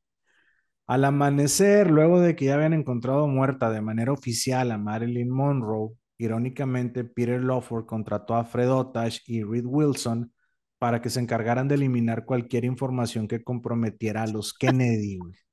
Al 0.87 1.05
amanecer, 1.05 1.91
luego 1.91 2.21
de 2.21 2.37
que 2.37 2.47
ya 2.47 2.55
habían 2.55 2.73
encontrado 2.73 3.27
muerta 3.29 3.71
de 3.71 3.81
manera 3.81 4.13
oficial 4.13 4.71
a 4.71 4.79
Marilyn 4.79 5.31
Monroe, 5.31 5.91
irónicamente 6.19 7.05
Peter 7.05 7.43
Lawford 7.43 7.87
contrató 7.87 8.35
a 8.37 8.45
Fred 8.45 8.71
Otash 8.71 9.21
y 9.27 9.43
Reed 9.43 9.65
Wilson 9.67 10.33
para 10.79 11.01
que 11.03 11.11
se 11.11 11.21
encargaran 11.21 11.69
de 11.69 11.75
eliminar 11.77 12.25
cualquier 12.25 12.65
información 12.65 13.27
que 13.29 13.43
comprometiera 13.43 14.23
a 14.23 14.27
los 14.29 14.53
Kennedy. 14.55 15.19
güey. 15.19 15.35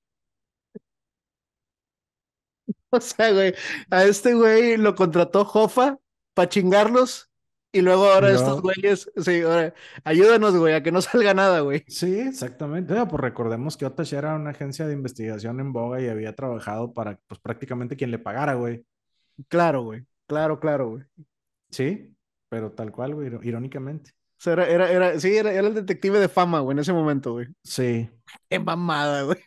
O 2.91 3.01
sea, 3.01 3.31
güey, 3.31 3.53
a 3.89 4.03
este 4.05 4.33
güey 4.35 4.77
lo 4.77 4.95
contrató 4.95 5.45
Jofa 5.45 5.97
para 6.33 6.49
chingarlos 6.49 7.29
y 7.73 7.81
luego 7.81 8.05
ahora 8.05 8.31
estos 8.31 8.61
güeyes, 8.61 9.11
sí, 9.17 9.41
ahora, 9.41 9.73
ayúdanos, 10.05 10.55
güey, 10.55 10.73
a 10.73 10.81
que 10.83 10.91
no 10.93 11.01
salga 11.01 11.33
nada, 11.33 11.59
güey. 11.61 11.83
Sí, 11.87 12.19
exactamente. 12.19 12.97
Ah, 12.97 13.07
pues 13.07 13.19
recordemos 13.19 13.75
que 13.75 13.85
Otash 13.85 14.13
era 14.13 14.35
una 14.35 14.51
agencia 14.51 14.87
de 14.87 14.93
investigación 14.93 15.59
en 15.59 15.73
boga 15.73 15.99
y 16.01 16.07
había 16.07 16.33
trabajado 16.35 16.93
para, 16.93 17.19
pues 17.27 17.41
prácticamente 17.41 17.95
quien 17.97 18.11
le 18.11 18.19
pagara, 18.19 18.53
güey. 18.53 18.85
Claro, 19.49 19.83
güey, 19.83 20.05
claro, 20.27 20.59
claro, 20.59 20.89
güey. 20.91 21.03
Sí, 21.71 22.15
pero 22.49 22.71
tal 22.71 22.91
cual, 22.91 23.15
güey, 23.15 23.27
iró- 23.27 23.43
irónicamente. 23.43 24.11
O 24.11 24.43
sea, 24.43 24.53
era, 24.53 24.67
era, 24.69 24.91
era, 24.91 25.19
sí, 25.19 25.35
era, 25.35 25.51
era 25.51 25.67
el 25.67 25.73
detective 25.73 26.19
de 26.19 26.29
fama, 26.29 26.59
güey, 26.59 26.75
en 26.75 26.79
ese 26.79 26.93
momento, 26.93 27.31
güey. 27.33 27.47
Sí. 27.63 28.09
Qué 28.49 28.59
mamada, 28.59 29.23
güey. 29.23 29.37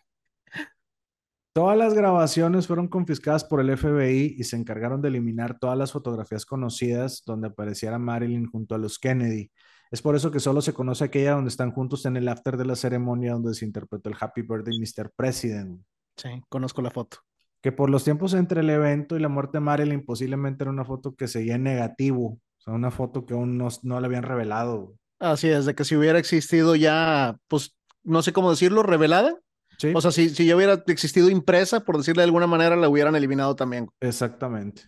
Todas 1.56 1.78
las 1.78 1.94
grabaciones 1.94 2.66
fueron 2.66 2.86
confiscadas 2.86 3.42
por 3.42 3.62
el 3.62 3.74
FBI 3.74 4.34
y 4.36 4.44
se 4.44 4.56
encargaron 4.56 5.00
de 5.00 5.08
eliminar 5.08 5.58
todas 5.58 5.78
las 5.78 5.90
fotografías 5.90 6.44
conocidas 6.44 7.22
donde 7.24 7.48
apareciera 7.48 7.98
Marilyn 7.98 8.44
junto 8.44 8.74
a 8.74 8.78
los 8.78 8.98
Kennedy. 8.98 9.50
Es 9.90 10.02
por 10.02 10.16
eso 10.16 10.30
que 10.30 10.38
solo 10.38 10.60
se 10.60 10.74
conoce 10.74 11.04
aquella 11.04 11.32
donde 11.32 11.48
están 11.48 11.70
juntos 11.70 12.04
en 12.04 12.18
el 12.18 12.28
after 12.28 12.58
de 12.58 12.66
la 12.66 12.76
ceremonia 12.76 13.32
donde 13.32 13.54
se 13.54 13.64
interpretó 13.64 14.10
el 14.10 14.16
Happy 14.20 14.42
Birthday 14.42 14.78
Mr. 14.78 15.10
President. 15.16 15.80
Sí, 16.18 16.28
conozco 16.50 16.82
la 16.82 16.90
foto. 16.90 17.20
Que 17.62 17.72
por 17.72 17.88
los 17.88 18.04
tiempos 18.04 18.34
entre 18.34 18.60
el 18.60 18.68
evento 18.68 19.16
y 19.16 19.20
la 19.20 19.30
muerte 19.30 19.56
de 19.56 19.60
Marilyn 19.60 20.04
posiblemente 20.04 20.64
era 20.64 20.70
una 20.70 20.84
foto 20.84 21.14
que 21.14 21.26
seguía 21.26 21.54
en 21.54 21.62
negativo. 21.62 22.38
O 22.58 22.60
sea, 22.60 22.74
una 22.74 22.90
foto 22.90 23.24
que 23.24 23.32
aún 23.32 23.56
no, 23.56 23.68
no 23.82 23.98
le 23.98 24.06
habían 24.06 24.24
revelado. 24.24 24.92
Así 25.20 25.48
es, 25.48 25.64
de 25.64 25.74
que 25.74 25.86
si 25.86 25.96
hubiera 25.96 26.18
existido 26.18 26.76
ya, 26.76 27.38
pues, 27.48 27.74
no 28.04 28.20
sé 28.20 28.34
cómo 28.34 28.50
decirlo, 28.50 28.82
revelada. 28.82 29.38
Sí, 29.78 29.92
O 29.94 30.00
sea, 30.00 30.10
si, 30.10 30.30
si 30.30 30.46
ya 30.46 30.56
hubiera 30.56 30.82
existido 30.86 31.28
impresa, 31.28 31.80
por 31.80 31.98
decirle 31.98 32.22
de 32.22 32.26
alguna 32.26 32.46
manera, 32.46 32.76
la 32.76 32.88
hubieran 32.88 33.14
eliminado 33.14 33.54
también. 33.56 33.88
exactamente. 34.00 34.82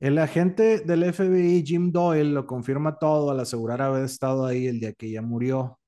El 0.00 0.18
agente 0.18 0.78
del 0.80 1.12
FBI, 1.12 1.64
Jim 1.66 1.90
Doyle, 1.90 2.30
lo 2.32 2.46
confirma 2.46 2.98
todo 2.98 3.32
al 3.32 3.40
asegurar 3.40 3.82
haber 3.82 4.04
estado 4.04 4.46
ahí 4.46 4.68
el 4.68 4.78
día 4.78 4.92
que 4.92 5.06
ella 5.06 5.22
murió. 5.22 5.80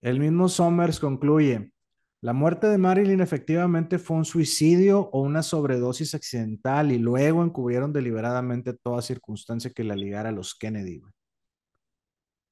El 0.00 0.18
mismo 0.18 0.48
Somers 0.48 0.98
concluye, 0.98 1.72
la 2.20 2.32
muerte 2.32 2.66
de 2.66 2.78
Marilyn 2.78 3.20
efectivamente 3.20 3.98
fue 3.98 4.16
un 4.16 4.24
suicidio 4.24 5.08
o 5.12 5.20
una 5.20 5.44
sobredosis 5.44 6.14
accidental 6.14 6.90
y 6.90 6.98
luego 6.98 7.44
encubrieron 7.44 7.92
deliberadamente 7.92 8.72
toda 8.72 9.02
circunstancia 9.02 9.70
que 9.70 9.84
la 9.84 9.94
ligara 9.94 10.30
a 10.30 10.32
los 10.32 10.56
Kennedy. 10.56 10.98
güey. 10.98 11.12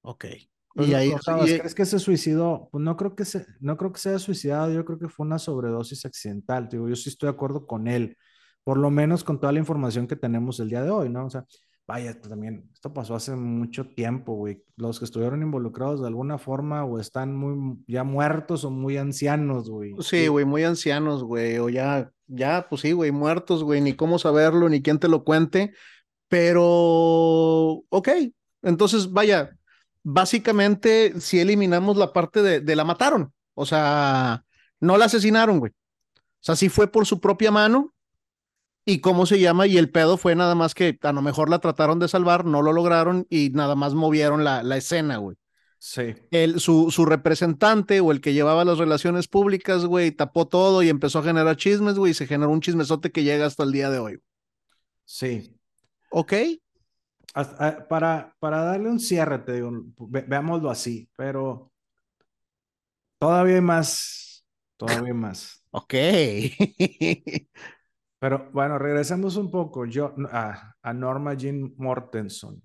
Ok. 0.03 0.25
Pues, 0.75 0.89
y 0.89 0.95
ahí, 0.95 1.09
y- 1.09 1.59
¿crees 1.59 1.75
que 1.75 1.85
se 1.85 1.99
suicidó? 1.99 2.69
Pues 2.73 2.83
no 2.83 2.97
creo 2.97 3.15
que 3.15 3.25
se, 3.25 3.47
no 3.61 3.77
creo 3.77 3.93
que 3.93 4.01
se 4.01 4.11
haya 4.11 4.19
suicidado, 4.19 4.73
yo 4.73 4.85
creo 4.85 4.99
que 4.99 5.09
fue 5.09 5.25
una 5.27 5.39
sobredosis 5.39 6.05
accidental. 6.05 6.69
Digo, 6.69 6.89
yo 6.89 6.97
sí 6.97 7.09
estoy 7.09 7.29
de 7.29 7.35
acuerdo 7.35 7.67
con 7.67 7.87
él, 7.87 8.17
por 8.65 8.79
lo 8.79 8.91
menos 8.91 9.23
con 9.25 9.41
toda 9.41 9.53
la 9.53 9.61
información 9.61 10.07
que 10.07 10.17
tenemos 10.17 10.59
el 10.61 10.69
día 10.69 10.83
de 10.83 10.91
hoy, 10.91 11.09
¿no? 11.09 11.27
O 11.27 11.31
sea, 11.31 11.45
vaya, 11.87 12.13
pues 12.15 12.29
también, 12.29 12.71
esto 12.73 12.93
pasó 12.93 13.15
hace 13.15 13.37
mucho 13.37 13.87
tiempo, 13.95 14.35
güey. 14.35 14.65
Los 14.77 14.99
que 14.99 15.05
estuvieron 15.05 15.43
involucrados 15.43 16.01
de 16.01 16.09
alguna 16.09 16.39
forma 16.39 16.85
o 16.85 16.99
están 16.99 17.37
muy 17.37 17.79
ya 17.87 18.05
muertos 18.05 18.65
o 18.65 18.71
muy 18.71 18.97
ancianos, 18.97 19.71
güey. 19.71 19.95
sí, 20.01 20.27
güey, 20.29 20.45
muy 20.45 20.65
ancianos, 20.65 21.23
güey, 21.23 21.59
o 21.59 21.69
ya, 21.69 22.11
ya, 22.27 22.67
pues 22.69 22.81
sí, 22.81 22.93
güey, 22.93 23.13
muertos, 23.13 23.63
güey, 23.63 23.81
ni 23.81 23.93
cómo 23.95 24.19
saberlo, 24.19 24.69
ni 24.69 24.83
quién 24.83 24.99
te 24.99 25.09
lo 25.09 25.25
cuente, 25.25 25.73
pero, 26.29 26.65
ok, 27.91 28.09
entonces, 28.63 29.13
vaya, 29.13 29.51
básicamente, 30.05 31.21
si 31.21 31.41
eliminamos 31.41 31.97
la 31.99 32.13
parte 32.13 32.43
de, 32.43 32.61
de 32.61 32.77
la 32.77 32.85
mataron, 32.85 33.35
o 33.55 33.67
sea, 33.67 34.45
no 34.81 34.99
la 34.99 35.07
asesinaron, 35.07 35.61
güey, 35.61 35.73
o 35.73 35.77
sea, 36.41 36.57
sí 36.57 36.69
fue 36.71 36.89
por 36.93 37.07
su 37.07 37.21
propia 37.21 37.51
mano, 37.51 37.95
y 38.87 39.01
cómo 39.01 39.27
se 39.27 39.41
llama, 39.41 39.67
y 39.67 39.79
el 39.79 39.91
pedo 39.91 40.17
fue 40.19 40.35
nada 40.37 40.55
más 40.55 40.75
que 40.75 40.99
a 41.03 41.13
lo 41.13 41.23
mejor 41.23 41.49
la 41.49 41.59
trataron 41.59 41.99
de 41.99 42.09
salvar, 42.09 42.45
no 42.45 42.63
lo 42.63 42.73
lograron, 42.73 43.27
y 43.31 43.51
nada 43.51 43.75
más 43.75 43.95
movieron 43.95 44.45
la, 44.45 44.63
la 44.63 44.77
escena, 44.77 45.17
güey. 45.17 45.37
Sí, 45.79 46.15
el, 46.31 46.61
su, 46.61 46.91
su 46.91 47.05
representante 47.07 48.01
o 48.01 48.13
el 48.13 48.21
que 48.21 48.33
llevaba 48.35 48.65
las 48.65 48.79
relaciones 48.79 49.29
públicas, 49.29 49.85
güey, 49.87 50.13
tapó 50.13 50.47
todo 50.49 50.83
y 50.83 50.89
empezó 50.89 51.21
a 51.21 51.23
generar 51.25 51.57
chismes, 51.57 51.95
güey, 51.97 52.13
y 52.13 52.15
se 52.15 52.27
generó 52.27 52.51
un 52.51 52.61
chismesote 52.61 53.13
que 53.13 53.23
llega 53.23 53.47
hasta 53.47 53.63
el 53.65 53.73
día 53.73 53.91
de 53.91 53.99
hoy. 53.99 54.21
sí. 55.05 55.51
¿Ok? 56.11 56.33
Hasta- 57.33 57.87
para, 57.89 58.35
para 58.39 58.63
darle 58.65 58.89
un 58.91 59.01
cierre, 59.01 59.39
te 59.41 59.55
digo, 59.55 59.71
ve- 60.09 60.25
veámoslo 60.29 60.71
así, 60.71 61.09
pero 61.17 61.73
todavía 63.19 63.57
hay 63.57 63.61
más, 63.61 64.45
todavía 64.77 65.09
hay 65.09 65.15
más. 65.15 65.61
Ok. 65.77 65.93
Pero 68.19 68.51
bueno, 68.53 68.79
regresemos 68.79 69.37
un 69.37 69.51
poco 69.53 69.87
yo, 69.87 70.15
a, 70.33 70.75
a 70.83 70.93
Norma 70.95 71.35
Jean 71.35 71.75
Mortenson. 71.77 72.61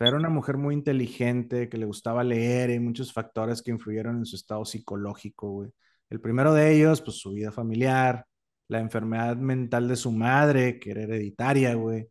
Era 0.00 0.16
una 0.16 0.28
mujer 0.28 0.56
muy 0.56 0.74
inteligente, 0.74 1.68
que 1.68 1.76
le 1.76 1.84
gustaba 1.86 2.22
leer 2.22 2.70
y 2.70 2.78
muchos 2.78 3.12
factores 3.12 3.62
que 3.62 3.72
influyeron 3.72 4.18
en 4.18 4.26
su 4.26 4.36
estado 4.36 4.64
psicológico, 4.64 5.50
güey. 5.50 5.70
El 6.08 6.20
primero 6.20 6.54
de 6.54 6.72
ellos, 6.74 7.02
pues 7.02 7.18
su 7.18 7.32
vida 7.32 7.50
familiar, 7.52 8.24
la 8.68 8.78
enfermedad 8.80 9.36
mental 9.36 9.88
de 9.88 9.96
su 9.96 10.12
madre, 10.12 10.78
que 10.78 10.92
era 10.92 11.02
hereditaria, 11.02 11.74
güey. 11.74 12.08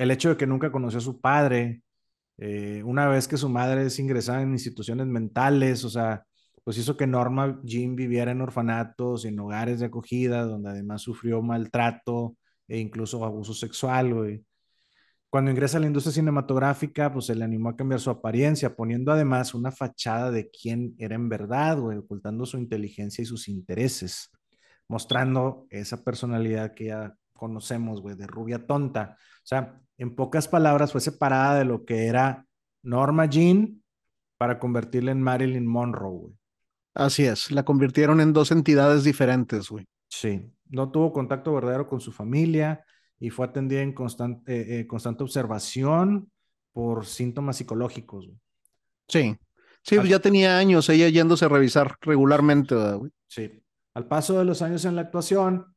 El 0.00 0.10
hecho 0.10 0.30
de 0.30 0.38
que 0.38 0.46
nunca 0.46 0.72
conoció 0.72 0.98
a 0.98 1.02
su 1.02 1.20
padre, 1.20 1.82
eh, 2.38 2.82
una 2.86 3.06
vez 3.06 3.28
que 3.28 3.36
su 3.36 3.50
madre 3.50 3.84
es 3.84 3.98
ingresada 3.98 4.40
en 4.40 4.52
instituciones 4.52 5.06
mentales, 5.06 5.84
o 5.84 5.90
sea, 5.90 6.24
pues 6.64 6.78
hizo 6.78 6.96
que 6.96 7.06
Norma 7.06 7.60
Jean 7.64 7.96
viviera 7.96 8.30
en 8.32 8.40
orfanatos, 8.40 9.26
en 9.26 9.38
hogares 9.38 9.78
de 9.80 9.86
acogida, 9.86 10.44
donde 10.44 10.70
además 10.70 11.02
sufrió 11.02 11.42
maltrato 11.42 12.34
e 12.66 12.78
incluso 12.78 13.22
abuso 13.26 13.52
sexual. 13.52 14.42
Cuando 15.28 15.50
ingresa 15.50 15.76
a 15.76 15.80
la 15.82 15.88
industria 15.88 16.14
cinematográfica, 16.14 17.12
pues 17.12 17.26
se 17.26 17.34
le 17.34 17.44
animó 17.44 17.68
a 17.68 17.76
cambiar 17.76 18.00
su 18.00 18.08
apariencia, 18.08 18.74
poniendo 18.74 19.12
además 19.12 19.52
una 19.52 19.70
fachada 19.70 20.30
de 20.30 20.48
quién 20.48 20.94
era 20.96 21.14
en 21.14 21.28
verdad, 21.28 21.78
ocultando 21.78 22.46
su 22.46 22.56
inteligencia 22.56 23.20
y 23.20 23.26
sus 23.26 23.48
intereses, 23.48 24.30
mostrando 24.88 25.66
esa 25.68 26.02
personalidad 26.02 26.72
que 26.72 26.86
ya 26.86 27.14
conocemos, 27.34 28.00
güey, 28.00 28.16
de 28.16 28.26
rubia 28.26 28.66
tonta. 28.66 29.18
O 29.18 29.46
sea, 29.46 29.80
en 30.00 30.14
pocas 30.14 30.48
palabras, 30.48 30.92
fue 30.92 31.02
separada 31.02 31.58
de 31.58 31.66
lo 31.66 31.84
que 31.84 32.06
era 32.06 32.46
Norma 32.82 33.26
Jean 33.26 33.82
para 34.38 34.58
convertirla 34.58 35.12
en 35.12 35.20
Marilyn 35.20 35.66
Monroe, 35.66 36.18
güey. 36.18 36.34
Así 36.94 37.24
es, 37.24 37.50
la 37.50 37.66
convirtieron 37.66 38.18
en 38.22 38.32
dos 38.32 38.50
entidades 38.50 39.04
diferentes, 39.04 39.68
güey. 39.68 39.86
Sí, 40.08 40.50
no 40.70 40.90
tuvo 40.90 41.12
contacto 41.12 41.52
verdadero 41.52 41.86
con 41.86 42.00
su 42.00 42.12
familia 42.12 42.82
y 43.18 43.28
fue 43.28 43.46
atendida 43.46 43.82
en 43.82 43.92
constante, 43.92 44.50
eh, 44.50 44.80
eh, 44.80 44.86
constante 44.86 45.22
observación 45.22 46.32
por 46.72 47.04
síntomas 47.04 47.58
psicológicos. 47.58 48.26
Güey. 48.26 48.38
Sí, 49.06 49.36
sí, 49.82 49.96
pues 49.96 50.08
ya 50.08 50.18
tenía 50.18 50.56
años 50.56 50.88
ella 50.88 51.10
yéndose 51.10 51.44
a 51.44 51.48
revisar 51.48 51.98
regularmente, 52.00 52.74
güey. 52.74 53.12
Sí, 53.26 53.62
al 53.92 54.08
paso 54.08 54.38
de 54.38 54.46
los 54.46 54.62
años 54.62 54.86
en 54.86 54.96
la 54.96 55.02
actuación, 55.02 55.76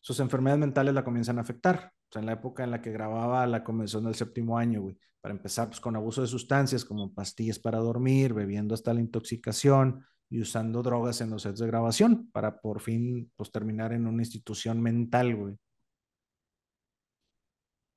sus 0.00 0.20
enfermedades 0.20 0.60
mentales 0.60 0.94
la 0.94 1.04
comienzan 1.04 1.36
a 1.36 1.42
afectar. 1.42 1.92
En 2.14 2.26
la 2.26 2.32
época 2.32 2.64
en 2.64 2.70
la 2.70 2.80
que 2.80 2.90
grababa 2.90 3.46
la 3.46 3.62
convención 3.62 4.04
del 4.04 4.14
séptimo 4.14 4.58
año, 4.58 4.82
güey. 4.82 4.98
Para 5.20 5.34
empezar, 5.34 5.68
pues 5.68 5.80
con 5.80 5.96
abuso 5.96 6.22
de 6.22 6.28
sustancias 6.28 6.84
como 6.84 7.12
pastillas 7.12 7.58
para 7.58 7.78
dormir, 7.78 8.32
bebiendo 8.34 8.74
hasta 8.74 8.94
la 8.94 9.00
intoxicación, 9.00 10.04
y 10.30 10.40
usando 10.40 10.82
drogas 10.82 11.20
en 11.20 11.30
los 11.30 11.42
sets 11.42 11.58
de 11.60 11.66
grabación 11.66 12.30
para 12.32 12.60
por 12.60 12.80
fin 12.80 13.30
pues, 13.36 13.50
terminar 13.50 13.92
en 13.92 14.06
una 14.06 14.22
institución 14.22 14.80
mental, 14.80 15.34
güey. 15.34 15.56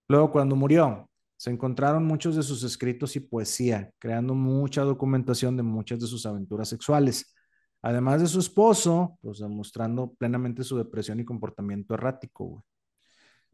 Luego, 0.07 0.31
cuando 0.31 0.55
murió, 0.55 1.09
se 1.37 1.49
encontraron 1.49 2.05
muchos 2.05 2.35
de 2.35 2.43
sus 2.43 2.63
escritos 2.63 3.15
y 3.15 3.21
poesía, 3.21 3.91
creando 3.97 4.35
mucha 4.35 4.81
documentación 4.81 5.55
de 5.57 5.63
muchas 5.63 5.99
de 5.99 6.07
sus 6.07 6.25
aventuras 6.25 6.69
sexuales. 6.69 7.33
Además 7.81 8.21
de 8.21 8.27
su 8.27 8.39
esposo, 8.39 9.17
pues 9.21 9.39
demostrando 9.39 10.13
plenamente 10.13 10.63
su 10.63 10.77
depresión 10.77 11.19
y 11.19 11.25
comportamiento 11.25 11.93
errático, 11.93 12.45
güey. 12.45 12.63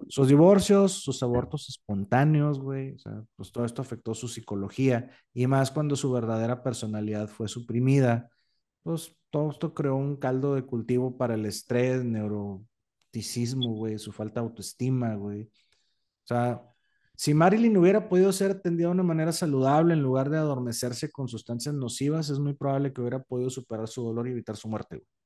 Sus 0.08 0.28
divorcios, 0.28 0.92
sus 0.92 1.22
abortos 1.24 1.70
espontáneos, 1.70 2.60
güey, 2.60 2.94
o 2.94 3.00
sea, 3.00 3.24
pues 3.36 3.52
todo 3.52 3.66
esto 3.66 3.82
afectó 3.82 4.14
su 4.14 4.28
psicología 4.28 5.10
y 5.34 5.48
más 5.48 5.72
cuando 5.72 5.96
su 5.96 6.12
verdadera 6.12 6.64
personalidad 6.64 7.28
fue 7.28 7.48
suprimida 7.48 8.30
pues 8.88 9.18
todo 9.32 9.52
esto 9.52 9.74
creó 9.74 9.98
un 9.98 10.16
caldo 10.16 10.56
de 10.56 10.64
cultivo 10.66 11.18
para 11.18 11.36
el 11.36 11.46
estrés, 11.46 12.06
neuroticismo, 12.06 13.76
güey, 13.76 14.00
su 14.00 14.14
falta 14.14 14.40
de 14.40 14.48
autoestima, 14.48 15.14
güey. 15.16 15.44
O 15.44 16.28
sea, 16.28 16.62
si 17.16 17.34
Marilyn 17.34 17.76
hubiera 17.78 18.08
podido 18.08 18.32
ser 18.32 18.52
atendida 18.52 18.88
de 18.88 18.94
una 18.94 19.04
manera 19.04 19.34
saludable 19.34 19.94
en 19.94 20.02
lugar 20.02 20.30
de 20.30 20.38
adormecerse 20.38 21.12
con 21.12 21.28
sustancias 21.28 21.76
nocivas, 21.76 22.30
es 22.30 22.40
muy 22.40 22.54
probable 22.54 22.94
que 22.94 23.02
hubiera 23.02 23.22
podido 23.24 23.50
superar 23.50 23.90
su 23.90 24.04
dolor 24.04 24.28
y 24.30 24.32
evitar 24.32 24.56
su 24.56 24.70
muerte, 24.70 24.98
güey. 24.98 25.17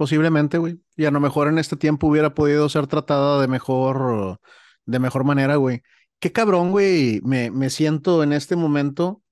Posiblemente, 0.00 0.56
güey. 0.56 0.80
Y 0.96 1.04
a 1.04 1.10
lo 1.10 1.20
mejor 1.20 1.48
en 1.48 1.58
este 1.58 1.76
tiempo 1.76 2.06
hubiera 2.06 2.32
podido 2.32 2.70
ser 2.70 2.86
tratada 2.86 3.38
de 3.38 3.48
mejor, 3.48 4.40
de 4.86 4.98
mejor 4.98 5.24
manera, 5.24 5.56
güey. 5.56 5.82
Qué 6.18 6.32
cabrón, 6.32 6.70
güey. 6.70 7.20
Me, 7.22 7.50
me 7.50 7.68
siento 7.68 8.22
en 8.22 8.32
este 8.32 8.56
momento 8.56 9.22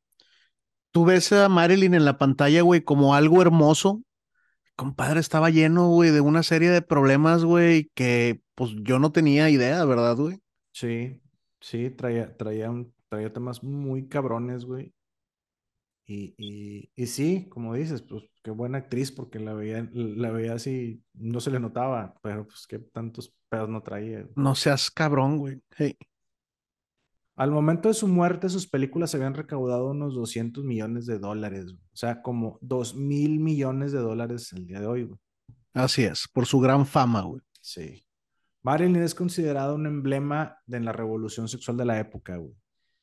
tú 0.91 1.07
ves 1.07 1.33
a 1.33 1.49
Marilyn 1.49 1.95
en 1.95 2.05
la 2.05 2.19
pantalla, 2.19 2.61
güey, 2.61 2.83
como 2.83 3.15
algo 3.15 3.41
hermoso. 3.41 4.03
Compadre, 4.77 5.21
estaba 5.21 5.49
lleno, 5.49 5.89
güey, 5.89 6.11
de 6.11 6.21
una 6.21 6.43
serie 6.43 6.69
de 6.69 6.83
problemas, 6.83 7.45
güey, 7.45 7.91
que 7.95 8.43
pues 8.55 8.73
yo 8.83 8.99
no 8.99 9.11
tenía 9.11 9.49
idea, 9.49 9.83
¿verdad, 9.87 10.17
güey? 10.19 10.39
Sí, 10.73 11.19
sí, 11.63 11.89
traía, 11.89 12.37
traía, 12.37 12.71
un, 12.71 12.93
traía 13.09 13.33
temas 13.33 13.63
muy 13.63 14.07
cabrones, 14.07 14.67
güey. 14.67 14.93
Y, 16.05 16.35
y, 16.37 16.91
y, 16.95 17.07
sí, 17.07 17.47
como 17.49 17.73
dices, 17.73 18.03
pues 18.03 18.25
qué 18.49 18.53
buena 18.53 18.79
actriz, 18.79 19.13
porque 19.13 19.39
la 19.39 19.53
veía, 19.53 19.87
la 19.93 20.31
veía 20.31 20.55
así, 20.55 21.03
no 21.13 21.39
se 21.39 21.51
le 21.51 21.61
notaba, 21.61 22.15
pero 22.23 22.47
pues 22.47 22.67
qué 22.67 22.79
tantos 22.79 23.37
pedos 23.51 23.69
no 23.69 23.83
traía. 23.83 24.27
No 24.37 24.55
seas 24.55 24.91
cabrón, 24.91 25.37
güey. 25.37 25.61
Hey. 25.77 25.99
Al 27.37 27.51
momento 27.51 27.89
de 27.89 27.95
su 27.95 28.09
muerte, 28.09 28.49
sus 28.49 28.67
películas 28.67 29.15
habían 29.15 29.35
recaudado 29.35 29.91
unos 29.91 30.15
200 30.15 30.65
millones 30.65 31.05
de 31.05 31.19
dólares, 31.19 31.75
o 31.75 31.97
sea, 31.97 32.23
como 32.23 32.59
2 32.63 32.95
mil 32.95 33.39
millones 33.39 33.93
de 33.93 33.99
dólares 33.99 34.51
el 34.55 34.67
día 34.67 34.81
de 34.81 34.87
hoy. 34.87 35.03
Güey. 35.05 35.19
Así 35.75 36.05
es, 36.05 36.27
por 36.33 36.47
su 36.47 36.59
gran 36.59 36.87
fama, 36.87 37.21
güey. 37.21 37.43
Sí. 37.61 38.03
Marilyn 38.63 39.03
es 39.03 39.15
considerada 39.15 39.75
un 39.75 39.85
emblema 39.85 40.57
de 40.65 40.81
la 40.81 40.93
revolución 40.93 41.49
sexual 41.49 41.77
de 41.77 41.85
la 41.85 42.01
época, 42.01 42.39
güey. 42.39 42.55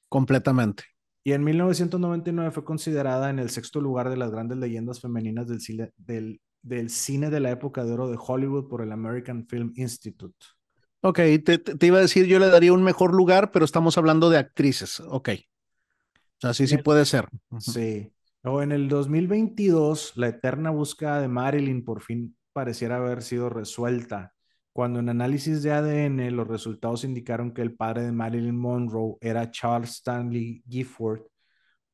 Completamente. 0.09 0.85
Y 1.27 1.33
en 1.33 1.43
1999 1.43 2.51
fue 2.51 2.63
considerada 2.63 3.31
en 3.31 3.39
el 3.39 3.49
sexto 3.49 3.81
lugar 3.81 4.11
de 4.11 4.15
las 4.15 4.29
grandes 4.29 4.59
leyendas 4.59 5.01
femeninas 5.01 5.47
del 5.47 5.59
cine, 5.59 5.89
del, 5.97 6.39
del 6.61 6.91
cine 6.91 7.31
de 7.31 7.39
la 7.39 7.49
época 7.49 7.83
de 7.83 7.93
oro 7.93 8.11
de 8.11 8.17
Hollywood 8.19 8.67
por 8.67 8.83
el 8.83 8.91
American 8.91 9.47
Film 9.47 9.73
Institute. 9.75 10.37
Ok, 11.01 11.17
te, 11.43 11.57
te, 11.57 11.87
iba 11.87 11.97
a 11.97 12.01
decir, 12.01 12.27
yo 12.27 12.37
le 12.37 12.47
daría 12.47 12.73
un 12.73 12.83
mejor 12.83 13.15
lugar, 13.15 13.49
pero 13.51 13.65
estamos 13.65 13.97
hablando 13.97 14.29
de 14.29 14.37
actrices. 14.37 14.99
Ok. 14.99 15.29
O 15.31 16.41
sea, 16.41 16.53
sí, 16.53 16.67
sí 16.67 16.77
puede 16.77 17.05
ser. 17.05 17.27
Sí. 17.57 18.11
O 18.43 18.61
en 18.61 18.71
el 18.71 18.87
2022, 18.87 20.17
la 20.17 20.27
eterna 20.27 20.69
búsqueda 20.69 21.21
de 21.21 21.27
Marilyn 21.27 21.83
por 21.83 22.03
fin 22.03 22.37
pareciera 22.53 22.97
haber 22.97 23.23
sido 23.23 23.49
resuelta, 23.49 24.34
cuando 24.75 24.99
en 24.99 25.07
análisis 25.07 25.63
de 25.63 25.71
ADN 25.71 26.35
los 26.35 26.49
resultados 26.49 27.05
indicaron 27.05 27.53
que 27.53 27.61
el 27.61 27.73
padre 27.73 28.01
de 28.01 28.11
Marilyn 28.11 28.57
Monroe 28.57 29.15
era 29.21 29.49
Charles 29.49 29.91
Stanley 29.91 30.63
Gifford, 30.67 31.21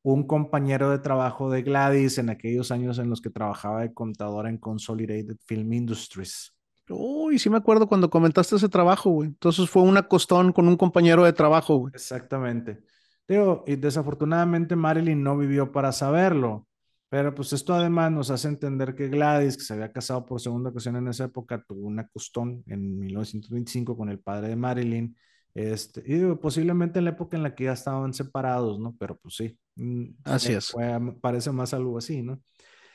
un 0.02 0.26
compañero 0.26 0.90
de 0.90 0.98
trabajo 0.98 1.48
de 1.48 1.62
Gladys 1.62 2.18
en 2.18 2.28
aquellos 2.28 2.72
años 2.72 2.98
en 2.98 3.08
los 3.08 3.20
que 3.20 3.30
trabajaba 3.30 3.82
de 3.82 3.94
contadora 3.94 4.48
en 4.48 4.58
Consolidated 4.58 5.36
Film 5.46 5.72
Industries. 5.72 6.56
Uy, 6.88 7.38
sí 7.38 7.48
me 7.48 7.58
acuerdo 7.58 7.86
cuando 7.86 8.10
comentaste 8.10 8.56
ese 8.56 8.68
trabajo, 8.68 9.10
güey. 9.10 9.28
Entonces 9.28 9.70
fue 9.70 9.82
un 9.82 9.96
acostón 9.96 10.52
con 10.52 10.66
un 10.66 10.76
compañero 10.76 11.22
de 11.22 11.32
trabajo, 11.32 11.76
güey. 11.76 11.92
Exactamente. 11.94 12.82
Digo, 13.28 13.62
y 13.64 13.76
desafortunadamente 13.76 14.74
Marilyn 14.74 15.22
no 15.22 15.38
vivió 15.38 15.70
para 15.70 15.92
saberlo, 15.92 16.66
pero 17.12 17.34
pues 17.34 17.52
esto 17.52 17.74
además 17.74 18.10
nos 18.10 18.30
hace 18.30 18.48
entender 18.48 18.94
que 18.94 19.08
Gladys, 19.08 19.58
que 19.58 19.64
se 19.64 19.74
había 19.74 19.92
casado 19.92 20.24
por 20.24 20.40
segunda 20.40 20.70
ocasión 20.70 20.96
en 20.96 21.08
esa 21.08 21.24
época, 21.24 21.62
tuvo 21.62 21.86
un 21.86 21.98
acostón 21.98 22.64
en 22.66 22.98
1925 22.98 23.94
con 23.94 24.08
el 24.08 24.18
padre 24.18 24.48
de 24.48 24.56
Marilyn, 24.56 25.14
este, 25.52 26.02
y 26.06 26.14
digo, 26.14 26.40
posiblemente 26.40 27.00
en 27.00 27.04
la 27.04 27.10
época 27.10 27.36
en 27.36 27.42
la 27.42 27.54
que 27.54 27.64
ya 27.64 27.74
estaban 27.74 28.14
separados, 28.14 28.80
¿no? 28.80 28.96
Pero 28.98 29.18
pues 29.18 29.34
sí. 29.36 29.58
Mm, 29.74 30.06
así 30.24 30.54
es. 30.54 30.72
parece 31.20 31.52
más 31.52 31.74
algo 31.74 31.98
así, 31.98 32.22
¿no? 32.22 32.40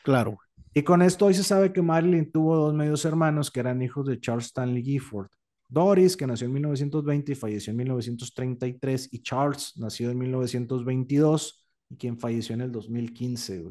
Claro. 0.03 0.39
Y 0.73 0.81
con 0.81 1.03
esto 1.03 1.27
hoy 1.27 1.35
se 1.35 1.43
sabe 1.43 1.71
que 1.71 1.83
Marilyn 1.83 2.31
tuvo 2.31 2.55
dos 2.55 2.73
medios 2.73 3.05
hermanos 3.05 3.51
que 3.51 3.59
eran 3.59 3.83
hijos 3.83 4.07
de 4.07 4.19
Charles 4.19 4.47
Stanley 4.47 4.81
Gifford. 4.81 5.29
Doris, 5.69 6.17
que 6.17 6.25
nació 6.25 6.47
en 6.47 6.53
1920 6.53 7.33
y 7.33 7.35
falleció 7.35 7.69
en 7.69 7.77
1933, 7.77 9.09
y 9.11 9.21
Charles, 9.21 9.73
nacido 9.75 10.09
en 10.09 10.17
1922 10.17 11.67
y 11.91 11.97
quien 11.97 12.17
falleció 12.17 12.55
en 12.55 12.61
el 12.61 12.71
2015. 12.71 13.63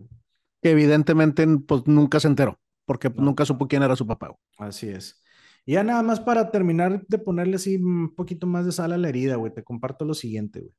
Que 0.62 0.70
evidentemente 0.70 1.46
pues, 1.66 1.82
nunca 1.86 2.20
se 2.20 2.28
enteró, 2.28 2.58
porque 2.84 3.10
nunca 3.10 3.44
supo 3.44 3.68
quién 3.68 3.82
era 3.82 3.96
su 3.96 4.06
papá. 4.06 4.34
Así 4.58 4.88
es. 4.88 5.22
Y 5.64 5.72
ya 5.72 5.82
nada 5.82 6.02
más 6.02 6.20
para 6.20 6.50
terminar 6.50 7.04
de 7.06 7.18
ponerle 7.18 7.56
así 7.56 7.76
un 7.76 8.14
poquito 8.14 8.46
más 8.46 8.64
de 8.64 8.72
sal 8.72 8.92
a 8.92 8.98
la 8.98 9.08
herida, 9.08 9.36
güey, 9.36 9.52
te 9.52 9.64
comparto 9.64 10.04
lo 10.04 10.14
siguiente, 10.14 10.60
güey. 10.60 10.72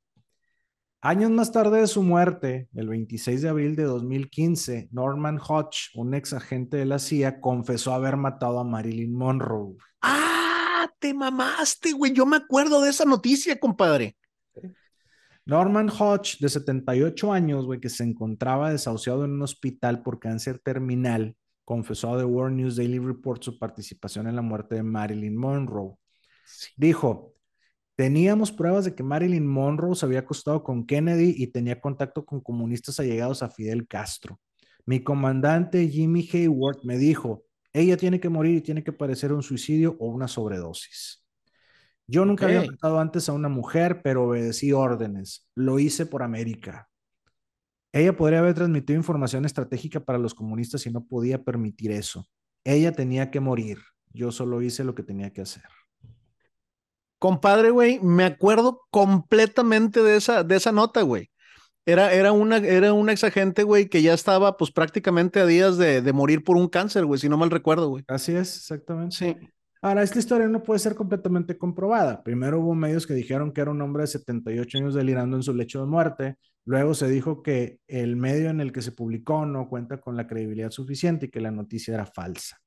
Años 1.02 1.30
más 1.30 1.52
tarde 1.52 1.82
de 1.82 1.88
su 1.88 2.02
muerte, 2.02 2.70
el 2.74 2.90
26 2.90 3.44
de 3.44 3.50
abril 3.50 3.76
de 3.76 3.84
2015, 3.84 4.90
Norman 4.92 5.40
Hodge, 5.40 5.92
un 5.94 6.16
ex 6.16 6.34
agente 6.34 6.78
de 6.78 6.86
la 6.86 6.98
CIA, 6.98 7.40
confesó 7.40 7.94
haber 7.94 8.18
matado 8.18 8.60
a 8.60 8.64
Marilyn 8.64 9.14
Monroe. 9.14 9.76
¡Ah! 10.02 10.90
Te 11.00 11.14
mamaste, 11.14 11.92
güey. 11.92 12.14
Yo 12.14 12.26
me 12.26 12.38
acuerdo 12.38 12.82
de 12.82 12.90
esa 12.90 13.06
noticia, 13.06 13.60
compadre. 13.60 14.18
Norman 15.48 15.90
Hodge, 15.90 16.38
de 16.42 16.50
78 16.50 17.32
años, 17.32 17.66
güey, 17.66 17.80
que 17.80 17.88
se 17.88 18.04
encontraba 18.04 18.70
desahuciado 18.70 19.24
en 19.24 19.32
un 19.32 19.44
hospital 19.44 20.04
por 20.04 20.20
cáncer 20.20 20.60
terminal, 20.60 21.38
confesó 21.64 22.14
a 22.14 22.18
The 22.18 22.26
World 22.26 22.58
News 22.58 22.76
Daily 22.76 23.00
Report 23.00 23.42
su 23.42 23.58
participación 23.58 24.28
en 24.28 24.36
la 24.36 24.42
muerte 24.42 24.76
de 24.76 24.84
Marilyn 24.84 25.38
Monroe. 25.38 25.96
Dijo, 26.76 27.34
Teníamos 27.96 28.52
pruebas 28.52 28.86
de 28.86 28.94
que 28.94 29.04
Marilyn 29.04 29.48
Monroe 29.48 29.96
se 29.96 30.06
había 30.06 30.20
acostado 30.20 30.64
con 30.64 30.86
Kennedy 30.86 31.34
y 31.36 31.48
tenía 31.48 31.82
contacto 31.82 32.26
con 32.26 32.42
comunistas 32.42 33.00
allegados 33.00 33.42
a 33.42 33.50
Fidel 33.50 33.88
Castro. 33.88 34.40
Mi 34.86 35.02
comandante 35.02 35.88
Jimmy 35.88 36.30
Hayward 36.32 36.84
me 36.84 36.98
dijo, 36.98 37.46
ella 37.74 37.96
tiene 37.96 38.20
que 38.20 38.30
morir 38.30 38.58
y 38.58 38.62
tiene 38.62 38.84
que 38.84 38.94
parecer 38.94 39.34
un 39.34 39.42
suicidio 39.42 39.96
o 40.00 40.10
una 40.10 40.28
sobredosis. 40.28 41.27
Yo 42.08 42.26
nunca 42.26 42.46
había 42.46 42.66
matado 42.66 43.00
antes 43.00 43.28
a 43.28 43.34
una 43.34 43.50
mujer, 43.50 44.02
pero 44.02 44.30
obedecí 44.30 44.72
órdenes. 44.72 45.48
Lo 45.56 45.78
hice 45.78 46.06
por 46.06 46.24
América. 46.24 46.90
Ella 47.92 48.16
podría 48.16 48.40
haber 48.40 48.54
transmitido 48.54 48.98
información 48.98 49.46
estratégica 49.46 50.00
para 50.00 50.18
los 50.18 50.34
comunistas 50.34 50.86
y 50.86 50.92
no 50.92 51.06
podía 51.06 51.44
permitir 51.44 51.92
eso. 51.92 52.26
Ella 52.64 52.94
tenía 52.94 53.30
que 53.30 53.42
morir. 53.42 53.80
Yo 54.14 54.32
solo 54.32 54.62
hice 54.62 54.86
lo 54.86 54.96
que 54.96 55.04
tenía 55.04 55.34
que 55.34 55.42
hacer. 55.42 55.64
Compadre, 57.20 57.72
güey, 57.72 58.00
me 58.00 58.24
acuerdo 58.24 58.82
completamente 58.90 60.02
de 60.02 60.18
esa, 60.18 60.44
de 60.44 60.56
esa 60.56 60.72
nota, 60.72 61.02
güey. 61.02 61.30
Era, 61.86 62.14
era, 62.14 62.32
una, 62.32 62.58
era 62.58 62.94
un 62.94 63.10
exagente, 63.10 63.64
güey, 63.64 63.90
que 63.90 64.02
ya 64.02 64.14
estaba 64.14 64.58
pues 64.58 64.72
prácticamente 64.72 65.40
a 65.40 65.46
días 65.46 65.78
de, 65.78 66.02
de 66.02 66.14
morir 66.14 66.44
por 66.44 66.58
un 66.58 66.68
cáncer, 66.68 67.06
güey, 67.06 67.20
si 67.20 67.30
no 67.30 67.38
mal 67.38 67.50
recuerdo, 67.50 67.90
güey. 67.90 68.04
Así 68.08 68.34
es, 68.34 68.58
exactamente. 68.58 69.16
Sí. 69.16 69.36
Ahora, 69.82 70.04
esta 70.04 70.20
historia 70.20 70.48
no 70.48 70.64
puede 70.64 70.80
ser 70.80 70.96
completamente 70.96 71.58
comprobada. 71.58 72.24
Primero 72.24 72.60
hubo 72.60 72.74
medios 72.74 73.06
que 73.06 73.14
dijeron 73.14 73.52
que 73.52 73.62
era 73.62 73.72
un 73.72 73.82
hombre 73.82 74.04
de 74.04 74.08
78 74.08 74.78
años 74.80 74.94
delirando 74.96 75.38
en 75.38 75.44
su 75.44 75.54
lecho 75.54 75.82
de 75.82 75.88
muerte. 75.88 76.36
Luego 76.66 76.94
se 76.94 77.08
dijo 77.08 77.44
que 77.44 77.80
el 77.88 78.16
medio 78.16 78.50
en 78.50 78.60
el 78.60 78.72
que 78.72 78.82
se 78.82 78.92
publicó 78.92 79.46
no 79.46 79.70
cuenta 79.70 80.02
con 80.02 80.18
la 80.18 80.28
credibilidad 80.28 80.72
suficiente 80.72 81.28
y 81.28 81.30
que 81.30 81.40
la 81.40 81.52
noticia 81.52 81.94
era 81.94 82.06
falsa. 82.06 82.58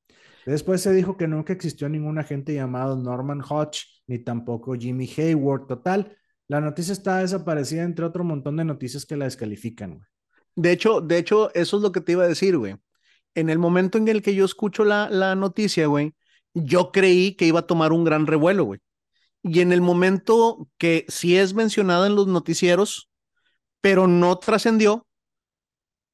Después 0.46 0.80
se 0.80 0.92
dijo 0.92 1.16
que 1.16 1.28
nunca 1.28 1.52
existió 1.52 1.88
ningún 1.88 2.18
agente 2.18 2.54
llamado 2.54 2.96
Norman 2.96 3.42
Hodge, 3.46 4.02
ni 4.06 4.18
tampoco 4.18 4.74
Jimmy 4.74 5.10
Hayward. 5.16 5.66
Total, 5.66 6.16
la 6.48 6.60
noticia 6.60 6.92
está 6.92 7.18
desaparecida 7.18 7.82
entre 7.82 8.04
otro 8.04 8.24
montón 8.24 8.56
de 8.56 8.64
noticias 8.64 9.04
que 9.04 9.16
la 9.16 9.26
descalifican, 9.26 9.96
güey. 9.96 10.08
De 10.56 10.72
hecho, 10.72 11.00
de 11.00 11.18
hecho, 11.18 11.54
eso 11.54 11.76
es 11.76 11.82
lo 11.82 11.92
que 11.92 12.00
te 12.00 12.12
iba 12.12 12.24
a 12.24 12.28
decir, 12.28 12.56
güey. 12.56 12.76
En 13.34 13.50
el 13.50 13.58
momento 13.58 13.98
en 13.98 14.08
el 14.08 14.22
que 14.22 14.34
yo 14.34 14.44
escucho 14.44 14.84
la, 14.84 15.08
la 15.08 15.34
noticia, 15.36 15.86
güey, 15.86 16.14
yo 16.54 16.92
creí 16.92 17.34
que 17.34 17.46
iba 17.46 17.60
a 17.60 17.66
tomar 17.66 17.92
un 17.92 18.04
gran 18.04 18.26
revuelo, 18.26 18.64
güey. 18.64 18.80
Y 19.42 19.60
en 19.60 19.72
el 19.72 19.80
momento 19.80 20.68
que 20.78 21.06
sí 21.08 21.36
es 21.36 21.54
mencionada 21.54 22.06
en 22.06 22.14
los 22.14 22.26
noticieros, 22.26 23.10
pero 23.80 24.06
no 24.06 24.38
trascendió, 24.38 25.06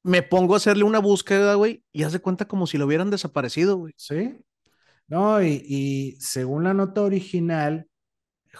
me 0.03 0.23
pongo 0.23 0.53
a 0.53 0.57
hacerle 0.57 0.83
una 0.83 0.99
búsqueda, 0.99 1.55
güey, 1.55 1.83
y 1.91 2.03
hace 2.03 2.19
cuenta 2.19 2.47
como 2.47 2.67
si 2.67 2.77
lo 2.77 2.85
hubieran 2.85 3.09
desaparecido, 3.09 3.77
güey. 3.77 3.93
Sí. 3.97 4.37
No, 5.07 5.41
y, 5.41 5.63
y 5.67 6.17
según 6.19 6.63
la 6.63 6.73
nota 6.73 7.01
original, 7.01 7.87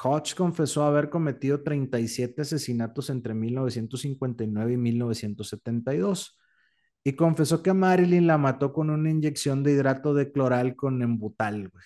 Hodge 0.03 0.35
confesó 0.35 0.83
haber 0.83 1.09
cometido 1.09 1.63
37 1.63 2.41
asesinatos 2.41 3.09
entre 3.09 3.33
1959 3.33 4.73
y 4.73 4.77
1972 4.77 6.37
y 7.07 7.13
confesó 7.13 7.63
que 7.63 7.71
Marilyn 7.71 8.27
la 8.27 8.37
mató 8.37 8.73
con 8.73 8.89
una 8.89 9.09
inyección 9.09 9.63
de 9.63 9.71
hidrato 9.71 10.13
de 10.13 10.29
cloral 10.29 10.75
con 10.75 11.01
embutal, 11.01 11.69
güey. 11.69 11.85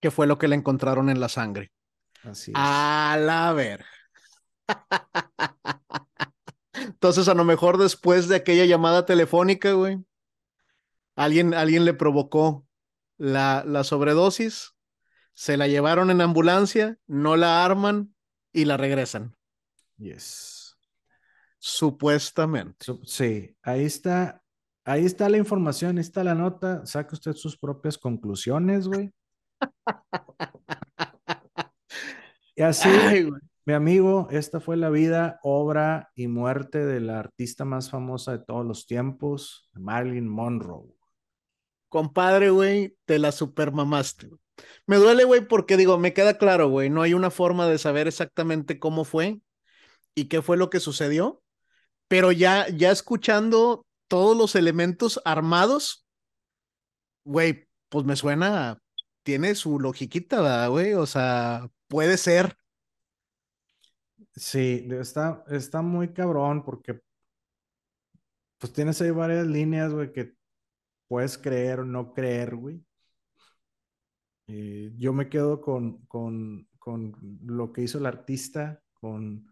Que 0.00 0.10
fue 0.10 0.26
lo 0.26 0.36
que 0.36 0.48
le 0.48 0.56
encontraron 0.56 1.10
en 1.10 1.20
la 1.20 1.28
sangre. 1.28 1.70
Así 2.24 2.50
es. 2.50 2.56
A 2.58 3.16
la 3.20 3.52
ver. 3.52 3.84
Entonces, 6.72 7.28
a 7.28 7.34
lo 7.34 7.44
mejor 7.44 7.78
después 7.78 8.26
de 8.26 8.34
aquella 8.34 8.64
llamada 8.64 9.06
telefónica, 9.06 9.74
güey, 9.74 10.04
alguien, 11.14 11.54
alguien 11.54 11.84
le 11.84 11.94
provocó 11.94 12.66
la, 13.18 13.62
la 13.64 13.84
sobredosis, 13.84 14.74
se 15.34 15.56
la 15.56 15.68
llevaron 15.68 16.10
en 16.10 16.20
ambulancia, 16.20 16.98
no 17.06 17.36
la 17.36 17.64
arman 17.64 18.12
y 18.52 18.64
la 18.64 18.76
regresan. 18.76 19.36
Yes. 19.98 20.55
Supuestamente. 21.68 22.86
Sup- 22.86 23.04
sí, 23.04 23.56
ahí 23.62 23.84
está. 23.84 24.40
Ahí 24.84 25.04
está 25.04 25.28
la 25.28 25.36
información, 25.36 25.96
ahí 25.96 26.02
está 26.02 26.22
la 26.22 26.36
nota. 26.36 26.86
Saque 26.86 27.16
usted 27.16 27.32
sus 27.32 27.58
propias 27.58 27.98
conclusiones, 27.98 28.86
güey. 28.86 29.10
Y 32.54 32.62
así, 32.62 32.88
Ay, 32.88 33.28
mi 33.64 33.74
amigo, 33.74 34.28
esta 34.30 34.60
fue 34.60 34.76
la 34.76 34.90
vida, 34.90 35.40
obra 35.42 36.12
y 36.14 36.28
muerte 36.28 36.86
de 36.86 37.00
la 37.00 37.18
artista 37.18 37.64
más 37.64 37.90
famosa 37.90 38.30
de 38.38 38.44
todos 38.44 38.64
los 38.64 38.86
tiempos, 38.86 39.68
Marilyn 39.74 40.28
Monroe. 40.28 40.94
Compadre, 41.88 42.50
güey, 42.50 42.96
te 43.06 43.18
la 43.18 43.32
supermamaste. 43.32 44.30
Me 44.86 44.96
duele, 44.98 45.24
güey, 45.24 45.46
porque 45.48 45.76
digo, 45.76 45.98
me 45.98 46.12
queda 46.14 46.38
claro, 46.38 46.68
güey, 46.68 46.90
no 46.90 47.02
hay 47.02 47.12
una 47.12 47.30
forma 47.32 47.66
de 47.66 47.78
saber 47.78 48.06
exactamente 48.06 48.78
cómo 48.78 49.04
fue 49.04 49.40
y 50.14 50.26
qué 50.26 50.42
fue 50.42 50.56
lo 50.56 50.70
que 50.70 50.78
sucedió, 50.80 51.42
pero 52.08 52.32
ya, 52.32 52.68
ya 52.68 52.90
escuchando 52.90 53.86
todos 54.08 54.36
los 54.36 54.54
elementos 54.54 55.20
armados, 55.24 56.06
güey, 57.24 57.66
pues 57.88 58.04
me 58.04 58.16
suena, 58.16 58.78
tiene 59.22 59.54
su 59.54 59.80
logiquita, 59.80 60.40
¿verdad, 60.40 60.70
güey? 60.70 60.94
O 60.94 61.06
sea, 61.06 61.68
puede 61.88 62.16
ser. 62.16 62.56
Sí, 64.34 64.86
está, 64.92 65.44
está 65.48 65.82
muy 65.82 66.12
cabrón 66.12 66.62
porque 66.64 67.00
pues 68.58 68.72
tienes 68.72 69.00
ahí 69.00 69.10
varias 69.10 69.46
líneas, 69.46 69.92
güey, 69.92 70.12
que 70.12 70.34
puedes 71.08 71.38
creer 71.38 71.80
o 71.80 71.84
no 71.84 72.12
creer, 72.12 72.56
güey. 72.56 72.84
Eh, 74.48 74.92
yo 74.96 75.12
me 75.12 75.28
quedo 75.28 75.60
con, 75.60 76.06
con, 76.06 76.68
con 76.78 77.12
lo 77.42 77.72
que 77.72 77.82
hizo 77.82 77.98
el 77.98 78.06
artista, 78.06 78.80
con, 78.94 79.46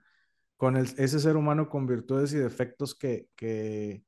con 0.57 0.77
el- 0.77 0.89
ese 0.99 1.19
ser 1.21 1.37
humano 1.37 1.69
con 1.69 1.87
virtudes 1.87 2.33
y 2.33 2.37
defectos 2.39 2.95
que, 2.95 3.29
que, 3.37 4.05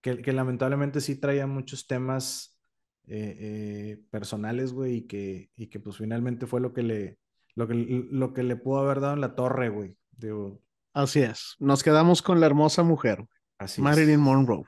que, 0.00 0.20
que 0.22 0.32
lamentablemente 0.32 1.00
sí 1.00 1.16
traía 1.16 1.46
muchos 1.46 1.86
temas 1.86 2.58
eh, 3.06 3.36
eh, 3.38 4.02
personales, 4.10 4.72
güey, 4.72 4.96
y 4.96 5.06
que, 5.06 5.50
y 5.56 5.66
que 5.68 5.80
pues 5.80 5.96
finalmente 5.96 6.46
fue 6.46 6.60
lo 6.60 6.72
que 6.72 6.82
le, 6.82 7.18
lo 7.54 7.66
que, 7.68 7.74
lo 8.10 8.32
que 8.32 8.42
le 8.42 8.56
pudo 8.56 8.80
haber 8.80 9.00
dado 9.00 9.14
en 9.14 9.20
la 9.20 9.34
torre, 9.34 9.68
güey. 9.68 9.96
Digo, 10.12 10.60
Así 10.94 11.20
es. 11.22 11.56
Nos 11.58 11.82
quedamos 11.82 12.20
con 12.20 12.38
la 12.40 12.46
hermosa 12.46 12.82
mujer, 12.82 13.16
güey, 13.16 13.28
así 13.58 13.80
Marilyn 13.80 14.10
es. 14.14 14.18
Monroe. 14.18 14.64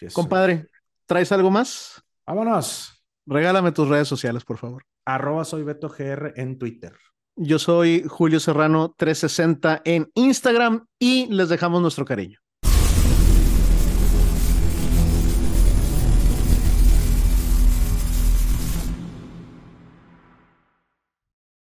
Yes, 0.00 0.12
sir. 0.12 0.12
Compadre, 0.14 0.66
¿traes 1.04 1.30
algo 1.32 1.50
más? 1.50 2.02
Vámonos. 2.26 3.04
Regálame 3.26 3.72
tus 3.72 3.88
redes 3.88 4.08
sociales, 4.08 4.44
por 4.44 4.56
favor. 4.58 4.84
Arroba 5.04 5.44
soy 5.44 5.62
Beto 5.64 5.88
GR 5.88 6.32
en 6.36 6.58
Twitter. 6.58 6.94
Yo 7.38 7.58
soy 7.58 8.02
Julio 8.08 8.40
Serrano 8.40 8.94
360 8.96 9.82
en 9.84 10.10
Instagram 10.14 10.86
y 10.98 11.26
les 11.26 11.50
dejamos 11.50 11.82
nuestro 11.82 12.06
cariño. 12.06 12.38